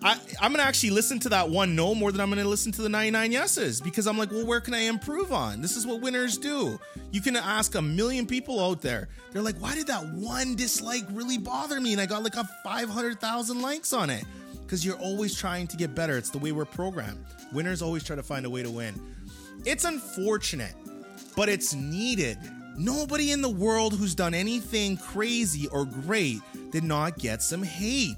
I, 0.02 0.18
I'm 0.40 0.52
gonna 0.52 0.62
actually 0.62 0.90
listen 0.90 1.18
to 1.20 1.28
that 1.28 1.50
one 1.50 1.76
no 1.76 1.94
more 1.94 2.10
than 2.10 2.22
I'm 2.22 2.30
gonna 2.30 2.44
listen 2.44 2.72
to 2.72 2.82
the 2.82 2.88
99 2.88 3.32
yeses 3.32 3.80
because 3.80 4.06
I'm 4.06 4.16
like, 4.16 4.30
well, 4.30 4.46
where 4.46 4.60
can 4.60 4.72
I 4.72 4.80
improve 4.80 5.30
on? 5.30 5.60
This 5.60 5.76
is 5.76 5.86
what 5.86 6.00
winners 6.00 6.38
do. 6.38 6.80
You 7.10 7.20
can 7.20 7.36
ask 7.36 7.74
a 7.74 7.82
million 7.82 8.26
people 8.26 8.64
out 8.64 8.80
there. 8.80 9.08
They're 9.32 9.42
like, 9.42 9.58
why 9.58 9.74
did 9.74 9.88
that 9.88 10.06
one 10.06 10.56
dislike 10.56 11.04
really 11.12 11.36
bother 11.36 11.80
me? 11.80 11.92
And 11.92 12.00
I 12.00 12.06
got 12.06 12.22
like 12.22 12.36
a 12.36 12.44
500,000 12.64 13.60
likes 13.60 13.92
on 13.92 14.08
it 14.08 14.24
because 14.62 14.86
you're 14.86 14.98
always 14.98 15.34
trying 15.34 15.66
to 15.66 15.76
get 15.76 15.94
better. 15.94 16.16
It's 16.16 16.30
the 16.30 16.38
way 16.38 16.52
we're 16.52 16.64
programmed. 16.64 17.24
Winners 17.52 17.82
always 17.82 18.02
try 18.02 18.16
to 18.16 18.22
find 18.22 18.46
a 18.46 18.50
way 18.50 18.62
to 18.62 18.70
win. 18.70 18.94
It's 19.66 19.84
unfortunate, 19.84 20.74
but 21.36 21.50
it's 21.50 21.74
needed. 21.74 22.38
Nobody 22.78 23.32
in 23.32 23.42
the 23.42 23.50
world 23.50 23.92
who's 23.92 24.14
done 24.14 24.32
anything 24.32 24.96
crazy 24.96 25.66
or 25.68 25.84
great 25.84 26.40
did 26.70 26.84
not 26.84 27.18
get 27.18 27.42
some 27.42 27.62
hate. 27.62 28.16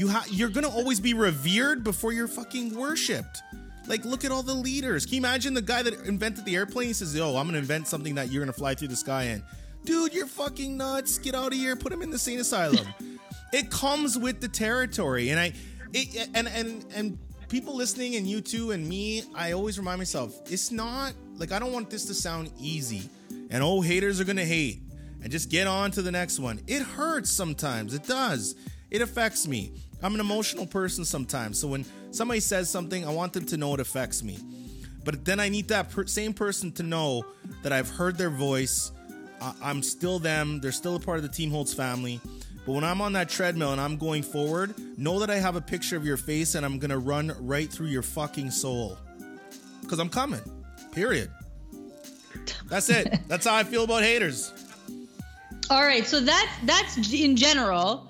You 0.00 0.08
ha- 0.08 0.24
you're 0.30 0.48
gonna 0.48 0.70
always 0.70 0.98
be 0.98 1.12
revered 1.12 1.84
before 1.84 2.14
you're 2.14 2.26
fucking 2.26 2.74
worshipped. 2.74 3.42
Like, 3.86 4.02
look 4.06 4.24
at 4.24 4.30
all 4.30 4.42
the 4.42 4.54
leaders. 4.54 5.04
Can 5.04 5.16
you 5.16 5.20
imagine 5.20 5.52
the 5.52 5.60
guy 5.60 5.82
that 5.82 5.92
invented 6.06 6.46
the 6.46 6.56
airplane? 6.56 6.86
He 6.86 6.94
says, 6.94 7.14
"Yo, 7.14 7.36
I'm 7.36 7.44
gonna 7.44 7.58
invent 7.58 7.86
something 7.86 8.14
that 8.14 8.32
you're 8.32 8.40
gonna 8.40 8.54
fly 8.54 8.74
through 8.74 8.88
the 8.88 8.96
sky 8.96 9.24
in." 9.24 9.42
Dude, 9.84 10.14
you're 10.14 10.26
fucking 10.26 10.74
nuts. 10.74 11.18
Get 11.18 11.34
out 11.34 11.48
of 11.48 11.58
here. 11.58 11.76
Put 11.76 11.92
him 11.92 12.00
in 12.00 12.08
the 12.08 12.18
sane 12.18 12.40
asylum. 12.40 12.86
it 13.52 13.70
comes 13.70 14.16
with 14.16 14.40
the 14.40 14.48
territory, 14.48 15.28
and 15.28 15.38
I, 15.38 15.52
it, 15.92 16.30
and 16.32 16.48
and 16.48 16.86
and 16.94 17.18
people 17.50 17.76
listening 17.76 18.16
and 18.16 18.26
you 18.26 18.40
too 18.40 18.70
and 18.70 18.88
me, 18.88 19.24
I 19.34 19.52
always 19.52 19.78
remind 19.78 19.98
myself, 19.98 20.34
it's 20.50 20.70
not 20.70 21.12
like 21.36 21.52
I 21.52 21.58
don't 21.58 21.74
want 21.74 21.90
this 21.90 22.06
to 22.06 22.14
sound 22.14 22.50
easy. 22.58 23.10
And 23.50 23.62
oh, 23.62 23.82
haters 23.82 24.18
are 24.18 24.24
gonna 24.24 24.46
hate, 24.46 24.80
and 25.22 25.30
just 25.30 25.50
get 25.50 25.66
on 25.66 25.90
to 25.90 26.00
the 26.00 26.10
next 26.10 26.38
one. 26.38 26.58
It 26.66 26.80
hurts 26.80 27.28
sometimes. 27.28 27.92
It 27.92 28.06
does. 28.06 28.54
It 28.90 29.02
affects 29.02 29.46
me. 29.46 29.74
I'm 30.02 30.14
an 30.14 30.20
emotional 30.20 30.66
person 30.66 31.04
sometimes. 31.04 31.58
So 31.58 31.68
when 31.68 31.84
somebody 32.10 32.40
says 32.40 32.70
something, 32.70 33.06
I 33.06 33.12
want 33.12 33.32
them 33.32 33.44
to 33.46 33.56
know 33.56 33.74
it 33.74 33.80
affects 33.80 34.22
me. 34.22 34.38
But 35.04 35.24
then 35.24 35.40
I 35.40 35.48
need 35.48 35.68
that 35.68 35.90
per- 35.90 36.06
same 36.06 36.32
person 36.32 36.72
to 36.72 36.82
know 36.82 37.24
that 37.62 37.72
I've 37.72 37.88
heard 37.90 38.16
their 38.18 38.30
voice. 38.30 38.92
I- 39.40 39.54
I'm 39.62 39.82
still 39.82 40.18
them. 40.18 40.60
They're 40.60 40.72
still 40.72 40.96
a 40.96 41.00
part 41.00 41.18
of 41.18 41.22
the 41.22 41.28
Team 41.28 41.50
Holtz 41.50 41.72
family. 41.74 42.20
But 42.66 42.72
when 42.72 42.84
I'm 42.84 43.00
on 43.00 43.14
that 43.14 43.28
treadmill 43.28 43.72
and 43.72 43.80
I'm 43.80 43.96
going 43.96 44.22
forward, 44.22 44.74
know 44.98 45.18
that 45.20 45.30
I 45.30 45.36
have 45.36 45.56
a 45.56 45.60
picture 45.62 45.96
of 45.96 46.04
your 46.04 46.18
face 46.18 46.54
and 46.54 46.64
I'm 46.64 46.78
gonna 46.78 46.98
run 46.98 47.34
right 47.40 47.70
through 47.72 47.88
your 47.88 48.02
fucking 48.02 48.50
soul. 48.50 48.98
Cause 49.88 49.98
I'm 49.98 50.10
coming. 50.10 50.42
Period. 50.92 51.30
That's 52.68 52.88
it. 52.90 53.18
That's 53.28 53.46
how 53.46 53.56
I 53.56 53.64
feel 53.64 53.84
about 53.84 54.02
haters. 54.02 54.52
All 55.70 55.82
right, 55.82 56.04
so 56.06 56.18
that's 56.20 56.50
that's 56.64 57.12
in 57.12 57.36
general. 57.36 58.09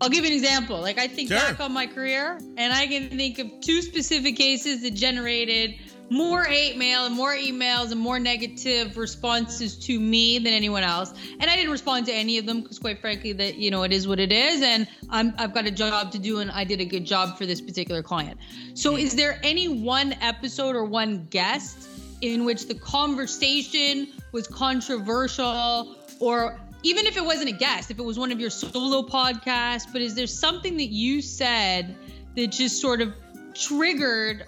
I'll 0.00 0.08
give 0.08 0.24
you 0.24 0.30
an 0.30 0.36
example. 0.36 0.80
Like 0.80 0.98
I 0.98 1.06
think 1.08 1.28
Sure. 1.28 1.38
back 1.38 1.60
on 1.60 1.72
my 1.72 1.86
career, 1.86 2.40
and 2.56 2.72
I 2.72 2.86
can 2.86 3.10
think 3.10 3.38
of 3.38 3.50
two 3.60 3.82
specific 3.82 4.36
cases 4.36 4.82
that 4.82 4.94
generated 4.94 5.74
more 6.10 6.42
hate 6.42 6.76
mail 6.76 7.06
and 7.06 7.14
more 7.14 7.34
emails 7.34 7.92
and 7.92 8.00
more 8.00 8.18
negative 8.18 8.96
responses 8.96 9.76
to 9.76 10.00
me 10.00 10.40
than 10.40 10.52
anyone 10.52 10.82
else. 10.82 11.14
And 11.38 11.48
I 11.48 11.54
didn't 11.54 11.70
respond 11.70 12.06
to 12.06 12.12
any 12.12 12.36
of 12.38 12.46
them 12.46 12.62
because, 12.62 12.80
quite 12.80 13.00
frankly, 13.00 13.32
that 13.34 13.56
you 13.56 13.70
know 13.70 13.84
it 13.84 13.92
is 13.92 14.08
what 14.08 14.18
it 14.18 14.32
is, 14.32 14.60
and 14.62 14.88
I'm, 15.08 15.32
I've 15.38 15.54
got 15.54 15.66
a 15.66 15.70
job 15.70 16.10
to 16.12 16.18
do, 16.18 16.38
and 16.38 16.50
I 16.50 16.64
did 16.64 16.80
a 16.80 16.84
good 16.84 17.04
job 17.04 17.38
for 17.38 17.46
this 17.46 17.60
particular 17.60 18.02
client. 18.02 18.40
So, 18.74 18.92
hmm. 18.92 18.98
is 18.98 19.14
there 19.14 19.38
any 19.42 19.68
one 19.68 20.14
episode 20.20 20.74
or 20.74 20.84
one 20.84 21.26
guest 21.30 21.88
in 22.22 22.44
which 22.44 22.66
the 22.66 22.74
conversation 22.74 24.08
was 24.32 24.46
controversial 24.46 25.96
or 26.18 26.60
even 26.82 27.06
if 27.06 27.16
it 27.16 27.24
wasn't 27.24 27.48
a 27.48 27.52
guest, 27.52 27.90
if 27.90 27.98
it 27.98 28.04
was 28.04 28.18
one 28.18 28.32
of 28.32 28.40
your 28.40 28.50
solo 28.50 29.02
podcasts, 29.02 29.86
but 29.92 30.00
is 30.00 30.14
there 30.14 30.26
something 30.26 30.76
that 30.76 30.88
you 30.88 31.20
said 31.20 31.96
that 32.36 32.48
just 32.48 32.80
sort 32.80 33.00
of 33.00 33.12
triggered 33.54 34.46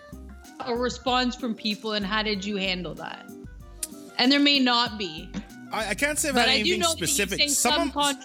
a 0.60 0.74
response 0.74 1.34
from 1.34 1.54
people 1.54 1.92
and 1.92 2.06
how 2.06 2.22
did 2.22 2.44
you 2.44 2.56
handle 2.56 2.94
that? 2.94 3.28
And 4.18 4.30
there 4.30 4.40
may 4.40 4.58
not 4.58 4.98
be, 4.98 5.28
I, 5.72 5.90
I 5.90 5.94
can't 5.94 6.18
say 6.18 6.28
I've 6.28 6.34
but 6.34 6.48
had 6.48 6.50
I 6.50 6.54
do 6.54 6.60
anything 6.60 6.80
know 6.80 6.88
specific. 6.88 7.38
that 7.38 7.44
you 7.44 7.48
say 7.48 7.54
Some 7.54 7.90
some, 7.90 8.06
of, 8.06 8.16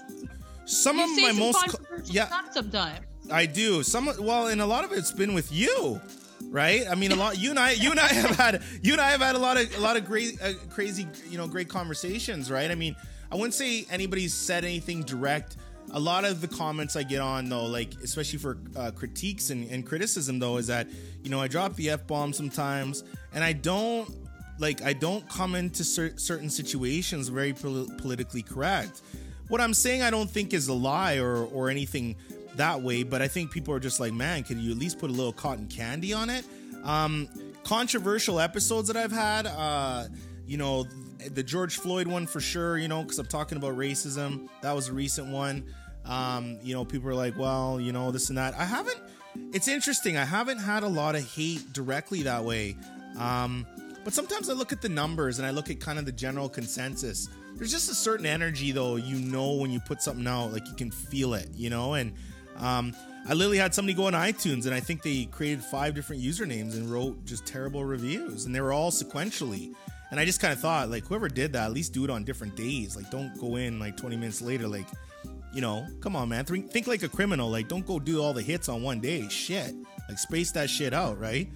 some 0.65 0.99
of 0.99 1.09
my 1.09 1.29
some 1.29 1.39
most 1.39 1.59
controversial 1.59 2.15
yeah 2.15 2.29
sometimes. 2.51 3.05
I 3.31 3.45
do. 3.45 3.84
Some 3.84 4.09
well, 4.19 4.47
and 4.47 4.61
a 4.61 4.65
lot 4.65 4.84
of 4.84 4.91
it's 4.91 5.11
been 5.11 5.34
with 5.34 5.51
you, 5.51 5.99
right? 6.49 6.85
I 6.89 6.95
mean, 6.95 7.11
a 7.11 7.15
lot. 7.15 7.38
You 7.38 7.49
and 7.49 7.59
I, 7.59 7.71
you 7.71 7.91
and 7.91 7.99
I 7.99 8.07
have 8.13 8.35
had, 8.35 8.63
you 8.81 8.93
and 8.93 9.01
I 9.01 9.09
have 9.11 9.21
had 9.21 9.35
a 9.35 9.39
lot 9.39 9.57
of, 9.57 9.75
a 9.77 9.81
lot 9.81 9.97
of 9.97 10.05
great, 10.05 10.41
uh, 10.41 10.53
crazy, 10.69 11.07
you 11.29 11.38
know, 11.38 11.47
great 11.47 11.69
conversations, 11.69 12.49
right? 12.49 12.69
I 12.69 12.75
mean, 12.75 12.95
I 13.32 13.36
wouldn't 13.36 13.54
say 13.54 13.86
anybody's 13.90 14.34
said 14.34 14.64
anything 14.64 15.04
direct. 15.04 15.58
A 15.91 15.99
lot 15.99 16.26
of 16.26 16.41
the 16.41 16.48
comments 16.48 16.95
I 16.95 17.04
get 17.04 17.22
on 17.22 17.48
though, 17.49 17.66
like 17.66 17.94
especially 18.04 18.40
for 18.40 18.58
uh, 18.76 18.91
critiques 18.91 19.49
and, 19.49 19.70
and 19.72 19.86
criticism 19.86 20.40
though, 20.40 20.58
is 20.58 20.68
that 20.68 20.88
you 21.24 21.30
know 21.30 21.40
I 21.40 21.48
drop 21.48 21.76
the 21.76 21.91
f 21.91 22.06
bomb 22.08 22.34
sometimes, 22.34 23.04
and 23.34 23.44
I 23.44 23.54
don't 23.54 24.10
like 24.60 24.82
I 24.82 24.94
don't 24.94 25.28
come 25.30 25.56
into 25.56 25.84
cer- 25.84 26.18
certain 26.18 26.49
situations 26.49 27.30
very 27.30 27.54
pol- 27.54 27.88
politically 27.98 28.41
correct. 28.41 29.02
What 29.48 29.62
I'm 29.62 29.74
saying 29.74 30.02
I 30.02 30.10
don't 30.10 30.30
think 30.30 30.54
is 30.54 30.68
a 30.68 30.74
lie 30.74 31.18
or 31.18 31.45
or 31.45 31.70
anything 31.70 32.16
that 32.58 32.82
way, 32.82 33.04
but 33.04 33.22
I 33.22 33.28
think 33.28 33.52
people 33.52 33.74
are 33.74 33.80
just 33.80 33.99
like, 33.99 34.14
man, 34.14 34.44
can 34.44 34.60
you 34.60 34.72
at 34.72 34.78
least 34.78 34.99
put 34.99 35.10
a 35.10 35.14
little 35.14 35.34
cotton 35.34 35.68
candy 35.68 36.12
on 36.12 36.30
it? 36.30 36.44
Um, 36.84 37.30
controversial 37.64 38.40
episodes 38.40 38.88
that 38.88 38.98
I've 38.98 39.12
had, 39.12 39.48
uh, 39.48 40.08
you 40.45 40.58
know, 40.58 40.86
the 41.34 41.44
George 41.44 41.77
Floyd 41.77 42.07
one 42.07 42.27
for 42.27 42.39
sure, 42.39 42.77
you 42.77 42.88
know, 42.88 43.03
because 43.03 43.19
I'm 43.19 43.26
talking 43.26 43.57
about 43.57 43.76
racism. 43.76 44.48
That 44.61 44.73
was 44.73 44.89
a 44.89 44.94
recent 44.94 45.27
one. 45.27 45.65
Um, 46.06 46.57
you 46.61 46.73
know, 46.73 46.85
people 46.85 47.10
are 47.10 47.15
like, 47.15 47.38
well, 47.38 47.80
you 47.81 47.91
know, 47.91 48.11
this 48.11 48.30
and 48.30 48.38
that. 48.38 48.53
I 48.56 48.65
haven't, 48.65 48.99
it's 49.53 49.68
interesting. 49.68 50.18
I 50.18 50.26
haven't 50.26 50.60
had 50.60 50.84
a 50.84 50.88
lot 50.88 51.15
of 51.15 51.30
hate 51.35 51.73
directly 51.73 52.23
that 52.23 52.44
way. 52.44 52.77
Um, 53.19 53.65
but 54.03 54.14
sometimes 54.14 54.49
I 54.49 54.53
look 54.53 54.72
at 54.72 54.81
the 54.81 54.89
numbers 54.89 55.39
and 55.39 55.45
I 55.45 55.52
look 55.52 55.69
at 55.69 55.80
kind 55.80 55.99
of 55.99 56.06
the 56.06 56.11
general 56.11 56.48
consensus. 56.48 57.27
There's 57.56 57.72
just 57.72 57.89
a 57.91 57.95
certain 57.95 58.26
energy 58.26 58.72
though, 58.72 58.95
you 58.95 59.18
know, 59.18 59.56
when 59.56 59.72
you 59.72 59.80
put 59.81 60.02
something 60.02 60.26
out, 60.27 60.53
like 60.53 60.65
you 60.68 60.76
can 60.76 60.91
feel 60.91 61.34
it, 61.34 61.49
you 61.56 61.69
know, 61.69 61.95
and 61.95 62.14
um, 62.57 62.95
I 63.27 63.34
literally 63.34 63.57
had 63.57 63.73
somebody 63.73 63.94
go 63.95 64.06
on 64.06 64.14
iTunes 64.14 64.65
and 64.65 64.73
I 64.73 64.80
think 64.80 65.02
they 65.02 65.26
created 65.26 65.64
five 65.64 65.94
different 65.94 66.22
usernames 66.22 66.76
and 66.76 66.89
wrote 66.89 67.26
just 67.26 67.45
terrible 67.45 67.84
reviews 67.84 68.45
and 68.45 68.56
they 68.56 68.61
were 68.61 68.72
all 68.72 68.91
sequentially. 68.91 69.76
And 70.11 70.19
I 70.19 70.25
just 70.25 70.39
kind 70.39 70.53
of 70.53 70.59
thought, 70.59 70.89
like, 70.89 71.05
whoever 71.05 71.27
did 71.27 71.53
that, 71.53 71.65
at 71.65 71.73
least 71.73 71.93
do 71.93 72.03
it 72.03 72.09
on 72.09 72.23
different 72.23 72.55
days. 72.55 72.95
Like, 72.95 73.09
don't 73.11 73.38
go 73.39 73.57
in 73.57 73.79
like 73.79 73.97
20 73.97 74.15
minutes 74.15 74.41
later, 74.41 74.67
like, 74.67 74.88
you 75.53 75.61
know, 75.61 75.85
come 76.01 76.15
on, 76.15 76.29
man. 76.29 76.45
Think, 76.45 76.88
like 76.88 77.03
a 77.03 77.09
criminal. 77.09 77.49
Like, 77.49 77.67
don't 77.67 77.85
go 77.85 77.99
do 77.99 78.21
all 78.21 78.34
the 78.34 78.41
hits 78.41 78.69
on 78.69 78.84
one 78.84 78.99
day. 78.99 79.27
Shit. 79.27 79.75
Like, 80.07 80.19
space 80.19 80.51
that 80.51 80.69
shit 80.69 80.93
out, 80.93 81.19
right? 81.19 81.49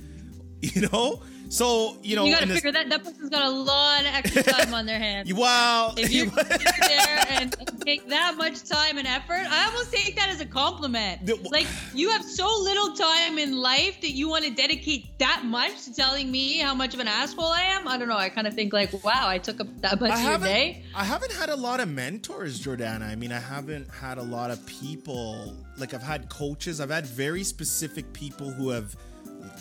You 0.76 0.88
know? 0.92 1.22
So, 1.50 1.98
you 2.02 2.16
know, 2.16 2.24
you 2.24 2.32
gotta 2.32 2.44
in 2.44 2.50
this- 2.50 2.60
figure 2.60 2.72
that 2.72 2.88
that 2.88 3.04
person's 3.04 3.30
got 3.30 3.44
a 3.44 3.50
lot 3.50 4.02
of 4.02 4.08
extra 4.08 4.42
time 4.42 4.74
on 4.74 4.86
their 4.86 5.00
hands. 5.00 5.34
Wow. 5.42 5.94
If 5.98 6.14
you 6.14 6.30
there 6.30 7.26
and, 7.30 7.54
and 7.60 7.82
take 7.82 8.08
that 8.08 8.36
much 8.38 8.64
time 8.64 8.98
and 8.98 9.06
effort, 9.06 9.44
I 9.50 9.66
almost 9.66 9.92
take 9.92 10.16
that 10.16 10.30
as 10.30 10.40
a 10.40 10.46
compliment. 10.46 11.26
The- 11.26 11.36
Like 11.52 11.68
you 11.94 12.10
have 12.12 12.24
so 12.24 12.48
little 12.62 12.94
time 12.96 13.38
in 13.38 13.58
life 13.58 14.00
that 14.00 14.12
you 14.12 14.30
want 14.30 14.46
to 14.46 14.52
dedicate 14.52 15.18
that 15.20 15.42
much 15.44 15.84
to 15.86 15.94
telling 15.94 16.32
me 16.32 16.60
how 16.60 16.74
much 16.74 16.94
of 16.94 17.02
an 17.02 17.10
asshole 17.10 17.46
I 17.52 17.64
am. 17.64 17.86
I 17.86 17.98
don't 17.98 18.08
know. 18.08 18.18
I 18.18 18.30
kind 18.30 18.48
of 18.48 18.54
think 18.54 18.72
like, 18.72 19.04
wow, 19.04 19.28
I 19.28 19.38
took 19.38 19.60
up 19.60 19.68
that 19.82 20.00
much 20.00 20.12
I 20.12 20.22
of 20.34 20.42
your 20.42 20.54
day. 20.54 20.84
I 20.96 21.04
haven't 21.04 21.34
had 21.34 21.50
a 21.50 21.56
lot 21.58 21.82
of 21.82 21.90
mentors, 21.90 22.62
Jordana. 22.64 23.02
I 23.10 23.16
mean, 23.16 23.34
I 23.34 23.40
haven't 23.40 23.90
had 23.90 24.20
a 24.20 24.24
lot 24.24 24.52
of 24.52 24.66
people. 24.68 25.54
Like, 25.78 25.94
I've 25.94 26.04
had 26.04 26.30
coaches. 26.30 26.80
I've 26.80 26.92
had 26.92 27.06
very 27.06 27.44
specific 27.44 28.14
people 28.14 28.52
who 28.52 28.70
have, 28.70 28.96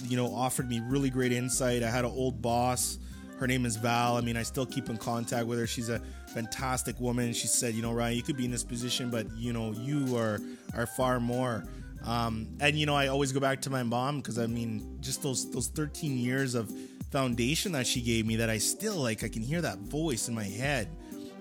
you 0.05 0.17
know, 0.17 0.35
offered 0.35 0.69
me 0.69 0.81
really 0.85 1.11
great 1.11 1.33
insight. 1.33 1.83
I 1.83 1.91
had 1.91 2.05
an 2.05 2.13
old 2.13 2.41
boss. 2.41 2.99
Her 3.39 3.47
name 3.47 3.65
is 3.65 3.77
Val. 3.77 4.17
I 4.17 4.21
mean, 4.21 4.37
I 4.37 4.43
still 4.43 4.67
keep 4.67 4.91
in 4.91 4.99
contact 4.99 5.47
with 5.47 5.59
her. 5.59 5.67
She's 5.67 5.89
a 5.89 6.01
fantastic 6.35 7.01
woman. 7.01 7.33
She 7.33 7.47
said, 7.47 7.75
you 7.75 7.83
know, 7.83 7.93
Ryan, 7.93 8.17
you 8.17 8.23
could 8.23 8.37
be 8.37 8.45
in 8.45 8.51
this 8.51 8.65
position, 8.65 9.11
but 9.11 9.27
you 9.37 9.53
know, 9.53 9.73
you 9.73 10.17
are 10.17 10.41
are 10.75 10.87
far 10.87 11.21
more. 11.21 11.65
Um, 12.05 12.49
and 12.61 12.79
you 12.79 12.87
know, 12.87 12.95
I 12.95 13.09
always 13.09 13.33
go 13.33 13.41
back 13.41 13.63
to 13.63 13.71
my 13.71 13.83
mom 13.83 14.19
because 14.19 14.39
I 14.39 14.47
mean, 14.47 14.99
just 15.01 15.23
those 15.23 15.51
those 15.51 15.69
13 15.69 16.19
years 16.19 16.55
of 16.55 16.71
foundation 17.11 17.73
that 17.73 17.87
she 17.87 18.01
gave 18.01 18.27
me 18.27 18.37
that 18.37 18.51
I 18.51 18.59
still 18.59 18.97
like. 18.97 19.25
I 19.25 19.29
can 19.29 19.43
hear 19.43 19.61
that 19.61 19.79
voice 19.79 20.29
in 20.29 20.35
my 20.35 20.45
head. 20.45 20.89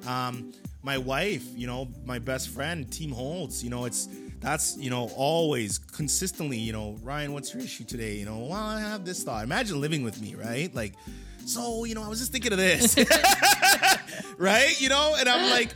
Um, 0.07 0.53
my 0.81 0.97
wife, 0.97 1.43
you 1.55 1.67
know, 1.67 1.89
my 2.05 2.19
best 2.19 2.49
friend, 2.49 2.89
Team 2.91 3.11
Holtz. 3.11 3.63
You 3.63 3.69
know, 3.69 3.85
it's 3.85 4.07
that's 4.41 4.78
you 4.78 4.90
know 4.90 5.10
always 5.16 5.78
consistently. 5.78 6.57
You 6.57 6.74
know, 6.74 6.98
Ryan, 7.03 7.34
what's 7.34 7.53
your 7.53 7.64
issue 7.64 7.84
today? 7.84 8.16
You 8.16 8.26
know, 8.26 8.40
well, 8.40 8.53
I 8.53 8.80
have 8.80 9.06
this 9.06 9.24
thought. 9.24 9.44
Imagine 9.44 9.82
living 9.82 10.03
with 10.03 10.22
me, 10.22 10.36
right? 10.36 10.74
Like, 10.74 10.94
so 11.45 11.86
you 11.86 11.95
know, 11.95 12.03
I 12.03 12.07
was 12.07 12.20
just 12.20 12.32
thinking 12.32 12.52
of 12.52 12.57
this, 12.57 12.98
right? 14.38 14.80
You 14.80 14.90
know, 14.90 15.16
and 15.18 15.28
I'm 15.28 15.49
like, 15.49 15.74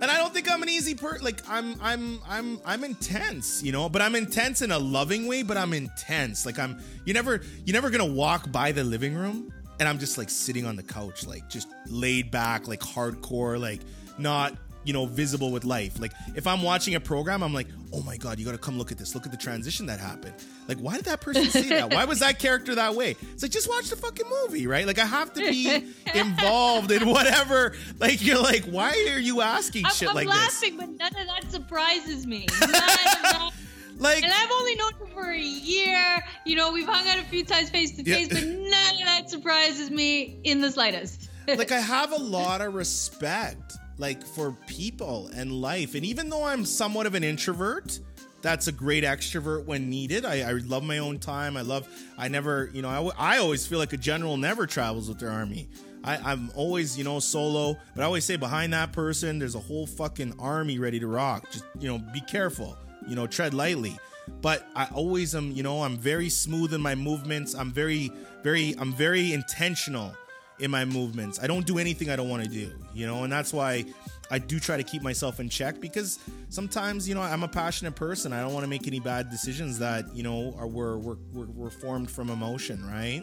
and 0.00 0.04
I 0.04 0.16
don't 0.16 0.34
think 0.34 0.50
I'm 0.50 0.62
an 0.62 0.68
easy 0.68 0.94
person. 0.94 1.24
Like 1.24 1.40
I'm, 1.48 1.80
I'm, 1.80 2.20
I'm, 2.28 2.60
I'm 2.64 2.84
intense, 2.84 3.62
you 3.62 3.72
know, 3.72 3.88
but 3.88 4.02
I'm 4.02 4.14
intense 4.14 4.62
in 4.62 4.72
a 4.72 4.78
loving 4.78 5.26
way. 5.26 5.42
But 5.42 5.56
I'm 5.56 5.72
intense. 5.72 6.44
Like 6.44 6.58
I'm, 6.58 6.82
you 7.04 7.14
never, 7.14 7.40
you're 7.64 7.74
never 7.74 7.90
gonna 7.90 8.06
walk 8.06 8.50
by 8.52 8.72
the 8.72 8.84
living 8.84 9.14
room 9.14 9.52
and 9.82 9.88
I'm 9.88 9.98
just 9.98 10.18
like 10.18 10.30
sitting 10.30 10.64
on 10.64 10.76
the 10.76 10.82
couch, 10.82 11.26
like 11.26 11.48
just 11.48 11.68
laid 11.88 12.30
back, 12.30 12.68
like 12.68 12.78
hardcore, 12.78 13.60
like 13.60 13.80
not 14.18 14.56
you 14.84 14.92
know, 14.92 15.06
visible 15.06 15.50
with 15.50 15.64
life. 15.64 16.00
Like 16.00 16.12
if 16.34 16.46
I'm 16.46 16.62
watching 16.62 16.94
a 16.94 17.00
program, 17.00 17.42
I'm 17.42 17.54
like, 17.54 17.68
oh 17.92 18.02
my 18.02 18.16
God, 18.16 18.38
you 18.38 18.44
gotta 18.44 18.58
come 18.58 18.78
look 18.78 18.92
at 18.92 18.98
this. 18.98 19.14
Look 19.14 19.26
at 19.26 19.32
the 19.32 19.38
transition 19.38 19.86
that 19.86 20.00
happened. 20.00 20.34
Like, 20.68 20.78
why 20.78 20.96
did 20.96 21.04
that 21.06 21.20
person 21.20 21.44
say 21.46 21.68
that? 21.70 21.92
Why 21.92 22.04
was 22.04 22.20
that 22.20 22.38
character 22.38 22.74
that 22.74 22.94
way? 22.94 23.16
It's 23.32 23.42
like 23.42 23.52
just 23.52 23.68
watch 23.68 23.90
the 23.90 23.96
fucking 23.96 24.26
movie, 24.28 24.66
right? 24.66 24.86
Like 24.86 24.98
I 24.98 25.06
have 25.06 25.32
to 25.34 25.40
be 25.40 25.92
involved 26.14 26.90
in 26.90 27.08
whatever. 27.08 27.74
Like 27.98 28.24
you're 28.24 28.42
like, 28.42 28.64
why 28.64 28.90
are 29.12 29.20
you 29.20 29.40
asking 29.40 29.86
I'm, 29.86 29.92
shit 29.92 30.08
I'm 30.08 30.14
like 30.14 30.28
laughing, 30.28 30.76
this? 30.76 30.86
but 30.86 30.96
none 30.98 31.20
of 31.20 31.26
that 31.26 31.50
surprises 31.50 32.26
me. 32.26 32.46
None 32.60 32.70
of 32.70 32.72
that. 32.72 33.50
Like 33.98 34.24
and 34.24 34.32
I've 34.32 34.50
only 34.50 34.74
known 34.74 34.92
you 35.00 35.06
for 35.14 35.30
a 35.30 35.38
year. 35.38 36.24
You 36.44 36.56
know, 36.56 36.72
we've 36.72 36.86
hung 36.86 37.06
out 37.06 37.18
a 37.18 37.22
few 37.22 37.44
times 37.44 37.70
face 37.70 37.92
to 37.96 38.02
face, 38.02 38.28
but 38.28 38.42
none 38.42 38.94
of 38.94 39.04
that 39.04 39.30
surprises 39.30 39.90
me 39.90 40.40
in 40.42 40.60
the 40.60 40.70
slightest. 40.72 41.28
like 41.46 41.70
I 41.70 41.78
have 41.80 42.10
a 42.10 42.16
lot 42.16 42.62
of 42.62 42.74
respect 42.74 43.74
like 43.98 44.24
for 44.24 44.52
people 44.66 45.28
and 45.34 45.52
life. 45.52 45.94
And 45.94 46.04
even 46.04 46.28
though 46.28 46.44
I'm 46.44 46.64
somewhat 46.64 47.06
of 47.06 47.14
an 47.14 47.24
introvert, 47.24 47.98
that's 48.42 48.66
a 48.66 48.72
great 48.72 49.04
extrovert 49.04 49.64
when 49.64 49.88
needed. 49.88 50.24
I, 50.24 50.40
I 50.40 50.52
love 50.52 50.82
my 50.82 50.98
own 50.98 51.18
time. 51.18 51.56
I 51.56 51.62
love, 51.62 51.88
I 52.18 52.28
never, 52.28 52.70
you 52.74 52.82
know, 52.82 53.12
I, 53.16 53.34
I 53.34 53.38
always 53.38 53.66
feel 53.66 53.78
like 53.78 53.92
a 53.92 53.96
general 53.96 54.36
never 54.36 54.66
travels 54.66 55.08
with 55.08 55.20
their 55.20 55.30
army. 55.30 55.68
I, 56.04 56.16
I'm 56.16 56.50
always, 56.56 56.98
you 56.98 57.04
know, 57.04 57.20
solo, 57.20 57.76
but 57.94 58.02
I 58.02 58.04
always 58.04 58.24
say 58.24 58.36
behind 58.36 58.72
that 58.72 58.92
person, 58.92 59.38
there's 59.38 59.54
a 59.54 59.60
whole 59.60 59.86
fucking 59.86 60.34
army 60.38 60.80
ready 60.80 60.98
to 60.98 61.06
rock. 61.06 61.48
Just, 61.52 61.64
you 61.78 61.88
know, 61.88 61.98
be 61.98 62.20
careful, 62.22 62.76
you 63.06 63.14
know, 63.14 63.28
tread 63.28 63.54
lightly. 63.54 63.96
But 64.40 64.66
I 64.74 64.86
always 64.92 65.34
am, 65.34 65.52
you 65.52 65.62
know, 65.62 65.82
I'm 65.82 65.96
very 65.96 66.28
smooth 66.28 66.74
in 66.74 66.80
my 66.80 66.94
movements. 66.94 67.54
I'm 67.54 67.70
very, 67.70 68.10
very, 68.42 68.74
I'm 68.78 68.92
very 68.92 69.32
intentional 69.32 70.16
in 70.62 70.70
my 70.70 70.84
movements. 70.84 71.40
I 71.42 71.48
don't 71.48 71.66
do 71.66 71.78
anything 71.78 72.08
I 72.08 72.16
don't 72.16 72.28
want 72.28 72.44
to 72.44 72.48
do, 72.48 72.70
you 72.94 73.06
know, 73.06 73.24
and 73.24 73.32
that's 73.32 73.52
why 73.52 73.84
I 74.30 74.38
do 74.38 74.60
try 74.60 74.76
to 74.76 74.84
keep 74.84 75.02
myself 75.02 75.40
in 75.40 75.48
check 75.48 75.80
because 75.80 76.20
sometimes, 76.48 77.08
you 77.08 77.16
know, 77.16 77.20
I'm 77.20 77.42
a 77.42 77.48
passionate 77.48 77.96
person. 77.96 78.32
I 78.32 78.40
don't 78.40 78.54
want 78.54 78.62
to 78.62 78.70
make 78.70 78.86
any 78.86 79.00
bad 79.00 79.28
decisions 79.28 79.78
that, 79.80 80.14
you 80.14 80.22
know, 80.22 80.54
are 80.56 80.68
were 80.68 80.98
were, 80.98 81.18
were, 81.32 81.46
were 81.46 81.70
formed 81.70 82.10
from 82.10 82.30
emotion, 82.30 82.86
right? 82.86 83.22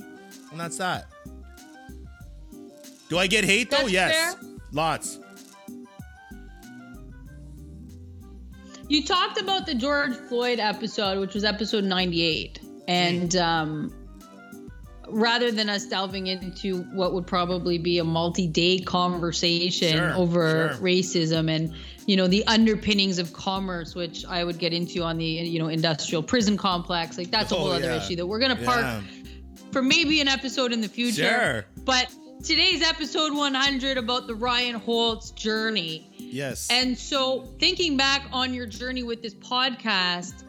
And 0.51 0.59
that's 0.59 0.77
that. 0.77 1.07
Do 3.07 3.17
I 3.17 3.25
get 3.25 3.45
hate 3.45 3.71
though? 3.71 3.77
That's 3.77 3.91
yes. 3.91 4.35
fair. 4.35 4.49
Lots. 4.73 5.19
You 8.89 9.05
talked 9.05 9.39
about 9.39 9.65
the 9.65 9.75
George 9.75 10.15
Floyd 10.15 10.59
episode, 10.59 11.19
which 11.19 11.33
was 11.33 11.45
episode 11.45 11.85
98. 11.85 12.59
And 12.87 13.35
um, 13.35 13.98
rather 15.11 15.51
than 15.51 15.69
us 15.69 15.85
delving 15.85 16.27
into 16.27 16.81
what 16.93 17.13
would 17.13 17.25
probably 17.27 17.77
be 17.77 17.97
a 17.99 18.03
multi 18.03 18.47
day 18.47 18.79
conversation 18.79 19.97
Sure, 19.97 20.13
over 20.13 20.73
sure. 20.73 20.83
racism 20.83 21.49
and 21.53 21.73
you 22.07 22.15
know 22.15 22.27
the 22.27 22.43
underpinnings 22.47 23.19
of 23.19 23.33
commerce 23.33 23.95
which 23.95 24.25
i 24.25 24.43
would 24.43 24.57
get 24.57 24.73
into 24.73 25.03
on 25.03 25.17
the 25.17 25.25
you 25.25 25.59
know 25.59 25.67
industrial 25.67 26.23
prison 26.23 26.57
complex 26.57 27.17
like 27.17 27.29
that's 27.31 27.51
a 27.51 27.55
Oh, 27.55 27.59
whole 27.59 27.71
other 27.71 27.85
yeah. 27.85 27.97
issue 28.03 28.15
that 28.15 28.25
we're 28.25 28.39
gonna 28.39 28.55
park 28.55 28.81
Yeah. 28.81 29.01
for 29.71 29.81
maybe 29.81 30.19
an 30.21 30.27
episode 30.27 30.71
in 30.73 30.81
the 30.81 30.87
future 30.87 31.23
Sure. 31.29 31.65
but 31.85 32.07
today's 32.43 32.81
episode 32.81 33.33
100 33.35 33.97
about 33.97 34.27
the 34.27 34.35
ryan 34.35 34.75
holtz 34.75 35.31
journey 35.31 36.07
Yes. 36.17 36.67
and 36.71 36.97
so, 36.97 37.47
thinking 37.59 37.97
back 37.97 38.27
on 38.31 38.53
your 38.53 38.67
journey 38.67 39.01
with 39.03 39.21
this 39.23 39.33
podcast, 39.33 40.43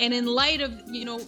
and 0.00 0.14
in 0.14 0.24
light 0.24 0.62
of, 0.62 0.72
you 0.90 1.04
know, 1.04 1.20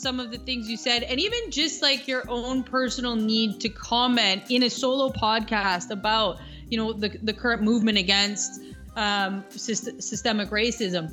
some 0.00 0.18
of 0.18 0.30
the 0.30 0.38
things 0.38 0.68
you 0.68 0.76
said, 0.76 1.02
and 1.02 1.20
even 1.20 1.50
just 1.50 1.82
like 1.82 2.08
your 2.08 2.28
own 2.28 2.62
personal 2.62 3.14
need 3.14 3.60
to 3.60 3.68
comment 3.68 4.42
in 4.48 4.62
a 4.62 4.70
solo 4.70 5.10
podcast 5.10 5.90
about, 5.90 6.38
you 6.68 6.78
know, 6.78 6.92
the, 6.92 7.08
the 7.22 7.34
current 7.34 7.62
movement 7.62 7.98
against 7.98 8.62
um, 8.96 9.44
syst- 9.50 10.02
systemic 10.02 10.48
racism, 10.48 11.12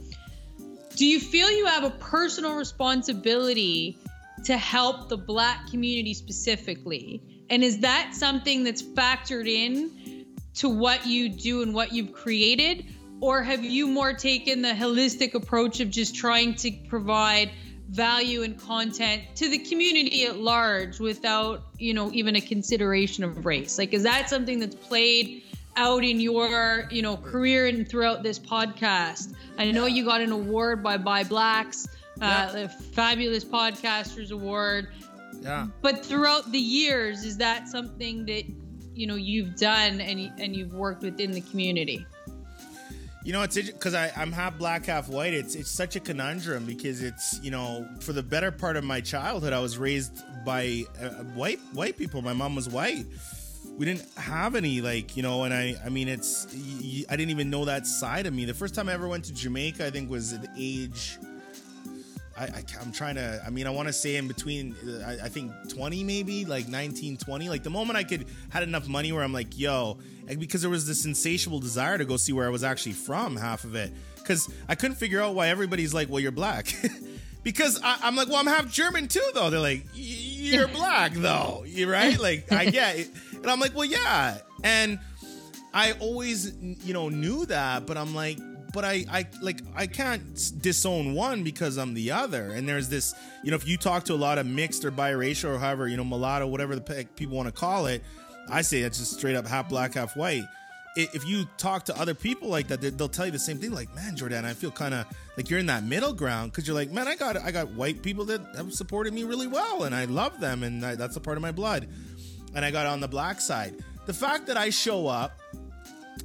do 0.95 1.05
you 1.05 1.19
feel 1.19 1.51
you 1.51 1.65
have 1.65 1.83
a 1.83 1.91
personal 1.91 2.55
responsibility 2.55 3.97
to 4.45 4.57
help 4.57 5.09
the 5.09 5.17
black 5.17 5.69
community 5.69 6.13
specifically? 6.13 7.21
And 7.49 7.63
is 7.63 7.79
that 7.79 8.13
something 8.13 8.63
that's 8.63 8.81
factored 8.81 9.47
in 9.47 10.25
to 10.55 10.69
what 10.69 11.05
you 11.05 11.29
do 11.29 11.61
and 11.61 11.73
what 11.73 11.91
you've 11.91 12.13
created? 12.13 12.85
Or 13.19 13.43
have 13.43 13.63
you 13.63 13.87
more 13.87 14.13
taken 14.13 14.61
the 14.61 14.69
holistic 14.69 15.33
approach 15.33 15.79
of 15.79 15.89
just 15.89 16.15
trying 16.15 16.55
to 16.55 16.71
provide 16.87 17.51
value 17.89 18.43
and 18.43 18.59
content 18.59 19.23
to 19.35 19.49
the 19.49 19.57
community 19.57 20.25
at 20.25 20.37
large 20.37 20.99
without, 20.99 21.63
you 21.77 21.93
know, 21.93 22.11
even 22.11 22.35
a 22.35 22.41
consideration 22.41 23.23
of 23.23 23.45
race? 23.45 23.77
Like, 23.77 23.93
is 23.93 24.03
that 24.03 24.29
something 24.29 24.59
that's 24.59 24.75
played 24.75 25.43
out 25.75 26.03
in 26.03 26.19
your, 26.19 26.87
you 26.91 27.01
know, 27.01 27.17
career 27.17 27.67
and 27.67 27.87
throughout 27.87 28.23
this 28.23 28.39
podcast? 28.39 29.33
I 29.57 29.71
know 29.71 29.85
you 29.85 30.03
got 30.03 30.21
an 30.21 30.31
award 30.31 30.83
by 30.83 30.97
By 30.97 31.23
Blacks, 31.23 31.87
uh, 32.21 32.51
the 32.51 32.69
Fabulous 32.69 33.45
Podcasters 33.45 34.31
Award 34.31 34.89
yeah. 35.41 35.67
but 35.81 36.05
throughout 36.05 36.51
the 36.51 36.59
years 36.59 37.23
is 37.23 37.37
that 37.37 37.67
something 37.67 38.25
that 38.25 38.43
you 38.93 39.07
know 39.07 39.15
you've 39.15 39.55
done 39.55 40.01
and 40.01 40.31
and 40.39 40.55
you've 40.55 40.73
worked 40.73 41.03
within 41.03 41.31
the 41.31 41.41
community 41.41 42.05
You 43.27 43.33
know, 43.33 43.41
it's 43.41 43.57
because 43.59 43.93
I'm 43.93 44.31
half 44.31 44.57
black, 44.57 44.85
half 44.85 45.09
white. 45.09 45.33
It's 45.33 45.53
it's 45.53 45.69
such 45.69 45.97
a 45.97 45.99
conundrum 45.99 46.63
because 46.63 47.03
it's 47.03 47.41
you 47.43 47.51
know 47.51 47.85
for 47.99 48.13
the 48.13 48.23
better 48.23 48.51
part 48.51 48.77
of 48.77 48.85
my 48.85 49.01
childhood, 49.01 49.51
I 49.51 49.59
was 49.59 49.77
raised 49.77 50.23
by 50.45 50.85
uh, 50.97 51.09
white 51.35 51.59
white 51.73 51.97
people. 51.97 52.21
My 52.21 52.31
mom 52.31 52.55
was 52.55 52.69
white. 52.69 53.05
We 53.77 53.85
didn't 53.85 54.07
have 54.15 54.55
any 54.55 54.79
like 54.79 55.17
you 55.17 55.23
know, 55.23 55.43
and 55.43 55.53
I 55.53 55.75
I 55.83 55.89
mean 55.89 56.07
it's 56.07 56.47
I 57.09 57.17
didn't 57.17 57.31
even 57.31 57.49
know 57.49 57.65
that 57.65 57.85
side 57.85 58.27
of 58.27 58.33
me. 58.33 58.45
The 58.45 58.53
first 58.53 58.73
time 58.73 58.87
I 58.87 58.93
ever 58.93 59.09
went 59.09 59.25
to 59.25 59.33
Jamaica, 59.33 59.85
I 59.85 59.89
think 59.89 60.09
was 60.09 60.31
at 60.31 60.47
age. 60.57 61.17
I, 62.37 62.43
I 62.43 62.81
am 62.81 62.93
trying 62.93 63.15
to. 63.15 63.41
I 63.45 63.49
mean, 63.49 63.67
I 63.67 63.71
want 63.71 63.89
to 63.89 63.93
say 63.93 64.15
in 64.15 64.29
between. 64.29 64.73
uh, 64.87 65.03
I, 65.05 65.25
I 65.25 65.27
think 65.27 65.51
20, 65.67 66.01
maybe 66.05 66.45
like 66.45 66.69
19, 66.69 67.17
20. 67.17 67.49
Like 67.49 67.63
the 67.63 67.71
moment 67.71 67.97
I 67.97 68.05
could 68.05 68.25
had 68.51 68.63
enough 68.63 68.87
money 68.87 69.11
where 69.11 69.23
I'm 69.23 69.33
like, 69.33 69.59
yo, 69.59 69.97
and 70.27 70.39
because 70.39 70.61
there 70.61 70.69
was 70.69 70.87
this 70.87 71.05
insatiable 71.05 71.59
desire 71.59 71.97
to 71.97 72.05
go 72.05 72.17
see 72.17 72.33
where 72.33 72.45
I 72.45 72.49
was 72.49 72.63
actually 72.63 72.93
from. 72.93 73.35
Half 73.35 73.63
of 73.63 73.75
it, 73.75 73.91
because 74.15 74.49
I 74.67 74.75
couldn't 74.75 74.97
figure 74.97 75.21
out 75.21 75.35
why 75.35 75.47
everybody's 75.49 75.93
like, 75.93 76.09
well, 76.09 76.19
you're 76.19 76.31
black. 76.31 76.73
because 77.43 77.79
I, 77.83 77.97
I'm 78.01 78.15
like, 78.15 78.27
well, 78.27 78.37
I'm 78.37 78.47
half 78.47 78.71
German 78.71 79.07
too, 79.07 79.23
though. 79.33 79.49
They're 79.49 79.59
like, 79.59 79.85
you're 79.93 80.67
black 80.79 81.13
though, 81.13 81.63
you 81.65 81.89
right? 81.91 82.19
Like 82.19 82.51
I 82.51 82.65
get 82.69 82.97
it, 82.97 83.09
and 83.33 83.47
I'm 83.47 83.59
like, 83.59 83.75
well, 83.75 83.85
yeah, 83.85 84.37
and 84.63 84.99
I 85.73 85.93
always, 85.93 86.55
you 86.61 86.93
know, 86.93 87.09
knew 87.09 87.45
that, 87.45 87.85
but 87.85 87.97
I'm 87.97 88.15
like, 88.15 88.39
but 88.73 88.83
I, 88.85 89.05
I 89.09 89.27
like, 89.41 89.61
I 89.75 89.87
can't 89.87 90.35
disown 90.61 91.13
one 91.13 91.43
because 91.43 91.77
I'm 91.77 91.93
the 91.93 92.11
other. 92.11 92.51
And 92.51 92.67
there's 92.67 92.89
this, 92.89 93.15
you 93.43 93.51
know, 93.51 93.55
if 93.55 93.67
you 93.67 93.77
talk 93.77 94.03
to 94.05 94.13
a 94.13 94.15
lot 94.15 94.37
of 94.37 94.45
mixed 94.45 94.85
or 94.85 94.91
biracial 94.91 95.55
or 95.55 95.57
however, 95.57 95.87
you 95.87 95.97
know, 95.97 96.03
mulatto, 96.03 96.47
whatever 96.47 96.75
the 96.75 96.81
pe- 96.81 97.05
people 97.15 97.37
want 97.37 97.47
to 97.47 97.51
call 97.51 97.85
it, 97.87 98.03
I 98.49 98.61
say 98.61 98.79
it's 98.81 98.97
just 98.97 99.13
straight 99.13 99.35
up 99.35 99.45
half 99.47 99.69
black, 99.69 99.93
half 99.95 100.15
white. 100.15 100.43
If 100.95 101.27
you 101.27 101.45
talk 101.57 101.85
to 101.85 101.99
other 101.99 102.15
people 102.15 102.49
like 102.49 102.67
that, 102.69 102.81
they- 102.81 102.89
they'll 102.89 103.07
tell 103.09 103.27
you 103.27 103.31
the 103.31 103.37
same 103.37 103.59
thing. 103.59 103.71
Like, 103.71 103.93
man, 103.93 104.15
Jordan, 104.15 104.45
I 104.45 104.53
feel 104.53 104.71
kind 104.71 104.95
of 104.95 105.05
like 105.37 105.47
you're 105.49 105.59
in 105.59 105.67
that 105.67 105.83
middle 105.83 106.11
ground 106.13 106.51
because 106.51 106.65
you're 106.65 106.75
like, 106.75 106.91
man, 106.91 107.07
I 107.07 107.15
got, 107.15 107.37
I 107.37 107.51
got 107.51 107.69
white 107.73 108.01
people 108.01 108.25
that 108.25 108.41
have 108.55 108.73
supported 108.73 109.13
me 109.13 109.23
really 109.23 109.45
well, 109.45 109.83
and 109.83 109.93
I 109.93 110.05
love 110.05 110.39
them, 110.39 110.63
and 110.63 110.83
I, 110.83 110.95
that's 110.95 111.15
a 111.15 111.19
part 111.19 111.37
of 111.37 111.43
my 111.43 111.51
blood. 111.51 111.87
And 112.55 112.65
I 112.65 112.71
got 112.71 112.87
on 112.87 112.99
the 112.99 113.07
black 113.07 113.39
side. 113.41 113.75
The 114.07 114.13
fact 114.13 114.47
that 114.47 114.57
I 114.57 114.71
show 114.71 115.05
up 115.07 115.39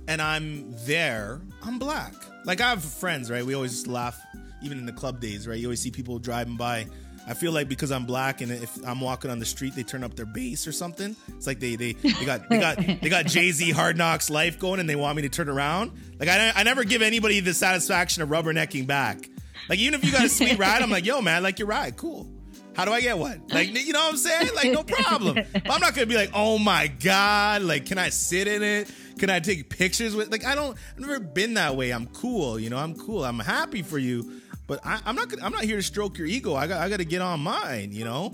and 0.08 0.22
I'm 0.22 0.74
there, 0.86 1.40
I'm 1.62 1.78
black. 1.78 2.14
Like 2.44 2.60
I 2.62 2.70
have 2.70 2.82
friends, 2.82 3.30
right? 3.30 3.44
We 3.44 3.54
always 3.54 3.86
laugh, 3.86 4.18
even 4.62 4.78
in 4.78 4.86
the 4.86 4.92
club 4.92 5.20
days, 5.20 5.46
right? 5.46 5.58
You 5.58 5.66
always 5.66 5.80
see 5.80 5.90
people 5.90 6.18
driving 6.18 6.56
by. 6.56 6.86
I 7.26 7.34
feel 7.34 7.52
like 7.52 7.68
because 7.68 7.92
I'm 7.92 8.04
black 8.04 8.40
and 8.40 8.50
if 8.50 8.76
I'm 8.84 9.00
walking 9.00 9.30
on 9.30 9.38
the 9.38 9.44
street, 9.46 9.74
they 9.76 9.82
turn 9.82 10.02
up 10.02 10.14
their 10.14 10.26
bass 10.26 10.66
or 10.66 10.72
something. 10.72 11.14
It's 11.36 11.46
like 11.46 11.60
they 11.60 11.76
they, 11.76 11.92
they 11.92 12.24
got 12.24 12.48
they 12.48 12.58
got 12.58 12.76
they 12.76 13.08
got 13.08 13.26
Jay 13.26 13.52
Z 13.52 13.70
Hard 13.70 13.96
Knocks 13.96 14.30
Life 14.30 14.58
going, 14.58 14.80
and 14.80 14.88
they 14.88 14.96
want 14.96 15.16
me 15.16 15.22
to 15.22 15.28
turn 15.28 15.48
around. 15.48 15.92
Like 16.18 16.28
I 16.28 16.52
I 16.54 16.62
never 16.62 16.84
give 16.84 17.02
anybody 17.02 17.40
the 17.40 17.54
satisfaction 17.54 18.22
of 18.22 18.28
rubbernecking 18.28 18.86
back. 18.86 19.28
Like 19.68 19.78
even 19.78 19.94
if 19.94 20.04
you 20.04 20.12
got 20.12 20.24
a 20.24 20.28
sweet 20.28 20.58
ride, 20.58 20.82
I'm 20.82 20.90
like, 20.90 21.06
yo 21.06 21.20
man, 21.20 21.42
like 21.42 21.58
your 21.58 21.68
ride, 21.68 21.96
cool. 21.96 22.28
How 22.74 22.84
do 22.84 22.92
I 22.92 23.00
get 23.00 23.18
one? 23.18 23.42
Like, 23.50 23.68
you 23.68 23.92
know 23.92 24.00
what 24.00 24.12
I'm 24.12 24.16
saying? 24.16 24.48
Like, 24.54 24.72
no 24.72 24.82
problem. 24.82 25.34
But 25.52 25.70
I'm 25.70 25.80
not 25.80 25.94
gonna 25.94 26.06
be 26.06 26.14
like, 26.14 26.30
oh 26.34 26.58
my 26.58 26.86
god, 26.86 27.62
like, 27.62 27.86
can 27.86 27.98
I 27.98 28.08
sit 28.08 28.48
in 28.48 28.62
it? 28.62 28.90
Can 29.18 29.28
I 29.30 29.40
take 29.40 29.68
pictures 29.68 30.16
with? 30.16 30.32
Like, 30.32 30.44
I 30.44 30.54
don't. 30.54 30.76
I've 30.94 31.00
never 31.00 31.20
been 31.20 31.54
that 31.54 31.76
way. 31.76 31.90
I'm 31.90 32.06
cool. 32.06 32.58
You 32.58 32.70
know, 32.70 32.78
I'm 32.78 32.94
cool. 32.94 33.24
I'm 33.24 33.38
happy 33.38 33.82
for 33.82 33.98
you. 33.98 34.40
But 34.72 34.80
I, 34.86 35.00
I'm 35.04 35.14
not. 35.14 35.30
I'm 35.42 35.52
not 35.52 35.64
here 35.64 35.76
to 35.76 35.82
stroke 35.82 36.16
your 36.16 36.26
ego. 36.26 36.54
I 36.54 36.66
got. 36.66 36.80
I 36.80 36.88
got 36.88 36.96
to 36.96 37.04
get 37.04 37.20
on 37.20 37.40
mine. 37.40 37.92
You 37.92 38.06
know. 38.06 38.32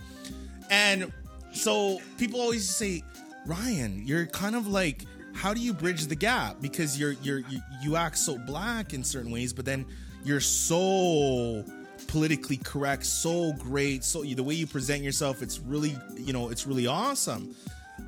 And 0.71 1.13
so 1.51 1.99
people 2.17 2.41
always 2.41 2.71
say, 2.71 3.03
Ryan, 3.45 4.07
you're 4.07 4.27
kind 4.27 4.55
of 4.55 4.69
like 4.69 5.05
how 5.35 5.53
do 5.53 5.61
you 5.61 5.75
bridge 5.75 6.07
the 6.07 6.15
gap 6.15 6.61
because 6.61 6.97
you're 6.97 7.17
you're 7.25 7.41
you, 7.41 7.61
you 7.83 7.97
act 7.97 8.19
so 8.19 8.39
black 8.39 8.95
in 8.95 9.03
certain 9.03 9.33
ways 9.33 9.53
but 9.53 9.65
then 9.65 9.85
you're 10.25 10.41
so 10.41 11.65
politically 12.09 12.57
correct 12.57 13.05
so 13.05 13.53
great 13.55 14.03
so 14.03 14.23
the 14.23 14.43
way 14.43 14.55
you 14.55 14.67
present 14.67 15.03
yourself 15.03 15.41
it's 15.41 15.61
really 15.61 15.97
you 16.17 16.33
know 16.33 16.51
it's 16.51 16.67
really 16.67 16.89
awesome 16.89 17.55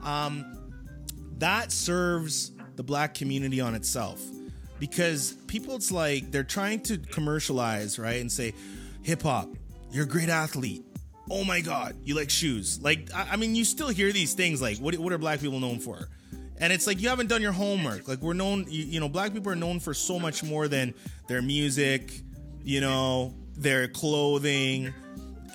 um 0.02 0.44
that 1.38 1.70
serves 1.70 2.50
the 2.74 2.82
black 2.82 3.14
community 3.14 3.60
on 3.60 3.76
itself 3.76 4.20
because 4.80 5.32
people 5.46 5.76
it's 5.76 5.92
like 5.92 6.32
they're 6.32 6.42
trying 6.42 6.80
to 6.80 6.98
commercialize 6.98 7.98
right 7.98 8.20
and 8.20 8.32
say 8.32 8.54
hip 9.02 9.22
hop 9.22 9.48
you're 9.92 10.04
a 10.04 10.08
great 10.08 10.28
athlete. 10.28 10.84
Oh 11.30 11.44
my 11.44 11.60
god 11.60 11.96
you 12.04 12.16
like 12.16 12.30
shoes. 12.30 12.80
Like 12.82 13.08
I, 13.14 13.30
I 13.32 13.36
mean 13.36 13.54
you 13.54 13.64
still 13.64 13.88
hear 13.88 14.10
these 14.10 14.34
things 14.34 14.60
like 14.60 14.78
what, 14.78 14.96
what 14.98 15.12
are 15.12 15.18
black 15.18 15.40
people 15.40 15.60
known 15.60 15.78
for? 15.78 16.08
And 16.58 16.72
it's 16.72 16.86
like 16.86 17.00
you 17.00 17.08
haven't 17.08 17.28
done 17.28 17.42
your 17.42 17.52
homework. 17.52 18.08
Like 18.08 18.20
we're 18.20 18.34
known 18.34 18.66
you, 18.68 18.84
you 18.84 19.00
know 19.00 19.08
black 19.08 19.32
people 19.32 19.52
are 19.52 19.56
known 19.56 19.78
for 19.78 19.94
so 19.94 20.18
much 20.18 20.42
more 20.42 20.66
than 20.66 20.94
their 21.28 21.42
music 21.42 22.12
you 22.64 22.80
know 22.80 23.34
their 23.56 23.86
clothing. 23.88 24.92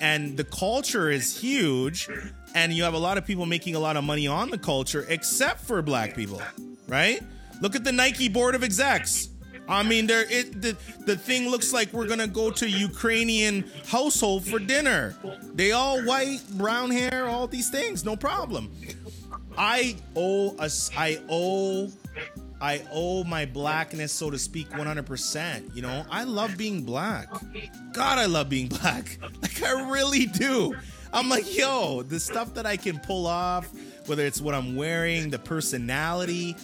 And 0.00 0.36
the 0.36 0.44
culture 0.44 1.10
is 1.10 1.38
huge 1.38 2.08
and 2.54 2.72
you 2.72 2.84
have 2.84 2.94
a 2.94 2.98
lot 2.98 3.18
of 3.18 3.26
people 3.26 3.46
making 3.46 3.74
a 3.74 3.78
lot 3.78 3.96
of 3.96 4.04
money 4.04 4.26
on 4.26 4.50
the 4.50 4.58
culture 4.58 5.06
except 5.08 5.60
for 5.60 5.80
black 5.82 6.14
people 6.14 6.40
right 6.88 7.20
look 7.60 7.74
at 7.76 7.84
the 7.84 7.92
nike 7.92 8.28
board 8.28 8.54
of 8.54 8.62
execs 8.62 9.30
i 9.68 9.82
mean 9.82 10.06
there 10.06 10.24
it 10.30 10.60
the, 10.62 10.76
the 11.06 11.16
thing 11.16 11.48
looks 11.48 11.72
like 11.72 11.92
we're 11.92 12.06
gonna 12.06 12.26
go 12.26 12.50
to 12.50 12.68
ukrainian 12.68 13.64
household 13.86 14.46
for 14.46 14.58
dinner 14.58 15.16
they 15.54 15.72
all 15.72 16.02
white 16.04 16.40
brown 16.52 16.90
hair 16.90 17.26
all 17.26 17.46
these 17.46 17.70
things 17.70 18.04
no 18.04 18.16
problem 18.16 18.70
I 19.56 19.96
owe 20.14 20.54
us. 20.56 20.90
I 20.96 21.18
owe. 21.28 21.90
I 22.58 22.82
owe 22.90 23.22
my 23.24 23.44
blackness, 23.44 24.12
so 24.12 24.30
to 24.30 24.38
speak, 24.38 24.70
100%. 24.70 25.76
You 25.76 25.82
know, 25.82 26.06
I 26.10 26.24
love 26.24 26.56
being 26.56 26.82
black. 26.82 27.28
God, 27.92 28.18
I 28.18 28.26
love 28.26 28.48
being 28.48 28.68
black. 28.68 29.18
Like, 29.42 29.62
I 29.62 29.90
really 29.90 30.26
do. 30.26 30.74
I'm 31.12 31.28
like, 31.28 31.56
yo, 31.56 32.02
the 32.02 32.18
stuff 32.18 32.54
that 32.54 32.64
I 32.64 32.76
can 32.78 32.98
pull 32.98 33.26
off, 33.26 33.68
whether 34.06 34.24
it's 34.24 34.40
what 34.40 34.54
I'm 34.54 34.74
wearing, 34.74 35.28
the 35.28 35.38
personality, 35.38 36.56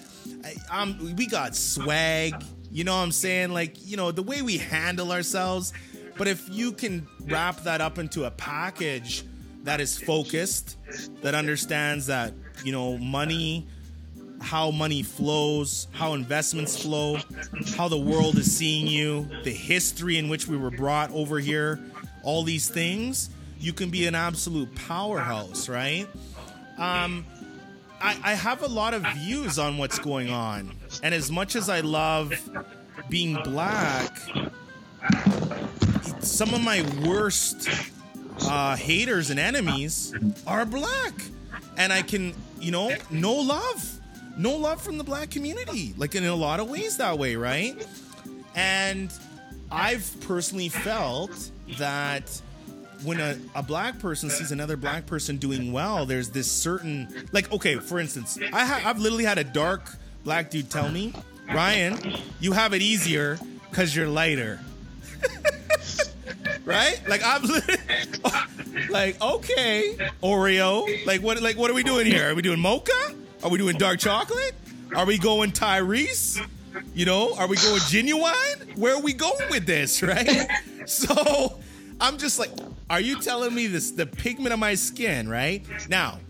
I, 0.70 0.96
we 1.16 1.26
got 1.26 1.54
swag. 1.56 2.34
You 2.70 2.84
know 2.84 2.96
what 2.96 3.02
I'm 3.02 3.12
saying? 3.12 3.52
Like, 3.52 3.76
you 3.86 3.96
know, 3.96 4.12
the 4.12 4.22
way 4.22 4.42
we 4.42 4.58
handle 4.58 5.12
ourselves. 5.12 5.72
But 6.16 6.28
if 6.28 6.48
you 6.50 6.72
can 6.72 7.06
wrap 7.26 7.62
that 7.64 7.80
up 7.80 7.98
into 7.98 8.24
a 8.24 8.30
package 8.30 9.24
that 9.64 9.80
is 9.80 9.98
focused, 9.98 10.76
that 11.22 11.34
understands 11.34 12.06
that 12.06 12.34
you 12.64 12.72
know, 12.72 12.98
money, 12.98 13.66
how 14.40 14.70
money 14.70 15.02
flows, 15.02 15.88
how 15.92 16.14
investments 16.14 16.80
flow, 16.80 17.18
how 17.76 17.88
the 17.88 17.98
world 17.98 18.36
is 18.38 18.56
seeing 18.56 18.86
you, 18.86 19.28
the 19.44 19.50
history 19.50 20.18
in 20.18 20.28
which 20.28 20.48
we 20.48 20.56
were 20.56 20.70
brought 20.70 21.10
over 21.12 21.38
here, 21.38 21.80
all 22.22 22.42
these 22.42 22.68
things, 22.68 23.30
you 23.58 23.72
can 23.72 23.90
be 23.90 24.06
an 24.06 24.14
absolute 24.14 24.72
powerhouse, 24.74 25.68
right? 25.68 26.06
Um, 26.78 27.24
I, 28.02 28.18
I 28.22 28.34
have 28.34 28.62
a 28.62 28.66
lot 28.66 28.94
of 28.94 29.02
views 29.14 29.58
on 29.58 29.78
what's 29.78 29.98
going 29.98 30.30
on. 30.30 30.74
And 31.02 31.14
as 31.14 31.30
much 31.30 31.56
as 31.56 31.68
I 31.68 31.80
love 31.80 32.34
being 33.08 33.34
black, 33.44 34.18
some 36.20 36.52
of 36.52 36.62
my 36.62 36.84
worst 37.06 37.68
uh, 38.42 38.76
haters 38.76 39.30
and 39.30 39.38
enemies 39.38 40.14
are 40.46 40.64
black. 40.66 41.14
And 41.76 41.92
I 41.92 42.02
can 42.02 42.34
you 42.62 42.70
know, 42.70 42.94
no 43.10 43.34
love. 43.34 43.98
No 44.38 44.56
love 44.56 44.80
from 44.80 44.96
the 44.96 45.04
black 45.04 45.30
community. 45.30 45.94
Like 45.98 46.14
in 46.14 46.24
a 46.24 46.34
lot 46.34 46.60
of 46.60 46.70
ways 46.70 46.96
that 46.96 47.18
way, 47.18 47.36
right? 47.36 47.86
And 48.54 49.12
I've 49.70 50.16
personally 50.22 50.68
felt 50.68 51.50
that 51.78 52.40
when 53.04 53.20
a, 53.20 53.36
a 53.54 53.62
black 53.62 53.98
person 53.98 54.30
sees 54.30 54.52
another 54.52 54.76
black 54.76 55.06
person 55.06 55.36
doing 55.36 55.72
well, 55.72 56.06
there's 56.06 56.30
this 56.30 56.50
certain 56.50 57.08
like 57.32 57.50
okay, 57.52 57.76
for 57.76 57.98
instance, 57.98 58.38
I 58.52 58.64
ha- 58.64 58.82
I've 58.84 58.98
literally 58.98 59.24
had 59.24 59.38
a 59.38 59.44
dark 59.44 59.90
black 60.24 60.50
dude 60.50 60.70
tell 60.70 60.88
me, 60.88 61.12
Ryan, 61.48 61.98
you 62.40 62.52
have 62.52 62.72
it 62.72 62.82
easier 62.82 63.38
because 63.70 63.94
you're 63.94 64.08
lighter. 64.08 64.60
right? 66.64 67.00
Like 67.08 67.22
I'm 67.24 67.42
like, 68.90 69.20
okay, 69.20 69.96
Oreo. 70.22 71.06
Like 71.06 71.22
what 71.22 71.40
like 71.42 71.56
what 71.56 71.70
are 71.70 71.74
we 71.74 71.82
doing 71.82 72.06
here? 72.06 72.30
Are 72.30 72.34
we 72.34 72.42
doing 72.42 72.60
mocha? 72.60 72.92
Are 73.42 73.50
we 73.50 73.58
doing 73.58 73.76
dark 73.76 73.98
chocolate? 73.98 74.54
Are 74.94 75.06
we 75.06 75.18
going 75.18 75.52
Tyrese? 75.52 76.40
You 76.94 77.06
know, 77.06 77.34
are 77.36 77.46
we 77.46 77.56
going 77.56 77.80
genuine? 77.88 78.34
Where 78.76 78.94
are 78.94 79.00
we 79.00 79.12
going 79.12 79.48
with 79.50 79.66
this, 79.66 80.02
right? 80.02 80.48
So 80.86 81.58
I'm 82.00 82.18
just 82.18 82.38
like, 82.38 82.50
are 82.92 83.00
you 83.00 83.18
telling 83.18 83.54
me 83.54 83.66
this 83.66 83.90
the 83.90 84.06
pigment 84.06 84.52
of 84.52 84.58
my 84.58 84.74
skin, 84.74 85.28
right? 85.28 85.64
Now, 85.88 86.20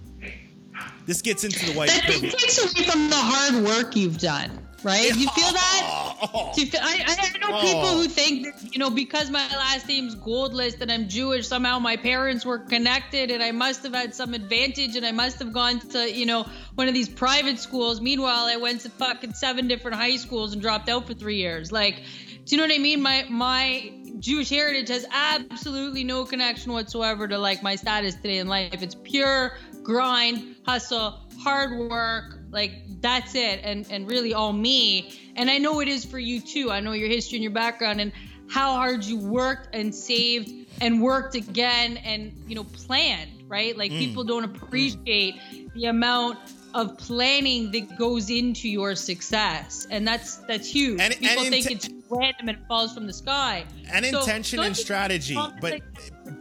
this 1.06 1.20
gets 1.20 1.44
into 1.44 1.66
the 1.66 1.72
white. 1.72 1.88
That 1.88 2.02
takes 2.06 2.58
away 2.58 2.86
from 2.86 3.10
the 3.10 3.16
hard 3.16 3.64
work 3.64 3.96
you've 3.96 4.18
done 4.18 4.62
right? 4.84 5.08
You 5.16 5.28
feel 5.28 5.52
that? 5.52 6.18
Oh. 6.34 6.52
You 6.56 6.66
feel, 6.66 6.80
I, 6.82 7.04
I 7.06 7.38
know 7.38 7.60
people 7.60 7.80
oh. 7.80 7.98
who 7.98 8.08
think 8.08 8.44
that, 8.44 8.72
you 8.72 8.78
know, 8.78 8.90
because 8.90 9.30
my 9.30 9.46
last 9.48 9.88
name's 9.88 10.14
Goldlist 10.16 10.80
and 10.80 10.90
I'm 10.90 11.08
Jewish, 11.08 11.46
somehow 11.48 11.78
my 11.78 11.96
parents 11.96 12.44
were 12.44 12.58
connected 12.58 13.30
and 13.30 13.42
I 13.42 13.52
must 13.52 13.82
have 13.82 13.94
had 13.94 14.14
some 14.14 14.34
advantage 14.34 14.96
and 14.96 15.04
I 15.04 15.12
must 15.12 15.38
have 15.38 15.52
gone 15.52 15.80
to, 15.90 16.10
you 16.12 16.26
know, 16.26 16.46
one 16.74 16.88
of 16.88 16.94
these 16.94 17.08
private 17.08 17.58
schools. 17.58 18.00
Meanwhile, 18.00 18.46
I 18.46 18.56
went 18.56 18.82
to 18.82 18.90
fucking 18.90 19.34
seven 19.34 19.68
different 19.68 19.96
high 19.96 20.16
schools 20.16 20.52
and 20.52 20.62
dropped 20.62 20.88
out 20.88 21.06
for 21.06 21.14
three 21.14 21.36
years. 21.36 21.72
Like, 21.72 22.02
do 22.44 22.56
you 22.56 22.56
know 22.56 22.64
what 22.64 22.74
I 22.74 22.78
mean? 22.78 23.02
My 23.02 23.24
my 23.28 23.92
Jewish 24.18 24.50
heritage 24.50 24.88
has 24.88 25.06
absolutely 25.10 26.04
no 26.04 26.24
connection 26.24 26.72
whatsoever 26.72 27.26
to 27.28 27.38
like 27.38 27.62
my 27.62 27.76
status 27.76 28.14
today 28.14 28.38
in 28.38 28.48
life. 28.48 28.82
It's 28.82 28.94
pure 28.94 29.56
grind, 29.82 30.56
hustle, 30.64 31.18
hard 31.42 31.90
work, 31.90 32.38
like 32.52 32.82
that's 33.00 33.34
it 33.34 33.60
and 33.64 33.86
and 33.90 34.08
really 34.08 34.32
all 34.32 34.52
me 34.52 35.18
and 35.34 35.50
i 35.50 35.58
know 35.58 35.80
it 35.80 35.88
is 35.88 36.04
for 36.04 36.18
you 36.18 36.40
too 36.40 36.70
i 36.70 36.78
know 36.78 36.92
your 36.92 37.08
history 37.08 37.36
and 37.36 37.42
your 37.42 37.52
background 37.52 38.00
and 38.00 38.12
how 38.48 38.74
hard 38.74 39.02
you 39.04 39.18
worked 39.18 39.74
and 39.74 39.92
saved 39.94 40.52
and 40.80 41.02
worked 41.02 41.34
again 41.34 41.96
and 41.96 42.32
you 42.46 42.54
know 42.54 42.64
planned 42.64 43.30
right 43.48 43.76
like 43.76 43.90
mm. 43.90 43.98
people 43.98 44.22
don't 44.22 44.44
appreciate 44.44 45.34
mm. 45.34 45.72
the 45.72 45.86
amount 45.86 46.38
of 46.74 46.96
planning 46.98 47.70
that 47.70 47.96
goes 47.98 48.30
into 48.30 48.68
your 48.68 48.94
success 48.94 49.86
and 49.90 50.06
that's 50.06 50.36
that's 50.48 50.68
huge 50.68 51.00
and, 51.00 51.14
people 51.14 51.44
and 51.44 51.50
think 51.50 51.70
it's 51.70 51.88
random 52.08 52.48
and 52.48 52.58
it 52.58 52.66
falls 52.66 52.94
from 52.94 53.06
the 53.06 53.12
sky 53.12 53.64
and 53.90 54.04
so, 54.06 54.20
intention 54.20 54.60
and 54.60 54.76
strategy 54.76 55.36
but 55.60 55.80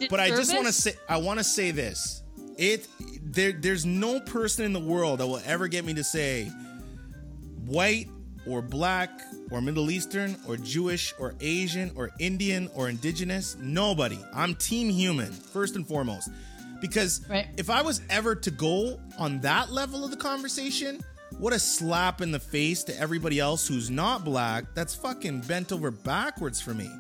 but 0.10 0.20
i 0.20 0.30
just 0.30 0.54
want 0.54 0.66
to 0.66 0.74
say 0.74 0.94
i 1.10 1.18
want 1.18 1.40
to 1.40 1.44
say 1.44 1.72
this 1.72 2.24
it 2.58 2.88
there 3.24 3.52
there's 3.52 3.86
no 3.86 4.20
person 4.22 4.66
in 4.66 4.74
the 4.74 4.80
world 4.80 5.20
that 5.20 5.28
will 5.28 5.42
ever 5.46 5.68
get 5.68 5.86
me 5.86 5.94
to 5.94 6.04
say 6.04 6.46
white 7.66 8.08
or 8.48 8.62
black 8.62 9.22
or 9.52 9.62
Middle 9.62 9.92
Eastern 9.92 10.36
or 10.48 10.58
Jewish 10.58 11.14
or 11.20 11.36
Asian 11.42 11.92
or 11.96 12.12
Indian 12.20 12.70
or 12.74 12.90
indigenous. 12.90 13.56
Nobody. 13.60 14.20
I'm 14.34 14.56
team 14.56 14.90
human, 14.90 15.32
first 15.32 15.76
and 15.76 15.88
foremost. 15.88 16.30
Because 16.82 17.26
right. 17.30 17.48
if 17.58 17.70
I 17.70 17.82
was 17.82 18.02
ever 18.10 18.36
to 18.36 18.52
go 18.52 19.00
on 19.18 19.40
that 19.42 19.72
level 19.72 20.04
of 20.04 20.12
the 20.12 20.18
conversation, 20.18 21.00
what 21.38 21.54
a 21.54 21.60
slap 21.60 22.22
in 22.22 22.32
the 22.32 22.40
face 22.40 22.84
to 22.86 23.00
everybody 23.00 23.40
else 23.40 23.68
who's 23.68 23.90
not 23.90 24.26
black 24.26 24.66
that's 24.74 24.94
fucking 24.96 25.42
bent 25.42 25.72
over 25.72 25.92
backwards 25.92 26.60
for 26.60 26.74
me. 26.74 26.92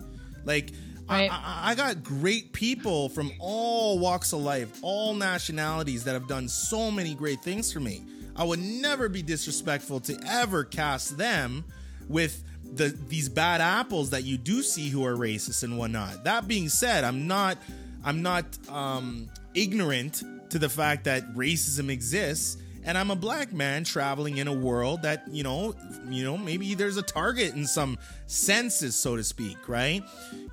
Like, 0.45 0.71
Right. 1.09 1.29
I, 1.29 1.71
I, 1.71 1.75
got 1.75 2.03
great 2.05 2.53
people 2.53 3.09
from 3.09 3.33
all 3.37 3.99
walks 3.99 4.31
of 4.31 4.39
life, 4.39 4.69
all 4.81 5.13
nationalities 5.13 6.05
that 6.05 6.13
have 6.13 6.25
done 6.25 6.47
so 6.47 6.89
many 6.89 7.15
great 7.15 7.41
things 7.41 7.73
for 7.73 7.81
me. 7.81 8.05
I 8.33 8.45
would 8.45 8.59
never 8.59 9.09
be 9.09 9.21
disrespectful 9.21 9.99
to 10.01 10.17
ever 10.25 10.63
cast 10.63 11.17
them 11.17 11.65
with 12.07 12.41
the 12.75 12.97
these 13.09 13.27
bad 13.27 13.59
apples 13.59 14.11
that 14.11 14.23
you 14.23 14.37
do 14.37 14.63
see 14.63 14.89
who 14.89 15.05
are 15.05 15.15
racist 15.15 15.63
and 15.63 15.77
whatnot. 15.77 16.23
That 16.23 16.47
being 16.47 16.69
said, 16.69 17.03
I'm 17.03 17.27
not 17.27 17.57
I'm 18.03 18.21
not 18.21 18.45
um, 18.69 19.29
ignorant 19.53 20.23
to 20.49 20.59
the 20.59 20.69
fact 20.69 21.05
that 21.05 21.33
racism 21.33 21.89
exists 21.89 22.57
and 22.83 22.97
I'm 22.97 23.11
a 23.11 23.15
black 23.15 23.53
man 23.53 23.83
traveling 23.83 24.37
in 24.37 24.47
a 24.47 24.53
world 24.53 25.03
that 25.03 25.27
you 25.31 25.43
know, 25.43 25.75
you 26.09 26.23
know, 26.23 26.37
maybe 26.37 26.73
there's 26.73 26.97
a 26.97 27.01
target 27.01 27.53
in 27.53 27.65
some 27.67 27.97
senses, 28.27 28.95
so 28.95 29.15
to 29.15 29.23
speak, 29.23 29.69
right? 29.69 30.03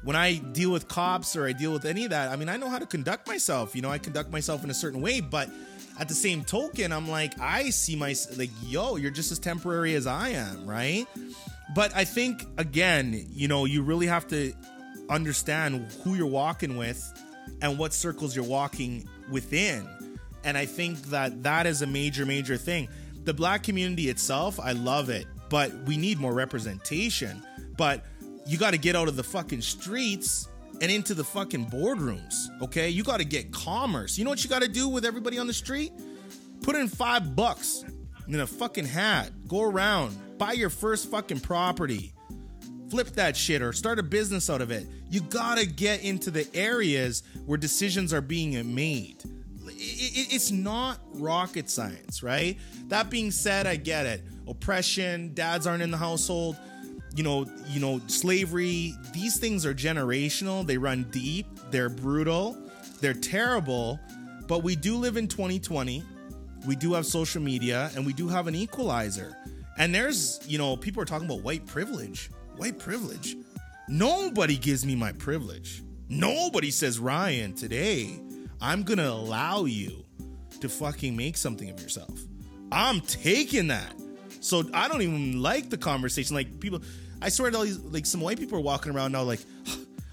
When 0.02 0.16
I 0.16 0.36
deal 0.36 0.70
with 0.70 0.88
cops 0.88 1.36
or 1.36 1.46
I 1.46 1.52
deal 1.52 1.72
with 1.72 1.84
any 1.84 2.04
of 2.04 2.10
that, 2.10 2.30
I 2.30 2.36
mean, 2.36 2.48
I 2.48 2.56
know 2.56 2.68
how 2.68 2.78
to 2.78 2.86
conduct 2.86 3.26
myself. 3.26 3.74
You 3.74 3.82
know, 3.82 3.90
I 3.90 3.98
conduct 3.98 4.30
myself 4.30 4.62
in 4.62 4.70
a 4.70 4.74
certain 4.74 5.00
way, 5.00 5.20
but 5.20 5.48
at 5.98 6.08
the 6.08 6.14
same 6.14 6.44
token, 6.44 6.92
I'm 6.92 7.08
like, 7.08 7.38
I 7.40 7.70
see 7.70 7.96
my 7.96 8.14
like, 8.36 8.50
yo, 8.62 8.96
you're 8.96 9.10
just 9.10 9.32
as 9.32 9.38
temporary 9.38 9.94
as 9.94 10.06
I 10.06 10.30
am, 10.30 10.66
right? 10.66 11.06
But 11.74 11.94
I 11.94 12.04
think 12.04 12.46
again, 12.58 13.26
you 13.32 13.48
know, 13.48 13.64
you 13.64 13.82
really 13.82 14.06
have 14.06 14.26
to 14.28 14.52
understand 15.08 15.90
who 16.04 16.14
you're 16.14 16.26
walking 16.26 16.76
with 16.76 17.02
and 17.60 17.78
what 17.78 17.92
circles 17.92 18.34
you're 18.34 18.44
walking 18.44 19.08
within 19.30 19.88
and 20.44 20.56
I 20.56 20.66
think 20.66 21.02
that 21.10 21.42
that 21.42 21.66
is 21.66 21.82
a 21.82 21.86
major, 21.86 22.24
major 22.24 22.56
thing. 22.56 22.88
The 23.24 23.34
black 23.34 23.62
community 23.62 24.08
itself, 24.08 24.58
I 24.60 24.72
love 24.72 25.10
it, 25.10 25.26
but 25.50 25.74
we 25.84 25.96
need 25.96 26.18
more 26.18 26.32
representation. 26.32 27.42
But 27.76 28.04
you 28.46 28.56
got 28.56 28.70
to 28.70 28.78
get 28.78 28.96
out 28.96 29.08
of 29.08 29.16
the 29.16 29.22
fucking 29.22 29.60
streets 29.60 30.48
and 30.80 30.90
into 30.90 31.12
the 31.12 31.24
fucking 31.24 31.66
boardrooms, 31.66 32.46
okay? 32.62 32.88
You 32.88 33.02
got 33.02 33.18
to 33.18 33.24
get 33.24 33.52
commerce. 33.52 34.16
You 34.16 34.24
know 34.24 34.30
what 34.30 34.42
you 34.44 34.48
got 34.48 34.62
to 34.62 34.68
do 34.68 34.88
with 34.88 35.04
everybody 35.04 35.38
on 35.38 35.46
the 35.46 35.52
street? 35.52 35.92
Put 36.62 36.76
in 36.76 36.88
five 36.88 37.34
bucks 37.34 37.84
in 38.28 38.40
a 38.40 38.46
fucking 38.46 38.86
hat, 38.86 39.30
go 39.48 39.62
around, 39.62 40.16
buy 40.38 40.52
your 40.52 40.70
first 40.70 41.10
fucking 41.10 41.40
property, 41.40 42.12
flip 42.90 43.08
that 43.10 43.36
shit 43.36 43.62
or 43.62 43.72
start 43.72 43.98
a 43.98 44.02
business 44.02 44.48
out 44.50 44.60
of 44.60 44.70
it. 44.70 44.86
You 45.10 45.20
gotta 45.20 45.66
get 45.66 46.02
into 46.02 46.30
the 46.30 46.46
areas 46.54 47.22
where 47.46 47.58
decisions 47.58 48.12
are 48.12 48.20
being 48.20 48.74
made. 48.74 49.22
It's 49.80 50.50
not 50.50 50.98
rocket 51.14 51.70
science, 51.70 52.22
right? 52.22 52.58
That 52.88 53.10
being 53.10 53.30
said, 53.30 53.66
I 53.66 53.76
get 53.76 54.06
it. 54.06 54.22
Oppression, 54.46 55.34
dads 55.34 55.66
aren't 55.66 55.82
in 55.82 55.90
the 55.90 55.96
household, 55.96 56.56
you 57.14 57.22
know, 57.22 57.46
you 57.68 57.80
know, 57.80 58.00
slavery, 58.06 58.94
these 59.12 59.38
things 59.38 59.64
are 59.66 59.74
generational. 59.74 60.66
They 60.66 60.78
run 60.78 61.04
deep, 61.10 61.46
they're 61.70 61.88
brutal, 61.88 62.56
they're 63.00 63.14
terrible, 63.14 64.00
but 64.46 64.62
we 64.62 64.74
do 64.74 64.96
live 64.96 65.16
in 65.16 65.28
2020 65.28 66.02
we 66.66 66.76
do 66.76 66.94
have 66.94 67.06
social 67.06 67.42
media 67.42 67.90
and 67.94 68.04
we 68.04 68.12
do 68.12 68.28
have 68.28 68.46
an 68.46 68.54
equalizer. 68.54 69.36
And 69.78 69.94
there's, 69.94 70.40
you 70.46 70.58
know, 70.58 70.76
people 70.76 71.02
are 71.02 71.06
talking 71.06 71.26
about 71.26 71.42
white 71.42 71.66
privilege. 71.66 72.30
White 72.58 72.78
privilege. 72.78 73.36
Nobody 73.88 74.58
gives 74.58 74.84
me 74.84 74.94
my 74.94 75.12
privilege. 75.12 75.82
Nobody 76.08 76.70
says, 76.70 76.98
Ryan, 76.98 77.54
today 77.54 78.20
I'm 78.60 78.82
going 78.82 78.98
to 78.98 79.08
allow 79.10 79.64
you 79.64 80.04
to 80.60 80.68
fucking 80.68 81.16
make 81.16 81.36
something 81.36 81.70
of 81.70 81.80
yourself. 81.80 82.18
I'm 82.72 83.00
taking 83.00 83.68
that. 83.68 83.94
So 84.40 84.64
I 84.74 84.88
don't 84.88 85.02
even 85.02 85.40
like 85.40 85.70
the 85.70 85.78
conversation. 85.78 86.34
Like 86.34 86.58
people, 86.58 86.82
I 87.22 87.28
swear 87.28 87.50
to 87.50 87.56
all 87.58 87.64
these, 87.64 87.78
like 87.78 88.06
some 88.06 88.20
white 88.20 88.38
people 88.38 88.58
are 88.58 88.62
walking 88.62 88.92
around 88.92 89.12
now, 89.12 89.22
like, 89.22 89.40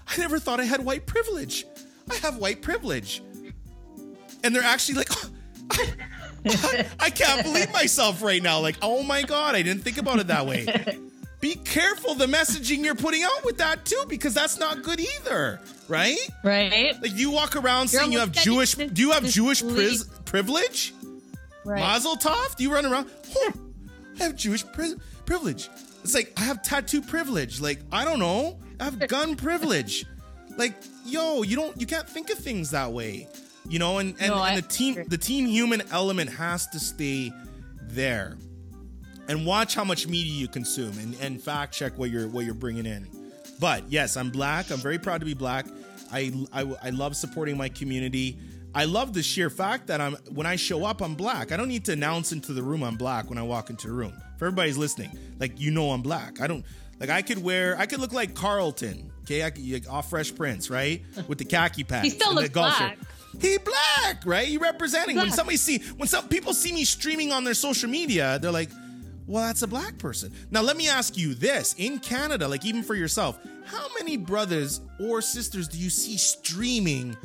I 0.08 0.16
never 0.18 0.38
thought 0.38 0.60
I 0.60 0.64
had 0.64 0.84
white 0.84 1.06
privilege. 1.06 1.66
I 2.08 2.14
have 2.16 2.36
white 2.38 2.62
privilege. 2.62 3.22
And 4.44 4.54
they're 4.54 4.62
actually 4.62 4.98
like, 4.98 5.08
oh, 5.10 5.30
I 7.00 7.10
can't 7.10 7.42
believe 7.42 7.72
myself 7.72 8.22
right 8.22 8.42
now. 8.42 8.60
Like, 8.60 8.76
oh 8.82 9.02
my 9.02 9.22
God, 9.22 9.56
I 9.56 9.62
didn't 9.62 9.82
think 9.82 9.98
about 9.98 10.20
it 10.20 10.28
that 10.28 10.46
way. 10.46 10.66
Be 11.46 11.54
careful 11.54 12.16
the 12.16 12.26
messaging 12.26 12.84
you're 12.84 12.96
putting 12.96 13.22
out 13.22 13.44
with 13.44 13.58
that 13.58 13.84
too, 13.84 14.02
because 14.08 14.34
that's 14.34 14.58
not 14.58 14.82
good 14.82 14.98
either, 14.98 15.60
right? 15.86 16.18
Right. 16.42 17.00
Like 17.00 17.16
you 17.16 17.30
walk 17.30 17.54
around 17.54 17.86
saying 17.86 18.10
you 18.10 18.18
have 18.18 18.32
Jewish. 18.32 18.74
This, 18.74 18.90
do 18.90 19.00
you 19.00 19.12
have 19.12 19.22
Jewish 19.22 19.62
pri- 19.62 19.96
privilege? 20.24 20.92
Right. 21.64 21.78
Mazel 21.78 22.16
tov. 22.16 22.56
Do 22.56 22.64
you 22.64 22.74
run 22.74 22.84
around? 22.84 23.08
Oh, 23.36 23.52
I 24.18 24.24
have 24.24 24.34
Jewish 24.34 24.66
pri- 24.72 24.96
privilege. 25.24 25.68
It's 26.02 26.14
like 26.14 26.32
I 26.36 26.40
have 26.40 26.64
tattoo 26.64 27.00
privilege. 27.00 27.60
Like 27.60 27.78
I 27.92 28.04
don't 28.04 28.18
know. 28.18 28.58
I 28.80 28.84
have 28.86 29.06
gun 29.06 29.36
privilege. 29.36 30.04
Like 30.56 30.74
yo, 31.04 31.44
you 31.44 31.54
don't. 31.54 31.80
You 31.80 31.86
can't 31.86 32.08
think 32.08 32.28
of 32.30 32.38
things 32.38 32.72
that 32.72 32.92
way 32.92 33.28
you 33.68 33.78
know 33.80 33.98
and 33.98 34.14
and, 34.20 34.30
no, 34.30 34.42
and 34.42 34.58
the 34.58 34.68
team 34.68 35.04
the 35.08 35.18
team 35.18 35.46
human 35.46 35.82
element 35.90 36.30
has 36.30 36.66
to 36.68 36.78
stay 36.78 37.32
there 37.82 38.36
and 39.28 39.46
watch 39.46 39.74
how 39.74 39.84
much 39.84 40.06
media 40.06 40.32
you 40.32 40.48
consume 40.48 40.98
and, 40.98 41.14
and 41.20 41.42
fact 41.42 41.74
check 41.74 41.96
what 41.98 42.10
you're 42.10 42.28
what 42.28 42.44
you're 42.44 42.54
bringing 42.54 42.86
in. 42.86 43.08
But 43.60 43.90
yes 43.90 44.16
i'm 44.16 44.30
black. 44.30 44.70
I'm 44.70 44.78
very 44.78 44.98
proud 44.98 45.20
to 45.20 45.26
be 45.26 45.34
black. 45.34 45.66
I, 46.12 46.32
I 46.52 46.62
i 46.82 46.90
love 46.90 47.16
supporting 47.16 47.56
my 47.56 47.68
community. 47.68 48.38
I 48.74 48.84
love 48.84 49.14
the 49.14 49.22
sheer 49.22 49.48
fact 49.50 49.86
that 49.86 50.00
i'm 50.00 50.14
when 50.30 50.46
i 50.46 50.56
show 50.56 50.84
up 50.84 51.00
i'm 51.02 51.14
black. 51.14 51.52
I 51.52 51.56
don't 51.56 51.68
need 51.68 51.84
to 51.86 51.92
announce 51.92 52.32
into 52.32 52.52
the 52.52 52.62
room 52.62 52.82
i'm 52.82 52.96
black 52.96 53.28
when 53.28 53.38
i 53.38 53.42
walk 53.42 53.70
into 53.70 53.88
a 53.88 53.92
room. 53.92 54.12
For 54.38 54.46
everybody's 54.46 54.76
listening 54.76 55.10
like 55.38 55.58
you 55.60 55.70
know 55.70 55.90
i'm 55.90 56.02
black. 56.02 56.40
I 56.40 56.46
don't 56.46 56.64
like 57.00 57.10
i 57.10 57.22
could 57.22 57.42
wear 57.42 57.76
i 57.78 57.86
could 57.86 58.00
look 58.00 58.12
like 58.12 58.34
carlton 58.34 59.10
okay? 59.22 59.42
I 59.44 59.50
could, 59.50 59.68
like 59.70 59.90
off 59.90 60.10
fresh 60.10 60.34
prince 60.34 60.70
right? 60.70 61.02
With 61.28 61.38
the 61.38 61.44
khaki 61.44 61.84
pants 61.88 62.12
he 62.12 62.18
still 62.18 62.34
looks 62.34 62.50
black. 62.50 62.74
shirt. 62.74 62.98
He 63.40 63.58
black, 63.58 64.24
right? 64.24 64.48
He 64.48 64.56
representing. 64.56 65.16
Black. 65.16 65.26
When 65.26 65.32
somebody 65.32 65.56
see 65.56 65.78
when 65.96 66.08
some 66.08 66.28
people 66.28 66.54
see 66.54 66.72
me 66.72 66.84
streaming 66.84 67.32
on 67.32 67.44
their 67.44 67.54
social 67.54 67.90
media, 67.90 68.38
they're 68.40 68.50
like, 68.50 68.70
well, 69.26 69.44
that's 69.44 69.62
a 69.62 69.66
black 69.66 69.98
person. 69.98 70.32
Now 70.50 70.62
let 70.62 70.76
me 70.76 70.88
ask 70.88 71.16
you 71.16 71.34
this: 71.34 71.74
in 71.78 71.98
Canada, 71.98 72.46
like 72.48 72.64
even 72.64 72.82
for 72.82 72.94
yourself, 72.94 73.38
how 73.64 73.86
many 73.98 74.16
brothers 74.16 74.80
or 75.00 75.20
sisters 75.20 75.68
do 75.68 75.78
you 75.78 75.90
see 75.90 76.16
streaming 76.16 77.16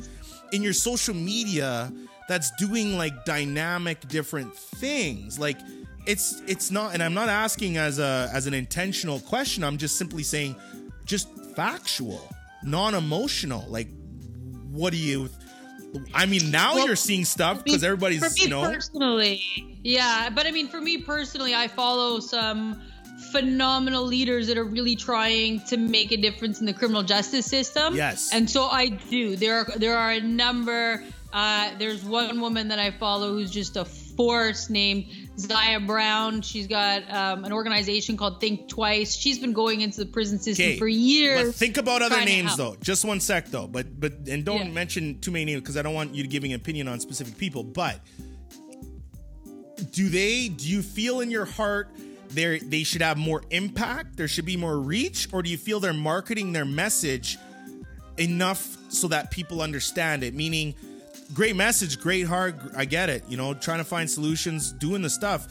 in 0.52 0.62
your 0.62 0.72
social 0.72 1.14
media 1.14 1.92
that's 2.28 2.50
doing 2.56 2.98
like 2.98 3.24
dynamic 3.24 4.06
different 4.08 4.54
things? 4.54 5.38
Like 5.38 5.58
it's 6.06 6.42
it's 6.46 6.70
not, 6.70 6.94
and 6.94 7.02
I'm 7.02 7.14
not 7.14 7.28
asking 7.28 7.76
as 7.76 7.98
a 7.98 8.28
as 8.32 8.46
an 8.46 8.54
intentional 8.54 9.20
question. 9.20 9.62
I'm 9.62 9.78
just 9.78 9.96
simply 9.96 10.24
saying, 10.24 10.56
just 11.04 11.28
factual, 11.54 12.28
non-emotional. 12.64 13.66
Like, 13.68 13.88
what 14.70 14.92
do 14.92 14.98
you 14.98 15.28
I 16.14 16.26
mean, 16.26 16.50
now 16.50 16.74
well, 16.74 16.86
you're 16.86 16.96
seeing 16.96 17.24
stuff 17.24 17.64
because 17.64 17.84
everybody's 17.84 18.24
for 18.24 18.30
me 18.30 18.42
you 18.42 18.48
know. 18.48 18.62
Personally, 18.62 19.42
yeah, 19.82 20.30
but 20.30 20.46
I 20.46 20.50
mean, 20.50 20.68
for 20.68 20.80
me 20.80 20.98
personally, 20.98 21.54
I 21.54 21.68
follow 21.68 22.20
some 22.20 22.80
phenomenal 23.30 24.04
leaders 24.04 24.46
that 24.46 24.58
are 24.58 24.64
really 24.64 24.96
trying 24.96 25.60
to 25.60 25.76
make 25.76 26.12
a 26.12 26.16
difference 26.16 26.60
in 26.60 26.66
the 26.66 26.72
criminal 26.72 27.02
justice 27.02 27.46
system. 27.46 27.94
Yes, 27.94 28.32
and 28.32 28.48
so 28.48 28.64
I 28.64 28.88
do. 28.88 29.36
There 29.36 29.56
are 29.56 29.66
there 29.76 29.96
are 29.96 30.12
a 30.12 30.20
number. 30.20 31.04
Uh, 31.32 31.70
there's 31.78 32.04
one 32.04 32.40
woman 32.40 32.68
that 32.68 32.78
I 32.78 32.90
follow 32.90 33.32
who's 33.32 33.50
just 33.50 33.76
a 33.76 33.84
force 33.84 34.68
named 34.68 35.06
Zya 35.36 35.86
Brown. 35.86 36.42
She's 36.42 36.66
got 36.66 37.10
um, 37.12 37.44
an 37.44 37.52
organization 37.52 38.16
called 38.16 38.40
Think 38.40 38.68
Twice. 38.68 39.14
She's 39.14 39.38
been 39.38 39.52
going 39.52 39.80
into 39.80 40.00
the 40.00 40.06
prison 40.06 40.38
system 40.38 40.76
for 40.76 40.88
years. 40.88 41.46
But 41.46 41.54
think 41.54 41.76
about 41.78 42.02
other 42.02 42.24
names 42.24 42.56
though. 42.56 42.76
Just 42.80 43.04
one 43.04 43.20
sec 43.20 43.48
though. 43.48 43.66
But 43.66 43.98
but 43.98 44.12
and 44.28 44.44
don't 44.44 44.66
yeah. 44.66 44.72
mention 44.72 45.20
too 45.20 45.30
many 45.30 45.46
names 45.46 45.62
because 45.62 45.76
I 45.76 45.82
don't 45.82 45.94
want 45.94 46.14
you 46.14 46.22
to 46.22 46.28
giving 46.28 46.52
an 46.52 46.60
opinion 46.60 46.88
on 46.88 47.00
specific 47.00 47.38
people. 47.38 47.64
But 47.64 48.00
do 49.90 50.08
they? 50.08 50.48
Do 50.48 50.68
you 50.68 50.82
feel 50.82 51.20
in 51.20 51.30
your 51.30 51.44
heart? 51.44 51.88
They 52.30 52.58
they 52.58 52.82
should 52.82 53.02
have 53.02 53.16
more 53.16 53.42
impact. 53.50 54.16
There 54.16 54.28
should 54.28 54.46
be 54.46 54.56
more 54.56 54.78
reach, 54.78 55.28
or 55.32 55.42
do 55.42 55.50
you 55.50 55.58
feel 55.58 55.80
they're 55.80 55.92
marketing 55.92 56.52
their 56.52 56.64
message 56.64 57.38
enough 58.18 58.76
so 58.88 59.08
that 59.08 59.30
people 59.30 59.62
understand 59.62 60.22
it? 60.22 60.34
Meaning, 60.34 60.74
great 61.32 61.56
message, 61.56 62.00
great 62.00 62.26
heart. 62.26 62.56
I 62.76 62.84
get 62.84 63.08
it. 63.08 63.24
You 63.28 63.36
know, 63.36 63.54
trying 63.54 63.78
to 63.78 63.84
find 63.84 64.10
solutions, 64.10 64.72
doing 64.72 65.02
the 65.02 65.10
stuff. 65.10 65.48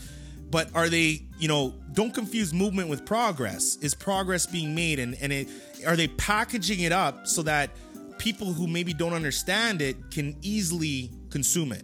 But 0.49 0.70
are 0.76 0.90
they, 0.90 1.26
you 1.40 1.48
know, 1.48 1.76
don't 1.94 2.14
confuse 2.14 2.53
movement 2.53 2.90
with 2.90 3.06
progress. 3.06 3.78
Is 3.82 3.94
progress 3.94 4.45
being 4.45 4.76
made 4.76 4.99
and, 4.99 5.16
and 5.22 5.32
it 5.32 5.48
are 5.86 5.95
they 5.95 6.08
packaging 6.08 6.82
it 6.82 6.91
up 6.91 7.28
so 7.28 7.41
that 7.44 7.72
people 8.18 8.53
who 8.53 8.68
maybe 8.68 8.94
don't 8.94 9.14
understand 9.14 9.82
it 9.82 10.12
can 10.12 10.36
easily 10.41 11.10
consume 11.30 11.72
it? 11.72 11.84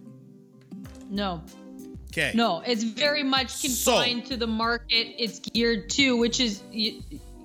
No. 1.10 1.44
Okay. 2.12 2.32
No, 2.34 2.62
it's 2.66 2.84
very 2.84 3.24
much 3.24 3.62
confined 3.62 4.24
so, 4.24 4.30
to 4.32 4.38
the 4.38 4.48
market 4.48 5.16
it's 5.22 5.40
geared 5.40 5.90
to, 5.92 6.18
which 6.18 6.40
is 6.40 6.62
you, 6.72 7.02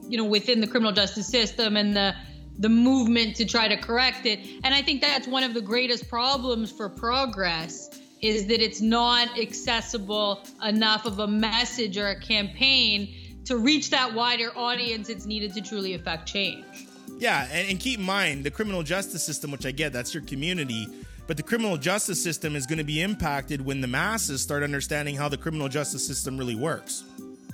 you 0.09 0.19
know 0.19 0.25
within 0.25 0.61
the 0.61 0.67
criminal 0.67 0.93
justice 0.93 1.27
system 1.27 1.77
and 1.77 1.95
the 1.95 2.15
the 2.59 2.69
movement 2.69 3.37
to 3.37 3.45
try 3.45 3.69
to 3.69 3.77
correct 3.77 4.27
it. 4.27 4.41
And 4.65 4.75
I 4.75 4.83
think 4.83 5.01
that's 5.01 5.27
one 5.27 5.43
of 5.43 5.55
the 5.55 5.61
greatest 5.61 6.09
problems 6.09 6.71
for 6.71 6.89
progress 6.89 7.91
is 8.21 8.47
that 8.47 8.63
it's 8.63 8.81
not 8.81 9.39
accessible 9.39 10.45
enough 10.65 11.07
of 11.07 11.19
a 11.19 11.27
message 11.27 11.99
or 11.99 12.09
a 12.09 12.21
campaign 12.21 13.13
to 13.45 13.57
reach 13.57 13.91
that 13.91 14.15
wider 14.15 14.57
audience 14.57 15.09
it's 15.09 15.27
needed 15.27 15.53
to 15.55 15.61
truly 15.61 15.95
affect 15.95 16.27
change. 16.27 16.87
Yeah, 17.19 17.49
and, 17.53 17.69
and 17.69 17.81
keep 17.81 17.99
in 17.99 18.05
mind 18.05 18.45
the 18.45 18.51
criminal 18.51 18.83
justice 18.83 19.25
system, 19.25 19.51
which 19.51 19.67
I 19.67 19.73
get, 19.73 19.93
that's 19.93 20.15
your 20.15 20.23
community. 20.23 20.87
But 21.27 21.37
the 21.37 21.43
criminal 21.43 21.77
justice 21.77 22.23
system 22.23 22.57
is 22.57 22.67
going 22.67 22.79
to 22.79 22.85
be 22.85 23.01
impacted 23.01 23.65
when 23.65 23.81
the 23.81 23.87
masses 23.87 24.43
start 24.43 24.63
understanding 24.63 25.17
how 25.17 25.29
the 25.29 25.37
criminal 25.37 25.69
justice 25.69 26.07
system 26.07 26.37
really 26.37 26.55
works. 26.55 27.05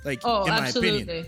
Like, 0.03 0.21
oh, 0.23 0.45
in 0.45 0.51
absolutely. 0.51 0.91
my 0.91 1.01
opinion. 1.01 1.25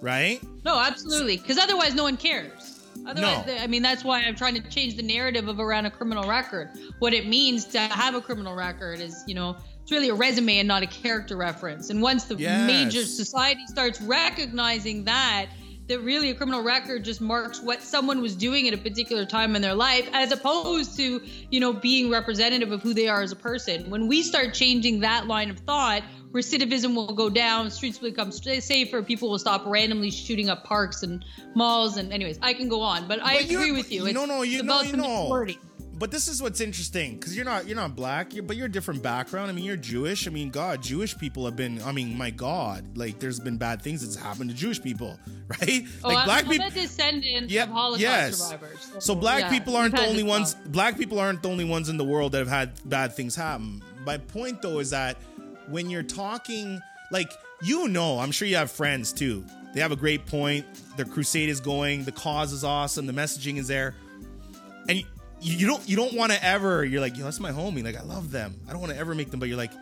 Right? 0.00 0.40
No, 0.64 0.78
absolutely. 0.78 1.36
Because 1.36 1.58
otherwise, 1.58 1.94
no 1.94 2.02
one 2.02 2.16
cares. 2.16 2.73
Otherwise, 3.06 3.46
no. 3.46 3.56
I 3.56 3.66
mean, 3.66 3.82
that's 3.82 4.04
why 4.04 4.22
I'm 4.22 4.34
trying 4.34 4.54
to 4.54 4.68
change 4.68 4.96
the 4.96 5.02
narrative 5.02 5.48
of 5.48 5.60
around 5.60 5.86
a 5.86 5.90
criminal 5.90 6.28
record. 6.28 6.70
What 6.98 7.12
it 7.12 7.26
means 7.26 7.64
to 7.66 7.78
have 7.78 8.14
a 8.14 8.20
criminal 8.20 8.54
record 8.54 9.00
is, 9.00 9.24
you 9.26 9.34
know, 9.34 9.56
it's 9.82 9.92
really 9.92 10.08
a 10.08 10.14
resume 10.14 10.58
and 10.58 10.68
not 10.68 10.82
a 10.82 10.86
character 10.86 11.36
reference. 11.36 11.90
And 11.90 12.00
once 12.00 12.24
the 12.24 12.36
yes. 12.36 12.66
major 12.66 13.04
society 13.04 13.66
starts 13.66 14.00
recognizing 14.00 15.04
that, 15.04 15.46
that 15.86 16.00
really 16.00 16.30
a 16.30 16.34
criminal 16.34 16.62
record 16.62 17.04
just 17.04 17.20
marks 17.20 17.60
what 17.60 17.82
someone 17.82 18.20
was 18.20 18.34
doing 18.34 18.66
at 18.68 18.74
a 18.74 18.78
particular 18.78 19.26
time 19.26 19.54
in 19.54 19.62
their 19.62 19.74
life 19.74 20.08
as 20.12 20.32
opposed 20.32 20.96
to 20.96 21.20
you 21.50 21.60
know 21.60 21.72
being 21.72 22.10
representative 22.10 22.72
of 22.72 22.82
who 22.82 22.94
they 22.94 23.08
are 23.08 23.22
as 23.22 23.32
a 23.32 23.36
person 23.36 23.90
when 23.90 24.08
we 24.08 24.22
start 24.22 24.54
changing 24.54 25.00
that 25.00 25.26
line 25.26 25.50
of 25.50 25.58
thought 25.60 26.02
recidivism 26.34 26.94
will 26.94 27.14
go 27.14 27.30
down, 27.30 27.70
streets 27.70 28.00
will 28.00 28.10
become 28.10 28.32
safer, 28.32 29.02
people 29.02 29.30
will 29.30 29.38
stop 29.38 29.64
randomly 29.66 30.10
shooting 30.10 30.50
up 30.50 30.64
parks 30.64 31.02
and 31.02 31.24
malls. 31.54 31.96
And 31.96 32.12
anyways, 32.12 32.38
I 32.42 32.52
can 32.52 32.68
go 32.68 32.82
on, 32.82 33.06
but 33.06 33.22
I 33.22 33.36
agree 33.36 33.70
with 33.70 33.90
you. 33.90 34.06
It's 34.06 34.14
no, 34.14 34.26
no, 34.26 34.42
you 34.42 34.62
know, 34.64 34.82
you 34.82 34.96
know. 34.96 35.46
But 35.98 36.10
this 36.10 36.28
is 36.28 36.42
what's 36.42 36.60
interesting 36.60 37.14
because 37.14 37.36
you're 37.36 37.44
not 37.44 37.66
you're 37.66 37.76
not 37.76 37.94
black, 37.94 38.34
you're, 38.34 38.42
but 38.42 38.56
you're 38.56 38.66
a 38.66 38.70
different 38.72 39.02
background. 39.02 39.50
I 39.50 39.54
mean, 39.54 39.64
you're 39.64 39.76
Jewish. 39.76 40.26
I 40.26 40.30
mean, 40.30 40.50
God, 40.50 40.82
Jewish 40.82 41.16
people 41.16 41.44
have 41.44 41.56
been. 41.56 41.80
I 41.82 41.92
mean, 41.92 42.16
my 42.16 42.30
God, 42.30 42.96
like 42.96 43.18
there's 43.18 43.40
been 43.40 43.56
bad 43.56 43.82
things 43.82 44.02
that's 44.02 44.16
happened 44.16 44.50
to 44.50 44.56
Jewish 44.56 44.82
people, 44.82 45.18
right? 45.48 45.84
Oh, 46.02 46.08
like 46.08 46.18
I'm, 46.18 46.24
black 46.24 46.48
people. 46.48 46.66
a 46.66 46.70
descendant 46.70 47.50
Yep, 47.50 47.68
of 47.68 47.72
Holocaust 47.74 48.00
yes. 48.00 48.36
survivors. 48.38 48.92
So 48.98 49.14
black 49.14 49.42
yeah, 49.42 49.50
people 49.50 49.76
aren't 49.76 49.94
the 49.96 50.06
only 50.06 50.22
ones. 50.22 50.54
Black 50.66 50.98
people 50.98 51.18
aren't 51.18 51.42
the 51.42 51.48
only 51.48 51.64
ones 51.64 51.88
in 51.88 51.96
the 51.96 52.04
world 52.04 52.32
that 52.32 52.38
have 52.38 52.48
had 52.48 52.72
bad 52.88 53.12
things 53.14 53.34
happen. 53.36 53.82
My 54.04 54.18
point 54.18 54.62
though 54.62 54.80
is 54.80 54.90
that 54.90 55.16
when 55.68 55.90
you're 55.90 56.02
talking, 56.02 56.80
like 57.10 57.32
you 57.62 57.88
know, 57.88 58.18
I'm 58.18 58.30
sure 58.30 58.46
you 58.48 58.56
have 58.56 58.70
friends 58.70 59.12
too. 59.12 59.44
They 59.72 59.80
have 59.80 59.92
a 59.92 59.96
great 59.96 60.26
point. 60.26 60.66
Their 60.96 61.06
crusade 61.06 61.48
is 61.48 61.60
going. 61.60 62.04
The 62.04 62.12
cause 62.12 62.52
is 62.52 62.62
awesome. 62.62 63.06
The 63.06 63.12
messaging 63.12 63.56
is 63.56 63.66
there, 63.66 63.94
and 64.88 65.02
you, 65.44 65.56
you 65.58 65.66
don't 65.66 65.88
you 65.88 65.96
don't 65.96 66.14
want 66.14 66.32
to 66.32 66.44
ever. 66.44 66.84
You're 66.84 67.00
like, 67.00 67.16
yo, 67.16 67.24
that's 67.24 67.38
my 67.40 67.52
homie. 67.52 67.84
Like 67.84 67.96
I 67.96 68.02
love 68.02 68.30
them. 68.30 68.54
I 68.68 68.72
don't 68.72 68.80
want 68.80 68.92
to 68.92 68.98
ever 68.98 69.14
make 69.14 69.30
them, 69.30 69.38
but 69.40 69.48
you're 69.48 69.58
like, 69.58 69.72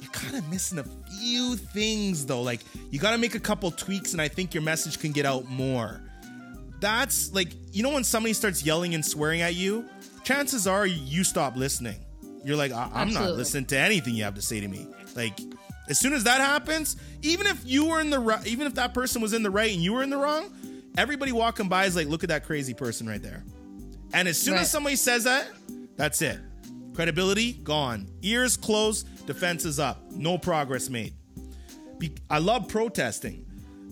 you're 0.00 0.10
kind 0.12 0.36
of 0.36 0.48
missing 0.50 0.78
a 0.78 0.84
few 0.84 1.56
things 1.56 2.26
though. 2.26 2.42
Like 2.42 2.60
you 2.90 2.98
got 2.98 3.12
to 3.12 3.18
make 3.18 3.34
a 3.34 3.40
couple 3.40 3.70
tweaks, 3.70 4.12
and 4.12 4.20
I 4.20 4.28
think 4.28 4.52
your 4.54 4.62
message 4.62 4.98
can 4.98 5.12
get 5.12 5.24
out 5.26 5.46
more. 5.48 6.00
That's 6.80 7.32
like 7.34 7.48
you 7.72 7.82
know 7.82 7.90
when 7.90 8.04
somebody 8.04 8.32
starts 8.32 8.64
yelling 8.64 8.94
and 8.94 9.04
swearing 9.04 9.42
at 9.42 9.54
you, 9.54 9.84
chances 10.24 10.66
are 10.66 10.86
you 10.86 11.24
stop 11.24 11.56
listening. 11.56 11.96
You're 12.44 12.56
like, 12.56 12.72
I- 12.72 12.90
I'm 12.94 13.12
not 13.12 13.22
listening 13.36 13.66
to 13.66 13.78
anything 13.78 14.14
you 14.14 14.24
have 14.24 14.34
to 14.36 14.42
say 14.42 14.60
to 14.60 14.68
me. 14.68 14.86
Like 15.14 15.38
as 15.88 15.98
soon 15.98 16.12
as 16.14 16.24
that 16.24 16.40
happens, 16.40 16.96
even 17.22 17.46
if 17.46 17.62
you 17.66 17.86
were 17.86 18.00
in 18.00 18.08
the 18.10 18.18
right, 18.18 18.46
even 18.46 18.66
if 18.66 18.74
that 18.76 18.94
person 18.94 19.20
was 19.20 19.32
in 19.34 19.42
the 19.42 19.50
right 19.50 19.70
and 19.72 19.82
you 19.82 19.92
were 19.92 20.02
in 20.02 20.08
the 20.10 20.16
wrong, 20.16 20.50
everybody 20.96 21.32
walking 21.32 21.68
by 21.68 21.84
is 21.84 21.94
like, 21.96 22.08
look 22.08 22.22
at 22.22 22.28
that 22.30 22.46
crazy 22.46 22.72
person 22.74 23.06
right 23.08 23.22
there. 23.22 23.44
And 24.12 24.26
as 24.28 24.38
soon 24.38 24.54
Right. 24.54 24.62
as 24.62 24.70
somebody 24.70 24.96
says 24.96 25.24
that, 25.24 25.46
that's 25.96 26.20
it. 26.22 26.38
Credibility 26.94 27.52
gone. 27.52 28.08
Ears 28.22 28.56
closed. 28.56 29.06
Defenses 29.26 29.78
up. 29.78 30.10
No 30.12 30.38
progress 30.38 30.88
made. 30.90 31.14
Be- 31.98 32.12
I 32.28 32.38
love 32.38 32.66
protesting, 32.68 33.44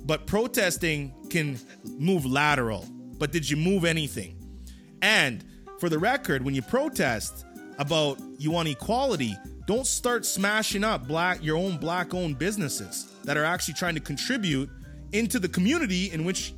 but 0.05 0.27
protesting 0.27 1.13
can 1.31 1.59
move 1.85 2.25
lateral. 2.27 2.87
But 3.19 3.31
did 3.33 3.49
you 3.49 3.57
move 3.57 3.85
anything? 3.85 4.37
And 5.03 5.45
for 5.79 5.89
the 5.89 5.99
record, 5.99 6.43
when 6.45 6.55
you 6.55 6.63
protest 6.63 7.45
about 7.79 8.19
you 8.39 8.51
want 8.51 8.69
equality, 8.69 9.37
don't 9.67 9.87
start 9.87 10.25
smashing 10.27 10.83
up 10.83 11.07
black 11.07 11.43
your 11.45 11.57
own 11.57 11.77
black 11.77 12.15
owned 12.15 12.39
businesses 12.39 13.07
that 13.25 13.37
are 13.37 13.45
actually 13.45 13.75
trying 13.75 13.95
to 13.95 14.01
contribute 14.01 14.71
into 15.13 15.39
the 15.39 15.49
community 15.49 16.11
in 16.11 16.25
which 16.25 16.55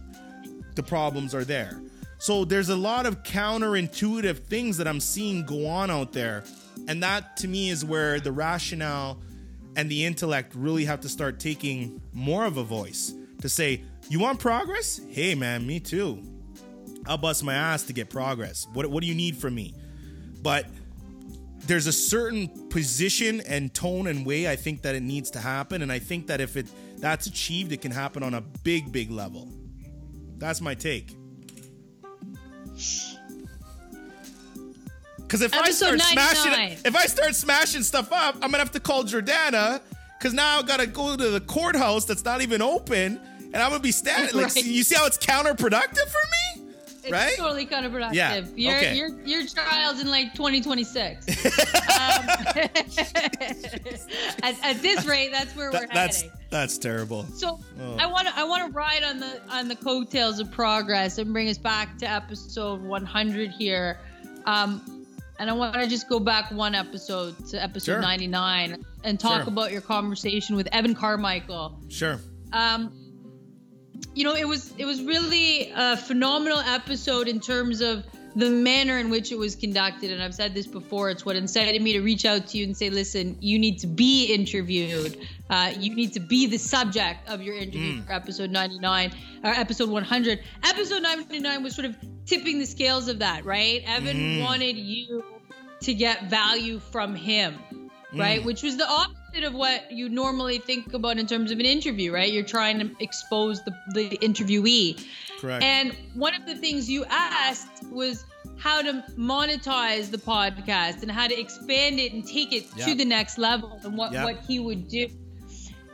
the 0.77 0.83
problems 0.83 1.35
are 1.35 1.45
there. 1.45 1.83
So 2.21 2.45
there's 2.45 2.69
a 2.69 2.77
lot 2.77 3.07
of 3.07 3.23
counterintuitive 3.23 4.45
things 4.45 4.77
that 4.77 4.87
I'm 4.87 5.01
seeing 5.01 5.47
go 5.47 5.67
on 5.67 5.91
out 5.91 6.13
there. 6.13 6.45
And 6.87 7.03
that 7.03 7.39
to 7.39 7.49
me 7.49 7.71
is 7.71 7.83
where 7.83 8.21
the 8.21 8.31
rationale 8.31 9.19
and 9.75 9.91
the 9.91 10.05
intellect 10.05 10.55
really 10.55 10.85
have 10.85 11.01
to 11.01 11.09
start 11.09 11.41
taking 11.41 12.03
more 12.13 12.45
of 12.45 12.59
a 12.59 12.63
voice 12.63 13.15
to 13.41 13.49
say, 13.49 13.83
You 14.11 14.21
want 14.21 14.39
progress? 14.39 15.01
Hey 15.09 15.35
man, 15.35 15.67
me 15.67 15.81
too. 15.81 16.23
I'll 17.07 17.17
bust 17.17 17.43
my 17.43 17.55
ass 17.55 17.85
to 17.85 17.95
get 17.95 18.11
progress. 18.11 18.67
What, 18.75 18.87
what 18.89 19.01
do 19.01 19.07
you 19.07 19.15
need 19.15 19.39
from 19.39 19.55
me? 19.55 19.73
But 20.43 20.67
there's 21.61 21.87
a 21.87 21.93
certain 21.93 22.69
position 22.69 23.41
and 23.49 23.73
tone 23.73 24.07
and 24.09 24.27
way 24.27 24.47
I 24.47 24.57
think 24.57 24.83
that 24.83 24.95
it 24.95 25.03
needs 25.03 25.31
to 25.31 25.39
happen. 25.39 25.81
And 25.81 25.91
I 25.91 25.99
think 25.99 26.27
that 26.27 26.43
if 26.43 26.59
it 26.59 26.67
that's 26.99 27.27
achieved, 27.27 27.73
it 27.73 27.81
can 27.81 27.93
happen 27.93 28.23
on 28.23 28.35
a 28.35 28.43
big, 28.43 28.93
big 28.93 29.11
level. 29.11 29.49
That's 30.37 30.61
my 30.61 30.75
take. 30.75 31.17
Because 35.17 35.43
if 35.43 35.55
I 35.55 35.71
start 35.71 35.99
99. 35.99 36.13
smashing, 36.35 36.79
if 36.85 36.97
I 36.97 37.07
start 37.07 37.35
smashing 37.37 37.83
stuff 37.85 38.13
up, 38.13 38.35
I'm 38.37 38.51
gonna 38.51 38.59
have 38.59 38.73
to 38.73 38.81
call 38.81 39.05
Jordana. 39.05 39.81
Because 40.19 40.35
now 40.35 40.59
I 40.59 40.63
gotta 40.63 40.87
go 40.87 41.17
to 41.17 41.29
the 41.31 41.41
courthouse 41.41 42.05
that's 42.05 42.25
not 42.25 42.43
even 42.43 42.61
open, 42.61 43.21
and 43.39 43.57
I'm 43.57 43.71
gonna 43.71 43.81
be 43.81 43.93
standing. 43.93 44.35
Like, 44.37 44.47
Right. 44.57 44.65
you 44.65 44.83
see 44.83 44.97
how 44.97 45.07
it's 45.07 45.17
counterproductive 45.19 46.09
for 46.09 46.57
me, 46.59 46.60
It's 47.03 47.13
right? 47.13 47.35
totally 47.37 47.67
counterproductive. 47.67 48.15
Yeah, 48.15 48.43
Your, 48.57 48.77
okay. 48.77 48.97
your, 48.97 49.09
your 49.25 49.47
trial's 49.47 50.01
in 50.01 50.09
like 50.11 50.35
2026. 50.35 51.29
um, 51.47 51.53
at, 54.43 54.57
at 54.63 54.83
this 54.83 55.05
rate, 55.07 55.31
that's 55.33 55.55
where 55.57 55.71
we're 55.71 55.81
That- 55.81 55.93
that's 55.93 56.23
heading. 56.23 56.37
that's 56.51 56.79
terrible. 56.79 57.25
So 57.35 57.61
Oh. 57.81 57.97
I 57.99 58.07
want 58.07 58.29
to 58.29 58.37
I 58.37 58.45
want 58.45 58.67
to 58.67 58.73
ride 58.73 59.03
on 59.03 59.21
the 59.21 59.41
on 59.51 59.69
the 59.69 59.77
coattails 59.77 60.41
of 60.41 60.51
progress 60.51 61.19
and 61.19 61.33
bring 61.33 61.49
us 61.49 61.59
back 61.59 61.99
to 61.99 62.11
episode 62.11 62.83
100 62.83 63.51
here. 63.51 63.99
Um, 64.47 65.07
and 65.39 65.49
I 65.49 65.53
want 65.55 65.75
to 65.75 65.87
just 65.87 66.09
go 66.09 66.21
back 66.21 66.51
one 66.51 66.75
episode 66.75 67.35
to 67.49 67.63
episode 67.63 67.93
Sure. 67.95 68.01
99 68.03 68.85
and 69.05 69.19
talk 69.19 69.43
Sure. 69.43 69.49
about 69.49 69.73
your 69.73 69.81
conversation 69.81 70.55
with 70.57 70.69
Evan 70.73 70.95
Carmichael. 70.95 71.79
Sure. 71.89 72.21
Um, 72.53 72.93
you 74.15 74.25
know, 74.25 74.35
it 74.35 74.47
was 74.47 74.73
it 74.79 74.85
was 74.85 75.03
really 75.03 75.73
a 75.75 75.97
phenomenal 75.97 76.59
episode 76.59 77.29
in 77.29 77.41
terms 77.41 77.81
of 77.81 78.05
the 78.37 78.49
manner 78.49 78.99
in 78.99 79.11
which 79.11 79.33
it 79.33 79.39
was 79.39 79.57
conducted. 79.57 80.11
And 80.11 80.23
I've 80.23 80.35
said 80.35 80.55
this 80.55 80.67
before. 80.67 81.11
It's 81.11 81.25
what 81.25 81.37
incited 81.37 81.81
me 81.83 81.93
to 81.95 82.01
reach 82.01 82.25
out 82.25 82.47
to 82.49 82.59
you 82.59 82.65
and 82.65 82.77
say, 82.77 82.91
listen, 82.91 83.37
you 83.41 83.59
need 83.59 83.79
to 83.81 83.87
be 83.87 84.27
interviewed. 84.27 85.17
Uh, 85.49 85.73
you 85.79 85.95
need 85.95 86.13
to 86.13 86.21
be 86.21 86.47
the 86.47 86.59
subject 86.59 87.29
of 87.29 87.43
your 87.43 87.57
interview 87.57 88.01
mm. 88.01 88.07
for 88.07 88.13
episode 88.13 88.51
99 88.51 89.13
or 89.43 89.51
episode 89.51 89.89
100. 89.89 90.41
Episode 90.65 91.03
99 91.03 91.63
was 91.63 91.75
sort 91.75 91.87
of 91.87 91.97
tipping 92.27 92.59
the 92.59 92.67
scales 92.67 93.09
of 93.09 93.19
that, 93.19 93.45
right? 93.45 93.83
Evan 93.87 94.17
mm. 94.17 94.43
wanted 94.43 94.77
you 94.77 95.25
to 95.81 95.95
get 95.95 96.31
value 96.31 96.79
from 96.79 97.15
him, 97.15 97.59
right? 98.15 98.43
Mm. 98.43 98.45
Which 98.45 98.63
was 98.63 98.77
the 98.77 98.89
opposite 98.89 99.20
of 99.45 99.55
what 99.55 99.91
you 99.91 100.09
normally 100.09 100.59
think 100.59 100.93
about 100.93 101.19
in 101.19 101.27
terms 101.27 101.51
of 101.51 101.59
an 101.59 101.67
interview, 101.67 102.13
right? 102.13 102.31
You're 102.33 102.43
trying 102.45 102.79
to 102.81 102.91
expose 103.01 103.63
the, 103.65 103.73
the 103.95 104.11
interviewee. 104.19 105.05
Correct. 105.41 105.63
And 105.65 105.95
one 106.15 106.35
of 106.35 106.47
the 106.47 106.57
things 106.57 106.91
you 106.91 107.05
asked 107.09 107.85
was 107.91 108.25
how 108.59 108.83
to 108.83 109.05
monetize 109.17 110.11
the 110.11 110.19
podcast 110.19 111.03
and 111.03 111.11
how 111.11 111.27
to 111.27 111.39
expand 111.39 111.99
it 111.99 112.13
and 112.13 112.27
take 112.27 112.53
it 112.53 112.67
Yeah. 112.77 112.87
to 112.87 112.95
the 112.95 113.05
next 113.05 113.39
level 113.39 113.81
and 113.85 113.97
what, 113.97 114.13
Yeah. 114.13 114.25
what 114.25 114.39
he 114.47 114.59
would 114.59 114.89
do. 114.89 115.09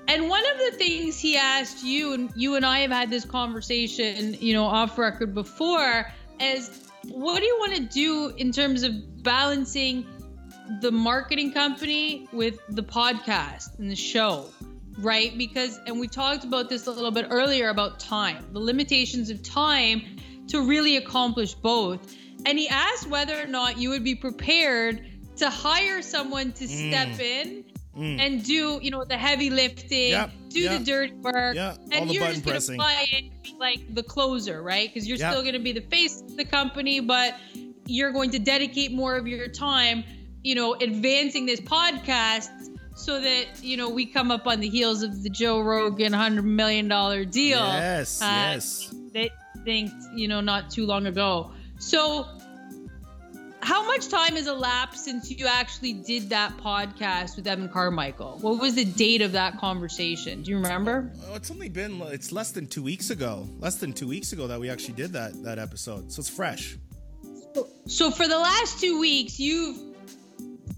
And 0.09 0.29
one 0.29 0.45
of 0.53 0.59
the 0.59 0.77
things 0.79 1.19
he 1.19 1.37
asked 1.37 1.83
you, 1.85 2.13
and 2.13 2.31
you 2.37 2.55
and 2.55 2.65
I 2.65 2.81
have 2.81 2.91
had 2.93 3.11
this 3.11 3.25
conversation, 3.25 4.35
you 4.41 4.53
know, 4.55 4.65
off 4.65 4.99
record 4.99 5.35
before, 5.35 6.13
is 6.41 6.71
what 7.09 7.41
do 7.41 7.45
you 7.45 7.57
want 7.59 7.75
to 7.77 7.83
do 7.83 8.33
in 8.37 8.53
terms 8.53 8.83
of 8.85 8.93
balancing 9.23 10.07
the 10.81 10.91
marketing 10.91 11.53
company 11.53 12.29
with 12.33 12.59
the 12.71 12.83
podcast 12.83 13.79
and 13.79 13.91
the 13.91 13.97
show? 13.97 14.47
Right? 14.99 15.37
Because, 15.37 15.79
and 15.87 16.01
we 16.01 16.09
talked 16.09 16.45
about 16.45 16.69
this 16.71 16.87
a 16.87 16.91
little 16.91 17.11
bit 17.11 17.27
earlier 17.31 17.69
about 17.69 18.01
time, 18.01 18.47
the 18.53 18.61
limitations 18.61 19.29
of 19.29 19.43
time 19.43 20.03
to 20.49 20.67
really 20.67 20.97
accomplish 20.97 21.53
both. 21.55 22.15
And 22.47 22.59
he 22.59 22.69
asked 22.69 23.09
whether 23.09 23.39
or 23.43 23.47
not 23.47 23.79
you 23.79 23.91
would 23.91 24.05
be 24.05 24.15
prepared 24.15 25.03
to 25.37 25.51
hire 25.51 26.01
someone 26.01 26.53
to 26.53 26.67
step 26.67 27.19
in 27.21 27.65
Mm. 27.97 28.21
and 28.21 28.45
do 28.45 28.79
you 28.83 28.91
know 28.91 29.05
the 29.07 29.17
heavy 29.17 29.49
lifting, 29.49 30.11
Yep, 30.11 30.31
do 30.51 30.61
yep, 30.61 30.79
the 30.81 30.85
dirty 30.85 31.15
work, 31.15 31.57
all 31.57 31.79
and 31.93 32.13
you're 32.13 32.25
just 32.27 32.45
gonna 32.45 32.57
pressing. 32.57 32.75
fly 32.77 33.07
in 33.11 33.31
be 33.43 33.57
like 33.59 33.95
the 33.95 34.03
closer, 34.03 34.63
right? 34.63 34.87
Because 34.93 35.09
you're 35.09 35.17
Yep. 35.17 35.33
still 35.33 35.43
gonna 35.43 35.61
be 35.61 35.73
the 35.73 35.81
face 35.81 36.21
of 36.21 36.37
the 36.37 36.45
company, 36.45 37.01
but 37.01 37.37
you're 37.87 38.13
going 38.13 38.31
to 38.33 38.39
dedicate 38.39 38.93
more 38.93 39.17
of 39.17 39.27
your 39.27 39.49
time, 39.49 40.05
you 40.47 40.55
know, 40.55 40.75
advancing 40.75 41.45
this 41.45 41.61
podcast 41.61 42.71
so 42.95 43.21
that 43.21 43.47
you 43.63 43.77
know 43.77 43.91
we 43.91 44.07
come 44.07 44.31
up 44.31 44.47
on 44.47 44.61
the 44.61 44.69
heels 44.69 45.03
of 45.03 45.25
the 45.25 45.29
Joe 45.29 45.61
Rogan 45.61 46.13
hundred 46.13 46.45
million 46.45 46.87
dollar 46.87 47.25
deal. 47.25 47.59
Yes, 47.59 48.23
uh, 48.23 48.27
yes. 48.27 48.95
They 49.13 49.31
think 49.65 49.91
you 50.15 50.29
know 50.29 50.41
not 50.41 50.71
too 50.71 50.87
long 50.87 51.07
ago. 51.07 51.51
So 51.81 52.29
how 53.61 53.85
much 53.89 54.07
time 54.09 54.37
has 54.37 54.47
elapsed 54.47 55.05
since 55.05 55.29
you 55.33 55.49
actually 55.49 55.95
did 55.95 56.31
that 56.31 56.57
podcast 56.59 57.35
with 57.35 57.49
Evan 57.49 57.69
Carmichael? 57.69 58.39
What 58.41 58.61
was 58.61 58.77
the 58.77 58.85
date 58.85 59.23
of 59.23 59.33
that 59.33 59.59
conversation? 59.59 60.43
Do 60.43 60.53
you 60.53 60.59
remember? 60.59 61.13
Oh, 61.29 61.35
it's 61.35 61.51
only 61.51 61.69
been 61.69 62.01
it's 62.03 62.31
less 62.31 62.53
than 62.53 62.69
two 62.69 62.85
weeks 62.85 63.11
ago. 63.11 63.49
Less 63.59 63.75
than 63.75 63.93
two 63.93 64.07
weeks 64.07 64.33
ago 64.33 64.47
that 64.47 64.61
we 64.61 64.71
actually 64.71 64.95
did 64.95 65.13
that 65.15 65.43
that 65.43 65.59
episode. 65.59 66.13
So 66.13 66.21
it's 66.21 66.31
fresh. 66.31 66.79
So 67.87 68.11
for 68.11 68.29
the 68.29 68.39
last 68.39 68.81
two 68.81 69.01
weeks, 69.01 69.41
you've 69.41 69.86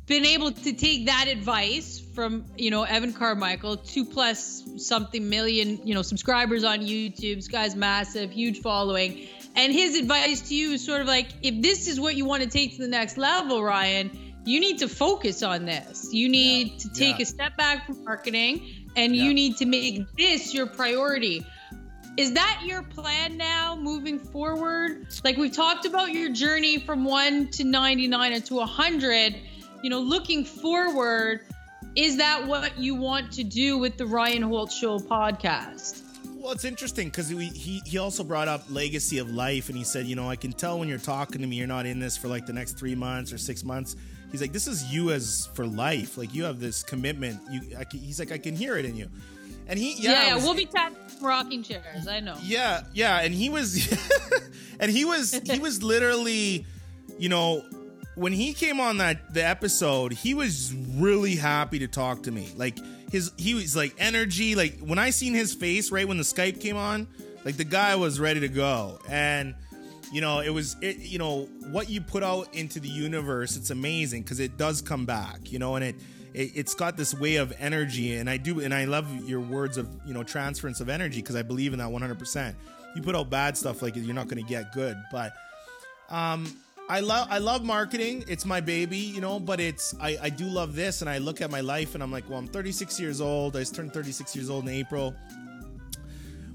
been 0.09 0.25
able 0.25 0.51
to 0.51 0.73
take 0.73 1.07
that 1.07 1.27
advice 1.29 2.01
from 2.15 2.45
you 2.57 2.71
know 2.71 2.83
Evan 2.83 3.13
Carmichael, 3.13 3.77
two 3.77 4.05
plus 4.05 4.65
something 4.79 5.29
million 5.29 5.87
you 5.87 5.95
know 5.95 6.03
subscribers 6.03 6.65
on 6.65 6.81
YouTube. 6.81 7.37
This 7.37 7.49
guy's 7.49 7.77
massive, 7.77 8.31
huge 8.31 8.61
following, 8.61 9.29
and 9.55 9.73
his 9.73 9.97
advice 9.97 10.49
to 10.49 10.55
you 10.55 10.73
is 10.73 10.85
sort 10.85 11.01
of 11.03 11.07
like, 11.07 11.29
if 11.43 11.63
this 11.63 11.87
is 11.89 12.01
what 12.01 12.17
you 12.17 12.25
want 12.25 12.43
to 12.43 12.49
take 12.49 12.77
to 12.77 12.83
the 12.83 12.89
next 12.89 13.19
level, 13.19 13.63
Ryan, 13.63 14.11
you 14.45 14.61
need 14.61 14.79
to 14.79 14.89
focus 14.89 15.43
on 15.43 15.67
this. 15.67 16.09
You 16.13 16.29
need 16.29 16.73
Yeah, 16.73 16.79
to 16.79 16.89
take 16.89 17.17
yeah. 17.19 17.23
a 17.23 17.27
step 17.27 17.57
back 17.57 17.87
from 17.87 18.03
marketing, 18.05 18.89
and 18.97 19.15
Yeah. 19.15 19.25
you 19.25 19.35
need 19.35 19.59
to 19.59 19.67
make 19.67 20.01
this 20.17 20.55
your 20.55 20.67
priority. 20.67 21.45
Is 22.17 22.33
that 22.33 22.63
your 22.65 22.83
plan 22.83 23.37
now 23.37 23.77
moving 23.77 24.15
moving 24.15 24.19
forward? 24.19 25.07
Like 25.25 25.37
we've 25.37 25.53
talked 25.53 25.87
about 25.87 26.13
your 26.13 26.31
journey 26.31 26.79
from 26.79 27.05
1 27.05 27.49
to 27.53 27.65
99 27.65 28.33
and 28.33 28.45
to 28.47 28.55
100, 28.55 29.37
you 29.83 29.91
know, 29.91 30.01
looking 30.01 30.45
forward, 30.45 31.41
is 31.95 32.17
that 32.17 32.47
what 32.47 32.79
you 32.79 32.95
want 32.95 33.33
to 33.33 33.45
do 33.45 33.79
with 33.79 33.97
the 33.97 34.07
Ryan 34.07 34.43
Holtz 34.43 34.77
Show 34.77 34.99
podcast? 34.99 36.03
Well, 36.37 36.53
it's 36.53 36.65
interesting 36.65 37.09
because 37.09 37.29
he 37.29 37.83
he 37.85 37.99
also 37.99 38.23
brought 38.23 38.49
up 38.49 38.63
legacy 38.71 39.19
of 39.19 39.31
life, 39.31 39.69
and 39.69 39.77
he 39.77 39.85
said, 39.85 40.07
you 40.07 40.15
know, 40.15 40.31
I 40.31 40.37
can 40.37 40.53
tell 40.53 40.79
when 40.79 40.89
you're 40.89 40.99
talking 40.99 41.41
to 41.41 41.47
me, 41.47 41.57
you're 41.57 41.67
not 41.67 41.85
in 41.85 41.99
this 41.99 42.17
for 42.17 42.29
like 42.29 42.47
the 42.47 42.53
next 42.53 42.79
three 42.79 42.95
months 42.95 43.33
or 43.33 43.39
six 43.39 43.65
months. 43.65 43.97
He's 44.31 44.41
like, 44.41 44.53
this 44.53 44.67
is 44.67 44.85
you 44.93 45.11
as 45.11 45.49
for 45.55 45.67
life. 45.67 46.17
Like 46.17 46.35
you 46.35 46.45
have 46.45 46.61
this 46.61 46.83
commitment. 46.83 47.41
You, 47.51 47.61
can, 47.61 48.01
he's 48.01 48.19
like, 48.19 48.31
I 48.31 48.39
can 48.39 48.55
hear 48.55 48.77
it 48.77 48.85
in 48.85 48.95
you. 48.95 49.09
And 49.67 49.79
he, 49.79 49.95
yeah, 49.95 50.13
yeah, 50.13 50.27
yeah 50.27 50.35
was, 50.37 50.45
we'll 50.45 50.55
be 50.55 50.67
tapping 50.67 50.97
rocking 51.21 51.63
chairs. 51.63 52.07
I 52.07 52.21
know. 52.21 52.37
Yeah, 52.43 52.83
yeah, 52.95 53.21
and 53.21 53.35
he 53.35 53.51
was, 53.51 53.93
and 54.81 54.91
he 54.91 55.05
was, 55.05 55.39
he 55.45 55.59
was 55.59 55.83
literally, 55.83 56.65
you 57.19 57.29
know, 57.29 57.65
when 58.19 58.33
he 58.33 58.53
came 58.53 58.81
on 58.81 58.99
that 58.99 59.33
the 59.33 59.47
episode, 59.47 60.13
he 60.13 60.35
was 60.35 60.75
really 60.75 61.37
happy 61.37 61.79
to 61.79 61.89
talk 61.89 62.25
to 62.25 62.31
me. 62.31 62.53
Like 62.57 62.77
his 63.11 63.33
he 63.37 63.55
was 63.55 63.77
like 63.77 63.95
energy. 63.99 64.55
Like 64.55 64.81
when 64.81 64.99
I 64.99 65.11
seen 65.11 65.35
his 65.35 65.55
face 65.55 65.91
right 65.93 66.07
when 66.07 66.19
the 66.19 66.25
Skype 66.25 66.61
came 66.61 66.77
on, 66.77 67.07
like 67.45 67.57
the 67.57 67.65
guy 67.65 67.95
was 67.97 68.19
ready 68.19 68.41
to 68.41 68.49
go. 68.49 68.99
And 69.09 69.55
you 70.13 70.21
know, 70.21 70.41
it 70.41 70.51
was 70.51 70.77
it 70.81 70.99
you 70.99 71.19
know, 71.19 71.49
what 71.71 71.89
you 71.89 72.01
put 72.01 72.23
out 72.23 72.55
into 72.55 72.81
the 72.81 72.89
universe, 72.89 73.57
it's 73.57 73.71
amazing 73.71 74.23
because 74.23 74.41
it 74.41 74.57
does 74.57 74.83
come 74.83 75.07
back, 75.07 75.53
you 75.53 75.59
know, 75.59 75.77
and 75.77 75.85
it, 75.85 75.95
it 76.35 76.53
it's 76.55 76.75
got 76.75 76.97
this 76.97 77.15
way 77.15 77.37
of 77.37 77.53
energy 77.59 78.17
and 78.17 78.29
I 78.29 78.37
do 78.37 78.61
and 78.61 78.75
I 78.75 78.85
love 78.85 79.29
your 79.29 79.41
words 79.41 79.77
of, 79.77 79.89
you 80.05 80.13
know, 80.13 80.25
transference 80.25 80.81
of 80.81 80.89
energy 80.89 81.21
because 81.21 81.37
I 81.37 81.43
believe 81.43 81.73
in 81.73 81.79
that 81.79 81.89
100%. 81.89 82.55
You 82.97 83.03
put 83.03 83.15
out 83.15 83.31
bad 83.31 83.57
stuff 83.57 83.81
like 83.81 83.95
you're 83.95 84.15
not 84.15 84.29
going 84.29 84.43
to 84.43 84.49
get 84.49 84.73
good, 84.73 84.97
but 85.13 85.33
um 86.11 86.47
I 86.91 87.01
love 87.01 87.29
I 87.31 87.39
love 87.39 87.65
marketing. 87.65 88.25
It's 88.29 88.47
my 88.47 88.61
baby, 88.61 88.97
you 88.97 89.21
know, 89.21 89.39
but 89.39 89.61
it's 89.61 89.95
I, 90.01 90.17
I 90.23 90.31
do 90.31 90.45
love 90.47 90.75
this 90.75 91.03
and 91.03 91.11
I 91.11 91.19
look 91.19 91.43
at 91.43 91.51
my 91.51 91.61
life 91.61 91.95
and 91.95 92.03
I'm 92.03 92.11
like, 92.11 92.29
well, 92.31 92.39
I'm 92.39 92.47
36 92.47 92.99
years 92.99 93.21
old. 93.21 93.57
I 93.57 93.61
just 93.61 93.75
turned 93.75 93.93
36 93.93 94.35
years 94.35 94.49
old 94.49 94.65
in 94.65 94.71
April. 94.71 95.15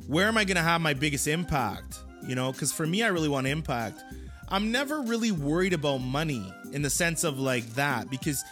Where 0.07 0.27
am 0.27 0.37
I 0.37 0.43
gonna 0.43 0.63
have 0.63 0.81
my 0.81 0.95
biggest 0.95 1.27
impact? 1.27 1.99
You 2.25 2.33
know, 2.33 2.51
because 2.51 2.71
for 2.71 2.87
me, 2.87 3.03
I 3.03 3.09
really 3.09 3.29
want 3.29 3.45
impact. 3.45 4.01
I'm 4.49 4.71
never 4.71 5.01
really 5.01 5.31
worried 5.31 5.73
about 5.73 5.99
money 5.99 6.51
in 6.71 6.81
the 6.81 6.89
sense 6.89 7.23
of 7.23 7.39
like 7.39 7.65
that 7.75 8.09
because 8.09 8.43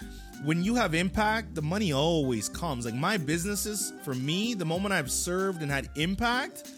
when 0.43 0.63
you 0.63 0.75
have 0.75 0.93
impact, 0.93 1.55
the 1.55 1.61
money 1.61 1.93
always 1.93 2.47
comes. 2.49 2.85
Like 2.85 2.95
my 2.95 3.17
businesses, 3.17 3.93
for 4.03 4.13
me, 4.13 4.53
the 4.53 4.65
moment 4.65 4.93
I've 4.93 5.11
served 5.11 5.61
and 5.61 5.71
had 5.71 5.89
impact, 5.95 6.71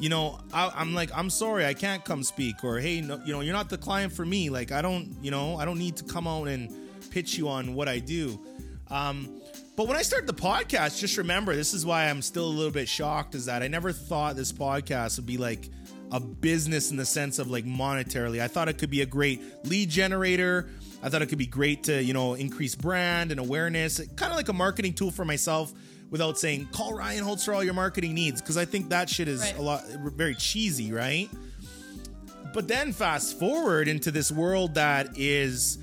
you 0.00 0.08
know, 0.08 0.40
I, 0.52 0.80
am 0.80 0.94
like, 0.94 1.10
I'm 1.14 1.28
sorry, 1.28 1.66
I 1.66 1.74
can't 1.74 2.04
come 2.04 2.24
speak, 2.24 2.64
or 2.64 2.78
hey, 2.78 3.02
no, 3.02 3.20
you 3.24 3.32
know, 3.32 3.40
you're 3.40 3.54
not 3.54 3.68
the 3.68 3.78
client 3.78 4.12
for 4.12 4.24
me. 4.24 4.48
Like, 4.48 4.72
I 4.72 4.80
don't, 4.80 5.14
you 5.22 5.30
know, 5.30 5.56
I 5.56 5.66
don't 5.66 5.78
need 5.78 5.96
to 5.98 6.04
come 6.04 6.26
out 6.26 6.48
and 6.48 6.74
pitch 7.10 7.36
you 7.36 7.48
on 7.48 7.74
what 7.74 7.86
I 7.86 7.98
do. 7.98 8.40
Um, 8.88 9.40
but 9.76 9.86
when 9.86 9.96
I 9.96 10.02
started 10.02 10.26
the 10.26 10.34
podcast, 10.34 10.98
just 10.98 11.18
remember 11.18 11.54
this 11.54 11.74
is 11.74 11.84
why 11.84 12.08
I'm 12.08 12.22
still 12.22 12.46
a 12.46 12.48
little 12.48 12.72
bit 12.72 12.88
shocked 12.88 13.34
is 13.34 13.46
that 13.46 13.62
I 13.62 13.68
never 13.68 13.92
thought 13.92 14.36
this 14.36 14.52
podcast 14.52 15.18
would 15.18 15.26
be 15.26 15.36
like 15.36 15.68
a 16.12 16.18
business 16.18 16.90
in 16.90 16.96
the 16.96 17.06
sense 17.06 17.38
of 17.38 17.50
like 17.50 17.64
monetarily. 17.64 18.40
I 18.40 18.48
thought 18.48 18.68
it 18.68 18.78
could 18.78 18.90
be 18.90 19.02
a 19.02 19.06
great 19.06 19.42
lead 19.64 19.90
generator. 19.90 20.68
I 21.02 21.08
thought 21.08 21.22
it 21.22 21.26
could 21.26 21.38
be 21.38 21.46
great 21.46 21.84
to, 21.84 22.02
you 22.02 22.12
know, 22.12 22.34
increase 22.34 22.74
brand 22.74 23.30
and 23.30 23.40
awareness, 23.40 24.00
kind 24.16 24.32
of 24.32 24.36
like 24.36 24.48
a 24.48 24.54
marketing 24.54 24.94
tool 24.94 25.10
for 25.10 25.24
myself 25.24 25.72
without 26.10 26.38
saying 26.38 26.68
call 26.72 26.94
Ryan 26.94 27.24
Holtz 27.24 27.44
for 27.44 27.54
all 27.54 27.64
your 27.64 27.74
marketing 27.74 28.14
needs 28.14 28.40
because 28.40 28.56
I 28.56 28.64
think 28.64 28.90
that 28.90 29.08
shit 29.08 29.28
is 29.28 29.40
right. 29.40 29.58
a 29.58 29.62
lot 29.62 29.84
very 29.86 30.34
cheesy, 30.34 30.92
right? 30.92 31.28
But 32.52 32.66
then 32.68 32.92
fast 32.92 33.38
forward 33.38 33.86
into 33.88 34.10
this 34.10 34.32
world 34.32 34.74
that 34.74 35.16
is 35.16 35.78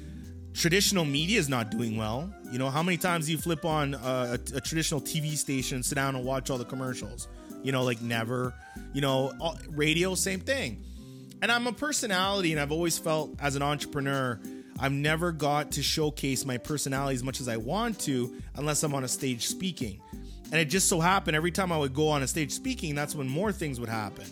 traditional 0.53 1.05
media 1.05 1.39
is 1.39 1.47
not 1.47 1.71
doing 1.71 1.95
well. 1.97 2.33
You 2.51 2.59
know, 2.59 2.69
how 2.69 2.83
many 2.83 2.97
times 2.97 3.27
do 3.27 3.31
you 3.31 3.37
flip 3.37 3.63
on 3.63 3.93
a, 3.93 3.97
a, 3.97 4.57
a 4.57 4.61
traditional 4.61 4.99
TV 4.99 5.37
station, 5.37 5.83
sit 5.83 5.95
down 5.95 6.15
and 6.15 6.25
watch 6.25 6.49
all 6.49 6.57
the 6.57 6.65
commercials? 6.65 7.27
You 7.63 7.71
know, 7.71 7.83
like 7.83 8.01
never. 8.01 8.53
You 8.93 9.01
know, 9.01 9.33
all, 9.39 9.57
radio, 9.69 10.15
same 10.15 10.39
thing. 10.39 10.83
And 11.41 11.51
I'm 11.51 11.67
a 11.67 11.73
personality, 11.73 12.51
and 12.51 12.59
I've 12.59 12.71
always 12.71 12.97
felt 12.97 13.35
as 13.39 13.55
an 13.55 13.61
entrepreneur, 13.61 14.39
I've 14.79 14.91
never 14.91 15.31
got 15.31 15.71
to 15.73 15.83
showcase 15.83 16.45
my 16.45 16.57
personality 16.57 17.15
as 17.15 17.23
much 17.23 17.41
as 17.41 17.47
I 17.47 17.57
want 17.57 17.99
to 18.01 18.35
unless 18.55 18.83
I'm 18.83 18.93
on 18.93 19.03
a 19.03 19.07
stage 19.07 19.47
speaking. 19.47 19.99
And 20.51 20.55
it 20.55 20.65
just 20.65 20.87
so 20.87 20.99
happened 20.99 21.35
every 21.35 21.51
time 21.51 21.71
I 21.71 21.77
would 21.77 21.93
go 21.93 22.09
on 22.09 22.23
a 22.23 22.27
stage 22.27 22.51
speaking, 22.51 22.95
that's 22.95 23.15
when 23.15 23.27
more 23.27 23.51
things 23.51 23.79
would 23.79 23.89
happen. 23.89 24.25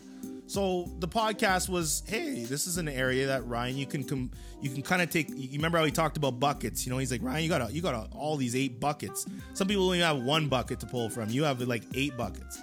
So 0.47 0.89
the 0.99 1.07
podcast 1.07 1.69
was, 1.69 2.03
hey, 2.07 2.43
this 2.43 2.67
is 2.67 2.77
an 2.77 2.87
area 2.87 3.27
that 3.27 3.47
Ryan 3.47 3.77
you 3.77 3.87
can 3.87 4.29
you 4.61 4.69
can 4.69 4.83
kind 4.83 5.01
of 5.01 5.09
take. 5.09 5.27
You 5.29 5.49
remember 5.53 5.79
how 5.79 5.85
he 5.85 5.91
talked 5.91 6.17
about 6.17 6.39
buckets? 6.39 6.85
You 6.85 6.91
know, 6.91 6.99
he's 6.99 7.11
like 7.11 7.23
Ryan, 7.23 7.43
you 7.43 7.49
got 7.49 7.73
you 7.73 7.81
got 7.81 8.09
all 8.13 8.37
these 8.37 8.55
eight 8.55 8.79
buckets. 8.79 9.25
Some 9.53 9.67
people 9.67 9.85
only 9.85 9.99
have 9.99 10.21
one 10.21 10.47
bucket 10.47 10.79
to 10.81 10.85
pull 10.85 11.09
from. 11.09 11.29
You 11.29 11.43
have 11.43 11.59
like 11.61 11.83
eight 11.95 12.15
buckets. 12.15 12.61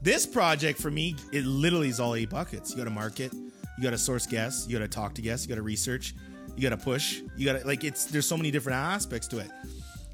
This 0.00 0.26
project 0.26 0.80
for 0.80 0.90
me, 0.90 1.14
it 1.32 1.44
literally 1.44 1.88
is 1.88 2.00
all 2.00 2.14
eight 2.14 2.30
buckets. 2.30 2.70
You 2.70 2.78
got 2.78 2.84
to 2.84 2.90
market, 2.90 3.32
you 3.32 3.82
got 3.82 3.90
to 3.90 3.98
source 3.98 4.26
guests, 4.26 4.66
you 4.66 4.76
got 4.76 4.82
to 4.82 4.88
talk 4.88 5.14
to 5.14 5.22
guests, 5.22 5.46
you 5.46 5.48
got 5.50 5.56
to 5.56 5.62
research, 5.62 6.14
you 6.56 6.62
got 6.62 6.76
to 6.76 6.82
push, 6.82 7.20
you 7.36 7.46
got 7.46 7.60
to 7.60 7.66
like 7.66 7.84
it's. 7.84 8.06
There's 8.06 8.26
so 8.26 8.36
many 8.36 8.50
different 8.50 8.76
aspects 8.78 9.26
to 9.28 9.38
it. 9.38 9.50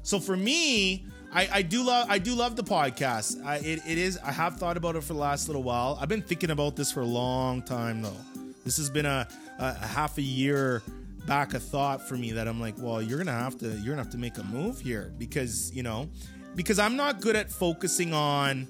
So 0.03 0.19
for 0.19 0.35
me, 0.35 1.05
I, 1.31 1.49
I 1.53 1.61
do 1.61 1.83
love 1.83 2.07
I 2.09 2.17
do 2.17 2.33
love 2.33 2.55
the 2.55 2.63
podcast. 2.63 3.43
I, 3.45 3.57
it, 3.57 3.79
it 3.87 3.97
is 3.97 4.17
I 4.23 4.31
have 4.31 4.57
thought 4.57 4.77
about 4.77 4.95
it 4.95 5.03
for 5.03 5.13
the 5.13 5.19
last 5.19 5.47
little 5.47 5.63
while. 5.63 5.97
I've 6.01 6.09
been 6.09 6.21
thinking 6.21 6.49
about 6.49 6.75
this 6.75 6.91
for 6.91 7.01
a 7.01 7.05
long 7.05 7.61
time 7.61 8.01
though. 8.01 8.17
This 8.65 8.77
has 8.77 8.89
been 8.89 9.05
a, 9.05 9.27
a 9.59 9.73
half 9.73 10.17
a 10.17 10.21
year 10.21 10.81
back 11.27 11.53
a 11.53 11.59
thought 11.59 12.07
for 12.07 12.15
me 12.17 12.31
that 12.31 12.47
I'm 12.47 12.59
like, 12.59 12.75
well, 12.79 13.01
you're 13.01 13.19
gonna 13.19 13.31
have 13.31 13.57
to 13.59 13.67
you're 13.67 13.93
gonna 13.93 14.03
have 14.03 14.11
to 14.11 14.17
make 14.17 14.37
a 14.37 14.43
move 14.43 14.79
here 14.79 15.13
because 15.17 15.71
you 15.73 15.83
know 15.83 16.09
because 16.55 16.79
I'm 16.79 16.95
not 16.95 17.21
good 17.21 17.35
at 17.35 17.51
focusing 17.51 18.13
on 18.13 18.67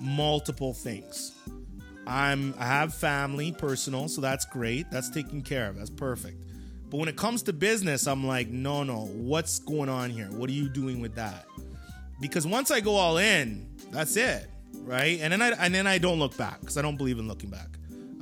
multiple 0.00 0.74
things. 0.74 1.32
I'm 2.06 2.54
I 2.58 2.66
have 2.66 2.94
family, 2.94 3.52
personal, 3.52 4.08
so 4.08 4.20
that's 4.20 4.44
great. 4.46 4.90
That's 4.90 5.10
taken 5.10 5.42
care 5.42 5.68
of. 5.68 5.76
That's 5.76 5.90
perfect. 5.90 6.42
But 6.90 6.98
when 6.98 7.08
it 7.08 7.16
comes 7.16 7.42
to 7.44 7.52
business, 7.52 8.06
I'm 8.06 8.26
like, 8.26 8.48
no, 8.48 8.82
no, 8.82 9.06
what's 9.12 9.58
going 9.58 9.88
on 9.88 10.10
here? 10.10 10.28
What 10.30 10.48
are 10.48 10.54
you 10.54 10.68
doing 10.68 11.00
with 11.00 11.14
that? 11.16 11.46
because 12.20 12.46
once 12.46 12.70
I 12.70 12.80
go 12.80 12.96
all 12.96 13.18
in, 13.18 13.68
that's 13.90 14.16
it, 14.16 14.48
right? 14.82 15.18
And 15.20 15.32
then 15.32 15.42
I 15.42 15.50
and 15.50 15.74
then 15.74 15.86
I 15.86 15.98
don't 15.98 16.18
look 16.18 16.36
back 16.36 16.60
because 16.60 16.76
I 16.76 16.82
don't 16.82 16.96
believe 16.96 17.18
in 17.18 17.28
looking 17.28 17.50
back. 17.50 17.68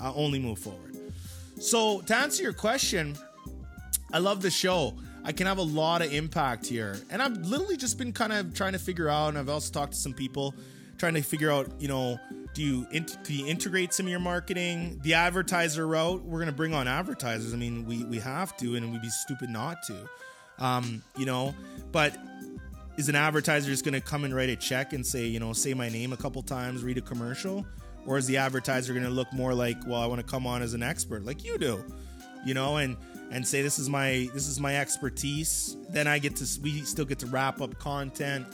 I 0.01 0.12
only 0.12 0.38
move 0.38 0.59
forward. 0.59 0.97
So 1.59 2.01
to 2.02 2.16
answer 2.16 2.43
your 2.43 2.52
question, 2.52 3.16
I 4.12 4.18
love 4.18 4.43
the 4.43 4.51
show. 4.51 4.97
I 5.24 5.32
can 5.32 5.47
have 5.47 5.59
a 5.59 5.62
lot 5.62 6.02
of 6.02 6.12
impact 6.12 6.66
here, 6.66 6.98
and 7.10 7.20
I've 7.20 7.36
literally 7.38 7.76
just 7.76 7.98
been 7.98 8.12
kind 8.12 8.32
of 8.32 8.55
trying 8.55 8.74
to 8.74 8.78
figure 8.78 9.09
out. 9.09 9.30
And 9.30 9.38
I've 9.38 9.48
also 9.48 9.72
talked 9.72 9.93
to 9.93 9.98
some 9.98 10.12
people 10.12 10.55
trying 10.98 11.14
to 11.14 11.22
figure 11.22 11.51
out, 11.51 11.68
you 11.80 11.88
know, 11.88 12.18
do 12.56 12.62
you, 12.62 12.86
in, 12.90 13.04
do 13.22 13.34
you 13.34 13.46
integrate 13.46 13.92
some 13.92 14.06
of 14.06 14.10
your 14.10 14.18
marketing? 14.18 14.98
The 15.02 15.12
advertiser 15.12 15.86
route, 15.86 16.24
we're 16.24 16.38
going 16.38 16.46
to 16.46 16.56
bring 16.56 16.72
on 16.72 16.88
advertisers. 16.88 17.52
I 17.52 17.58
mean, 17.58 17.84
we 17.84 18.04
we 18.04 18.18
have 18.18 18.56
to, 18.56 18.76
and 18.76 18.90
we'd 18.92 19.02
be 19.02 19.10
stupid 19.10 19.50
not 19.50 19.82
to. 19.88 20.08
Um, 20.58 21.02
you 21.18 21.26
know, 21.26 21.54
but 21.92 22.16
is 22.96 23.10
an 23.10 23.14
advertiser 23.14 23.66
just 23.66 23.84
going 23.84 23.92
to 23.92 24.00
come 24.00 24.24
and 24.24 24.34
write 24.34 24.48
a 24.48 24.56
check 24.56 24.94
and 24.94 25.04
say, 25.04 25.26
you 25.26 25.38
know, 25.38 25.52
say 25.52 25.74
my 25.74 25.90
name 25.90 26.14
a 26.14 26.16
couple 26.16 26.42
times, 26.42 26.82
read 26.82 26.96
a 26.96 27.02
commercial? 27.02 27.66
Or 28.06 28.16
is 28.16 28.26
the 28.26 28.38
advertiser 28.38 28.94
going 28.94 29.04
to 29.04 29.10
look 29.10 29.30
more 29.34 29.52
like, 29.52 29.76
well, 29.86 30.00
I 30.00 30.06
want 30.06 30.22
to 30.22 30.26
come 30.26 30.46
on 30.46 30.62
as 30.62 30.72
an 30.72 30.82
expert 30.82 31.26
like 31.26 31.44
you 31.44 31.58
do, 31.58 31.84
you 32.42 32.54
know, 32.54 32.78
and 32.78 32.96
and 33.30 33.46
say 33.46 33.60
this 33.60 33.78
is 33.78 33.90
my 33.90 34.30
this 34.32 34.48
is 34.48 34.60
my 34.60 34.78
expertise. 34.78 35.76
Then 35.90 36.06
I 36.06 36.18
get 36.18 36.36
to 36.36 36.60
we 36.62 36.80
still 36.84 37.04
get 37.04 37.18
to 37.18 37.26
wrap 37.26 37.60
up 37.60 37.78
content, 37.78 38.46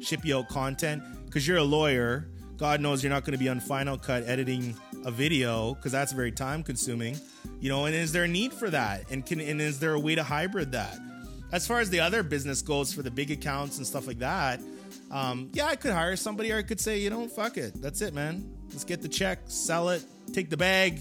ship 0.00 0.24
you 0.24 0.38
out 0.38 0.48
content 0.48 1.02
because 1.26 1.46
you're 1.46 1.58
a 1.58 1.62
lawyer. 1.62 2.26
God 2.60 2.82
knows 2.82 3.02
you're 3.02 3.10
not 3.10 3.24
going 3.24 3.32
to 3.32 3.38
be 3.38 3.48
on 3.48 3.58
Final 3.58 3.96
Cut 3.96 4.24
editing 4.24 4.76
a 5.06 5.10
video 5.10 5.72
because 5.74 5.92
that's 5.92 6.12
very 6.12 6.30
time 6.30 6.62
consuming, 6.62 7.18
you 7.58 7.70
know. 7.70 7.86
And 7.86 7.94
is 7.94 8.12
there 8.12 8.24
a 8.24 8.28
need 8.28 8.52
for 8.52 8.68
that? 8.68 9.10
And 9.10 9.24
can 9.24 9.40
and 9.40 9.62
is 9.62 9.80
there 9.80 9.94
a 9.94 9.98
way 9.98 10.14
to 10.14 10.22
hybrid 10.22 10.72
that? 10.72 10.98
As 11.52 11.66
far 11.66 11.80
as 11.80 11.88
the 11.88 12.00
other 12.00 12.22
business 12.22 12.60
goes 12.60 12.92
for 12.92 13.00
the 13.00 13.10
big 13.10 13.30
accounts 13.30 13.78
and 13.78 13.86
stuff 13.86 14.06
like 14.06 14.18
that, 14.18 14.60
um, 15.10 15.48
yeah, 15.54 15.68
I 15.68 15.76
could 15.76 15.92
hire 15.92 16.16
somebody 16.16 16.52
or 16.52 16.58
I 16.58 16.62
could 16.62 16.78
say, 16.78 16.98
you 16.98 17.08
know, 17.08 17.26
fuck 17.28 17.56
it. 17.56 17.80
That's 17.80 18.02
it, 18.02 18.12
man. 18.12 18.54
Let's 18.68 18.84
get 18.84 19.00
the 19.00 19.08
check, 19.08 19.38
sell 19.46 19.88
it, 19.88 20.04
take 20.34 20.50
the 20.50 20.58
bag, 20.58 21.00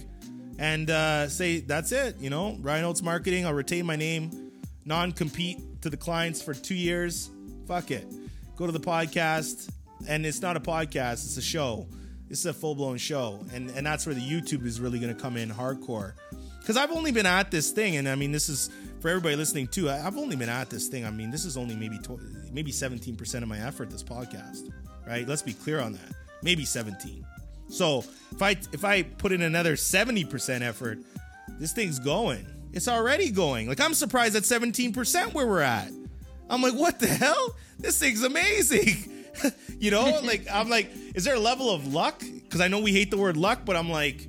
and 0.60 0.90
uh, 0.90 1.28
say, 1.28 1.60
that's 1.60 1.92
it. 1.92 2.22
You 2.22 2.30
know, 2.30 2.58
Ryan 2.62 2.96
Marketing, 3.04 3.46
I'll 3.46 3.54
retain 3.54 3.86
my 3.86 3.98
name, 3.98 4.54
non 4.86 5.12
compete 5.12 5.82
to 5.82 5.90
the 5.90 5.98
clients 5.98 6.42
for 6.42 6.54
two 6.54 6.74
years. 6.74 7.30
Fuck 7.68 7.92
it. 7.92 8.08
Go 8.56 8.66
to 8.66 8.72
the 8.72 8.80
podcast. 8.80 9.70
And 10.08 10.26
it's 10.26 10.42
not 10.42 10.58
a 10.58 10.60
podcast, 10.60 11.26
it's 11.26 11.38
a 11.38 11.42
show. 11.42 11.88
It's 12.30 12.46
a 12.46 12.54
full 12.54 12.76
blown 12.76 12.98
show. 12.98 13.44
And, 13.54 13.70
and 13.72 13.86
that's 13.86 14.06
where 14.06 14.16
the 14.16 14.22
YouTube 14.22 14.66
is 14.66 14.80
really 14.80 15.00
going 15.00 15.14
to 15.14 15.20
come 15.20 15.36
in 15.36 15.50
hardcore. 15.50 16.14
Because 16.60 16.78
I've 16.78 16.92
only 16.92 17.12
been 17.12 17.26
at 17.26 17.50
this 17.50 17.72
thing, 17.72 17.98
and 17.98 18.08
I 18.08 18.16
mean, 18.16 18.32
this 18.32 18.48
is 18.48 18.70
for 19.00 19.10
everybody 19.10 19.36
listening 19.36 19.68
too, 19.68 19.90
I've 19.90 20.18
only 20.18 20.36
been 20.36 20.50
at 20.50 20.70
this 20.70 20.88
thing. 20.88 21.06
I 21.06 21.10
mean, 21.10 21.32
this 21.32 21.46
is 21.46 21.58
only 21.58 21.76
maybe 21.76 22.00
maybe 22.52 22.72
17% 22.72 23.36
of 23.42 23.48
my 23.48 23.58
effort. 23.60 23.90
This 23.90 24.04
podcast, 24.04 24.72
right? 25.08 25.28
Let's 25.28 25.42
be 25.42 25.54
clear 25.54 25.80
on 25.80 25.94
that. 25.94 26.14
Maybe 26.44 26.66
17. 26.66 27.26
So 27.70 28.04
if 28.32 28.42
I 28.42 28.52
if 28.72 28.86
I 28.86 29.04
put 29.04 29.32
in 29.32 29.42
another 29.42 29.74
70% 29.74 30.62
effort, 30.62 31.00
this 31.60 31.74
thing's 31.74 32.00
going. 32.00 32.46
It's 32.74 32.88
already 32.88 33.32
going. 33.32 33.68
Like 33.68 33.80
I'm 33.80 33.94
surprised 33.94 34.36
at 34.36 34.44
17% 34.44 35.34
where 35.34 35.48
we're 35.48 35.62
at. 35.62 35.92
I'm 36.50 36.62
like, 36.62 36.74
what 36.74 37.00
the 37.00 37.08
hell? 37.08 37.56
This 37.80 38.00
thing's 38.00 38.24
amazing. 38.24 39.19
you 39.80 39.92
know, 39.92 40.20
like 40.24 40.46
I'm 40.52 40.70
like, 40.70 40.92
is 41.16 41.24
there 41.24 41.36
a 41.36 41.40
level 41.40 41.70
of 41.72 41.94
luck? 41.94 42.20
Because 42.20 42.62
I 42.62 42.68
know 42.68 42.80
we 42.80 42.94
hate 42.94 43.12
the 43.12 43.18
word 43.18 43.38
luck, 43.38 43.62
but 43.66 43.76
I'm 43.76 43.90
like, 43.90 44.28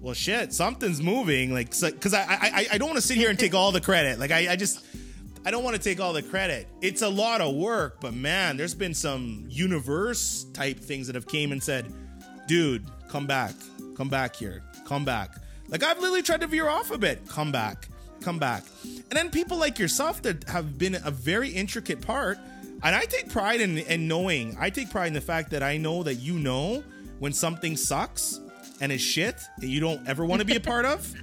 well, 0.00 0.14
shit, 0.14 0.52
something's 0.52 1.00
moving. 1.00 1.52
Like, 1.52 1.70
because 1.70 2.14
I, 2.14 2.24
I 2.28 2.66
I 2.72 2.78
don't 2.78 2.88
want 2.88 3.00
to 3.00 3.06
sit 3.06 3.16
here 3.16 3.30
and 3.30 3.38
take 3.38 3.54
all 3.54 3.72
the 3.72 3.80
credit. 3.80 4.18
Like, 4.18 4.30
I 4.30 4.52
I 4.52 4.56
just 4.56 4.84
I 5.46 5.50
don't 5.50 5.62
want 5.62 5.76
to 5.76 5.82
take 5.82 6.00
all 6.00 6.12
the 6.12 6.22
credit. 6.22 6.66
It's 6.80 7.02
a 7.02 7.08
lot 7.08 7.40
of 7.40 7.54
work, 7.54 8.00
but 8.00 8.14
man, 8.14 8.56
there's 8.56 8.74
been 8.74 8.94
some 8.94 9.44
universe 9.48 10.44
type 10.54 10.78
things 10.78 11.06
that 11.06 11.14
have 11.14 11.26
came 11.26 11.52
and 11.52 11.62
said, 11.62 11.92
dude, 12.46 12.86
come 13.08 13.26
back, 13.26 13.54
come 13.96 14.08
back 14.08 14.36
here, 14.36 14.62
come 14.86 15.04
back. 15.04 15.36
Like 15.68 15.82
I've 15.82 15.98
literally 15.98 16.22
tried 16.22 16.40
to 16.40 16.46
veer 16.46 16.68
off 16.68 16.90
a 16.90 16.98
bit. 16.98 17.28
Come 17.28 17.52
back, 17.52 17.88
come 18.20 18.38
back. 18.38 18.64
And 18.84 19.12
then 19.12 19.30
people 19.30 19.58
like 19.58 19.78
yourself 19.78 20.22
that 20.22 20.44
have 20.48 20.78
been 20.78 20.96
a 21.04 21.10
very 21.10 21.50
intricate 21.50 22.00
part. 22.00 22.38
And 22.84 22.94
I 22.94 23.06
take 23.06 23.30
pride 23.30 23.60
in, 23.60 23.78
in 23.78 24.06
knowing, 24.06 24.56
I 24.60 24.68
take 24.70 24.90
pride 24.90 25.06
in 25.06 25.14
the 25.14 25.20
fact 25.20 25.50
that 25.50 25.62
I 25.62 25.78
know 25.78 26.02
that 26.02 26.16
you 26.16 26.38
know 26.38 26.84
when 27.18 27.32
something 27.32 27.76
sucks 27.76 28.40
and 28.80 28.92
is 28.92 29.00
shit 29.00 29.36
that 29.58 29.66
you 29.66 29.80
don't 29.80 30.06
ever 30.06 30.24
want 30.24 30.40
to 30.40 30.46
be 30.46 30.56
a 30.56 30.60
part 30.60 30.84
of. 30.84 31.12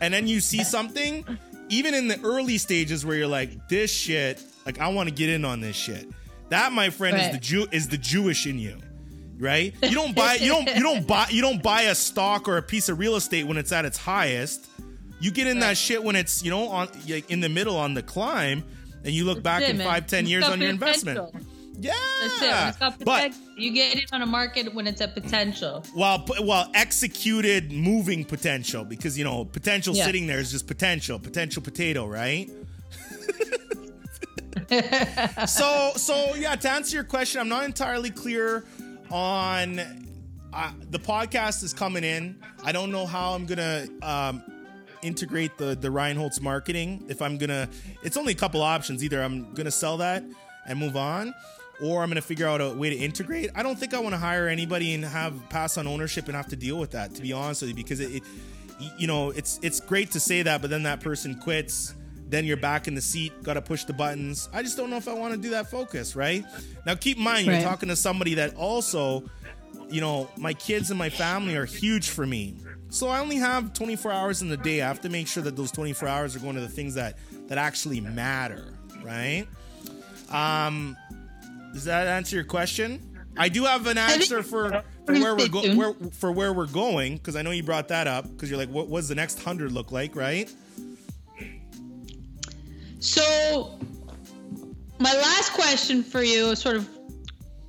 And 0.00 0.12
then 0.12 0.26
you 0.26 0.40
see 0.40 0.64
something, 0.64 1.24
even 1.68 1.94
in 1.94 2.08
the 2.08 2.20
early 2.22 2.58
stages 2.58 3.06
where 3.06 3.16
you're 3.16 3.26
like, 3.26 3.68
this 3.68 3.90
shit, 3.90 4.42
like 4.66 4.80
I 4.80 4.88
want 4.88 5.08
to 5.08 5.14
get 5.14 5.30
in 5.30 5.44
on 5.44 5.60
this 5.60 5.76
shit. 5.76 6.08
That, 6.48 6.72
my 6.72 6.90
friend, 6.90 7.16
right. 7.16 7.26
is 7.26 7.32
the 7.32 7.38
Jew 7.38 7.66
is 7.70 7.88
the 7.88 7.96
Jewish 7.96 8.46
in 8.46 8.58
you 8.58 8.78
right? 9.40 9.74
You 9.82 9.94
don't 9.94 10.14
buy 10.14 10.34
you 10.34 10.50
don't 10.50 10.76
you 10.76 10.82
don't 10.82 11.06
buy 11.06 11.26
you 11.30 11.40
don't 11.40 11.62
buy 11.62 11.82
a 11.82 11.94
stock 11.94 12.46
or 12.46 12.58
a 12.58 12.62
piece 12.62 12.88
of 12.88 12.98
real 12.98 13.16
estate 13.16 13.46
when 13.46 13.56
it's 13.56 13.72
at 13.72 13.84
its 13.84 13.96
highest. 13.96 14.68
You 15.18 15.30
get 15.30 15.46
in 15.46 15.56
right. 15.56 15.68
that 15.68 15.78
shit 15.78 16.04
when 16.04 16.14
it's 16.14 16.44
you 16.44 16.50
know 16.50 16.68
on 16.68 16.88
like 17.08 17.30
in 17.30 17.40
the 17.40 17.48
middle 17.48 17.76
on 17.76 17.94
the 17.94 18.02
climb, 18.02 18.64
and 19.04 19.12
you 19.14 19.24
look 19.24 19.42
back 19.42 19.62
it, 19.62 19.70
in 19.70 19.78
man. 19.78 19.86
five 19.86 20.06
ten 20.06 20.26
years 20.26 20.44
on 20.44 20.60
your 20.60 20.70
investment. 20.70 21.34
Yeah, 21.78 21.94
that's 22.78 22.98
it. 22.98 23.04
but 23.06 23.32
you 23.56 23.72
get 23.72 23.96
it 23.96 24.12
on 24.12 24.20
a 24.20 24.26
market 24.26 24.74
when 24.74 24.86
it's 24.86 25.00
at 25.00 25.14
potential. 25.14 25.82
Well, 25.96 26.26
well, 26.42 26.70
executed 26.74 27.72
moving 27.72 28.24
potential 28.24 28.84
because 28.84 29.16
you 29.16 29.24
know 29.24 29.46
potential 29.46 29.94
yeah. 29.94 30.04
sitting 30.04 30.26
there 30.26 30.38
is 30.38 30.50
just 30.50 30.66
potential, 30.66 31.18
potential 31.18 31.62
potato, 31.62 32.06
right? 32.06 32.50
so 35.46 35.92
so 35.96 36.34
yeah, 36.34 36.54
to 36.54 36.70
answer 36.70 36.96
your 36.96 37.04
question, 37.04 37.40
I'm 37.40 37.48
not 37.48 37.64
entirely 37.64 38.10
clear 38.10 38.64
on 39.10 39.80
uh, 40.52 40.72
the 40.90 40.98
podcast 40.98 41.62
is 41.62 41.72
coming 41.72 42.04
in. 42.04 42.38
I 42.62 42.72
don't 42.72 42.92
know 42.92 43.06
how 43.06 43.32
I'm 43.32 43.46
gonna 43.46 43.86
um, 44.02 44.42
integrate 45.02 45.58
the 45.58 45.74
the 45.74 45.90
Ryan 45.90 46.16
Holtz 46.16 46.40
marketing. 46.40 47.04
If 47.08 47.22
I'm 47.22 47.38
gonna, 47.38 47.68
it's 48.02 48.16
only 48.16 48.32
a 48.32 48.36
couple 48.36 48.62
options. 48.62 49.02
Either 49.04 49.22
I'm 49.22 49.52
gonna 49.54 49.70
sell 49.70 49.96
that 49.98 50.24
and 50.66 50.78
move 50.78 50.96
on, 50.96 51.34
or 51.82 52.02
I'm 52.02 52.08
gonna 52.08 52.22
figure 52.22 52.46
out 52.46 52.60
a 52.60 52.70
way 52.70 52.90
to 52.90 52.96
integrate. 52.96 53.50
I 53.54 53.62
don't 53.62 53.78
think 53.78 53.94
I 53.94 53.98
want 54.00 54.14
to 54.14 54.18
hire 54.18 54.48
anybody 54.48 54.94
and 54.94 55.04
have 55.04 55.34
pass 55.48 55.76
on 55.76 55.86
ownership 55.86 56.26
and 56.26 56.36
have 56.36 56.48
to 56.48 56.56
deal 56.56 56.78
with 56.78 56.92
that. 56.92 57.14
To 57.14 57.22
be 57.22 57.32
honest 57.32 57.62
with 57.62 57.70
you, 57.70 57.76
because 57.76 58.00
it, 58.00 58.16
it 58.16 58.22
you 58.98 59.06
know, 59.06 59.30
it's 59.30 59.58
it's 59.62 59.80
great 59.80 60.10
to 60.12 60.20
say 60.20 60.42
that, 60.42 60.60
but 60.60 60.70
then 60.70 60.84
that 60.84 61.00
person 61.00 61.34
quits 61.34 61.94
then 62.30 62.44
you're 62.44 62.56
back 62.56 62.88
in 62.88 62.94
the 62.94 63.00
seat, 63.00 63.42
got 63.42 63.54
to 63.54 63.62
push 63.62 63.84
the 63.84 63.92
buttons. 63.92 64.48
I 64.52 64.62
just 64.62 64.76
don't 64.76 64.88
know 64.88 64.96
if 64.96 65.08
I 65.08 65.14
want 65.14 65.34
to 65.34 65.40
do 65.40 65.50
that 65.50 65.70
focus, 65.70 66.14
right? 66.14 66.44
Now, 66.86 66.94
keep 66.94 67.16
in 67.18 67.24
mind, 67.24 67.46
you're 67.46 67.56
right. 67.56 67.64
talking 67.64 67.88
to 67.88 67.96
somebody 67.96 68.34
that 68.34 68.54
also, 68.54 69.24
you 69.90 70.00
know, 70.00 70.30
my 70.36 70.54
kids 70.54 70.90
and 70.90 70.98
my 70.98 71.10
family 71.10 71.56
are 71.56 71.64
huge 71.64 72.08
for 72.08 72.26
me. 72.26 72.56
So 72.90 73.08
I 73.08 73.20
only 73.20 73.36
have 73.36 73.72
24 73.72 74.10
hours 74.10 74.42
in 74.42 74.48
the 74.48 74.56
day. 74.56 74.82
I 74.82 74.88
have 74.88 75.00
to 75.02 75.08
make 75.08 75.28
sure 75.28 75.42
that 75.44 75.56
those 75.56 75.70
24 75.70 76.08
hours 76.08 76.36
are 76.36 76.40
going 76.40 76.56
to 76.56 76.60
the 76.60 76.68
things 76.68 76.94
that 76.94 77.16
that 77.48 77.56
actually 77.56 78.00
matter, 78.00 78.74
right? 79.02 79.46
Um, 80.30 80.96
does 81.72 81.84
that 81.84 82.08
answer 82.08 82.36
your 82.36 82.44
question? 82.44 83.06
I 83.36 83.48
do 83.48 83.64
have 83.64 83.86
an 83.86 83.96
answer 83.96 84.42
for, 84.42 84.82
for 85.06 85.12
where 85.14 85.36
we're 85.36 85.48
going 85.48 85.76
where, 85.76 85.94
for 86.12 86.32
where 86.32 86.52
we're 86.52 86.66
going 86.66 87.16
because 87.16 87.36
I 87.36 87.42
know 87.42 87.52
you 87.52 87.62
brought 87.62 87.88
that 87.88 88.06
up 88.06 88.28
because 88.28 88.50
you're 88.50 88.58
like, 88.58 88.68
what 88.68 88.90
does 88.90 89.08
the 89.08 89.14
next 89.14 89.42
hundred 89.42 89.72
look 89.72 89.92
like, 89.92 90.16
right? 90.16 90.52
So, 92.98 93.78
my 94.98 95.12
last 95.14 95.54
question 95.54 96.02
for 96.02 96.22
you 96.22 96.54
sort 96.54 96.76
of 96.76 96.88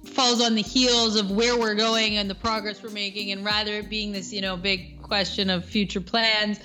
falls 0.04 0.42
on 0.42 0.56
the 0.56 0.62
heels 0.62 1.16
of 1.16 1.32
where 1.32 1.58
we're 1.58 1.76
going 1.76 2.18
and 2.18 2.30
the 2.30 2.36
progress 2.36 2.84
we're 2.84 2.90
making, 2.90 3.32
and 3.32 3.46
rather 3.46 3.76
it 3.76 3.90
being 3.90 4.12
this, 4.12 4.34
you 4.34 4.42
know, 4.42 4.58
big 4.58 5.01
question 5.12 5.50
of 5.50 5.66
future 5.66 6.00
plans. 6.00 6.58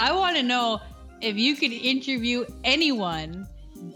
I 0.00 0.12
want 0.16 0.36
to 0.36 0.42
know 0.42 0.80
if 1.20 1.36
you 1.36 1.54
could 1.54 1.70
interview 1.70 2.44
anyone, 2.64 3.46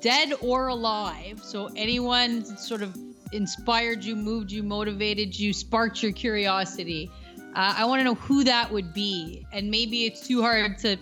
dead 0.01 0.35
or 0.41 0.69
alive, 0.69 1.41
so 1.43 1.69
anyone 1.75 2.45
sort 2.45 2.81
of 2.81 2.97
inspired 3.33 4.05
you, 4.05 4.15
moved 4.15 4.53
you, 4.53 4.63
motivated 4.63 5.37
you, 5.37 5.53
sparked 5.53 6.01
your 6.01 6.13
curiosity. 6.13 7.11
Uh, 7.57 7.75
I 7.77 7.87
want 7.87 7.99
to 7.99 8.05
know 8.05 8.15
who 8.15 8.45
that 8.45 8.71
would 8.71 8.95
be, 8.95 9.45
and 9.53 9.69
maybe 9.69 10.05
it's 10.05 10.25
too 10.25 10.43
hard 10.43 10.79
to 10.79 10.97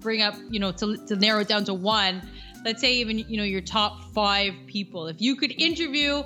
bring 0.00 0.20
up, 0.20 0.34
you 0.50 0.60
know, 0.60 0.72
to, 0.72 0.98
to 1.06 1.16
narrow 1.16 1.40
it 1.40 1.48
down 1.48 1.64
to 1.64 1.72
one, 1.72 2.20
let's 2.66 2.82
say 2.82 2.96
even, 2.96 3.18
you 3.18 3.38
know, 3.38 3.44
your 3.44 3.62
top 3.62 4.12
five 4.12 4.52
people. 4.66 5.06
If 5.06 5.22
you 5.22 5.36
could 5.36 5.58
interview 5.58 6.22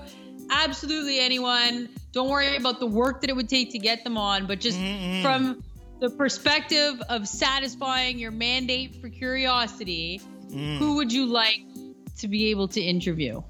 absolutely 0.50 1.20
anyone, 1.20 1.88
don't 2.12 2.28
worry 2.28 2.56
about 2.56 2.80
the 2.80 2.86
work 2.86 3.20
that 3.20 3.30
it 3.30 3.36
would 3.36 3.48
take 3.48 3.72
to 3.72 3.78
get 3.78 4.04
them 4.04 4.16
on, 4.16 4.46
but 4.46 4.60
just 4.60 4.78
mm-hmm. 4.78 5.22
from 5.22 5.62
the 6.00 6.10
perspective 6.10 7.00
of 7.08 7.26
satisfying 7.26 8.18
your 8.18 8.30
mandate 8.30 9.00
for 9.00 9.08
curiosity, 9.08 10.20
mm. 10.48 10.78
who 10.78 10.96
would 10.96 11.12
you 11.12 11.26
like 11.26 11.60
to 12.18 12.28
be 12.28 12.50
able 12.50 12.68
to 12.68 12.80
interview? 12.80 13.42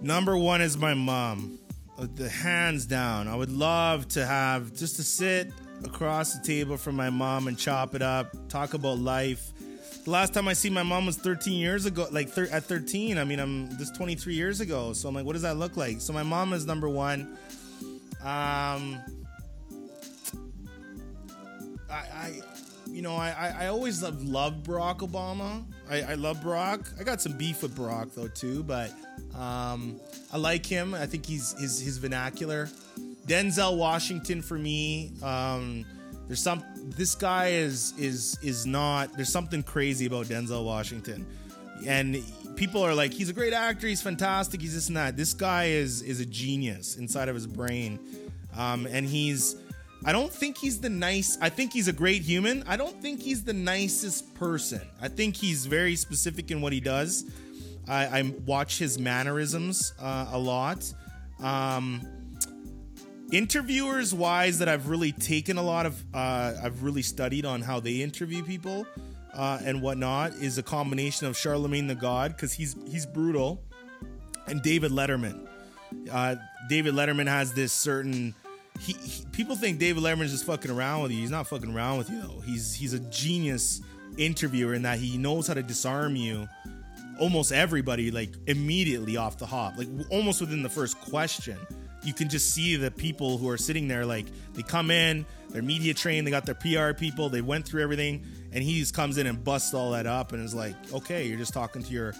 Number 0.00 0.36
one 0.36 0.60
is 0.60 0.76
my 0.76 0.94
mom. 0.94 1.58
Uh, 1.98 2.06
the 2.14 2.28
hands 2.28 2.84
down. 2.84 3.28
I 3.28 3.34
would 3.34 3.50
love 3.50 4.06
to 4.08 4.26
have 4.26 4.74
just 4.74 4.96
to 4.96 5.02
sit 5.02 5.50
across 5.84 6.34
the 6.34 6.44
table 6.46 6.76
from 6.76 6.94
my 6.94 7.10
mom 7.10 7.48
and 7.48 7.58
chop 7.58 7.94
it 7.94 8.02
up, 8.02 8.48
talk 8.48 8.74
about 8.74 8.98
life. 8.98 9.52
Last 10.06 10.34
time 10.34 10.46
I 10.46 10.52
see 10.52 10.70
my 10.70 10.84
mom 10.84 11.06
was 11.06 11.16
13 11.16 11.54
years 11.54 11.84
ago, 11.84 12.06
like 12.12 12.28
thir- 12.28 12.48
at 12.52 12.64
13. 12.64 13.18
I 13.18 13.24
mean, 13.24 13.40
I'm 13.40 13.76
this 13.76 13.90
23 13.90 14.34
years 14.34 14.60
ago. 14.60 14.92
So 14.92 15.08
I'm 15.08 15.14
like, 15.14 15.24
what 15.24 15.32
does 15.32 15.42
that 15.42 15.56
look 15.56 15.76
like? 15.76 16.00
So 16.00 16.12
my 16.12 16.22
mom 16.22 16.52
is 16.52 16.64
number 16.64 16.88
one. 16.88 17.36
Um, 18.22 19.00
I, 21.90 21.94
I 22.12 22.40
you 22.88 23.02
know, 23.02 23.16
I, 23.16 23.54
I 23.58 23.66
always 23.66 24.02
loved, 24.02 24.26
loved 24.26 24.66
Barack 24.66 24.98
Obama. 24.98 25.64
I, 25.90 26.02
I 26.02 26.14
love 26.14 26.38
Barack. 26.38 26.98
I 27.00 27.04
got 27.04 27.20
some 27.20 27.32
beef 27.32 27.62
with 27.62 27.76
Barack 27.76 28.14
though 28.14 28.28
too, 28.28 28.62
but 28.62 28.90
um, 29.34 30.00
I 30.32 30.38
like 30.38 30.64
him. 30.64 30.94
I 30.94 31.06
think 31.06 31.26
he's 31.26 31.52
his 31.58 31.80
his 31.80 31.98
vernacular. 31.98 32.68
Denzel 33.26 33.76
Washington 33.76 34.40
for 34.40 34.56
me. 34.56 35.12
Um, 35.22 35.84
there's 36.26 36.42
some. 36.42 36.64
This 36.76 37.14
guy 37.14 37.48
is 37.48 37.94
is 37.98 38.38
is 38.42 38.66
not. 38.66 39.12
There's 39.14 39.32
something 39.32 39.62
crazy 39.62 40.06
about 40.06 40.26
Denzel 40.26 40.64
Washington, 40.64 41.24
and 41.86 42.22
people 42.56 42.82
are 42.82 42.94
like, 42.94 43.12
he's 43.12 43.28
a 43.28 43.32
great 43.32 43.52
actor. 43.52 43.86
He's 43.86 44.02
fantastic. 44.02 44.60
He's 44.60 44.74
this 44.74 44.88
and 44.88 44.96
that. 44.96 45.16
This 45.16 45.34
guy 45.34 45.66
is 45.66 46.02
is 46.02 46.20
a 46.20 46.26
genius 46.26 46.96
inside 46.96 47.28
of 47.28 47.34
his 47.34 47.46
brain, 47.46 47.98
um, 48.56 48.86
and 48.86 49.06
he's. 49.06 49.56
I 50.04 50.12
don't 50.12 50.32
think 50.32 50.58
he's 50.58 50.78
the 50.78 50.90
nice. 50.90 51.38
I 51.40 51.48
think 51.48 51.72
he's 51.72 51.88
a 51.88 51.92
great 51.92 52.22
human. 52.22 52.62
I 52.66 52.76
don't 52.76 53.00
think 53.00 53.20
he's 53.20 53.44
the 53.44 53.54
nicest 53.54 54.34
person. 54.34 54.82
I 55.00 55.08
think 55.08 55.36
he's 55.36 55.66
very 55.66 55.96
specific 55.96 56.50
in 56.50 56.60
what 56.60 56.72
he 56.72 56.80
does. 56.80 57.24
I, 57.88 58.20
I 58.20 58.32
watch 58.44 58.78
his 58.78 58.98
mannerisms 58.98 59.94
uh, 60.00 60.28
a 60.32 60.38
lot. 60.38 60.92
Um, 61.40 62.06
interviewers 63.32 64.14
wise 64.14 64.58
that 64.58 64.68
I've 64.68 64.88
really 64.88 65.12
taken 65.12 65.58
a 65.58 65.62
lot 65.62 65.86
of 65.86 66.02
uh, 66.14 66.54
I've 66.62 66.82
really 66.82 67.02
studied 67.02 67.44
on 67.44 67.62
how 67.62 67.80
they 67.80 68.02
interview 68.02 68.42
people 68.42 68.86
uh, 69.34 69.58
and 69.64 69.82
whatnot 69.82 70.32
is 70.34 70.58
a 70.58 70.62
combination 70.62 71.26
of 71.26 71.36
Charlemagne 71.36 71.86
the 71.86 71.94
God 71.94 72.32
because 72.32 72.52
he's 72.52 72.76
he's 72.86 73.06
brutal 73.06 73.62
and 74.46 74.62
David 74.62 74.92
Letterman. 74.92 75.46
Uh, 76.10 76.36
David 76.68 76.94
Letterman 76.94 77.26
has 77.26 77.52
this 77.52 77.72
certain 77.72 78.34
he, 78.80 78.92
he, 78.92 79.24
people 79.32 79.56
think 79.56 79.78
David 79.78 80.02
Letterman's 80.02 80.32
just 80.32 80.44
fucking 80.44 80.70
around 80.70 81.02
with 81.02 81.12
you. 81.12 81.18
He's 81.18 81.30
not 81.30 81.46
fucking 81.46 81.74
around 81.74 81.98
with 81.98 82.10
you 82.10 82.20
though. 82.20 82.40
He's 82.40 82.74
he's 82.74 82.92
a 82.92 83.00
genius 83.00 83.80
interviewer 84.16 84.74
in 84.74 84.82
that 84.82 84.98
he 84.98 85.18
knows 85.18 85.46
how 85.46 85.54
to 85.54 85.62
disarm 85.62 86.16
you 86.16 86.48
almost 87.18 87.52
everybody 87.52 88.10
like 88.10 88.30
immediately 88.46 89.16
off 89.16 89.38
the 89.38 89.46
hop 89.46 89.76
like 89.78 89.88
almost 90.10 90.40
within 90.40 90.62
the 90.62 90.68
first 90.68 91.00
question 91.00 91.56
you 92.06 92.14
can 92.14 92.28
just 92.28 92.54
see 92.54 92.76
the 92.76 92.90
people 92.90 93.36
who 93.36 93.48
are 93.50 93.58
sitting 93.58 93.88
there 93.88 94.06
like 94.06 94.26
they 94.54 94.62
come 94.62 94.92
in, 94.92 95.26
they're 95.50 95.60
media 95.60 95.92
trained, 95.92 96.24
they 96.24 96.30
got 96.30 96.46
their 96.46 96.54
PR 96.54 96.96
people, 96.96 97.28
they 97.28 97.40
went 97.40 97.66
through 97.66 97.82
everything, 97.82 98.24
and 98.52 98.62
he 98.62 98.78
just 98.78 98.94
comes 98.94 99.18
in 99.18 99.26
and 99.26 99.42
busts 99.42 99.74
all 99.74 99.90
that 99.90 100.06
up 100.06 100.32
and 100.32 100.42
is 100.42 100.54
like, 100.54 100.74
okay, 100.92 101.26
you're 101.26 101.38
just 101.38 101.52
talking 101.52 101.82
to 101.82 101.92
your 101.92 102.14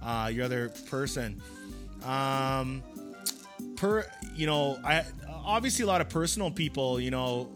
uh, 0.00 0.30
your 0.32 0.44
other 0.44 0.68
person. 0.88 1.42
Um, 2.04 2.84
per 3.76 4.06
you 4.36 4.46
know, 4.46 4.78
I 4.84 5.04
obviously 5.28 5.82
a 5.82 5.88
lot 5.88 6.00
of 6.00 6.08
personal 6.08 6.52
people, 6.52 7.00
you 7.00 7.10
know, 7.10 7.50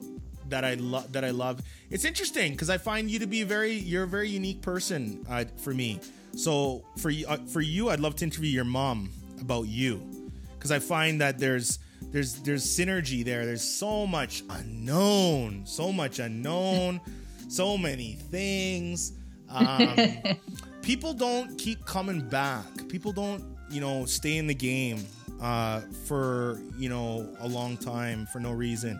that 0.48 0.64
I 0.64 0.74
love 0.74 1.12
that 1.12 1.24
I 1.24 1.30
love. 1.30 1.62
It's 1.88 2.04
interesting 2.04 2.50
because 2.52 2.68
I 2.68 2.78
find 2.78 3.08
you 3.08 3.20
to 3.20 3.28
be 3.28 3.44
very 3.44 3.74
you're 3.74 4.04
a 4.04 4.08
very 4.08 4.28
unique 4.28 4.60
person 4.60 5.24
uh, 5.30 5.44
for 5.58 5.72
me. 5.72 6.00
So 6.36 6.84
for 6.98 7.10
you, 7.10 7.28
uh, 7.28 7.36
for 7.36 7.60
you, 7.60 7.90
I'd 7.90 8.00
love 8.00 8.16
to 8.16 8.24
interview 8.24 8.50
your 8.50 8.64
mom 8.64 9.10
about 9.40 9.68
you 9.68 10.15
because 10.66 10.82
I 10.82 10.84
find 10.84 11.20
that 11.20 11.38
there's 11.38 11.78
there's 12.10 12.34
there's 12.42 12.64
synergy 12.64 13.24
there. 13.24 13.46
There's 13.46 13.62
so 13.62 14.06
much 14.06 14.42
unknown, 14.50 15.64
so 15.64 15.92
much 15.92 16.18
unknown, 16.18 17.00
so 17.48 17.78
many 17.78 18.14
things. 18.14 19.12
Um, 19.48 19.96
people 20.82 21.14
don't 21.14 21.56
keep 21.56 21.84
coming 21.84 22.20
back. 22.20 22.64
People 22.88 23.12
don't, 23.12 23.44
you 23.70 23.80
know, 23.80 24.06
stay 24.06 24.38
in 24.38 24.48
the 24.48 24.54
game 24.54 25.06
uh, 25.40 25.82
for 26.06 26.60
you 26.76 26.88
know 26.88 27.28
a 27.40 27.46
long 27.46 27.76
time 27.76 28.26
for 28.26 28.40
no 28.40 28.50
reason. 28.50 28.98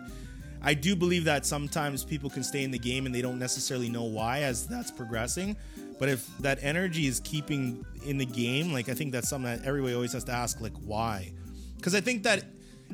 I 0.61 0.73
do 0.73 0.95
believe 0.95 1.25
that 1.25 1.45
sometimes 1.45 2.03
people 2.03 2.29
can 2.29 2.43
stay 2.43 2.63
in 2.63 2.71
the 2.71 2.79
game 2.79 3.05
and 3.05 3.13
they 3.13 3.21
don't 3.21 3.39
necessarily 3.39 3.89
know 3.89 4.03
why 4.03 4.39
as 4.39 4.67
that's 4.67 4.89
progressing. 4.89 5.57
But 5.99 6.09
if 6.09 6.25
that 6.39 6.59
energy 6.61 7.07
is 7.07 7.19
keeping 7.19 7.85
in 8.05 8.17
the 8.17 8.25
game, 8.25 8.71
like 8.71 8.87
I 8.87 8.93
think 8.93 9.11
that's 9.11 9.27
something 9.27 9.51
that 9.51 9.67
everybody 9.67 9.93
always 9.95 10.13
has 10.13 10.23
to 10.25 10.31
ask, 10.31 10.61
like 10.61 10.75
why? 10.85 11.33
Because 11.77 11.95
I 11.95 12.01
think 12.01 12.23
that 12.23 12.43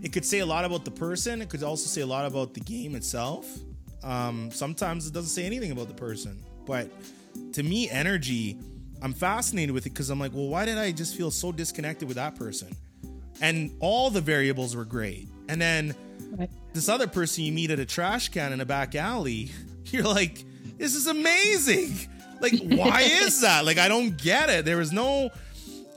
it 0.01 0.11
could 0.14 0.26
say 0.26 0.39
a 0.39 0.45
lot 0.45 0.65
about 0.65 0.85
the 0.85 0.91
person. 0.91 1.41
It 1.41 1.49
could 1.49 1.64
also 1.64 1.88
say 1.88 2.01
a 2.01 2.05
lot 2.05 2.26
about 2.26 2.53
the 2.53 2.60
game 2.60 2.95
itself. 2.95 3.47
Um, 4.03 4.51
sometimes 4.51 5.07
it 5.07 5.14
doesn't 5.14 5.30
say 5.30 5.45
anything 5.45 5.72
about 5.72 5.88
the 5.88 5.93
person. 5.93 6.39
But 6.65 6.89
to 7.53 7.64
me, 7.64 7.89
energy, 7.89 8.57
I'm 9.01 9.14
fascinated 9.14 9.73
with 9.73 9.85
it 9.85 9.89
because 9.89 10.10
I'm 10.10 10.19
like, 10.19 10.34
well, 10.34 10.47
why 10.47 10.65
did 10.65 10.77
I 10.77 10.91
just 10.91 11.15
feel 11.15 11.31
so 11.31 11.51
disconnected 11.51 12.07
with 12.07 12.18
that 12.18 12.35
person? 12.35 12.76
And 13.41 13.72
all 13.80 14.10
the 14.10 14.22
variables 14.22 14.76
were 14.76 14.85
great. 14.85 15.27
And 15.49 15.61
then 15.61 15.95
this 16.73 16.89
other 16.89 17.07
person 17.07 17.43
you 17.43 17.51
meet 17.51 17.72
at 17.72 17.80
a 17.80 17.85
trash 17.85 18.30
can 18.30 18.53
in 18.53 18.61
a 18.61 18.65
back 18.65 18.95
alley, 18.95 19.51
you're 19.85 20.03
like, 20.03 20.43
this 20.77 20.95
is 20.95 21.07
amazing. 21.07 22.10
Like, 22.39 22.53
why 22.64 23.01
is 23.23 23.41
that? 23.41 23.65
Like, 23.65 23.77
I 23.77 23.88
don't 23.88 24.18
get 24.18 24.49
it. 24.49 24.65
There 24.65 24.77
was 24.77 24.91
no, 24.91 25.30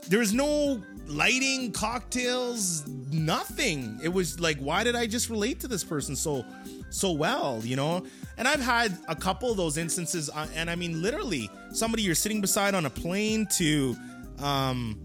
there 0.07 0.19
was 0.19 0.33
no 0.33 0.81
lighting, 1.07 1.71
cocktails, 1.71 2.87
nothing. 2.87 3.99
It 4.03 4.09
was 4.09 4.39
like, 4.39 4.57
why 4.59 4.83
did 4.83 4.95
I 4.95 5.07
just 5.07 5.29
relate 5.29 5.59
to 5.61 5.67
this 5.67 5.83
person 5.83 6.15
so, 6.15 6.45
so 6.89 7.11
well? 7.11 7.61
You 7.63 7.75
know. 7.75 8.05
And 8.37 8.47
I've 8.47 8.61
had 8.61 8.95
a 9.07 9.15
couple 9.15 9.49
of 9.49 9.57
those 9.57 9.77
instances, 9.77 10.29
uh, 10.29 10.47
and 10.53 10.69
I 10.69 10.75
mean, 10.75 11.01
literally, 11.01 11.49
somebody 11.71 12.03
you're 12.03 12.15
sitting 12.15 12.39
beside 12.39 12.75
on 12.75 12.85
a 12.85 12.89
plane 12.89 13.47
to, 13.57 13.95
um, 14.39 14.99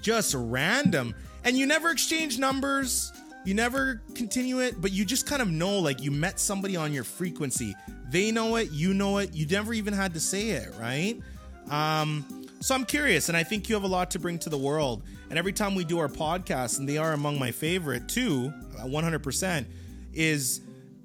just 0.00 0.34
random, 0.36 1.14
and 1.42 1.58
you 1.58 1.66
never 1.66 1.90
exchange 1.90 2.38
numbers 2.38 3.12
you 3.44 3.52
never 3.52 4.00
continue 4.14 4.60
it, 4.60 4.80
but 4.80 4.90
you 4.90 5.04
just 5.04 5.26
kind 5.26 5.42
of 5.42 5.50
know 5.50 5.78
like 5.78 6.02
you 6.02 6.10
met 6.10 6.40
somebody 6.40 6.76
on 6.76 6.92
your 6.92 7.04
frequency. 7.04 7.74
They 8.08 8.32
know 8.32 8.56
it, 8.56 8.70
you 8.70 8.94
know 8.94 9.18
it, 9.18 9.34
you 9.34 9.46
never 9.46 9.74
even 9.74 9.92
had 9.92 10.14
to 10.14 10.20
say 10.20 10.50
it, 10.50 10.72
right? 10.80 11.20
Um, 11.68 12.43
so 12.60 12.74
I'm 12.74 12.84
curious, 12.84 13.28
and 13.28 13.36
I 13.36 13.42
think 13.42 13.68
you 13.68 13.74
have 13.74 13.84
a 13.84 13.88
lot 13.88 14.10
to 14.12 14.18
bring 14.18 14.38
to 14.40 14.48
the 14.48 14.58
world. 14.58 15.02
And 15.30 15.38
every 15.38 15.52
time 15.52 15.74
we 15.74 15.84
do 15.84 15.98
our 15.98 16.08
podcast, 16.08 16.78
and 16.78 16.88
they 16.88 16.96
are 16.96 17.12
among 17.12 17.38
my 17.38 17.50
favorite 17.50 18.08
too, 18.08 18.52
100%, 18.78 19.60
uh, 19.60 19.64
is 20.12 20.60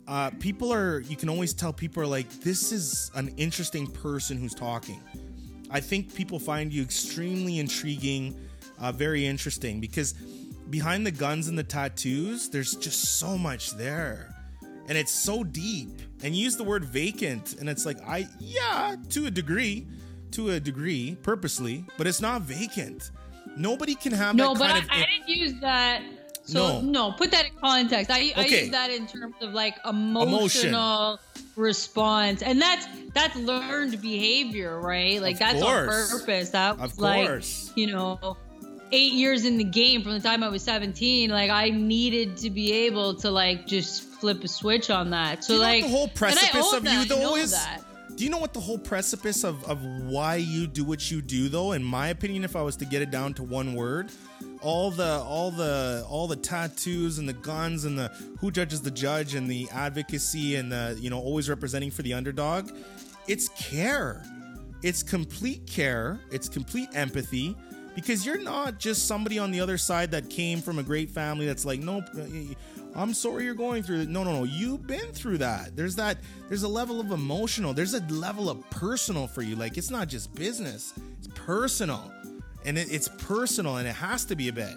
uh, 0.07 0.31
people 0.39 0.73
are, 0.73 1.01
you 1.01 1.15
can 1.15 1.29
always 1.29 1.53
tell 1.53 1.73
people 1.73 2.03
are 2.03 2.07
like, 2.07 2.29
this 2.41 2.71
is 2.71 3.11
an 3.15 3.33
interesting 3.37 3.87
person 3.87 4.37
who's 4.37 4.55
talking. 4.55 5.01
I 5.69 5.79
think 5.79 6.15
people 6.15 6.39
find 6.39 6.73
you 6.73 6.81
extremely 6.81 7.59
intriguing, 7.59 8.35
uh, 8.79 8.91
very 8.91 9.25
interesting 9.25 9.79
because 9.79 10.13
behind 10.69 11.05
the 11.05 11.11
guns 11.11 11.47
and 11.47 11.57
the 11.57 11.63
tattoos, 11.63 12.49
there's 12.49 12.75
just 12.75 13.19
so 13.19 13.37
much 13.37 13.71
there. 13.71 14.33
And 14.87 14.97
it's 14.97 15.11
so 15.11 15.43
deep. 15.43 15.89
And 16.23 16.35
you 16.35 16.43
use 16.43 16.57
the 16.57 16.63
word 16.63 16.83
vacant, 16.83 17.55
and 17.59 17.69
it's 17.69 17.85
like, 17.85 17.97
I, 18.01 18.27
yeah, 18.39 18.95
to 19.11 19.27
a 19.27 19.31
degree, 19.31 19.87
to 20.33 20.51
a 20.51 20.59
degree, 20.59 21.17
purposely, 21.21 21.85
but 21.97 22.07
it's 22.07 22.21
not 22.21 22.41
vacant. 22.41 23.11
Nobody 23.55 23.95
can 23.95 24.11
have 24.13 24.35
no, 24.35 24.53
that 24.53 24.59
but 24.59 24.71
I, 24.71 24.77
of. 24.79 24.85
I 24.89 25.05
didn't 25.05 25.27
use 25.27 25.61
that. 25.61 26.01
So, 26.43 26.81
no. 26.81 27.09
no, 27.09 27.11
put 27.11 27.31
that 27.31 27.45
in 27.45 27.51
context. 27.61 28.09
I, 28.09 28.33
I 28.35 28.45
use 28.45 28.69
that 28.71 28.89
in 28.89 29.05
terms 29.05 29.35
of 29.41 29.53
like 29.53 29.75
emotional 29.85 31.19
Emotion. 31.19 31.53
response. 31.55 32.41
And 32.41 32.59
that's 32.59 32.87
that's 33.13 33.35
learned 33.35 34.01
behavior, 34.01 34.79
right? 34.79 35.21
Like 35.21 35.35
of 35.35 35.39
that's 35.39 35.61
course. 35.61 36.11
on 36.11 36.19
purpose. 36.19 36.49
That 36.49 36.79
was 36.79 36.99
like, 36.99 37.43
you 37.77 37.87
know, 37.87 38.37
eight 38.91 39.13
years 39.13 39.45
in 39.45 39.57
the 39.57 39.63
game 39.63 40.01
from 40.01 40.13
the 40.13 40.19
time 40.21 40.43
I 40.43 40.49
was 40.49 40.63
17, 40.63 41.29
like 41.29 41.51
I 41.51 41.69
needed 41.69 42.37
to 42.37 42.49
be 42.49 42.71
able 42.71 43.15
to 43.15 43.29
like 43.29 43.67
just 43.67 44.03
flip 44.03 44.43
a 44.43 44.47
switch 44.47 44.89
on 44.89 45.11
that. 45.11 45.43
So 45.43 45.55
like 45.55 45.83
the 45.83 45.89
whole 45.89 46.07
precipice 46.07 46.73
of 46.73 46.83
that, 46.83 47.07
you 47.07 47.15
though 47.15 47.35
is. 47.35 47.51
That. 47.51 47.83
Do 48.19 48.25
you 48.25 48.31
know 48.31 48.37
what 48.37 48.53
the 48.53 48.59
whole 48.59 48.77
precipice 48.77 49.45
of, 49.45 49.63
of 49.63 49.81
why 49.81 50.35
you 50.35 50.67
do 50.67 50.83
what 50.83 51.09
you 51.09 51.21
do 51.21 51.47
though? 51.47 51.71
In 51.71 51.81
my 51.81 52.09
opinion, 52.09 52.43
if 52.43 52.53
I 52.53 52.61
was 52.61 52.75
to 52.75 52.85
get 52.85 53.01
it 53.01 53.11
down 53.11 53.33
to 53.35 53.43
one 53.43 53.75
word, 53.75 54.11
all 54.61 54.91
the 54.91 55.21
all 55.21 55.51
the 55.51 56.05
all 56.09 56.27
the 56.27 56.35
tattoos 56.35 57.17
and 57.17 57.29
the 57.29 57.33
guns 57.33 57.85
and 57.85 57.97
the 57.97 58.09
who 58.41 58.51
judges 58.51 58.81
the 58.81 58.91
judge 58.91 59.35
and 59.35 59.49
the 59.49 59.69
advocacy 59.71 60.57
and 60.57 60.69
the 60.69 60.97
you 60.99 61.09
know 61.09 61.17
always 61.17 61.47
representing 61.47 61.91
for 61.91 62.01
the 62.01 62.11
underdog, 62.13 62.71
it's 63.29 63.47
care. 63.57 64.21
It's 64.83 65.01
complete 65.01 65.65
care. 65.65 66.19
It's 66.29 66.49
complete 66.49 66.89
empathy 66.93 67.55
because 67.95 68.25
you're 68.25 68.41
not 68.41 68.79
just 68.79 69.07
somebody 69.07 69.39
on 69.39 69.51
the 69.51 69.61
other 69.61 69.77
side 69.77 70.11
that 70.11 70.29
came 70.29 70.59
from 70.59 70.77
a 70.77 70.83
great 70.83 71.09
family 71.09 71.45
that's 71.45 71.65
like, 71.65 71.79
nope, 71.79 72.03
uh, 72.17 72.23
I'm 72.99 73.13
sorry 73.13 73.45
you're 73.45 73.53
going 73.53 73.81
through 73.81 74.01
it. 74.01 74.09
No, 74.09 74.23
no, 74.23 74.33
no. 74.33 74.43
You've 74.43 74.85
been 74.85 75.11
through 75.13 75.37
that. 75.39 75.75
There's 75.75 75.95
that, 75.95 76.17
there's 76.49 76.63
a 76.63 76.67
level 76.67 76.99
of 76.99 77.11
emotional, 77.11 77.73
there's 77.73 77.93
a 77.93 78.01
level 78.07 78.49
of 78.49 78.69
personal 78.69 79.27
for 79.27 79.41
you. 79.41 79.55
Like 79.55 79.77
it's 79.77 79.89
not 79.89 80.09
just 80.09 80.33
business, 80.35 80.93
it's 81.17 81.29
personal. 81.33 82.11
And 82.65 82.77
it, 82.77 82.91
it's 82.91 83.07
personal 83.07 83.77
and 83.77 83.87
it 83.87 83.95
has 83.95 84.25
to 84.25 84.35
be 84.35 84.49
a 84.49 84.53
bit. 84.53 84.75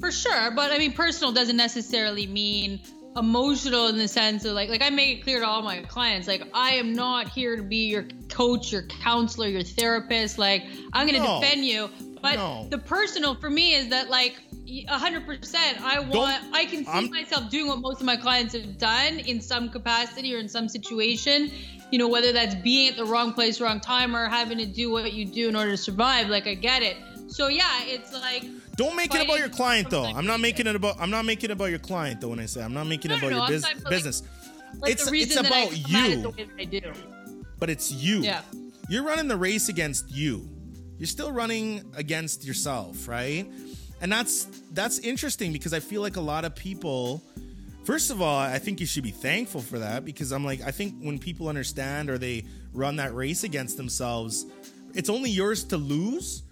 For 0.00 0.10
sure. 0.10 0.50
But 0.50 0.72
I 0.72 0.78
mean, 0.78 0.92
personal 0.92 1.32
doesn't 1.32 1.56
necessarily 1.56 2.26
mean 2.26 2.80
emotional 3.16 3.88
in 3.88 3.98
the 3.98 4.06
sense 4.06 4.44
of 4.44 4.52
like 4.52 4.68
like 4.68 4.82
I 4.82 4.90
make 4.90 5.18
it 5.18 5.22
clear 5.22 5.40
to 5.40 5.46
all 5.46 5.62
my 5.62 5.80
clients 5.82 6.28
like 6.28 6.42
I 6.54 6.74
am 6.74 6.92
not 6.92 7.28
here 7.28 7.56
to 7.56 7.62
be 7.62 7.88
your 7.88 8.06
coach, 8.28 8.70
your 8.70 8.82
counselor, 8.82 9.48
your 9.48 9.62
therapist. 9.62 10.38
Like 10.38 10.64
I'm 10.92 11.06
going 11.06 11.20
to 11.20 11.26
no. 11.26 11.40
defend 11.40 11.64
you. 11.64 11.88
But 12.20 12.36
no. 12.36 12.66
the 12.70 12.78
personal 12.78 13.34
for 13.34 13.50
me 13.50 13.74
is 13.74 13.88
that 13.88 14.10
like 14.10 14.36
100% 14.66 15.54
I 15.80 16.00
want 16.00 16.12
Don't, 16.12 16.54
I 16.54 16.64
can 16.66 16.84
see 16.84 16.90
I'm, 16.90 17.10
myself 17.10 17.50
doing 17.50 17.68
what 17.68 17.80
most 17.80 18.00
of 18.00 18.06
my 18.06 18.16
clients 18.16 18.54
have 18.54 18.78
done 18.78 19.18
in 19.20 19.40
some 19.40 19.70
capacity 19.70 20.34
or 20.34 20.38
in 20.38 20.48
some 20.48 20.68
situation. 20.68 21.50
You 21.90 21.98
know, 21.98 22.08
whether 22.08 22.32
that's 22.32 22.54
being 22.56 22.90
at 22.90 22.96
the 22.96 23.04
wrong 23.04 23.32
place, 23.32 23.60
wrong 23.60 23.80
time 23.80 24.14
or 24.14 24.28
having 24.28 24.58
to 24.58 24.66
do 24.66 24.90
what 24.90 25.12
you 25.12 25.24
do 25.24 25.48
in 25.48 25.56
order 25.56 25.70
to 25.70 25.76
survive, 25.76 26.28
like 26.28 26.46
I 26.46 26.54
get 26.54 26.82
it. 26.82 26.96
So 27.28 27.48
yeah, 27.48 27.80
it's 27.82 28.12
like 28.12 28.44
don't 28.76 28.94
make 28.94 29.14
it 29.14 29.24
about 29.24 29.38
your 29.38 29.48
client 29.48 29.90
though. 29.90 30.04
I'm 30.04 30.26
not 30.26 30.40
making 30.40 30.66
it 30.66 30.76
about. 30.76 31.00
I'm 31.00 31.10
not 31.10 31.24
making 31.24 31.50
it 31.50 31.52
about 31.52 31.70
your 31.70 31.78
client 31.78 32.20
though. 32.20 32.28
When 32.28 32.40
I 32.40 32.46
say 32.46 32.62
I'm 32.62 32.74
not 32.74 32.86
making 32.86 33.10
it 33.10 33.18
about 33.18 33.32
your 33.32 33.46
biz- 33.48 33.66
business, 33.88 34.22
like, 34.78 34.92
it's 34.92 35.10
it's 35.10 35.36
about 35.36 35.76
you. 35.88 36.32
I 36.58 36.64
do. 36.64 36.92
But 37.58 37.70
it's 37.70 37.90
you. 37.90 38.20
Yeah. 38.20 38.42
You're 38.88 39.04
running 39.04 39.28
the 39.28 39.36
race 39.36 39.68
against 39.68 40.10
you. 40.10 40.48
You're 40.98 41.06
still 41.06 41.32
running 41.32 41.84
against 41.96 42.44
yourself, 42.44 43.08
right? 43.08 43.46
And 44.00 44.12
that's 44.12 44.44
that's 44.72 44.98
interesting 45.00 45.52
because 45.52 45.72
I 45.72 45.80
feel 45.80 46.02
like 46.02 46.16
a 46.16 46.20
lot 46.20 46.44
of 46.44 46.54
people. 46.54 47.22
First 47.84 48.10
of 48.10 48.20
all, 48.20 48.38
I 48.38 48.58
think 48.58 48.80
you 48.80 48.86
should 48.86 49.02
be 49.02 49.12
thankful 49.12 49.62
for 49.62 49.78
that 49.78 50.04
because 50.04 50.30
I'm 50.30 50.44
like 50.44 50.60
I 50.62 50.70
think 50.70 50.94
when 51.00 51.18
people 51.18 51.48
understand 51.48 52.10
or 52.10 52.18
they 52.18 52.44
run 52.74 52.96
that 52.96 53.14
race 53.14 53.44
against 53.44 53.76
themselves, 53.76 54.44
it's 54.94 55.08
only 55.08 55.30
yours 55.30 55.64
to 55.64 55.78
lose, 55.78 56.42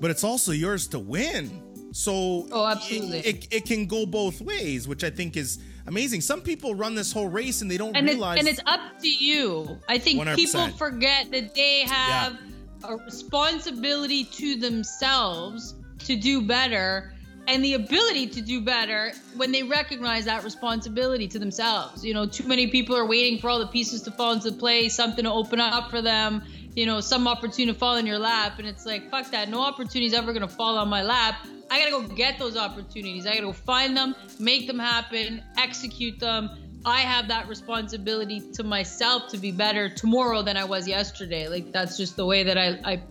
but 0.00 0.10
it's 0.10 0.24
also 0.24 0.52
yours 0.52 0.88
to 0.88 0.98
win 0.98 1.62
so 1.92 2.46
oh, 2.52 2.66
absolutely. 2.66 3.18
It, 3.18 3.26
it, 3.26 3.48
it, 3.50 3.66
can 3.66 3.86
go 3.86 4.06
both 4.06 4.40
ways, 4.40 4.86
which 4.86 5.02
I 5.02 5.10
think 5.10 5.36
is 5.36 5.58
amazing. 5.86 6.20
Some 6.20 6.40
people 6.40 6.74
run 6.74 6.94
this 6.94 7.12
whole 7.12 7.28
race 7.28 7.62
and 7.62 7.70
they 7.70 7.76
don't 7.76 7.96
and 7.96 8.06
realize. 8.06 8.38
It's, 8.38 8.48
and 8.48 8.58
it's 8.58 8.62
up 8.66 9.00
to 9.00 9.08
you. 9.08 9.78
I 9.88 9.98
think 9.98 10.20
100%. 10.20 10.36
people 10.36 10.68
forget 10.68 11.30
that 11.32 11.54
they 11.54 11.80
have 11.82 12.32
yeah. 12.32 12.49
A 12.84 12.96
responsibility 12.96 14.24
to 14.24 14.56
themselves 14.56 15.74
to 16.00 16.16
do 16.16 16.42
better 16.42 17.12
and 17.46 17.64
the 17.64 17.74
ability 17.74 18.26
to 18.28 18.40
do 18.40 18.60
better 18.60 19.12
when 19.36 19.50
they 19.50 19.62
recognize 19.62 20.24
that 20.26 20.44
responsibility 20.44 21.26
to 21.26 21.38
themselves. 21.38 22.04
You 22.04 22.14
know, 22.14 22.26
too 22.26 22.46
many 22.46 22.68
people 22.68 22.96
are 22.96 23.06
waiting 23.06 23.38
for 23.38 23.50
all 23.50 23.58
the 23.58 23.66
pieces 23.66 24.02
to 24.02 24.10
fall 24.10 24.32
into 24.32 24.52
place, 24.52 24.94
something 24.94 25.24
to 25.24 25.32
open 25.32 25.58
up 25.58 25.90
for 25.90 26.00
them, 26.00 26.42
you 26.74 26.86
know, 26.86 27.00
some 27.00 27.26
opportunity 27.26 27.72
to 27.72 27.74
fall 27.74 27.96
in 27.96 28.06
your 28.06 28.18
lap. 28.18 28.58
And 28.58 28.68
it's 28.68 28.86
like, 28.86 29.10
fuck 29.10 29.30
that. 29.32 29.48
No 29.48 29.62
opportunity 29.62 30.06
is 30.06 30.14
ever 30.14 30.32
going 30.32 30.46
to 30.46 30.54
fall 30.54 30.78
on 30.78 30.88
my 30.88 31.02
lap. 31.02 31.46
I 31.70 31.78
gotta 31.78 31.90
go 31.92 32.02
get 32.14 32.36
those 32.36 32.56
opportunities. 32.56 33.26
I 33.26 33.34
gotta 33.34 33.46
go 33.46 33.52
find 33.52 33.96
them, 33.96 34.16
make 34.40 34.66
them 34.66 34.78
happen, 34.78 35.40
execute 35.56 36.18
them. 36.18 36.50
I 36.84 37.00
have 37.00 37.28
that 37.28 37.48
responsibility 37.48 38.40
to 38.52 38.62
myself 38.62 39.28
to 39.28 39.38
be 39.38 39.52
better 39.52 39.88
tomorrow 39.88 40.42
than 40.42 40.56
I 40.56 40.64
was 40.64 40.88
yesterday. 40.88 41.48
Like 41.48 41.72
that's 41.72 41.96
just 41.96 42.16
the 42.16 42.24
way 42.26 42.42
that 42.42 42.56
I, 42.56 42.80
I 42.84 43.02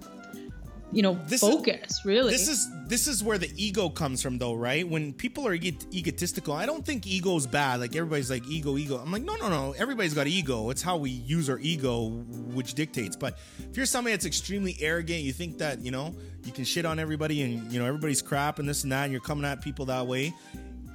you 0.92 1.04
know 1.04 1.20
This 1.28 1.44
is- 1.44 1.50
focus 1.50 2.02
really 2.04 2.32
This 2.32 2.48
is 2.48 2.68
this 2.88 3.08
is 3.08 3.24
where 3.24 3.38
the 3.38 3.52
ego 3.56 3.88
comes 3.90 4.20
from, 4.24 4.40
though, 4.40 4.56
right? 4.56 4.88
When 4.88 5.14
people 5.14 5.48
are 5.48 5.54
ego- 5.54 5.86
egotistical, 5.94 6.56
I 6.56 6.66
don't 6.66 6.84
think 6.84 7.06
ego 7.06 7.36
is 7.38 7.46
bad. 7.46 7.82
Like 7.82 7.96
everybody's 7.96 8.32
like 8.32 8.48
ego, 8.48 8.78
ego. 8.80 8.98
I'm 8.98 9.12
like, 9.12 9.22
no, 9.22 9.36
no, 9.36 9.48
no. 9.48 9.76
Everybody's 9.78 10.16
got 10.16 10.26
ego. 10.26 10.72
It's 10.72 10.82
how 10.82 10.98
we 10.98 11.12
use 11.12 11.52
our 11.52 11.60
ego, 11.60 12.08
which 12.08 12.74
dictates. 12.74 13.16
But 13.16 13.38
if 13.70 13.78
you're 13.78 13.86
somebody 13.86 14.16
that's 14.16 14.26
extremely 14.26 14.76
arrogant, 14.80 15.22
you 15.22 15.32
think 15.34 15.60
that 15.60 15.82
you 15.82 15.92
know 15.92 16.16
you 16.44 16.52
can 16.52 16.64
shit 16.64 16.84
on 16.84 16.98
everybody 16.98 17.44
and 17.44 17.72
you 17.72 17.78
know 17.78 17.86
everybody's 17.86 18.24
crap 18.24 18.58
and 18.58 18.68
this 18.68 18.82
and 18.82 18.92
that, 18.92 19.04
and 19.04 19.12
you're 19.12 19.22
coming 19.22 19.46
at 19.46 19.62
people 19.62 19.86
that 19.86 20.08
way. 20.08 20.34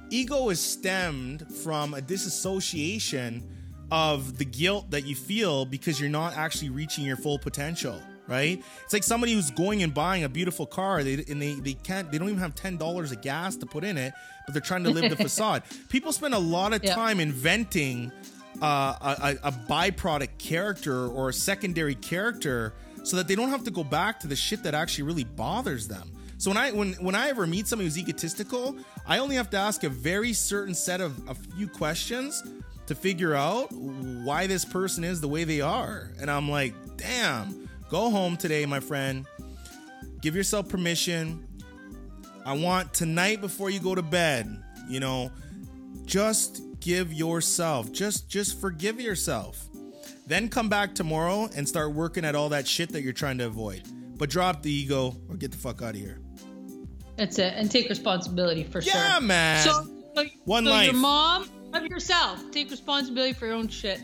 Ego 0.09 0.49
is 0.49 0.59
stemmed 0.59 1.45
from 1.63 1.93
a 1.93 2.01
disassociation 2.01 3.43
of 3.91 4.37
the 4.37 4.45
guilt 4.45 4.89
that 4.91 5.05
you 5.05 5.15
feel 5.15 5.65
because 5.65 5.99
you're 5.99 6.09
not 6.09 6.35
actually 6.35 6.69
reaching 6.69 7.03
your 7.05 7.17
full 7.17 7.37
potential 7.39 8.01
right? 8.27 8.63
It's 8.83 8.91
like 8.93 9.03
somebody 9.03 9.33
who's 9.33 9.51
going 9.51 9.83
and 9.83 9.93
buying 9.93 10.23
a 10.23 10.29
beautiful 10.29 10.65
car 10.65 11.03
they, 11.03 11.23
and 11.29 11.39
they, 11.39 11.53
they 11.53 11.73
can't 11.73 12.11
they 12.11 12.17
don't 12.17 12.27
even 12.29 12.39
have 12.39 12.55
$10 12.55 13.11
of 13.11 13.21
gas 13.21 13.55
to 13.57 13.67
put 13.67 13.83
in 13.83 13.99
it 13.99 14.13
but 14.47 14.53
they're 14.53 14.61
trying 14.63 14.83
to 14.85 14.89
live 14.89 15.11
the 15.11 15.15
facade. 15.23 15.61
People 15.89 16.11
spend 16.11 16.33
a 16.33 16.39
lot 16.39 16.73
of 16.73 16.83
Yeah. 16.83 16.95
time 16.95 17.19
inventing 17.19 18.11
uh, 18.63 18.65
a, 18.65 19.37
a, 19.43 19.49
a 19.49 19.51
byproduct 19.51 20.39
character 20.39 21.07
or 21.07 21.29
a 21.29 21.33
secondary 21.33 21.93
character 21.93 22.73
so 23.03 23.15
that 23.17 23.27
they 23.27 23.35
don't 23.35 23.49
have 23.49 23.63
to 23.65 23.71
go 23.71 23.83
back 23.83 24.19
to 24.21 24.27
the 24.27 24.35
shit 24.35 24.63
that 24.63 24.73
actually 24.73 25.03
really 25.03 25.23
bothers 25.25 25.87
them 25.87 26.09
so 26.45 26.51
when 26.51 26.57
I 26.57 26.71
when 26.71 26.93
when 27.01 27.15
I 27.15 27.29
ever 27.29 27.47
meet 27.47 27.65
somebody 27.65 27.87
who's 27.87 27.97
egotistical, 27.97 28.77
I 29.07 29.17
only 29.17 29.35
have 29.35 29.49
to 29.49 29.57
ask 29.57 29.83
a 29.83 29.89
very 29.89 30.31
certain 30.31 30.75
set 30.75 31.01
of 31.01 31.27
a 31.27 31.33
few 31.33 31.67
questions 31.67 32.43
to 32.85 32.93
figure 32.93 33.33
out 33.33 33.71
why 33.71 34.45
this 34.45 34.63
person 34.63 35.03
is 35.03 35.19
the 35.19 35.27
way 35.27 35.43
they 35.43 35.61
are. 35.61 36.11
And 36.21 36.29
I'm 36.29 36.47
like, 36.47 36.75
damn, 36.97 37.67
go 37.89 38.11
home 38.11 38.37
today, 38.37 38.63
my 38.67 38.79
friend. 38.79 39.25
Give 40.21 40.35
yourself 40.35 40.69
permission. 40.69 41.47
I 42.45 42.53
want 42.53 42.93
tonight 42.93 43.41
before 43.41 43.71
you 43.71 43.79
go 43.79 43.95
to 43.95 44.03
bed, 44.03 44.63
you 44.87 44.99
know, 44.99 45.31
just 46.05 46.61
give 46.79 47.11
yourself, 47.11 47.91
just 47.91 48.29
just 48.29 48.61
forgive 48.61 49.01
yourself. 49.01 49.67
Then 50.27 50.49
come 50.49 50.69
back 50.69 50.93
tomorrow 50.93 51.49
and 51.55 51.67
start 51.67 51.93
working 51.93 52.23
at 52.23 52.35
all 52.35 52.49
that 52.49 52.67
shit 52.67 52.89
that 52.89 53.01
you're 53.01 53.13
trying 53.13 53.39
to 53.39 53.47
avoid. 53.47 53.81
But 54.15 54.29
drop 54.29 54.61
the 54.61 54.71
ego 54.71 55.17
or 55.27 55.37
get 55.37 55.49
the 55.49 55.57
fuck 55.57 55.81
out 55.81 55.95
of 55.95 55.99
here. 55.99 56.19
That's 57.17 57.39
it 57.39 57.53
and 57.55 57.69
take 57.71 57.89
responsibility 57.89 58.63
for 58.63 58.81
sure 58.81 58.93
Yeah, 58.93 59.19
man. 59.19 59.63
So, 59.63 59.87
so, 60.15 60.25
One 60.45 60.65
so 60.65 60.71
life. 60.71 60.85
your 60.91 60.95
mom, 60.95 61.49
of 61.73 61.85
yourself. 61.87 62.39
Take 62.51 62.71
responsibility 62.71 63.33
for 63.33 63.45
your 63.47 63.55
own 63.55 63.67
shit. 63.67 64.01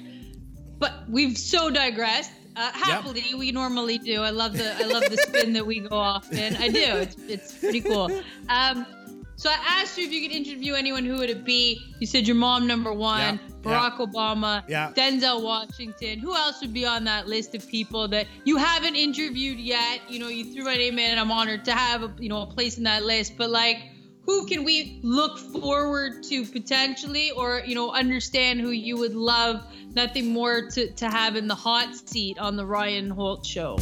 But 0.80 0.94
we've 1.10 1.38
so 1.38 1.70
digressed. 1.70 2.32
Uh, 2.56 2.70
happily, 2.74 3.24
we 3.38 3.52
normally 3.54 3.98
do. 3.98 4.22
I 4.22 4.32
love 4.32 4.58
the 4.58 4.76
I 4.76 4.84
love 4.84 5.04
the 5.10 5.16
spin 5.18 5.54
that 5.54 5.66
we 5.66 5.80
go 5.80 5.96
off 5.96 6.32
in. 6.34 6.56
I 6.58 6.68
do. 6.68 6.80
It's 6.82 7.16
it's 7.28 7.58
pretty 7.58 7.82
cool. 7.82 8.10
Um, 8.50 8.86
so 9.42 9.50
I 9.50 9.58
asked 9.82 9.98
you 9.98 10.06
if 10.06 10.12
you 10.12 10.22
could 10.22 10.36
interview 10.38 10.76
anyone. 10.76 11.04
Who 11.04 11.18
would 11.18 11.32
it 11.32 11.44
be? 11.44 11.96
You 11.98 12.06
said 12.06 12.28
your 12.28 12.36
mom 12.36 12.68
number 12.68 12.94
one, 12.94 13.40
Yeah, 13.42 13.54
Barack 13.64 13.98
Obama, 13.98 14.64
Yeah. 14.68 14.92
Denzel 14.96 15.42
Washington. 15.42 16.20
Who 16.20 16.36
else 16.36 16.62
would 16.62 16.74
be 16.74 16.86
on 16.86 17.06
that 17.06 17.28
list 17.28 17.56
of 17.56 17.68
people 17.68 18.08
that 18.10 18.28
you 18.46 18.58
haven't 18.58 18.96
interviewed 18.96 19.58
yet? 19.58 20.02
You 20.08 20.20
know, 20.20 20.28
you 20.28 20.54
threw 20.54 20.66
my 20.66 20.76
name 20.76 21.00
in, 21.00 21.10
and 21.10 21.20
I'm 21.20 21.32
honored 21.32 21.66
to 21.66 21.72
have 21.72 22.04
a, 22.04 22.14
you 22.20 22.30
know 22.30 22.44
a 22.44 22.46
place 22.46 22.78
in 22.78 22.84
that 22.84 23.04
list. 23.04 23.36
But 23.36 23.50
like, 23.50 23.80
who 24.28 24.46
can 24.46 24.64
we 24.64 25.00
look 25.02 25.40
forward 25.40 26.22
to 26.26 26.46
potentially, 26.46 27.32
or 27.32 27.64
you 27.66 27.74
know, 27.74 27.90
understand 27.94 28.62
who 28.62 28.70
you 28.70 28.96
would 28.98 29.16
love 29.16 29.66
nothing 29.96 30.28
more 30.28 30.70
to 30.70 30.92
to 30.92 31.10
have 31.10 31.36
in 31.36 31.48
the 31.48 31.56
hot 31.56 31.96
seat 31.96 32.38
on 32.38 32.58
the 32.58 32.66
Ryan 32.68 33.10
Holtz 33.10 33.48
show? 33.48 33.80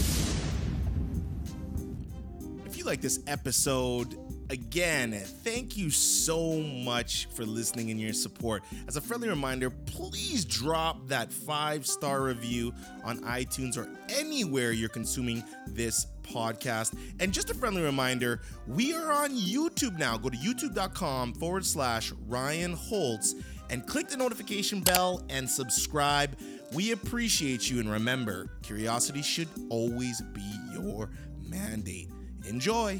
If 2.66 2.78
you 2.78 2.86
like 2.86 3.02
this 3.02 3.20
episode, 3.28 4.18
again, 4.50 5.12
thank 5.44 5.78
you 5.78 5.90
so 5.90 6.60
much 6.60 7.28
for 7.34 7.46
listening 7.46 7.92
and 7.92 8.00
your 8.00 8.14
support. 8.14 8.64
As 8.88 8.96
a 8.96 9.02
friendly 9.02 9.30
reminder, 9.30 9.70
please 9.70 10.46
drop 10.46 11.08
that 11.08 11.32
five 11.32 11.86
star 11.86 12.24
review 12.24 12.74
on 13.04 13.20
iTunes 13.22 13.78
or 13.78 13.88
anywhere 14.10 14.72
you're 14.72 14.90
consuming 14.90 15.44
this 15.68 16.08
podcast. 16.24 16.98
And 17.20 17.34
just 17.34 17.50
a 17.50 17.54
friendly 17.54 17.82
reminder, 17.82 18.42
we 18.68 18.94
are 18.94 19.12
on 19.12 19.32
YouTube 19.32 19.98
now. 19.98 20.18
Go 20.18 20.30
to 20.30 20.38
youtube.com 20.38 21.34
forward 21.34 21.66
slash 21.66 22.12
Ryan 22.28 22.74
Holtz 22.74 23.36
and 23.70 23.86
click 23.86 24.08
the 24.08 24.18
notification 24.18 24.82
bell 24.82 25.24
and 25.30 25.50
subscribe. 25.50 26.38
We 26.74 26.92
appreciate 26.92 27.70
you. 27.70 27.80
And 27.80 27.92
remember, 27.92 28.50
curiosity 28.64 29.22
should 29.22 29.50
always 29.70 30.22
be 30.34 30.56
your 30.74 31.10
mandate. 31.48 32.10
Enjoy. 32.48 33.00